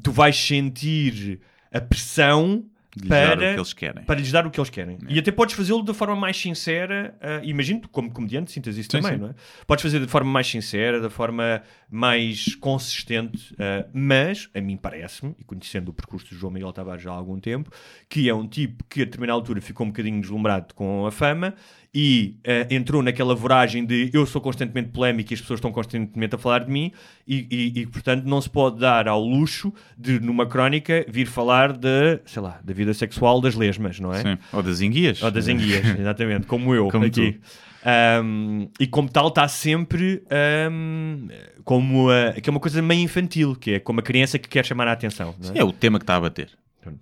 tu 0.00 0.12
vais 0.12 0.36
sentir 0.36 1.40
a 1.72 1.80
pressão 1.80 2.64
De 2.94 3.02
lhes 3.04 3.08
para, 3.08 3.64
que 3.64 4.06
para 4.06 4.20
lhes 4.20 4.30
dar 4.30 4.46
o 4.46 4.50
que 4.50 4.60
eles 4.60 4.68
querem. 4.68 4.98
E 5.08 5.18
até 5.18 5.32
podes 5.32 5.54
fazê-lo 5.54 5.82
da 5.82 5.94
forma 5.94 6.14
mais 6.14 6.36
sincera. 6.36 7.16
ah, 7.20 7.40
imagino 7.42 7.80
que, 7.80 7.88
como 7.88 8.10
comediante, 8.12 8.52
sintas 8.52 8.76
isso 8.76 8.90
Sim, 8.90 9.00
também, 9.00 9.14
sim. 9.14 9.18
não 9.18 9.30
é? 9.30 9.34
Podes 9.66 9.82
fazer 9.82 10.00
de 10.00 10.06
forma 10.06 10.30
mais 10.30 10.46
sincera, 10.46 11.00
da 11.00 11.08
forma 11.08 11.62
mais 11.90 12.54
consistente, 12.56 13.54
ah, 13.58 13.86
mas 13.92 14.50
a 14.54 14.60
mim 14.60 14.76
parece-me, 14.76 15.34
e 15.38 15.44
conhecendo 15.44 15.88
o 15.88 15.92
percurso 15.94 16.28
do 16.28 16.36
João 16.36 16.52
Miguel 16.52 16.72
Tavares 16.72 17.02
já 17.02 17.10
há 17.10 17.14
algum 17.14 17.40
tempo, 17.40 17.70
que 18.08 18.28
é 18.28 18.34
um 18.34 18.46
tipo 18.46 18.84
que 18.84 19.02
a 19.02 19.04
determinada 19.04 19.38
altura 19.38 19.60
ficou 19.60 19.86
um 19.86 19.90
bocadinho 19.90 20.20
deslumbrado 20.20 20.74
com 20.74 21.06
a 21.06 21.10
fama 21.10 21.54
e 21.94 22.36
ah, 22.46 22.66
entrou 22.74 23.02
naquela 23.02 23.34
voragem 23.34 23.84
de 23.84 24.10
eu 24.14 24.24
sou 24.24 24.40
constantemente 24.40 24.88
polémico 24.90 25.32
e 25.32 25.34
as 25.34 25.40
pessoas 25.40 25.58
estão 25.58 25.70
constantemente 25.70 26.34
a 26.34 26.38
falar 26.38 26.60
de 26.64 26.70
mim 26.70 26.90
e, 27.28 27.46
e- 27.50 27.80
e, 27.82 27.86
portanto 27.86 28.24
não 28.24 28.40
se 28.40 28.48
pode 28.48 28.78
dar 28.78 29.06
ao 29.06 29.22
luxo 29.22 29.72
de 29.98 30.18
numa 30.18 30.46
crónica 30.46 31.04
vir 31.08 31.26
falar 31.26 31.72
de, 31.72 32.18
sei 32.24 32.40
lá, 32.40 32.60
da 32.64 32.72
vida 32.72 32.94
sexual 32.94 33.40
das 33.40 33.54
lesmas, 33.54 34.00
não 34.00 34.12
é? 34.12 34.22
Sim. 34.22 34.38
Ou 34.52 34.62
das 34.62 34.80
enguias. 34.80 35.22
Ou 35.22 35.30
das 35.30 35.48
enguias, 35.48 35.84
exatamente, 35.98 36.46
como 36.46 36.74
eu 36.74 36.88
Como 36.88 37.04
aqui. 37.04 37.38
Um, 37.84 38.68
e 38.78 38.86
como 38.86 39.10
tal 39.10 39.26
está 39.28 39.48
sempre 39.48 40.22
um, 40.70 41.28
como 41.64 42.08
a, 42.10 42.32
que 42.40 42.48
é 42.48 42.50
uma 42.52 42.60
coisa 42.60 42.80
meio 42.80 43.00
infantil, 43.02 43.56
que 43.56 43.72
é 43.72 43.78
como 43.80 43.98
a 44.00 44.02
criança 44.02 44.38
que 44.38 44.48
quer 44.48 44.64
chamar 44.64 44.86
a 44.88 44.92
atenção. 44.92 45.34
é? 45.54 45.58
É 45.58 45.64
o 45.64 45.72
tema 45.72 45.98
que 45.98 46.04
está 46.04 46.16
a 46.16 46.20
bater. 46.20 46.48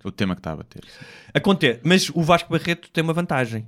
O 0.03 0.11
tema 0.11 0.35
que 0.35 0.39
está 0.39 0.51
a 0.51 0.55
bater. 0.57 0.81
Acontece, 1.33 1.79
mas 1.83 2.09
o 2.09 2.21
Vasco 2.21 2.51
Barreto 2.51 2.89
tem 2.91 3.03
uma 3.03 3.13
vantagem. 3.13 3.65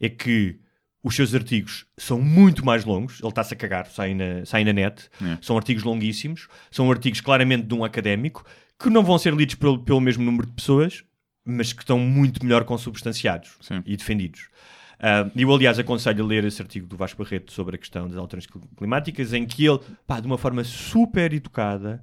É 0.00 0.08
que 0.08 0.56
os 1.04 1.14
seus 1.14 1.32
artigos 1.34 1.86
são 1.96 2.20
muito 2.20 2.64
mais 2.64 2.84
longos, 2.84 3.20
ele 3.20 3.28
está-se 3.28 3.54
a 3.54 3.56
cagar, 3.56 3.86
sai 3.86 4.14
na, 4.14 4.44
sai 4.44 4.64
na 4.64 4.72
net, 4.72 5.08
É. 5.22 5.38
são 5.40 5.56
artigos 5.56 5.84
longuíssimos, 5.84 6.48
são 6.70 6.90
artigos 6.90 7.20
claramente 7.20 7.64
de 7.66 7.74
um 7.74 7.84
académico, 7.84 8.44
que 8.80 8.88
não 8.90 9.04
vão 9.04 9.18
ser 9.18 9.32
lidos 9.34 9.54
pelo, 9.54 9.78
pelo 9.78 10.00
mesmo 10.00 10.24
número 10.24 10.46
de 10.46 10.52
pessoas, 10.54 11.04
mas 11.44 11.72
que 11.72 11.82
estão 11.82 11.98
muito 11.98 12.42
melhor 12.44 12.64
consubstanciados 12.64 13.50
Sim. 13.60 13.82
e 13.84 13.96
defendidos. 13.96 14.48
Ah, 14.98 15.28
eu, 15.36 15.52
aliás, 15.54 15.78
aconselho 15.78 16.24
a 16.24 16.26
ler 16.26 16.44
esse 16.44 16.62
artigo 16.62 16.86
do 16.86 16.96
Vasco 16.96 17.22
Barreto 17.22 17.52
sobre 17.52 17.76
a 17.76 17.78
questão 17.78 18.08
das 18.08 18.16
alterações 18.16 18.50
cl- 18.50 18.64
climáticas, 18.76 19.32
em 19.34 19.44
que 19.44 19.66
ele, 19.66 19.78
pá, 20.06 20.18
de 20.20 20.26
uma 20.26 20.38
forma 20.38 20.64
super 20.64 21.32
educada, 21.34 22.02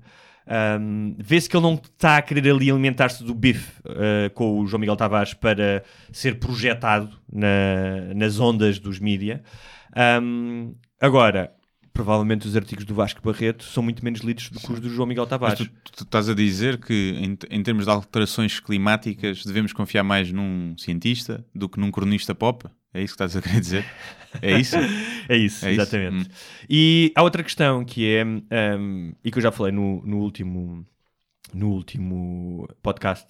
ahm, 0.51 1.15
vê-se 1.17 1.49
que 1.49 1.55
ele 1.55 1.63
não 1.63 1.75
está 1.75 2.17
a 2.17 2.21
querer 2.21 2.49
ali 2.51 2.69
alimentar-se 2.69 3.23
do 3.23 3.33
bife 3.33 3.71
ah, 3.85 4.29
com 4.33 4.59
o 4.59 4.67
João 4.67 4.79
Miguel 4.81 4.95
Tavares 4.97 5.33
para 5.33 5.83
ser 6.11 6.39
projetado 6.39 7.09
na- 7.31 8.13
nas 8.15 8.39
ondas 8.39 8.77
dos 8.79 8.99
mídia. 8.99 9.41
Ahm, 9.95 10.73
agora, 10.99 11.51
provavelmente 11.93 12.47
os 12.47 12.55
artigos 12.55 12.85
do 12.85 12.93
Vasco 12.95 13.21
Barreto 13.23 13.63
são 13.63 13.83
muito 13.83 14.03
menos 14.03 14.21
lidos 14.21 14.49
do 14.49 14.59
que 14.59 14.71
os 14.71 14.79
do 14.79 14.89
João 14.89 15.07
Miguel 15.07 15.23
Mas 15.23 15.29
Tavares. 15.29 15.57
tu, 15.59 15.91
tu 15.97 16.03
estás 16.03 16.29
a 16.29 16.33
dizer 16.33 16.77
que, 16.79 16.93
em, 17.17 17.37
em 17.49 17.63
termos 17.63 17.85
de 17.85 17.91
alterações 17.91 18.59
climáticas, 18.59 19.45
devemos 19.45 19.73
confiar 19.73 20.03
mais 20.03 20.31
num 20.31 20.73
cientista 20.77 21.45
do 21.53 21.67
que 21.69 21.79
num 21.79 21.91
cronista 21.91 22.33
pop? 22.33 22.65
É 22.93 23.01
isso 23.01 23.15
que 23.15 23.23
estás 23.23 23.35
a 23.37 23.41
querer 23.41 23.59
dizer? 23.61 23.85
É 24.41 24.59
isso? 24.59 24.75
É 25.29 25.37
isso, 25.37 25.65
É 25.65 25.71
isso? 25.71 25.81
exatamente. 25.81 26.27
Hum. 26.27 26.33
E 26.69 27.13
há 27.15 27.23
outra 27.23 27.41
questão 27.41 27.85
que 27.85 28.13
é, 28.13 28.25
hum, 28.25 29.13
e 29.23 29.31
que 29.31 29.37
eu 29.37 29.41
já 29.41 29.51
falei 29.51 29.71
no, 29.71 30.01
no 30.05 30.17
último, 30.17 30.85
no 31.53 31.69
último 31.69 32.67
podcast, 32.81 33.27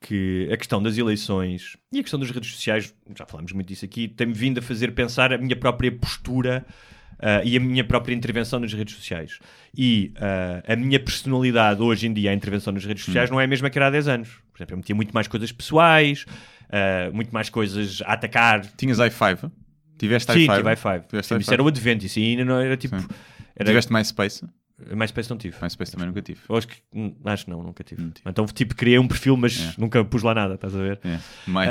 que 0.00 0.48
a 0.50 0.56
questão 0.56 0.82
das 0.82 0.96
eleições 0.98 1.76
e 1.92 2.00
a 2.00 2.02
questão 2.02 2.18
das 2.18 2.30
redes 2.30 2.50
sociais, 2.50 2.92
já 3.16 3.26
falámos 3.26 3.52
muito 3.52 3.68
disso 3.68 3.84
aqui, 3.84 4.08
tem-me 4.08 4.32
vindo 4.32 4.58
a 4.58 4.62
fazer 4.62 4.92
pensar 4.92 5.32
a 5.32 5.38
minha 5.38 5.54
própria 5.54 5.92
postura 5.92 6.66
ah, 7.20 7.42
e 7.44 7.56
a 7.56 7.60
minha 7.60 7.84
própria 7.84 8.14
intervenção 8.14 8.58
nas 8.58 8.72
redes 8.72 8.94
sociais. 8.94 9.38
E 9.76 10.12
ah, 10.16 10.62
a 10.72 10.74
minha 10.74 10.98
personalidade 10.98 11.82
hoje 11.82 12.06
em 12.06 12.12
dia, 12.12 12.30
a 12.30 12.34
intervenção 12.34 12.72
nas 12.72 12.84
redes 12.84 13.04
sociais, 13.04 13.30
não 13.30 13.40
é 13.40 13.44
a 13.44 13.48
mesma 13.48 13.68
que 13.68 13.78
era 13.78 13.88
há 13.88 13.90
10 13.90 14.08
anos. 14.08 14.28
Por 14.52 14.58
exemplo, 14.58 14.72
eu 14.74 14.78
metia 14.78 14.94
muito 14.96 15.12
mais 15.12 15.28
coisas 15.28 15.52
pessoais, 15.52 16.24
ah, 16.70 17.10
muito 17.12 17.32
mais 17.32 17.48
coisas 17.48 18.02
a 18.04 18.12
atacar, 18.14 18.64
Tinhas 18.76 18.98
i5? 18.98 19.50
Tiveste 19.98 20.32
Sim, 20.32 20.38
i5? 20.46 20.56
tive 20.56 20.68
i5. 20.70 21.06
Tiveste 21.08 21.34
Sim, 21.34 21.40
isso 21.40 21.50
i5? 21.50 21.52
era 21.52 21.62
o 21.62 21.68
advento, 21.68 22.06
isso 22.06 22.18
ainda 22.18 22.44
não 22.44 22.58
era 22.60 22.76
tipo. 22.76 22.98
Sim. 22.98 23.06
Era... 23.56 23.68
Tiveste 23.68 23.92
MySpace? 23.92 24.44
MySpace 24.94 25.28
não 25.28 25.36
tive. 25.36 25.54
MySpace 25.60 25.92
também 25.92 26.06
nunca 26.06 26.22
tive. 26.22 26.40
Acho 26.48 26.66
que. 26.66 26.76
hum, 26.94 27.14
Acho 27.26 27.44
que 27.44 27.50
não, 27.50 27.62
nunca 27.62 27.84
tive. 27.84 28.00
Não 28.00 28.10
tive. 28.10 28.30
Então, 28.30 28.46
tipo, 28.46 28.74
criei 28.74 28.98
um 28.98 29.06
perfil, 29.06 29.36
mas 29.36 29.60
É. 29.60 29.74
nunca 29.76 30.02
pus 30.02 30.22
lá 30.22 30.32
nada, 30.34 30.54
estás 30.54 30.74
a 30.74 30.78
ver? 30.78 30.98
É. 31.04 31.18
My, 31.46 31.66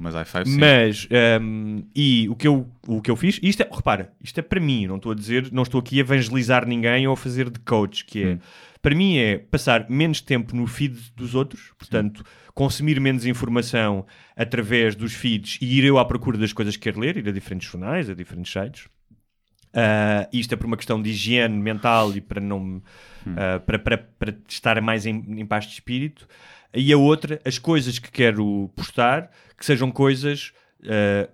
mas 0.00 0.14
i5 0.16 0.44
sim. 0.44 0.58
Mas, 0.58 1.08
hum, 1.40 1.84
e 1.94 2.28
o 2.28 2.34
que, 2.34 2.48
eu, 2.48 2.68
o 2.88 3.00
que 3.00 3.12
eu 3.12 3.14
fiz, 3.14 3.38
isto 3.44 3.62
é, 3.62 3.68
repara, 3.72 4.10
isto 4.20 4.38
é 4.40 4.42
para 4.42 4.58
mim, 4.58 4.88
não 4.88 4.96
estou 4.96 5.12
a 5.12 5.14
dizer, 5.14 5.52
não 5.52 5.62
estou 5.62 5.78
aqui 5.78 5.98
a 5.98 6.00
evangelizar 6.00 6.66
ninguém 6.66 7.06
ou 7.06 7.12
a 7.12 7.16
fazer 7.16 7.48
de 7.48 7.60
coach, 7.60 8.04
que 8.04 8.24
é, 8.24 8.26
Hum. 8.32 8.38
Para 8.80 8.94
mim 8.94 9.16
é 9.16 9.38
passar 9.38 9.88
menos 9.88 10.20
tempo 10.20 10.54
no 10.54 10.66
feed 10.66 10.96
dos 11.16 11.34
outros, 11.34 11.72
portanto, 11.78 12.24
consumir 12.54 13.00
menos 13.00 13.26
informação 13.26 14.06
através 14.36 14.94
dos 14.94 15.14
feeds 15.14 15.58
e 15.60 15.78
ir 15.78 15.84
eu 15.84 15.98
à 15.98 16.04
procura 16.04 16.38
das 16.38 16.52
coisas 16.52 16.76
que 16.76 16.82
quero 16.82 17.00
ler, 17.00 17.16
ir 17.16 17.28
a 17.28 17.32
diferentes 17.32 17.68
jornais, 17.68 18.08
a 18.08 18.14
diferentes 18.14 18.52
sites. 18.52 18.88
Ah, 19.72 20.28
isto 20.32 20.52
é 20.54 20.56
por 20.56 20.66
uma 20.66 20.76
questão 20.76 21.00
de 21.00 21.10
higiene 21.10 21.56
mental 21.56 22.16
e 22.16 22.20
para 22.20 22.40
não 22.40 22.82
ah, 23.36 23.60
para, 23.60 23.78
para, 23.78 23.98
para 23.98 24.34
estar 24.48 24.80
mais 24.80 25.06
em, 25.06 25.24
em 25.40 25.46
paz 25.46 25.66
de 25.66 25.72
espírito. 25.72 26.26
E 26.74 26.92
a 26.92 26.98
outra, 26.98 27.40
as 27.44 27.58
coisas 27.58 27.98
que 27.98 28.10
quero 28.10 28.70
postar, 28.76 29.30
que 29.56 29.64
sejam 29.64 29.90
coisas 29.90 30.52
ah, 30.84 31.28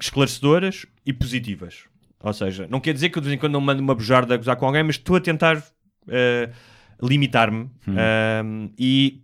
esclarecedoras 0.00 0.86
e 1.04 1.12
positivas. 1.12 1.84
Ou 2.20 2.32
seja, 2.32 2.66
não 2.68 2.80
quer 2.80 2.92
dizer 2.92 3.10
que 3.10 3.18
eu 3.18 3.22
de 3.22 3.28
vez 3.28 3.36
em 3.36 3.40
quando 3.40 3.52
não 3.52 3.60
mando 3.60 3.82
uma 3.82 3.94
bujarda 3.94 4.34
a 4.34 4.36
gozar 4.36 4.56
com 4.56 4.66
alguém, 4.66 4.82
mas 4.82 4.96
estou 4.96 5.16
a 5.16 5.20
tentar 5.20 5.62
ah, 6.10 6.50
limitar-me 7.02 7.70
ah, 7.88 8.42
e 8.78 9.22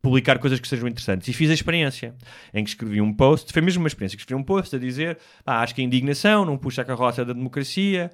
publicar 0.00 0.38
coisas 0.38 0.60
que 0.60 0.68
sejam 0.68 0.88
interessantes. 0.88 1.26
E 1.28 1.32
fiz 1.32 1.50
a 1.50 1.54
experiência 1.54 2.14
em 2.54 2.62
que 2.62 2.70
escrevi 2.70 3.00
um 3.00 3.12
post, 3.12 3.52
foi 3.52 3.60
mesmo 3.60 3.82
uma 3.82 3.88
experiência, 3.88 4.16
que 4.16 4.22
escrevi 4.22 4.40
um 4.40 4.44
post 4.44 4.74
a 4.74 4.78
dizer 4.78 5.18
"Ah, 5.44 5.60
acho 5.60 5.74
que 5.74 5.80
a 5.80 5.84
indignação 5.84 6.44
não 6.44 6.56
puxa 6.56 6.82
a 6.82 6.84
carroça 6.84 7.24
da 7.24 7.32
democracia 7.32 8.10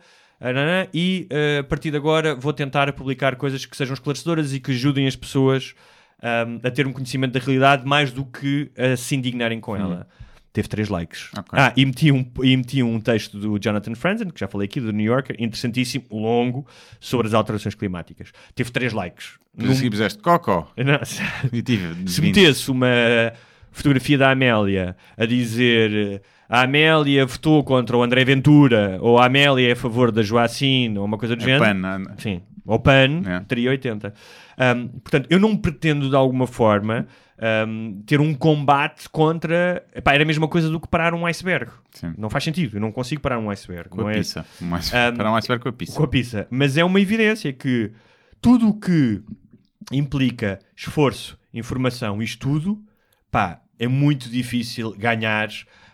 e 0.93 1.27
eh, 1.31 1.59
a 1.61 1.65
partir 1.65 1.91
de 1.91 1.97
agora 1.97 2.35
vou 2.35 2.53
tentar 2.53 2.93
publicar 2.93 3.37
coisas 3.37 3.65
que 3.65 3.77
sejam 3.77 3.95
esclarecedoras 3.95 4.53
e 4.53 4.61
que 4.61 4.73
ajudem 4.73 5.07
as 5.07 5.17
pessoas 5.17 5.75
ahm, 6.23 6.59
a 6.62 6.71
ter 6.71 6.87
um 6.87 6.93
conhecimento 6.93 7.33
da 7.33 7.41
realidade 7.41 7.87
mais 7.87 8.11
do 8.11 8.25
que 8.25 8.71
a 8.77 8.97
se 8.97 9.15
indignarem 9.15 9.61
com 9.61 9.77
ela. 9.77 10.07
Teve 10.55 10.69
três 10.69 10.89
likes. 10.89 11.31
Ok. 11.37 11.51
Ah, 11.59 11.73
e 11.77 11.85
meti, 11.85 12.11
um, 12.13 12.25
e 12.43 12.57
meti 12.57 12.81
um 12.83 12.99
texto 13.01 13.39
do 13.39 13.59
Jonathan 13.59 13.95
Franzen, 13.97 14.31
que 14.31 14.39
já 14.39 14.47
falei 14.49 14.67
aqui, 14.67 14.81
do 14.81 14.93
New 14.93 15.05
Yorker, 15.05 15.35
interessantíssimo, 15.39 16.05
longo, 16.13 16.65
sobre 17.01 17.27
as 17.27 17.35
alterações 17.35 17.75
climáticas. 17.75 18.31
Teve 18.55 18.71
três 18.71 18.93
likes. 18.93 19.33
Mas 19.57 19.71
a 19.71 19.75
seguir 19.75 19.91
puseste 19.91 20.23
Cocó. 20.23 20.73
Não, 20.77 21.01
E 21.53 21.61
tive 21.61 22.09
se 22.09 22.21
20. 22.21 22.37
metesse 22.37 22.71
uma 22.71 22.87
fotografia 23.73 24.17
da 24.17 24.31
Amélia 24.31 24.97
a 25.17 25.27
dizer 25.27 26.23
a 26.49 26.63
Amélia 26.63 27.27
votou 27.27 27.65
contra 27.65 27.97
o 27.97 28.03
André 28.05 28.25
Ventura 28.25 28.99
ou 29.01 29.19
a 29.19 29.27
Amélia 29.27 29.69
é 29.69 29.73
a 29.73 29.77
favor 29.77 30.13
da 30.13 30.23
Joacine 30.23 30.97
ou 30.99 31.05
uma 31.05 31.19
coisa 31.19 31.35
do 31.35 31.43
É 31.43 31.47
género, 31.47 31.65
pan, 31.65 31.75
não- 31.75 32.19
sim, 32.19 32.41
ou 32.65 32.79
PAN, 32.79 33.23
É. 33.27 33.41
teria 33.41 33.71
80. 33.71 34.15
Um, 34.77 34.87
portanto, 35.01 35.27
eu 35.31 35.41
não 35.41 35.57
pretendo 35.57 36.09
de 36.09 36.15
alguma 36.15 36.47
forma 36.47 37.09
um, 37.66 38.03
ter 38.07 38.20
um 38.20 38.32
combate 38.35 39.09
contra. 39.09 39.85
Epá, 39.95 40.14
era 40.14 40.22
a 40.22 40.26
mesma 40.26 40.47
coisa 40.49 40.68
do 40.68 40.78
que 40.80 40.89
parar 40.89 41.14
um 41.14 41.26
iceberg. 41.26 41.70
Sim. 41.93 42.14
Não 42.16 42.30
faz 42.30 42.45
sentido. 42.45 42.76
Eu 42.76 42.80
não 42.80 42.93
consigo 42.93 43.20
parar 43.20 43.39
um 43.39 43.51
iceberg. 43.51 43.89
Com 43.89 44.03
não 44.03 44.09
a 44.09 44.12
é- 44.12 44.16
pizza. 44.18 44.47
Mais, 44.61 44.89
Um, 44.93 45.16
para 45.16 45.30
um 45.30 45.37
iceberg 45.37 45.62
com 45.62 45.68
a 45.68 45.72
pizza. 45.72 45.97
com 45.97 46.05
a 46.05 46.09
pizza. 46.09 46.47
Mas 46.51 46.76
é 46.76 46.85
uma 46.85 47.01
evidência 47.01 47.53
que 47.53 47.91
tudo 48.41 48.68
o 48.68 48.74
que 48.78 49.22
implica 49.93 50.59
esforço, 50.76 51.39
informação 51.53 52.20
e 52.22 52.24
estudo, 52.24 52.82
pá, 53.30 53.61
é 53.78 53.87
muito 53.89 54.28
difícil 54.30 54.93
ganhar 54.97 55.49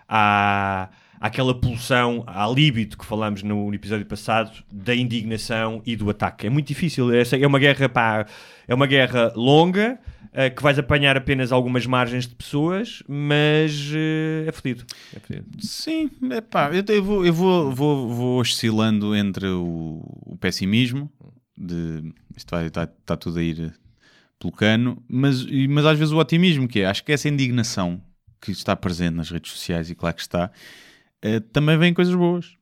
à, 0.08 0.88
àquela 1.20 1.58
pulsão, 1.58 2.22
à 2.26 2.46
libido 2.48 2.96
que 2.96 3.04
falamos 3.04 3.42
no 3.42 3.72
episódio 3.74 4.06
passado, 4.06 4.52
da 4.72 4.94
indignação 4.94 5.82
e 5.84 5.96
do 5.96 6.08
ataque. 6.10 6.46
É 6.46 6.50
muito 6.50 6.68
difícil. 6.68 7.08
É 7.12 7.46
uma 7.46 7.58
guerra, 7.58 7.88
pá, 7.88 8.26
é 8.68 8.74
uma 8.74 8.86
guerra 8.86 9.32
longa, 9.34 9.98
eh, 10.32 10.50
que 10.50 10.62
vais 10.62 10.78
apanhar 10.78 11.16
apenas 11.16 11.50
algumas 11.50 11.86
margens 11.86 12.26
de 12.26 12.34
pessoas, 12.34 13.02
mas 13.08 13.90
eh, 13.94 14.44
é 14.46 14.52
fodido. 14.52 14.84
É. 15.30 15.42
Sim, 15.58 16.10
eu, 16.20 16.94
eu, 16.94 17.02
vou, 17.02 17.26
eu 17.26 17.32
vou, 17.32 17.72
vou, 17.72 18.08
vou 18.08 18.40
oscilando 18.40 19.14
entre 19.14 19.46
o, 19.48 20.02
o 20.26 20.36
pessimismo, 20.36 21.10
de 21.56 22.12
isto 22.36 22.56
está, 22.56 22.84
está 22.84 23.16
tudo 23.16 23.38
a 23.38 23.42
ir 23.42 23.74
pelo 24.38 24.52
cano, 24.52 25.02
mas, 25.08 25.44
mas 25.68 25.84
às 25.84 25.98
vezes 25.98 26.12
o 26.12 26.18
otimismo, 26.18 26.66
que 26.66 26.80
é, 26.80 26.86
acho 26.86 27.04
que 27.04 27.12
essa 27.12 27.28
indignação 27.28 28.00
que 28.40 28.50
está 28.52 28.74
presente 28.74 29.14
nas 29.14 29.30
redes 29.30 29.52
sociais, 29.52 29.90
e 29.90 29.94
claro 29.94 30.16
que 30.16 30.22
está, 30.22 30.50
eh, 31.20 31.40
também 31.40 31.76
vem 31.76 31.92
coisas 31.92 32.14
boas. 32.14 32.54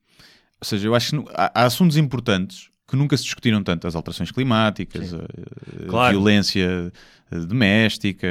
Ou 0.61 0.65
seja, 0.67 0.89
eu 0.89 0.95
acho 0.95 1.23
que 1.23 1.31
há, 1.35 1.53
há 1.55 1.65
assuntos 1.65 1.97
importantes 1.97 2.71
que 2.89 2.97
nunca 2.97 3.17
se 3.19 3.25
discutiram 3.25 3.63
tanto, 3.63 3.87
as 3.87 3.95
alterações 3.95 4.31
climáticas, 4.33 5.13
a, 5.13 5.19
a 5.19 5.87
Claro. 5.89 6.17
violência 6.19 6.91
eh, 7.31 7.39
doméstica, 7.41 8.27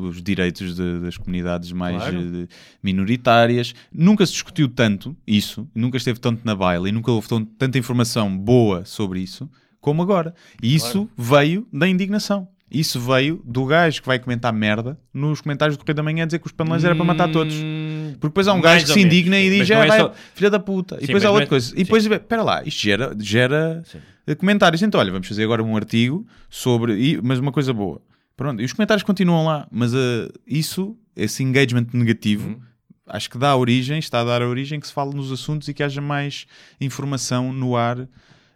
os 0.00 0.22
direitos 0.22 0.76
de- 0.76 1.00
das 1.00 1.16
comunidades 1.16 1.72
mais 1.72 1.96
Claro. 1.96 2.18
eh, 2.44 2.46
minoritárias. 2.82 3.74
Nunca 3.92 4.24
se 4.24 4.32
discutiu 4.32 4.68
tanto 4.68 5.16
isso, 5.26 5.68
nunca 5.74 5.96
esteve 5.96 6.20
tanto 6.20 6.42
na 6.44 6.54
baila 6.54 6.88
e 6.88 6.92
nunca 6.92 7.10
houve 7.10 7.26
tanta 7.58 7.78
informação 7.78 8.36
boa 8.36 8.84
sobre 8.84 9.20
isso 9.20 9.50
como 9.80 10.00
agora. 10.02 10.32
E 10.62 10.72
isso 10.74 11.08
veio 11.16 11.66
da 11.72 11.88
indignação. 11.88 12.46
Isso 12.70 12.98
veio 13.00 13.42
do 13.44 13.66
gajo 13.66 14.00
que 14.00 14.06
vai 14.06 14.18
comentar 14.18 14.50
merda 14.52 14.98
nos 15.12 15.42
comentários 15.42 15.76
do 15.76 15.80
Correio 15.80 15.96
da 15.96 16.02
Manhã 16.02 16.22
a 16.22 16.26
dizer 16.26 16.38
que 16.38 16.46
os 16.46 16.52
panelões 16.52 16.84
era 16.84 16.94
para 16.94 17.04
matar 17.04 17.30
todos. 17.30 17.54
Hum, 18.12 18.18
Porque 18.20 18.28
depois 18.28 18.48
há 18.48 18.52
um 18.54 18.60
gajo 18.60 18.84
que 18.86 18.92
se 18.92 18.98
menos, 18.98 19.12
indigna 19.12 19.36
sim. 19.36 19.42
e 19.42 19.50
diz, 19.58 19.70
"Ah, 19.70 19.86
é 19.86 19.98
só- 19.98 20.14
filha 20.34 20.50
da 20.50 20.58
puta. 20.58 20.96
Sim, 20.98 21.04
e 21.04 21.06
depois 21.06 21.24
há 21.24 21.30
outra 21.30 21.44
é- 21.44 21.48
coisa. 21.48 21.66
E 21.68 21.70
sim. 21.78 21.82
depois, 21.84 22.06
espera 22.06 22.42
lá, 22.42 22.62
isto 22.64 22.80
gera, 22.80 23.14
gera 23.18 23.82
Sim. 23.84 24.34
comentários. 24.36 24.82
Então, 24.82 25.00
olha, 25.00 25.10
vamos 25.12 25.26
fazer 25.28 25.44
agora 25.44 25.62
um 25.62 25.76
artigo 25.76 26.26
sobre. 26.48 26.94
e- 26.98 27.20
Mas 27.22 27.38
uma 27.38 27.52
coisa 27.52 27.72
boa. 27.72 28.00
Pronto, 28.36 28.60
e 28.62 28.64
os 28.64 28.72
comentários 28.72 29.02
continuam 29.04 29.44
lá, 29.44 29.68
mas 29.70 29.92
eh, 29.94 30.28
isso, 30.46 30.96
esse 31.14 31.42
engagement 31.42 31.86
negativo, 31.92 32.48
Uhum. 32.48 32.60
acho 33.06 33.28
que 33.30 33.36
dá 33.38 33.54
origem, 33.54 33.98
está 33.98 34.20
a 34.20 34.24
dar 34.24 34.42
a 34.42 34.48
origem 34.48 34.80
que 34.80 34.86
se 34.86 34.92
fale 34.92 35.14
nos 35.14 35.30
assuntos 35.30 35.68
e 35.68 35.74
que 35.74 35.82
haja 35.82 36.00
mais 36.00 36.46
informação 36.80 37.52
no 37.52 37.76
ar. 37.76 38.08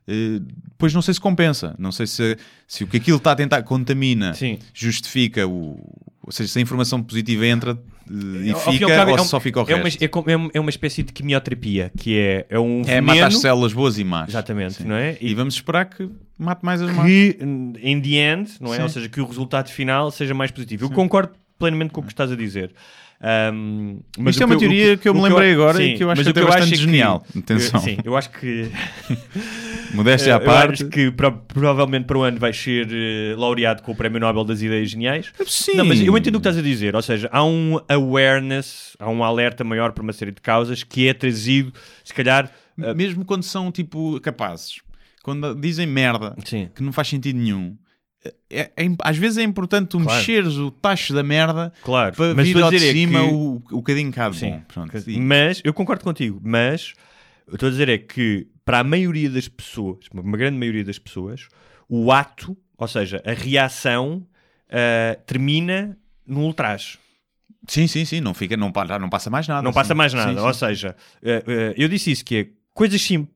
Eh, 0.09 0.41
Depois 0.71 0.93
não 0.95 1.03
sei 1.03 1.15
se 1.15 1.21
compensa, 1.21 1.75
não 1.79 1.91
sei 1.91 2.07
se, 2.07 2.37
se 2.67 2.85
o 2.85 2.87
que 2.87 2.97
aquilo 2.99 3.17
está 3.17 3.33
a 3.33 3.37
tentar 3.37 3.63
contamina 3.63 4.35
Sim. 4.35 4.59
justifica 4.75 5.47
o, 5.47 5.79
Ou 6.23 6.33
seja, 6.33 6.49
se 6.53 6.59
a 6.59 6.63
informação 6.63 7.03
positiva 7.03 7.47
entra 7.47 7.79
e 8.11 8.51
Ao 8.53 8.61
fica, 8.73 8.87
cabo, 8.87 9.11
ou 9.13 9.19
é 9.19 9.21
um- 9.21 9.25
só 9.25 9.41
fica 9.41 9.61
o 9.61 9.63
é 9.63 9.75
resto. 9.75 10.01
uma, 10.03 10.25
é, 10.29 10.33
é 10.33 10.37
uma- 10.37 10.51
é 10.55 10.61
uma 10.61 10.71
espécie 10.71 11.03
de 11.03 11.13
quimioterapia, 11.13 11.91
que 11.99 12.17
é, 12.19 12.47
é 12.49 12.59
um 12.59 12.81
É 12.83 12.85
veneno 12.85 13.07
matar 13.07 13.27
as 13.29 13.39
células 13.39 13.73
boas 13.73 13.99
e 13.99 14.05
más. 14.05 14.29
Exatamente, 14.29 14.75
Sim. 14.75 14.85
não 14.85 14.95
é? 14.97 15.17
E, 15.21 15.31
E- 15.31 15.35
vamos 15.35 15.55
esperar 15.55 15.87
que 15.87 16.09
mate 16.39 16.65
mais 16.65 16.81
as 16.81 16.91
más. 16.95 17.07
que, 17.07 17.37
in 17.83 18.01
the 18.01 18.11
end, 18.17 18.51
não 18.61 18.73
é? 18.73 18.77
Sim. 18.77 18.83
Ou 18.85 18.89
seja, 18.89 19.09
que 19.09 19.21
o 19.21 19.27
resultado 19.27 19.69
final 19.71 20.11
seja 20.11 20.35
mais 20.35 20.51
positivo. 20.51 20.85
Eu 20.85 20.91
concordo 20.91 21.33
plenamente 21.59 21.93
com 21.93 22.01
o 22.01 22.05
que 22.05 22.13
estás 22.13 22.31
a 22.31 22.37
dizer. 22.37 22.71
Ahm, 23.19 24.01
mas 24.19 24.35
Isto 24.35 24.43
é 24.43 24.47
uma 24.47 24.57
que 24.59 24.65
eu- 24.65 24.69
teoria 24.69 24.95
o 24.95 24.99
que 24.99 25.09
eu 25.09 25.15
me 25.15 25.23
lembrei 25.23 25.53
agora 25.55 25.83
e 25.83 25.93
sim, 25.93 25.97
que 25.97 26.05
eu 26.05 26.11
acho 26.11 26.23
que 26.23 26.29
eu 26.29 26.35
bastante 26.47 26.63
acho 26.63 26.67
é 26.75 26.77
que- 26.77 26.83
genial. 26.83 27.27
Atenção. 27.37 27.81
eu- 27.81 27.85
sim, 27.85 27.97
eu 28.05 28.17
acho 28.17 28.31
que 28.31 28.71
Modéstia 29.95 30.37
à 30.37 30.39
eu 30.41 30.45
parte. 30.45 30.83
acho 30.83 30.91
que 30.91 31.11
pro- 31.11 31.33
provavelmente 31.49 32.05
para 32.07 32.19
o 32.19 32.23
ano 32.23 32.39
vais 32.39 32.57
ser 32.57 32.89
eh, 32.91 33.35
laureado 33.37 33.83
com 33.83 33.93
o 33.93 33.97
Prémio 33.97 34.21
Nobel 34.21 34.45
das 34.45 34.61
Ideias 34.63 34.91
Geniais. 34.91 35.33
Sim. 35.47 35.77
Não, 35.77 35.85
mas 35.85 36.01
eu 36.01 36.17
entendo 36.17 36.35
o 36.37 36.41
que 36.41 36.49
estás 36.49 36.59
a 36.59 36.63
dizer. 36.63 36.95
Ou 36.95 37.03
seja, 37.03 37.29
há 37.33 37.43
um 37.45 37.79
awareness, 37.89 38.97
há 38.99 39.09
um 39.11 39.23
alerta 39.25 39.65
maior 39.65 39.93
para 39.93 40.03
uma 40.03 40.13
série 40.13 40.33
de 40.33 40.41
causas 40.41 40.83
que 40.83 41.09
é 41.09 41.15
trazido, 41.15 41.73
se 42.05 42.13
calhar. 42.13 42.51
eh, 42.81 42.93
Mesmo 42.95 43.25
quando 43.25 43.43
são, 43.43 43.73
tipo, 43.73 44.21
capazes. 44.21 44.81
Quando 45.23 45.55
dizem 45.55 45.87
merda, 45.87 46.37
sim. 46.45 46.69
que 46.75 46.83
não 46.83 46.93
faz 46.93 47.09
sentido 47.09 47.39
nenhum. 47.39 47.77
É, 48.51 48.71
é 48.77 48.89
às 49.03 49.17
vezes 49.17 49.39
é 49.39 49.43
importante 49.43 49.89
tu 49.89 49.99
Claro. 49.99 50.19
mexeres 50.19 50.55
o 50.57 50.71
tacho 50.71 51.13
da 51.15 51.23
merda 51.23 51.73
Claro, 51.83 52.15
para 52.15 52.35
mas 52.35 52.49
vir 52.49 52.63
ao 52.63 52.71
de 52.71 52.77
é 52.77 52.93
cima 52.93 53.21
que- 53.21 53.27
o, 53.27 53.57
o 53.71 53.77
bocadinho 53.77 54.13
cá 54.13 54.29
de 54.29 54.37
Sim. 54.39 54.51
bom. 54.75 54.87
E- 55.07 55.21
Mas, 55.21 55.61
eu 55.65 55.73
concordo 55.75 56.03
contigo, 56.05 56.41
mas 56.43 56.95
eu 57.47 57.55
estou 57.55 57.69
a 57.69 57.71
dizer 57.71 57.89
é 57.89 57.99
que 57.99 58.47
para 58.65 58.81
a 58.81 58.85
maioria 58.85 59.31
das 59.31 59.47
pessoas, 59.49 60.07
uma 60.13 60.37
grande 60.37 60.57
maioria 60.59 60.85
das 60.85 60.99
pessoas, 60.99 61.49
o 61.89 62.11
ato, 62.11 62.57
ou 62.77 62.89
seja, 62.89 63.23
a 63.25 63.33
reação, 63.33 64.27
ah, 64.71 65.17
termina 65.27 65.97
no 66.27 66.41
ultraje. 66.41 66.99
Sim, 67.69 67.87
sim, 67.87 68.05
sim. 68.05 68.21
Não, 68.21 68.35
fica, 68.35 68.57
não, 68.57 68.73
não 69.01 69.09
passa 69.11 69.31
mais 69.31 69.47
nada. 69.49 69.63
Não 69.63 69.73
passa 69.73 69.95
sim. 69.95 69.99
mais 69.99 70.13
nada. 70.15 70.41
Sim, 70.41 70.47
Ou 70.47 70.53
sim. 70.53 70.59
seja, 70.61 70.97
ah, 71.25 71.29
ah, 71.47 71.75
eu 71.77 71.89
disse 71.89 72.11
isso, 72.11 72.25
que 72.25 72.37
é 72.37 72.47
coisas, 72.75 73.01
sim, 73.01 73.27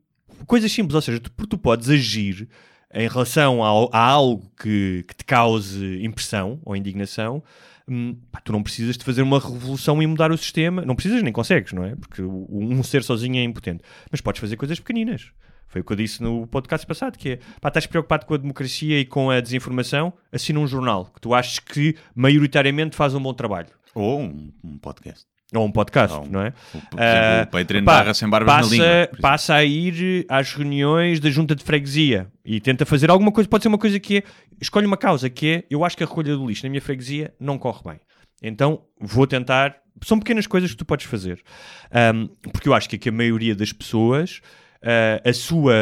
coisas 0.46 0.70
simples, 0.70 0.94
ou 0.94 1.00
seja, 1.02 1.20
tu, 1.20 1.30
tu 1.46 1.58
podes 1.58 1.88
agir 1.90 2.48
em 2.92 3.08
relação 3.08 3.62
ao- 3.62 3.88
a, 3.92 3.98
algo 4.04 4.50
que, 4.60 5.04
que 5.06 5.14
te 5.16 5.24
cause 5.24 6.02
impressão 6.04 6.60
ou 6.64 6.74
indignação, 6.76 7.42
hum, 7.88 8.16
pá, 8.32 8.40
tu 8.40 8.52
não 8.52 8.62
precisas 8.62 8.96
de 8.96 9.04
fazer 9.04 9.22
uma 9.22 9.38
revolução 9.38 10.02
e 10.02 10.06
mudar 10.06 10.30
o 10.32 10.36
sistema. 10.38 10.82
Não 10.84 10.94
precisas 10.96 11.22
nem 11.22 11.32
consegues, 11.32 11.72
não 11.72 11.84
é? 11.84 11.94
Porque 11.96 12.22
um 12.22 12.82
ser 12.82 13.02
sozinho 13.02 13.36
é 13.36 13.42
impotente. 13.44 13.82
Mas 14.10 14.20
podes 14.20 14.40
fazer 14.40 14.56
coisas 14.56 14.78
pequeninas. 14.80 15.30
Foi 15.68 15.82
o 15.82 15.84
que 15.84 15.92
eu 15.92 15.96
disse 15.96 16.20
no 16.20 16.48
podcast 16.48 16.84
passado, 16.84 17.16
que 17.16 17.28
é, 17.30 17.38
pá, 17.60 17.68
estás 17.68 17.86
preocupado 17.86 18.26
com 18.26 18.34
a 18.34 18.38
democracia 18.38 18.98
e 18.98 19.04
com 19.04 19.30
a 19.30 19.40
desinformação, 19.40 20.12
assina 20.32 20.58
um 20.58 20.66
jornal 20.66 21.04
que 21.06 21.20
tu 21.20 21.32
achas 21.32 21.60
que 21.60 21.94
maioritariamente 22.12 22.96
faz 22.96 23.14
um 23.14 23.22
bom 23.22 23.32
trabalho. 23.32 23.68
Ou 23.94 24.20
um, 24.20 24.52
um 24.64 24.78
podcast. 24.78 25.29
Ou 25.52 25.66
um 25.66 25.72
podcast, 25.72 26.16
um- 26.16 26.26
não 26.26 26.42
é? 26.42 26.50
Por 26.50 27.00
exemplo, 27.00 27.42
o 27.42 27.46
Patreon 27.48 27.84
pá, 27.84 27.98
barra 27.98 28.14
sem 28.14 28.28
barbas 28.28 28.54
passa, 28.54 28.68
na 28.68 28.72
língua. 29.02 29.18
passa 29.20 29.54
a 29.54 29.64
ir 29.64 30.24
às 30.28 30.52
reuniões 30.54 31.18
da 31.18 31.28
junta 31.28 31.56
de 31.56 31.64
freguesia 31.64 32.28
e 32.44 32.60
tenta 32.60 32.86
fazer 32.86 33.10
alguma 33.10 33.32
coisa. 33.32 33.48
Pode 33.48 33.62
ser 33.64 33.68
uma 33.68 33.78
coisa 33.78 33.98
que 33.98 34.18
é. 34.18 34.22
Escolhe 34.60 34.86
uma 34.86 34.96
causa 34.96 35.28
que 35.28 35.48
é. 35.48 35.64
Eu 35.68 35.84
acho 35.84 35.96
que 35.96 36.04
a 36.04 36.06
recolha 36.06 36.36
do 36.36 36.46
lixo 36.46 36.62
na 36.64 36.70
minha 36.70 36.80
freguesia 36.80 37.34
não 37.40 37.58
corre 37.58 37.80
bem. 37.84 38.00
Então 38.42 38.82
vou 39.00 39.26
tentar. 39.26 39.74
São 40.04 40.18
pequenas 40.18 40.46
coisas 40.46 40.70
que 40.70 40.76
tu 40.76 40.84
podes 40.84 41.06
fazer. 41.06 41.42
Ahm, 41.90 42.28
porque 42.52 42.68
eu 42.68 42.72
acho 42.74 42.88
que, 42.88 42.96
aqui 42.96 43.08
a 43.08 43.12
maioria 43.12 43.54
das 43.54 43.72
pessoas. 43.72 44.40
ah, 44.82 45.20
a 45.28 45.32
sua 45.32 45.74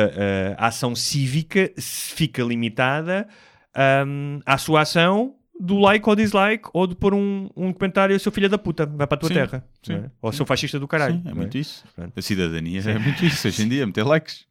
ah, 0.59 0.67
ação 0.67 0.95
cívica 0.97 1.71
fica 1.79 2.43
limitada 2.43 3.29
ahm, 3.77 4.41
à 4.47 4.57
sua 4.59 4.81
ação 4.81 5.35
do 5.61 5.79
like 5.79 6.09
ou 6.09 6.15
dislike 6.15 6.69
ou 6.73 6.87
de 6.87 6.95
pôr 6.95 7.15
um, 7.15 7.49
um 7.57 7.73
comentário 7.73 8.19
seu 8.21 8.31
filho 8.31 8.49
da 8.49 8.57
puta, 8.59 8.87
vai 8.87 9.07
para 9.07 9.17
a 9.17 9.19
tua 9.21 9.29
Sim, 9.29 9.35
terra 9.35 9.65
sim, 9.83 9.95
é? 9.95 10.11
ou 10.23 10.33
seu 10.33 10.47
fascista 10.47 10.79
do 10.79 10.87
caralho 10.87 11.17
Sim, 11.17 11.23
é 11.25 11.29
não 11.31 11.37
muito 11.37 11.59
isso. 11.59 11.85
Pronto. 11.97 12.13
A 12.17 12.23
cidadania 12.23 12.81
é 12.81 12.99
muito 12.99 13.25
isso 13.25 13.49
hoje 13.49 13.63
em 13.63 13.69
dia, 13.69 13.87
meter 13.87 14.05
likes. 14.05 14.47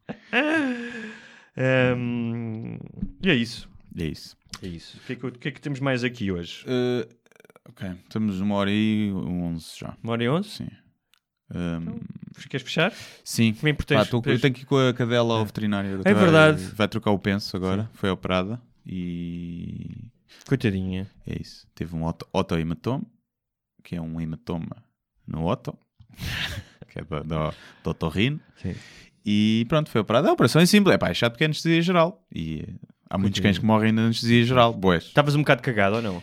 Ahm, 1.56 2.78
e 3.22 3.30
é 3.30 3.34
isso. 3.34 3.68
É 3.96 4.04
isso. 4.04 4.36
É 4.62 4.66
isso. 4.66 4.96
O 4.98 5.00
que 5.06 5.12
é 5.12 5.16
que, 5.16 5.30
que 5.32 5.48
é 5.48 5.50
que 5.52 5.60
temos 5.60 5.80
mais 5.80 6.04
aqui 6.04 6.30
hoje? 6.30 6.64
Uh, 6.66 7.08
ok, 7.68 7.90
estamos 8.04 8.40
uma 8.40 8.54
hora 8.56 8.70
e 8.70 9.10
onze 9.14 9.78
já. 9.78 9.96
Uma 10.02 10.12
hora 10.12 10.24
e 10.24 10.28
onze? 10.28 10.48
Sim. 10.48 10.68
Um, 11.54 11.98
Queres 12.50 12.62
fechar? 12.64 12.92
sim. 13.24 13.56
É 13.64 13.72
que 13.72 13.84
Pá, 13.94 14.04
tô- 14.04 14.22
eu 14.26 14.38
tenho 14.38 14.52
que 14.54 14.62
ir 14.62 14.66
com 14.66 14.76
a 14.76 14.92
cadela 14.92 15.34
ao 15.38 15.44
veterinário. 15.46 16.00
É 16.04 16.12
Vai- 16.12 16.14
verdade. 16.14 16.62
Vai 16.74 16.86
trocar 16.86 17.10
o 17.10 17.18
penso 17.18 17.56
agora. 17.56 17.88
Foi 17.94 18.10
operada 18.10 18.60
e 18.86 20.10
Coitadinha. 20.46 21.10
é 21.26 21.40
isso. 21.40 21.66
Teve 21.74 21.94
um 21.94 22.04
otohematoma, 22.32 23.04
que 23.82 23.96
é 23.96 24.00
um 24.00 24.20
hematoma 24.20 24.84
no 25.26 25.44
oto, 25.44 25.76
que 26.88 26.98
é 26.98 27.02
do, 27.02 27.22
do, 27.82 27.90
otorrino. 27.90 28.40
Sim. 28.56 28.74
E 29.24 29.66
pronto, 29.68 29.90
foi 29.90 30.00
operada. 30.00 30.28
A 30.28 30.32
operação 30.32 30.60
é 30.62 30.66
simples. 30.66 30.94
É 30.94 30.98
pá, 30.98 31.10
é 31.10 31.14
chato 31.14 31.32
porque 31.32 31.44
é 31.44 31.46
anestesia 31.46 31.82
geral. 31.82 32.24
E 32.34 32.66
há 33.10 33.18
muitos 33.18 33.40
cães 33.40 33.58
que 33.58 33.64
morrem 33.64 33.92
na 33.92 34.02
anestesia 34.02 34.44
geral. 34.44 34.72
Boés. 34.72 35.04
Estavas 35.04 35.34
um 35.34 35.40
bocado 35.40 35.62
cagado 35.62 35.96
ou 35.96 36.02
não? 36.02 36.22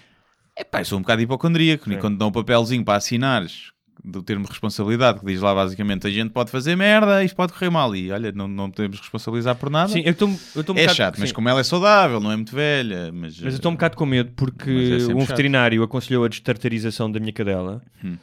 É 0.55 0.63
pá, 0.63 0.81
eu 0.81 0.85
sou 0.85 0.97
um 0.97 1.01
bocado 1.01 1.21
hipocondríaco. 1.21 1.91
E 1.91 1.97
quando 1.97 2.17
dão 2.17 2.29
um 2.29 2.31
papelzinho 2.31 2.83
para 2.83 2.97
assinares 2.97 3.74
do 4.03 4.21
termo 4.21 4.43
de 4.45 4.51
responsabilidade, 4.51 5.19
que 5.19 5.25
diz 5.25 5.41
lá 5.41 5.53
basicamente 5.55 6.05
a 6.07 6.09
gente 6.09 6.31
pode 6.31 6.51
fazer 6.51 6.75
merda, 6.75 7.23
isto 7.23 7.35
pode 7.35 7.53
correr 7.53 7.69
mal. 7.69 7.95
E 7.95 8.11
olha, 8.11 8.31
não, 8.31 8.47
não 8.47 8.69
podemos 8.69 8.99
responsabilizar 8.99 9.55
por 9.55 9.69
nada. 9.69 9.91
Sim, 9.91 10.01
eu 10.05 10.11
estou 10.11 10.29
eu 10.55 10.61
estou 10.61 10.75
um 10.75 10.79
é 10.79 10.81
bocado... 10.81 10.97
chato, 10.97 11.19
mas 11.19 11.29
sim. 11.29 11.35
como 11.35 11.49
ela 11.49 11.59
é 11.59 11.63
saudável, 11.63 12.19
não 12.19 12.31
é 12.31 12.35
muito 12.35 12.55
velha. 12.55 13.11
Mas, 13.11 13.39
Mas 13.39 13.53
eu 13.53 13.57
estou 13.57 13.71
um 13.71 13.75
bocado 13.75 13.97
com 13.97 14.05
medo 14.05 14.31
porque 14.35 14.69
Mas 14.69 15.09
é 15.09 15.13
um 15.13 15.19
chato. 15.21 15.29
veterinário 15.29 15.83
aconselhou 15.83 16.23
a 16.23 16.27
destartarização 16.27 17.11
da 17.11 17.19
minha 17.19 17.33
cadela, 17.33 17.81
Hum. 18.03 18.17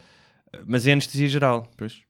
mas 0.67 0.87
é 0.87 0.93
anestesia 0.93 1.29
geral. 1.29 1.71
Pois. 1.77 2.01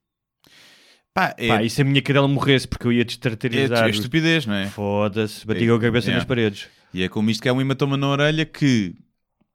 Pá, 1.14 1.34
é, 1.36 1.48
Pá, 1.48 1.62
e 1.62 1.68
se 1.68 1.82
a 1.82 1.84
minha 1.84 2.01
cadela 2.01 2.26
morresse 2.26 2.66
porque 2.66 2.86
eu 2.86 2.93
ia 2.93 3.02
é, 3.02 3.05
destartarizar... 3.05 3.86
é 3.86 3.90
estupidez, 3.90 4.47
não 4.47 4.55
é? 4.55 4.66
Foda-se, 4.66 5.47
bati 5.47 5.68
É, 5.68 5.70
a 5.72 5.78
cabeça 5.78 6.06
yeah. 6.06 6.14
nas 6.16 6.24
paredes. 6.24 6.68
E 6.94 7.02
é 7.02 7.09
como 7.09 7.30
isto 7.30 7.43
que 7.43 7.48
é 7.48 7.52
um 7.52 7.60
hematoma 7.60 7.97
na 7.97 8.09
orelha 8.09 8.44
que 8.47 8.94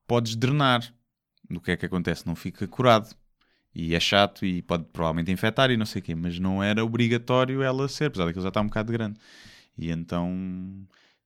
podes 0.07 0.35
drenar. 0.35 0.81
Do 1.49 1.61
que 1.61 1.71
é 1.71 1.77
que 1.77 1.85
acontece? 1.85 2.27
Não 2.27 2.35
fica 2.35 2.67
curado. 2.67 3.09
E 3.79 3.93
é 3.93 3.99
chato 3.99 4.43
e 4.43 4.63
pode 4.63 4.85
provavelmente 4.85 5.31
infectar 5.31 5.69
e 5.69 5.77
não 5.77 5.85
sei 5.85 6.01
o 6.01 6.03
quê, 6.03 6.15
mas 6.15 6.39
não 6.39 6.63
era 6.63 6.83
obrigatório 6.83 7.61
ela 7.61 7.87
ser, 7.87 8.05
apesar 8.05 8.25
daquilo 8.25 8.41
já 8.41 8.47
está 8.49 8.59
um 8.59 8.65
bocado 8.65 8.91
grande. 8.91 9.19
E 9.77 9.91
então 9.91 10.33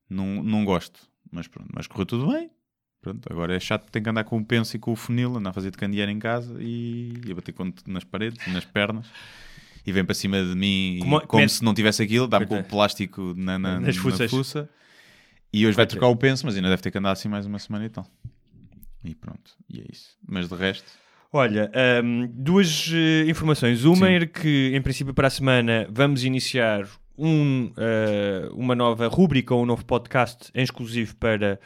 não, 0.09 0.43
não 0.43 0.65
gosto. 0.65 0.99
Mas 1.31 1.47
pronto, 1.47 1.69
mas 1.73 1.87
correu 1.87 2.05
tudo 2.05 2.27
bem. 2.27 2.49
Pronto, 3.01 3.25
agora 3.31 3.55
é 3.55 3.59
chato, 3.59 3.89
tem 3.89 4.03
que 4.03 4.09
andar 4.09 4.25
com 4.25 4.37
o 4.37 4.45
penso 4.45 4.75
e 4.75 4.79
com 4.79 4.91
o 4.91 4.95
funil, 4.97 5.37
andar 5.37 5.51
a 5.51 5.53
fazer 5.53 5.71
de 5.71 5.77
candeeiro 5.77 6.11
em 6.11 6.19
casa 6.19 6.55
e, 6.61 7.13
e 7.25 7.31
a 7.31 7.35
bater 7.35 7.55
nas 7.87 8.03
paredes, 8.03 8.45
nas 8.53 8.65
pernas. 8.65 9.07
E 9.87 9.91
vem 9.93 10.03
para 10.05 10.13
cima 10.13 10.43
de 10.43 10.53
mim 10.53 10.97
e 10.97 10.99
Como- 10.99 11.21
como, 11.25 11.41
mete- 11.41 11.53
se 11.53 11.63
não 11.63 11.73
tivesse 11.73 12.03
aquilo, 12.03 12.27
dá-me 12.27 12.45
com 12.45 12.59
o 12.59 12.63
plástico 12.63 13.33
na, 13.35 13.57
na, 13.57 13.79
Nas 13.79 13.95
na 13.95 14.01
fuças. 14.01 14.29
fuça. 14.29 14.69
E 15.53 15.65
hoje 15.65 15.75
vai 15.75 15.87
trocar 15.87 16.07
o 16.07 16.15
penso, 16.17 16.45
mas 16.45 16.55
ainda 16.55 16.69
deve 16.69 16.81
ter 16.81 16.91
que 16.91 16.97
andar 16.97 17.11
assim 17.11 17.27
mais 17.29 17.45
uma 17.45 17.57
semana 17.57 17.85
e 17.85 17.89
tal. 17.89 18.05
E 19.03 19.15
pronto, 19.15 19.51
e 19.69 19.79
é 19.81 19.85
isso. 19.91 20.15
Mas 20.27 20.47
de 20.47 20.55
resto, 20.55 20.91
Olha, 21.33 21.71
hum, 22.03 22.29
duas 22.33 22.91
eh, 22.93 23.29
informações. 23.29 23.85
Uma 23.85 24.07
Sim. 24.07 24.13
é 24.13 24.25
que, 24.25 24.71
em 24.75 24.81
princípio, 24.81 25.13
para 25.13 25.27
a 25.27 25.29
semana 25.29 25.87
vamos 25.89 26.25
iniciar 26.25 26.85
um, 27.17 27.71
eh, 27.77 28.49
uma 28.51 28.75
nova 28.75 29.07
rúbrica 29.07 29.55
ou 29.55 29.63
um 29.63 29.65
novo 29.65 29.85
podcast 29.85 30.51
em 30.53 30.61
exclusivo 30.61 31.15
para 31.15 31.57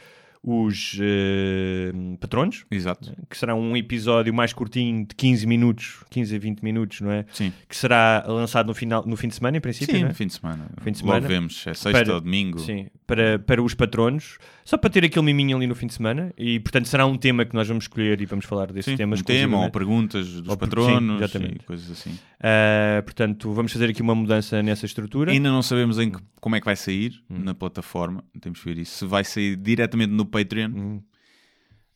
os 0.48 0.96
eh, 1.00 1.92
patronos, 2.20 2.64
exato. 2.70 3.12
que 3.28 3.36
será 3.36 3.54
um 3.56 3.76
episódio 3.76 4.32
mais 4.32 4.52
curtinho 4.52 5.04
de 5.04 5.14
15 5.16 5.44
minutos, 5.46 6.04
15 6.08 6.36
a 6.36 6.38
20 6.38 6.60
minutos, 6.62 7.00
não 7.00 7.10
é? 7.10 7.24
Sim, 7.32 7.52
Que 7.68 7.76
será 7.76 8.24
lançado 8.28 8.68
no, 8.68 8.74
final, 8.74 9.04
no 9.04 9.16
fim 9.16 9.26
de 9.26 9.34
semana, 9.34 9.56
em 9.56 9.60
princípio, 9.60 9.92
sim 9.94 10.00
não 10.02 10.06
no 10.08 10.12
é? 10.12 10.14
fim 10.14 10.26
de 10.28 10.34
semana. 10.34 10.68
Fim 10.82 10.92
de 10.92 11.00
Logo 11.02 11.12
semana. 11.14 11.28
vemos, 11.28 11.66
é 11.66 11.74
sexta 11.74 11.90
Para- 11.90 12.14
ou 12.14 12.20
domingo. 12.20 12.60
Sim, 12.60 12.86
para, 13.06 13.38
para 13.40 13.60
os 13.62 13.74
patronos, 13.74 14.38
só 14.64 14.76
para 14.76 14.88
ter 14.90 15.04
aquele 15.04 15.24
miminho 15.24 15.56
ali 15.56 15.66
no 15.66 15.74
fim 15.74 15.86
de 15.88 15.94
semana. 15.94 16.32
E, 16.38 16.60
portanto, 16.60 16.86
será 16.86 17.06
um 17.06 17.16
tema 17.16 17.44
que 17.44 17.54
nós 17.54 17.66
vamos 17.66 17.84
escolher 17.84 18.20
e 18.20 18.26
vamos 18.26 18.44
falar 18.44 18.72
desse 18.72 18.90
Sim, 18.90 18.96
tema. 18.96 19.16
um 19.16 19.22
tema 19.22 19.56
ou 19.58 19.64
exclusivamente. 19.66 19.72
perguntas 19.72 20.28
dos 20.32 20.48
Ou 20.48 20.56
patronos 20.56 21.18
sim, 21.18 21.24
exatamente. 21.24 21.56
e 21.56 21.64
coisas 21.66 21.90
assim. 21.90 22.10
Uh, 22.10 23.02
portanto, 23.04 23.52
vamos 23.52 23.72
fazer 23.72 23.90
aqui 23.90 24.02
uma 24.02 24.14
mudança 24.14 24.62
nessa 24.62 24.86
estrutura. 24.86 25.32
Ainda 25.32 25.50
não 25.50 25.62
sabemos 25.62 25.98
em 25.98 26.10
que- 26.10 26.18
como 26.40 26.54
é 26.56 26.60
que 26.60 26.64
vai 26.66 26.76
sair 26.76 27.14
Hum. 27.30 27.38
na 27.44 27.54
plataforma. 27.54 28.22
Temos 28.40 28.60
que 28.60 28.66
ver 28.66 28.78
isso. 28.78 28.98
Se 28.98 29.04
vai 29.06 29.24
sair 29.24 29.56
diretamente 29.56 30.12
no 30.12 30.24
Patreon, 30.38 30.70
Hum, 30.74 31.02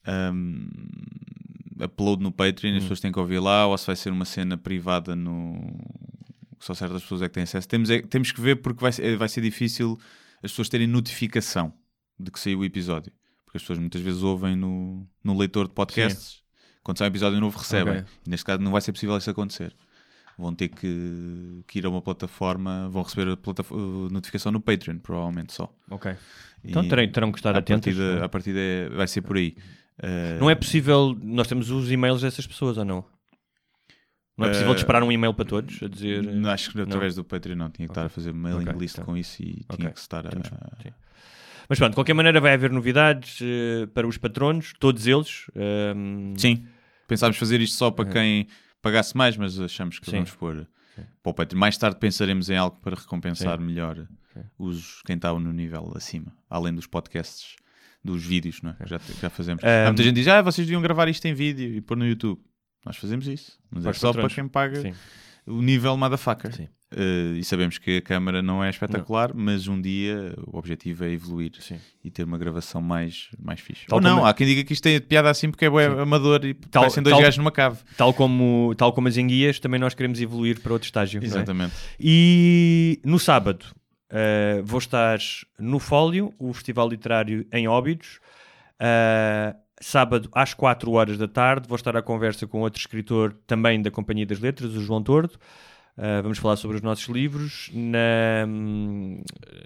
um, 0.08 0.68
upload 1.84 2.22
no 2.22 2.32
Patreon, 2.32 2.72
Hum. 2.74 2.76
as 2.76 2.82
pessoas 2.84 3.00
têm 3.00 3.12
que 3.12 3.18
ouvir 3.18 3.38
lá, 3.40 3.66
ou 3.66 3.76
se 3.78 3.86
vai 3.86 3.96
ser 3.96 4.10
uma 4.12 4.24
cena 4.24 4.56
privada 4.56 5.14
no. 5.16 5.58
que 6.58 6.64
Só 6.66 6.74
certas 6.74 7.02
pessoas 7.02 7.22
é 7.22 7.28
que 7.28 7.34
têm 7.34 7.42
acesso. 7.44 7.66
Temos, 7.66 7.88
é- 7.90 8.02
temos 8.02 8.32
que 8.32 8.40
ver 8.40 8.56
porque 8.56 8.82
vai 8.82 8.92
ser, 8.92 9.16
vai 9.16 9.28
ser 9.28 9.40
difícil 9.40 9.98
as 10.42 10.50
pessoas 10.50 10.68
terem 10.68 10.86
notificação 10.86 11.72
de 12.18 12.30
que 12.30 12.38
saiu 12.38 12.58
o 12.60 12.64
episódio. 12.64 13.10
Porque 13.46 13.56
as 13.56 13.62
pessoas 13.62 13.78
muitas 13.78 14.00
vezes 14.02 14.22
ouvem 14.22 14.54
no, 14.56 15.06
no 15.24 15.36
leitor 15.38 15.66
de 15.68 15.74
podcasts. 15.74 16.42
Quando 16.82 16.98
sai 16.98 17.08
um 17.08 17.10
episódio 17.10 17.40
novo, 17.40 17.58
recebem. 17.58 18.00
Ok. 18.00 18.04
E 18.26 18.30
neste 18.30 18.44
caso 18.44 18.60
não 18.62 18.72
vai 18.72 18.80
ser 18.82 18.92
possível 18.92 19.16
isso 19.16 19.30
acontecer. 19.30 19.74
Vão 20.40 20.54
ter 20.54 20.68
que, 20.68 21.62
que 21.66 21.78
ir 21.80 21.86
a 21.86 21.90
uma 21.90 22.00
plataforma, 22.00 22.88
vão 22.88 23.02
receber 23.02 23.30
a 23.32 23.36
plataf- 23.36 23.72
a 23.72 24.12
notificação 24.12 24.50
no 24.50 24.60
Patreon, 24.60 24.98
provavelmente 24.98 25.52
só. 25.52 25.70
ok. 25.90 26.16
Então 26.64 26.82
E 26.84 26.88
terem, 26.88 27.10
terão 27.12 27.30
que 27.30 27.38
estar 27.38 27.54
atentos. 27.56 27.94
partida, 27.94 28.24
à 28.24 28.28
partida 28.28 28.58
é- 28.58 28.88
vai 28.88 29.06
ser 29.06 29.20
por 29.22 29.36
aí. 29.36 29.54
Eh, 30.02 30.38
Não 30.40 30.48
é 30.48 30.54
possível. 30.54 31.16
Nós 31.22 31.46
temos 31.46 31.70
os 31.70 31.90
e-mails 31.90 32.22
dessas 32.22 32.46
pessoas 32.46 32.78
ou 32.78 32.84
não? 32.84 33.04
Não 34.36 34.46
é 34.46 34.48
possível 34.50 34.72
Eh, 34.72 34.76
disparar 34.76 35.02
um 35.02 35.12
e-mail 35.12 35.34
para 35.34 35.44
todos 35.44 35.82
a 35.82 35.88
dizer. 35.88 36.22
Não, 36.22 36.50
acho 36.50 36.70
que 36.72 36.80
através 36.80 37.14
do 37.14 37.24
Patreon 37.24 37.56
não 37.56 37.68
tinha 37.70 37.86
que 37.86 37.92
estar 37.92 38.06
a 38.06 38.08
fazer 38.08 38.32
mailing 38.32 38.64
Ok, 38.68 38.80
list 38.80 38.94
então. 38.94 39.04
com 39.04 39.16
isso 39.16 39.42
e 39.42 39.46
tinha 39.46 39.66
Ok, 39.68 39.90
que 39.90 39.98
estar 40.00 40.26
a. 40.26 40.30
sim. 40.30 40.92
Mas 41.68 41.78
pronto, 41.78 41.90
de 41.92 41.94
qualquer 41.96 42.14
maneira 42.14 42.40
vai 42.40 42.54
haver 42.54 42.70
novidades 42.70 43.38
eh, 43.42 43.86
para 43.92 44.06
os 44.06 44.16
patronos, 44.16 44.72
todos 44.80 45.06
eles. 45.06 45.46
ehm, 45.54 46.34
Sim, 46.36 46.66
pensámos 47.06 47.36
fazer 47.36 47.60
isto 47.60 47.76
só 47.76 47.90
para 47.90 48.08
quem 48.10 48.46
pagasse 48.80 49.16
mais, 49.16 49.36
mas 49.36 49.58
achamos 49.60 49.98
que 49.98 50.06
Sim. 50.06 50.16
vamos 50.18 50.30
pôr 50.32 50.66
para 51.22 51.30
o 51.30 51.34
Patreon. 51.34 51.58
Mais 51.60 51.76
tarde 51.76 51.98
pensaremos 51.98 52.50
em 52.50 52.56
algo 52.56 52.76
para 52.80 52.96
recompensar 52.96 53.58
melhor 53.60 54.06
os, 54.58 55.02
quem 55.02 55.16
está 55.16 55.32
no 55.32 55.52
nível 55.52 55.92
acima, 55.96 56.32
além 56.48 56.74
dos 56.74 56.86
podcasts, 56.86 57.56
dos 58.02 58.24
vídeos, 58.24 58.62
não 58.62 58.70
é? 58.70 58.76
Já, 58.86 58.98
já 59.20 59.30
fazemos. 59.30 59.62
Há 59.62 59.86
muita 59.86 60.02
gente 60.02 60.14
diz, 60.14 60.28
ah, 60.28 60.42
vocês 60.42 60.66
deviam 60.66 60.80
gravar 60.80 61.08
isto 61.08 61.24
em 61.26 61.34
vídeo 61.34 61.74
e 61.74 61.80
pôr 61.80 61.96
no 61.96 62.06
YouTube. 62.06 62.40
Nós 62.84 62.96
fazemos 62.96 63.26
isso, 63.26 63.58
mas 63.70 63.82
Para 63.82 63.90
é 63.90 63.94
só 63.94 64.08
patronos. 64.08 64.32
para 64.32 64.42
quem 64.42 64.48
paga 64.48 64.80
Sim. 64.80 64.94
O 65.46 65.60
nível 65.62 65.96
motherfucker. 65.96 66.54
Sim. 66.54 66.68
Eh, 66.92 67.38
e 67.38 67.44
sabemos 67.44 67.78
que 67.78 67.98
a 67.98 68.02
câmara 68.02 68.42
não 68.42 68.64
é 68.64 68.68
espetacular, 68.68 69.30
mas 69.32 69.68
um 69.68 69.80
dia 69.80 70.34
o 70.44 70.58
objetivo 70.58 71.04
é 71.04 71.10
evoluir 71.12 71.52
Sim. 71.60 71.78
e 72.02 72.10
ter 72.10 72.24
uma 72.24 72.36
gravação 72.36 72.82
mais, 72.82 73.28
mais 73.40 73.60
fixe. 73.60 73.86
Tal 73.86 73.98
Ou 73.98 74.02
não, 74.02 74.16
como- 74.16 74.26
há 74.26 74.34
quem 74.34 74.44
diga 74.44 74.64
que 74.64 74.72
isto 74.72 74.82
tem 74.82 75.00
piada 75.00 75.30
assim 75.30 75.50
porque 75.52 75.66
é 75.66 75.70
bué 75.70 75.86
amador 75.86 76.44
e 76.44 76.52
Tal- 76.52 76.82
parecem 76.82 77.00
dois 77.00 77.14
tal- 77.14 77.22
gajos 77.22 77.38
numa 77.38 77.52
cave. 77.52 77.78
Tal 77.96 78.12
como, 78.12 78.74
tal 78.76 78.92
como 78.92 79.06
as 79.06 79.16
enguias, 79.16 79.60
também 79.60 79.78
nós 79.78 79.94
queremos 79.94 80.20
evoluir 80.20 80.60
para 80.60 80.72
outro 80.72 80.86
estágio. 80.86 81.20
não 81.20 81.26
é? 81.26 81.30
Exatamente. 81.30 81.74
E 82.00 83.00
no 83.04 83.20
sábado 83.20 83.64
eh, 84.10 84.60
vou 84.64 84.78
estar 84.80 85.20
no 85.60 85.78
Fólio, 85.78 86.34
o 86.40 86.52
Festival 86.52 86.88
Literário 86.88 87.46
em 87.52 87.68
Óbidos. 87.68 88.18
Eh, 88.80 89.54
sábado 89.80 90.28
às 90.32 90.52
4 90.54 90.90
horas 90.92 91.16
da 91.18 91.26
tarde 91.26 91.66
vou 91.68 91.76
estar 91.76 91.96
à 91.96 92.02
conversa 92.02 92.46
com 92.46 92.60
outro 92.60 92.78
escritor 92.80 93.34
também 93.46 93.80
da 93.80 93.90
Companhia 93.90 94.26
das 94.26 94.38
Letras, 94.38 94.74
o 94.74 94.80
João 94.82 95.02
Tordo. 95.02 95.34
Uh, 95.98 96.22
vamos 96.22 96.38
falar 96.38 96.56
sobre 96.56 96.76
os 96.78 96.82
nossos 96.82 97.08
livros 97.08 97.68
na, 97.74 98.46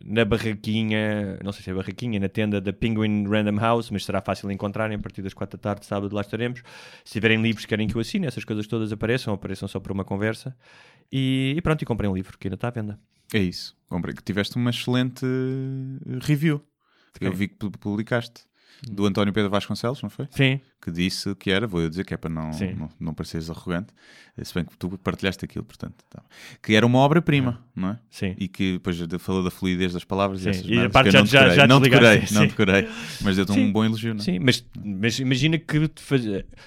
na 0.04 0.24
barraquinha, 0.24 1.38
não 1.44 1.52
sei 1.52 1.62
se 1.62 1.70
é 1.70 1.74
barraquinha, 1.74 2.18
na 2.18 2.28
tenda 2.28 2.60
da 2.60 2.72
Penguin 2.72 3.24
Random 3.28 3.56
House, 3.60 3.90
mas 3.90 4.04
será 4.04 4.20
fácil 4.20 4.50
encontrarem 4.50 4.96
a 4.96 4.98
partir 4.98 5.22
das 5.22 5.34
4 5.34 5.56
da 5.58 5.62
tarde, 5.62 5.86
sábado 5.86 6.12
lá 6.14 6.22
estaremos. 6.22 6.62
Se 7.04 7.12
tiverem 7.12 7.40
livros 7.40 7.64
que 7.64 7.68
querem 7.68 7.86
que 7.86 7.94
eu 7.94 8.00
assine, 8.00 8.26
essas 8.26 8.44
coisas 8.44 8.66
todas 8.66 8.92
apareçam, 8.92 9.32
apareçam 9.34 9.68
só 9.68 9.78
por 9.78 9.92
uma 9.92 10.04
conversa. 10.04 10.56
E, 11.12 11.54
e 11.56 11.60
pronto, 11.60 11.82
e 11.82 11.86
comprem 11.86 12.10
um 12.10 12.14
livro 12.14 12.36
que 12.38 12.48
ainda 12.48 12.56
está 12.56 12.68
à 12.68 12.70
venda. 12.70 12.98
É 13.32 13.38
isso. 13.38 13.76
Comprei 13.88 14.14
que 14.14 14.22
tiveste 14.22 14.56
uma 14.56 14.70
excelente 14.70 15.24
review. 16.22 16.60
que 17.18 17.26
Eu 17.26 17.32
vi 17.32 17.48
que 17.48 17.54
pu- 17.56 17.70
publicaste. 17.70 18.42
Do 18.82 19.06
António 19.06 19.32
Pedro 19.32 19.50
Vasconcelos, 19.50 20.02
não 20.02 20.10
foi? 20.10 20.26
Sim, 20.30 20.60
Que 20.82 20.90
disse 20.90 21.34
que 21.36 21.50
era, 21.50 21.66
vou 21.66 21.80
eu 21.80 21.88
dizer 21.88 22.04
que 22.04 22.12
é 22.12 22.16
para 22.16 22.28
não, 22.28 22.52
Sim. 22.52 22.74
não, 22.74 22.88
não 23.00 23.14
pareceres 23.14 23.48
arrogante, 23.48 23.94
se 24.42 24.52
bem 24.52 24.64
que 24.64 24.76
tu 24.76 24.98
partilhaste 24.98 25.44
aquilo, 25.44 25.64
portanto. 25.64 25.94
tá. 26.10 26.22
Que 26.62 26.74
era 26.74 26.84
uma 26.84 26.98
obra-prima, 26.98 27.64
não 27.74 27.90
é? 27.90 27.98
sim. 28.10 28.34
E 28.38 28.46
que 28.48 28.74
depois 28.74 28.96
de- 28.96 29.18
falou 29.18 29.42
da 29.42 29.50
fluidez 29.50 29.92
das 29.94 30.04
palavras 30.04 30.40
Sim, 30.42 30.48
e 30.48 30.50
essas 30.50 30.66
e 30.66 30.78
a 30.78 30.90
parte 30.90 31.10
já- 31.10 31.18
não 31.20 31.26
já- 31.26 31.38
decorei, 31.40 31.56
já 31.56 31.66
não 31.66 31.80
desligaste, 31.80 32.04
decorei, 32.10 32.26
sim. 32.26 32.34
não 32.34 32.46
decorei, 32.46 32.88
mas 33.22 33.36
deu-te 33.36 33.52
um 33.52 33.72
bom 33.72 33.84
elogio, 33.84 34.12
não 34.14 34.20
é? 34.20 34.24
Sim, 34.24 34.38
mas, 34.40 34.66
mas 34.84 35.18
imagina 35.18 35.56
que 35.58 35.88
te 35.88 36.02
faz... 36.02 36.22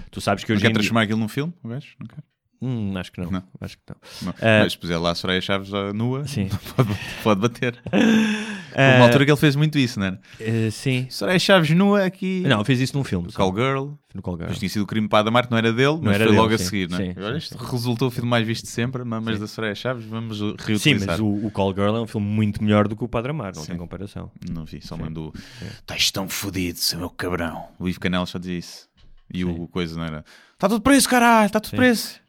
tu 0.09 0.19
sabes 0.21 0.43
que 0.43 0.49
Não 0.51 0.55
hoje 0.55 0.61
quer 0.63 0.69
em 0.69 0.71
dia... 0.71 0.73
transformar 0.79 1.01
aquilo 1.03 1.19
num 1.19 1.27
filme, 1.27 1.53
o 1.63 1.67
gajo? 1.67 1.87
Não 1.99 2.07
quer? 2.07 2.23
Hum, 2.61 2.93
acho 2.97 3.11
que 3.11 3.21
não. 3.21 3.29
Não. 3.29 3.43
Acho 3.61 3.77
que 3.77 3.83
não. 3.87 3.95
Não. 4.23 4.33
Ah. 4.41 4.63
Mas 4.63 4.71
se 4.71 4.77
puser 4.77 4.99
lá 4.99 5.11
a 5.11 5.15
Soraya 5.15 5.39
Chaves 5.41 5.71
ah, 5.73 5.93
nua, 5.93 6.25
Sim. 6.27 6.49
pode, 6.75 6.89
pode 7.23 7.41
bater. 7.41 7.79
Ah, 8.79 8.97
uma 8.97 9.05
altura 9.05 9.25
que 9.25 9.31
ele 9.31 9.39
fez 9.39 9.55
muito 9.55 9.79
isso, 9.79 9.99
não 9.99 10.05
era? 10.05 10.21
eh, 10.39 10.69
sim. 10.69 11.07
Soraya 11.09 11.39
Chaves 11.39 11.71
nua 11.71 12.03
aqui. 12.05 12.43
Não, 12.45 12.63
fez 12.63 12.79
isso 12.79 12.95
num 12.95 13.03
filme. 13.03 13.31
Call 13.31 13.51
Girl. 13.55 13.93
No 14.13 14.21
Call 14.21 14.35
Girl. 14.35 14.43
Depois 14.43 14.59
tinha 14.59 14.69
sido 14.69 14.83
o 14.83 14.85
crime 14.85 15.07
para 15.07 15.19
a 15.19 15.23
Damar, 15.23 15.47
não 15.49 15.57
era 15.57 15.73
dele, 15.73 15.97
mas 15.99 16.13
era 16.13 16.25
foi 16.25 16.33
dele, 16.33 16.37
logo 16.37 16.53
a 16.53 16.57
sim. 16.59 16.63
seguir, 16.65 16.89
não 16.89 16.99
é? 16.99 17.05
Sim, 17.05 17.09
Agora 17.17 17.31
sim, 17.31 17.37
isto 17.39 17.57
resultou 17.57 18.07
o 18.09 18.11
filme 18.11 18.29
mais 18.29 18.45
visto 18.45 18.65
de 18.65 18.69
sempre, 18.69 19.03
mas 19.03 19.23
mas 19.23 19.39
da 19.39 19.47
Soraya 19.47 19.73
Chaves 19.73 20.05
vamos 20.05 20.39
reutilizar. 20.41 20.79
Sim, 20.79 21.05
mas 21.07 21.19
o, 21.19 21.47
o 21.47 21.49
Call 21.49 21.73
Girl 21.73 21.95
é 21.95 22.01
um 22.01 22.05
filme 22.05 22.27
muito 22.27 22.63
melhor 22.63 22.87
do 22.87 22.95
que 22.95 23.03
o 23.03 23.07
Padre 23.07 23.31
Amar, 23.31 23.55
não 23.55 23.63
Sim. 23.63 23.69
tem 23.69 23.77
comparação. 23.77 24.29
Não 24.47 24.63
vi, 24.63 24.79
só 24.85 24.95
mandou. 24.95 25.33
Estás 25.79 26.11
tão 26.11 26.29
fodido, 26.29 26.77
seu 26.77 26.99
meu 26.99 27.09
cabrão. 27.09 27.69
O 27.79 27.89
Ivo 27.89 27.99
Canela 27.99 28.27
só 28.27 28.37
dizia 28.37 28.59
isso. 28.59 28.87
E 29.33 29.43
o 29.43 29.67
coisa 29.69 29.95
não 29.97 30.03
era. 30.03 30.23
Está 30.53 30.69
tudo 30.69 30.81
preso, 30.81 31.09
caralho, 31.09 31.47
está 31.47 31.59
tudo 31.59 31.75
preso. 31.77 32.19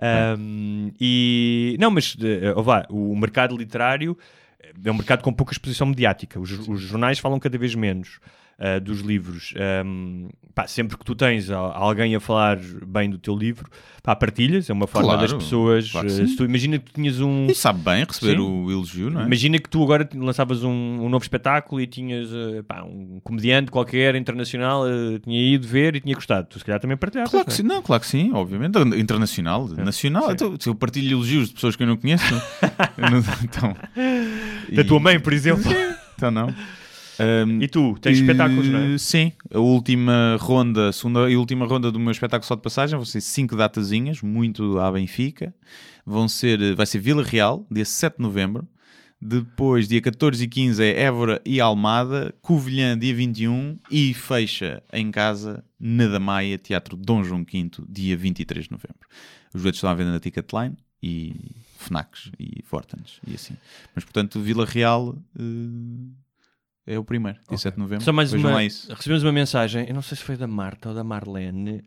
Um, 0.00 0.92
e 1.00 1.76
não, 1.78 1.90
mas 1.90 2.16
eh, 2.20 2.54
vá, 2.62 2.86
o 2.88 3.14
mercado 3.14 3.56
literário 3.56 4.16
é 4.82 4.90
um 4.90 4.94
mercado 4.94 5.22
com 5.22 5.32
pouca 5.32 5.52
exposição 5.52 5.86
mediática. 5.86 6.40
Os, 6.40 6.68
os 6.68 6.80
jornais 6.80 7.18
falam 7.18 7.38
cada 7.38 7.58
vez 7.58 7.74
menos 7.74 8.18
ah, 8.60 8.78
dos 8.78 9.00
livros. 9.00 9.54
Um, 9.84 10.28
pá, 10.54 10.66
sempre 10.66 10.98
que 10.98 11.04
tu 11.04 11.14
tens 11.14 11.48
alguém 11.50 12.14
a 12.14 12.20
falar 12.20 12.58
bem 12.86 13.08
do 13.08 13.16
teu 13.16 13.34
livro, 13.34 13.70
pá, 14.02 14.14
partilhas. 14.14 14.68
É 14.68 14.72
uma 14.74 14.86
forma 14.86 15.08
Claro, 15.08 15.22
das 15.22 15.32
pessoas. 15.32 15.90
claro 15.90 16.06
eh, 16.08 16.10
se 16.10 16.36
tu 16.36 16.44
imagina 16.44 16.78
que 16.78 16.84
tu 16.84 16.92
tinhas 16.94 17.18
um. 17.20 17.46
E 17.46 17.54
sabe 17.54 17.80
bem 17.80 18.04
receber 18.04 18.32
Sim. 18.36 18.38
o 18.42 18.70
elogio, 18.70 19.08
não 19.10 19.22
é? 19.22 19.24
Imagina 19.24 19.58
que 19.58 19.68
tu 19.70 19.82
agora 19.82 20.06
lançavas 20.14 20.62
um, 20.62 20.70
um 20.70 21.08
novo 21.08 21.22
espetáculo 21.24 21.80
e 21.80 21.86
tinhas 21.86 22.28
eh, 22.32 22.62
pá, 22.62 22.82
um 22.82 23.18
comediante 23.24 23.70
qualquer 23.70 24.14
internacional 24.14 24.86
eh, 24.86 25.18
tinha 25.24 25.40
ido 25.54 25.66
ver 25.66 25.96
e 25.96 26.00
tinha 26.00 26.14
gostado. 26.14 26.46
Tu 26.50 26.58
se 26.58 26.64
calhar 26.64 26.78
também 26.80 26.96
partilhavas. 26.98 27.30
Claro 27.30 27.46
que 27.46 27.50
não 27.50 27.54
é? 27.54 27.56
sim, 27.56 27.62
não, 27.76 27.82
claro 27.82 28.00
que 28.02 28.06
sim, 28.08 28.30
obviamente. 28.34 28.78
Internacional, 28.98 29.66
nacional. 29.68 30.30
Então, 30.32 30.54
se 30.60 30.68
eu 30.68 30.74
partilho 30.74 31.12
elogios 31.16 31.48
de 31.48 31.54
pessoas 31.54 31.76
que 31.76 31.82
eu 31.82 31.86
não 31.86 31.96
conheço, 31.96 32.24
não- 32.98 33.24
então. 33.42 33.74
Da 34.74 34.82
E- 34.82 34.84
tua 34.84 35.00
mãe, 35.00 35.18
por 35.18 35.32
exemplo. 35.32 35.64
Então 36.14 36.30
não. 36.30 36.52
Ahm, 37.20 37.60
E 37.62 37.68
tu, 37.68 37.98
tens 38.00 38.18
espetáculos, 38.18 38.66
não 38.66 38.78
é? 38.78 38.98
Sim, 38.98 39.32
a 39.52 39.58
última 39.58 40.38
ronda, 40.40 40.88
a 40.88 40.92
segunda 40.92 41.30
e 41.30 41.36
última 41.36 41.66
ronda 41.66 41.92
do 41.92 42.00
meu 42.00 42.10
espetáculo 42.10 42.46
só 42.46 42.54
de 42.54 42.62
passagem 42.62 42.96
vão 42.96 43.04
ser 43.04 43.20
cinco 43.20 43.54
datazinhas, 43.54 44.22
muito 44.22 44.78
à 44.78 44.90
Benfica. 44.90 45.54
Vão 46.06 46.26
ser, 46.26 46.60
eh, 46.62 46.74
vai 46.74 46.86
ser 46.86 46.98
Vila 46.98 47.22
Real, 47.22 47.66
dia 47.70 47.84
7 47.84 48.16
de 48.16 48.22
novembro. 48.22 48.66
Depois, 49.20 49.86
dia 49.86 50.00
14 50.00 50.42
e 50.42 50.48
15 50.48 50.82
é 50.82 51.02
Évora 51.02 51.42
e 51.44 51.60
Almada, 51.60 52.34
Covilhã, 52.40 52.98
dia 52.98 53.14
21 53.14 53.78
e 53.90 54.14
fecha 54.14 54.82
em 54.90 55.10
casa 55.10 55.62
na 55.78 56.18
Maia, 56.18 56.56
Teatro 56.56 56.96
Dom 56.96 57.22
João 57.22 57.44
V, 57.44 57.70
dia 57.86 58.16
23 58.16 58.64
de 58.64 58.70
novembro. 58.70 59.06
Os 59.52 59.60
bilhetes 59.60 59.76
estão 59.76 59.90
à 59.90 59.94
venda 59.94 60.12
na 60.12 60.20
Ticketline 60.20 60.74
e 61.02 61.34
Fnacs 61.76 62.30
e 62.38 62.62
Fortans 62.64 63.20
e 63.26 63.34
assim. 63.34 63.54
Mas, 63.94 64.04
portanto, 64.04 64.40
Vila 64.40 64.64
Real 64.64 65.14
eh, 65.38 65.42
é 66.86 66.98
o 66.98 67.04
primeiro, 67.04 67.38
dia 67.48 67.58
7 67.58 67.74
de 67.74 67.80
novembro. 67.80 68.04
Só 68.04 68.12
mais 68.12 68.32
Vejam 68.32 68.50
uma. 68.50 68.60
Recebemos 68.60 69.22
uma 69.22 69.32
mensagem, 69.32 69.86
eu 69.86 69.94
não 69.94 70.02
sei 70.02 70.16
se 70.16 70.24
foi 70.24 70.36
da 70.36 70.46
Marta 70.46 70.88
ou 70.88 70.94
da 70.94 71.04
Marlene, 71.04 71.82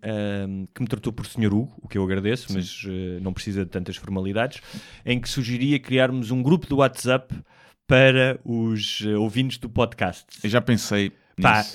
que 0.74 0.82
me 0.82 0.88
tratou 0.88 1.12
por 1.12 1.26
Sr. 1.26 1.54
Hugo, 1.54 1.74
o 1.82 1.88
que 1.88 1.98
eu 1.98 2.04
agradeço, 2.04 2.54
mas 2.54 2.84
eh, 2.88 3.20
não 3.22 3.34
precisa 3.34 3.66
de 3.66 3.72
tantas 3.72 3.96
formalidades, 3.96 4.62
em 5.06 5.20
que 5.20 5.28
sugeria 5.28 5.80
criarmos 5.80 6.32
um 6.32 6.42
grupo 6.42 6.68
do 6.68 6.78
WhatsApp 6.78 7.36
para 7.88 8.40
os 8.46 9.04
eh, 9.06 9.18
ouvintes 9.18 9.58
do 9.58 9.70
podcast. 9.70 10.26
Eu 10.44 10.50
já 10.50 10.62
pensei 10.62 11.12
Pá, 11.42 11.66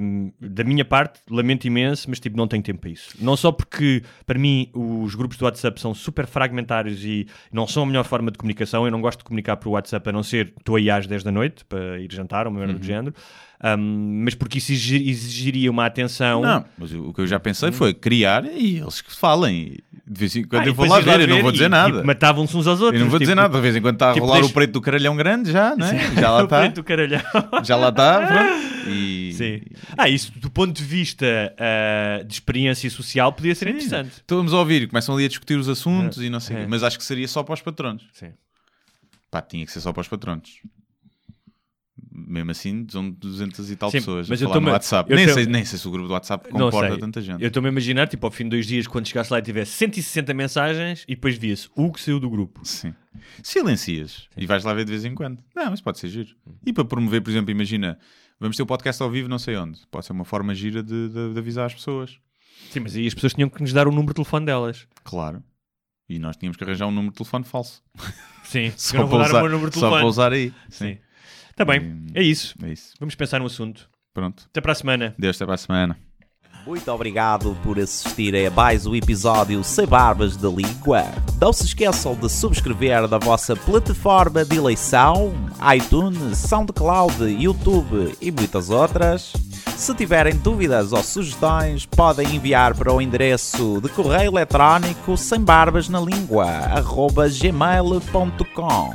hum, 0.00 0.32
da 0.40 0.62
minha 0.62 0.84
parte, 0.84 1.20
lamento 1.28 1.66
imenso, 1.66 2.08
mas 2.08 2.20
tipo, 2.20 2.36
não 2.36 2.46
tenho 2.46 2.62
tempo 2.62 2.80
para 2.80 2.90
isso. 2.90 3.16
Não 3.20 3.36
só 3.36 3.50
porque, 3.50 4.02
para 4.24 4.38
mim, 4.38 4.70
os 4.72 5.14
grupos 5.14 5.36
do 5.36 5.44
WhatsApp 5.44 5.80
são 5.80 5.94
super 5.94 6.26
fragmentários 6.26 7.04
e 7.04 7.26
não 7.52 7.66
são 7.66 7.82
a 7.82 7.86
melhor 7.86 8.04
forma 8.04 8.30
de 8.30 8.38
comunicação. 8.38 8.84
Eu 8.84 8.90
não 8.90 9.00
gosto 9.00 9.18
de 9.18 9.24
comunicar 9.24 9.56
por 9.56 9.70
WhatsApp 9.70 10.08
a 10.08 10.12
não 10.12 10.22
ser 10.22 10.52
estou 10.58 10.76
aí 10.76 10.90
às 10.90 11.06
10 11.06 11.24
da 11.24 11.32
noite 11.32 11.64
para 11.64 11.98
ir 11.98 12.12
jantar 12.12 12.46
ou 12.46 12.52
uma 12.52 12.60
merda 12.60 12.78
do 12.78 12.84
género. 12.84 13.14
Hum, 13.62 14.22
mas 14.24 14.34
porque 14.34 14.56
isso 14.56 14.72
exi- 14.72 15.08
exigiria 15.10 15.70
uma 15.70 15.84
atenção. 15.84 16.40
Não, 16.40 16.64
mas 16.78 16.92
o 16.92 17.08
o 17.10 17.14
que 17.14 17.20
eu 17.20 17.26
já 17.26 17.38
pensei 17.38 17.70
foi 17.70 17.92
criar 17.92 18.44
e 18.46 18.78
eles 18.78 19.00
que 19.02 19.14
falem. 19.14 19.76
De 20.06 20.18
vez 20.18 20.34
em 20.34 20.42
quando 20.44 20.62
Ah, 20.62 20.64
e 20.64 20.68
eu 20.68 20.74
vou 20.74 20.86
lá 20.88 20.98
ir 20.98 21.04
ver, 21.04 21.20
eu 21.20 21.28
não 21.28 21.40
vou 21.42 21.50
e, 21.50 21.52
dizer 21.52 21.64
tipo, 21.66 21.76
nada. 21.76 22.02
Matavam-se 22.02 22.56
uns 22.56 22.66
aos 22.66 22.80
outros. 22.80 22.98
Eu 22.98 23.04
não 23.04 23.10
vou 23.10 23.18
dizer 23.20 23.32
tipo, 23.32 23.42
nada, 23.42 23.54
de 23.54 23.60
vez 23.60 23.76
em 23.76 23.80
quando 23.82 23.94
está 23.96 24.10
a 24.10 24.14
tipo, 24.14 24.24
rolar 24.24 24.38
deixa- 24.38 24.50
o 24.50 24.54
preto 24.54 24.72
do 24.72 24.80
caralhão 24.80 25.14
grande, 25.14 25.52
já, 25.52 25.76
não 25.76 25.86
é? 25.86 26.14
Já 26.14 26.30
lá 26.30 26.40
o 26.40 26.44
está. 26.44 26.58
preto 26.60 26.74
do 26.76 26.84
caralhão. 26.84 27.20
Já 27.62 27.76
lá 27.76 27.90
está, 27.90 28.26
pronto. 28.26 28.90
E... 28.90 29.32
Sim. 29.34 29.60
Ah, 29.96 30.08
isso 30.08 30.32
do 30.38 30.50
ponto 30.50 30.72
de 30.76 30.82
vista 30.82 31.26
ah, 31.58 32.22
de 32.24 32.32
experiência 32.32 32.88
social 32.90 33.30
podia 33.32 33.54
ser 33.54 33.68
interessante. 33.68 34.12
Estamos 34.16 34.52
a 34.54 34.58
ouvir, 34.58 34.88
começam 34.88 35.14
ali 35.14 35.26
a 35.26 35.28
discutir 35.28 35.56
os 35.58 35.68
assuntos 35.68 36.18
e 36.22 36.28
não 36.30 36.40
sei 36.40 36.56
o 36.56 36.58
É. 36.58 36.62
quê. 36.62 36.66
Mas 36.68 36.82
acho 36.82 36.98
que 36.98 37.04
seria 37.04 37.28
só 37.28 37.42
para 37.42 37.52
os 37.54 37.60
patronos. 37.60 38.04
Sim. 38.14 38.30
Pá, 39.30 39.40
tinha 39.42 39.64
que 39.66 39.70
ser 39.70 39.80
só 39.80 39.92
para 39.92 40.00
os 40.00 40.08
patronos. 40.08 40.50
Mesmo 42.26 42.50
assim, 42.50 42.86
são 42.90 43.10
200 43.10 43.70
e 43.70 43.76
tal 43.76 43.90
Sim, 43.90 43.98
pessoas 43.98 44.28
mas 44.28 44.40
a 44.40 44.44
eu 44.44 44.48
falar 44.48 44.60
no 44.60 44.70
WhatsApp. 44.70 45.10
eu 45.10 45.16
Nem, 45.16 45.28
sei, 45.28 45.46
nem 45.46 45.64
sei 45.64 45.78
se 45.78 45.86
o 45.88 45.90
grupo 45.90 46.08
do 46.08 46.12
WhatsApp 46.12 46.48
comporta 46.50 46.98
tanta 46.98 47.20
gente. 47.20 47.40
Eu 47.42 47.48
estou-me 47.48 47.68
a 47.68 47.72
imaginar, 47.72 48.06
tipo, 48.08 48.26
ao 48.26 48.30
fim 48.30 48.44
de 48.44 48.50
dois 48.50 48.66
dias, 48.66 48.86
quando 48.86 49.06
chegasse 49.06 49.32
lá 49.32 49.38
e 49.38 49.42
tivesse 49.42 49.72
160 49.72 50.32
mensagens 50.34 51.04
e 51.08 51.14
depois 51.14 51.36
via-se 51.36 51.68
o 51.74 51.90
que 51.92 52.00
saiu 52.00 52.20
do 52.20 52.28
grupo. 52.30 52.60
Sim. 52.64 52.94
Silencias 53.42 54.28
e 54.36 54.46
vais 54.46 54.64
lá 54.64 54.72
ver 54.74 54.84
de 54.84 54.90
vez 54.90 55.04
em 55.04 55.14
quando. 55.14 55.42
Não, 55.54 55.70
mas 55.70 55.80
pode 55.80 55.98
ser 55.98 56.08
giro. 56.08 56.34
E 56.64 56.72
para 56.72 56.84
promover, 56.84 57.20
por 57.22 57.30
exemplo, 57.30 57.50
imagina, 57.50 57.98
vamos 58.38 58.56
ter 58.56 58.62
o 58.62 58.66
podcast 58.66 59.02
ao 59.02 59.10
vivo 59.10 59.28
não 59.28 59.38
sei 59.38 59.56
onde. 59.56 59.80
Pode 59.90 60.06
ser 60.06 60.12
uma 60.12 60.24
forma 60.24 60.54
gira 60.54 60.82
de, 60.82 61.08
de- 61.08 61.32
de 61.32 61.38
avisar 61.38 61.66
as 61.66 61.74
pessoas. 61.74 62.18
Sim, 62.70 62.80
mas 62.80 62.94
aí 62.94 63.06
as 63.06 63.14
pessoas 63.14 63.34
tinham 63.34 63.48
que 63.48 63.60
nos 63.60 63.72
dar 63.72 63.88
o 63.88 63.90
número 63.90 64.08
de 64.08 64.14
telefone 64.16 64.46
delas. 64.46 64.86
Claro. 65.02 65.42
E 66.08 66.18
nós 66.18 66.36
tínhamos 66.36 66.56
que 66.56 66.64
arranjar 66.64 66.86
um 66.86 66.90
número 66.90 67.12
de 67.12 67.18
telefone 67.18 67.44
falso. 67.44 67.82
Sim, 68.44 68.72
Só 68.76 69.06
para 69.06 69.16
usar, 69.18 69.70
só 69.72 69.90
para 69.90 70.06
usar 70.06 70.32
aí. 70.32 70.52
Sim. 70.68 70.98
Está 71.60 71.70
bem, 71.70 71.94
é 72.14 72.22
isso. 72.22 72.54
É 72.62 72.72
isso. 72.72 72.94
Vamos 72.98 73.14
pensar 73.14 73.38
no 73.38 73.44
assunto. 73.44 73.86
Pronto. 74.14 74.44
Até 74.48 74.62
para 74.62 74.72
a 74.72 74.74
semana. 74.74 75.14
Deus, 75.18 75.36
até 75.36 75.44
para 75.44 75.56
a 75.56 75.58
semana. 75.58 75.94
Muito 76.66 76.90
obrigado 76.90 77.54
por 77.62 77.78
assistir 77.78 78.34
a 78.34 78.50
mais 78.50 78.86
um 78.86 78.94
episódio 78.94 79.62
Sem 79.62 79.86
Barbas 79.86 80.38
da 80.38 80.48
Língua. 80.48 81.04
Não 81.38 81.52
se 81.52 81.66
esqueçam 81.66 82.14
de 82.14 82.30
subscrever 82.30 83.06
na 83.06 83.18
vossa 83.18 83.54
plataforma 83.54 84.42
de 84.42 84.56
eleição, 84.56 85.34
iTunes, 85.76 86.38
SoundCloud, 86.38 87.24
YouTube 87.24 88.16
e 88.22 88.30
muitas 88.30 88.70
outras. 88.70 89.34
Se 89.76 89.94
tiverem 89.94 90.38
dúvidas 90.38 90.94
ou 90.94 91.02
sugestões, 91.02 91.84
podem 91.84 92.36
enviar 92.36 92.74
para 92.74 92.90
o 92.90 93.02
endereço 93.02 93.82
de 93.82 93.90
correio 93.90 94.30
eletrónico 94.30 95.14
sem 95.14 95.44
barbas 95.44 95.90
na 95.90 96.00
língua, 96.00 96.46
gmail.com. 97.38 98.94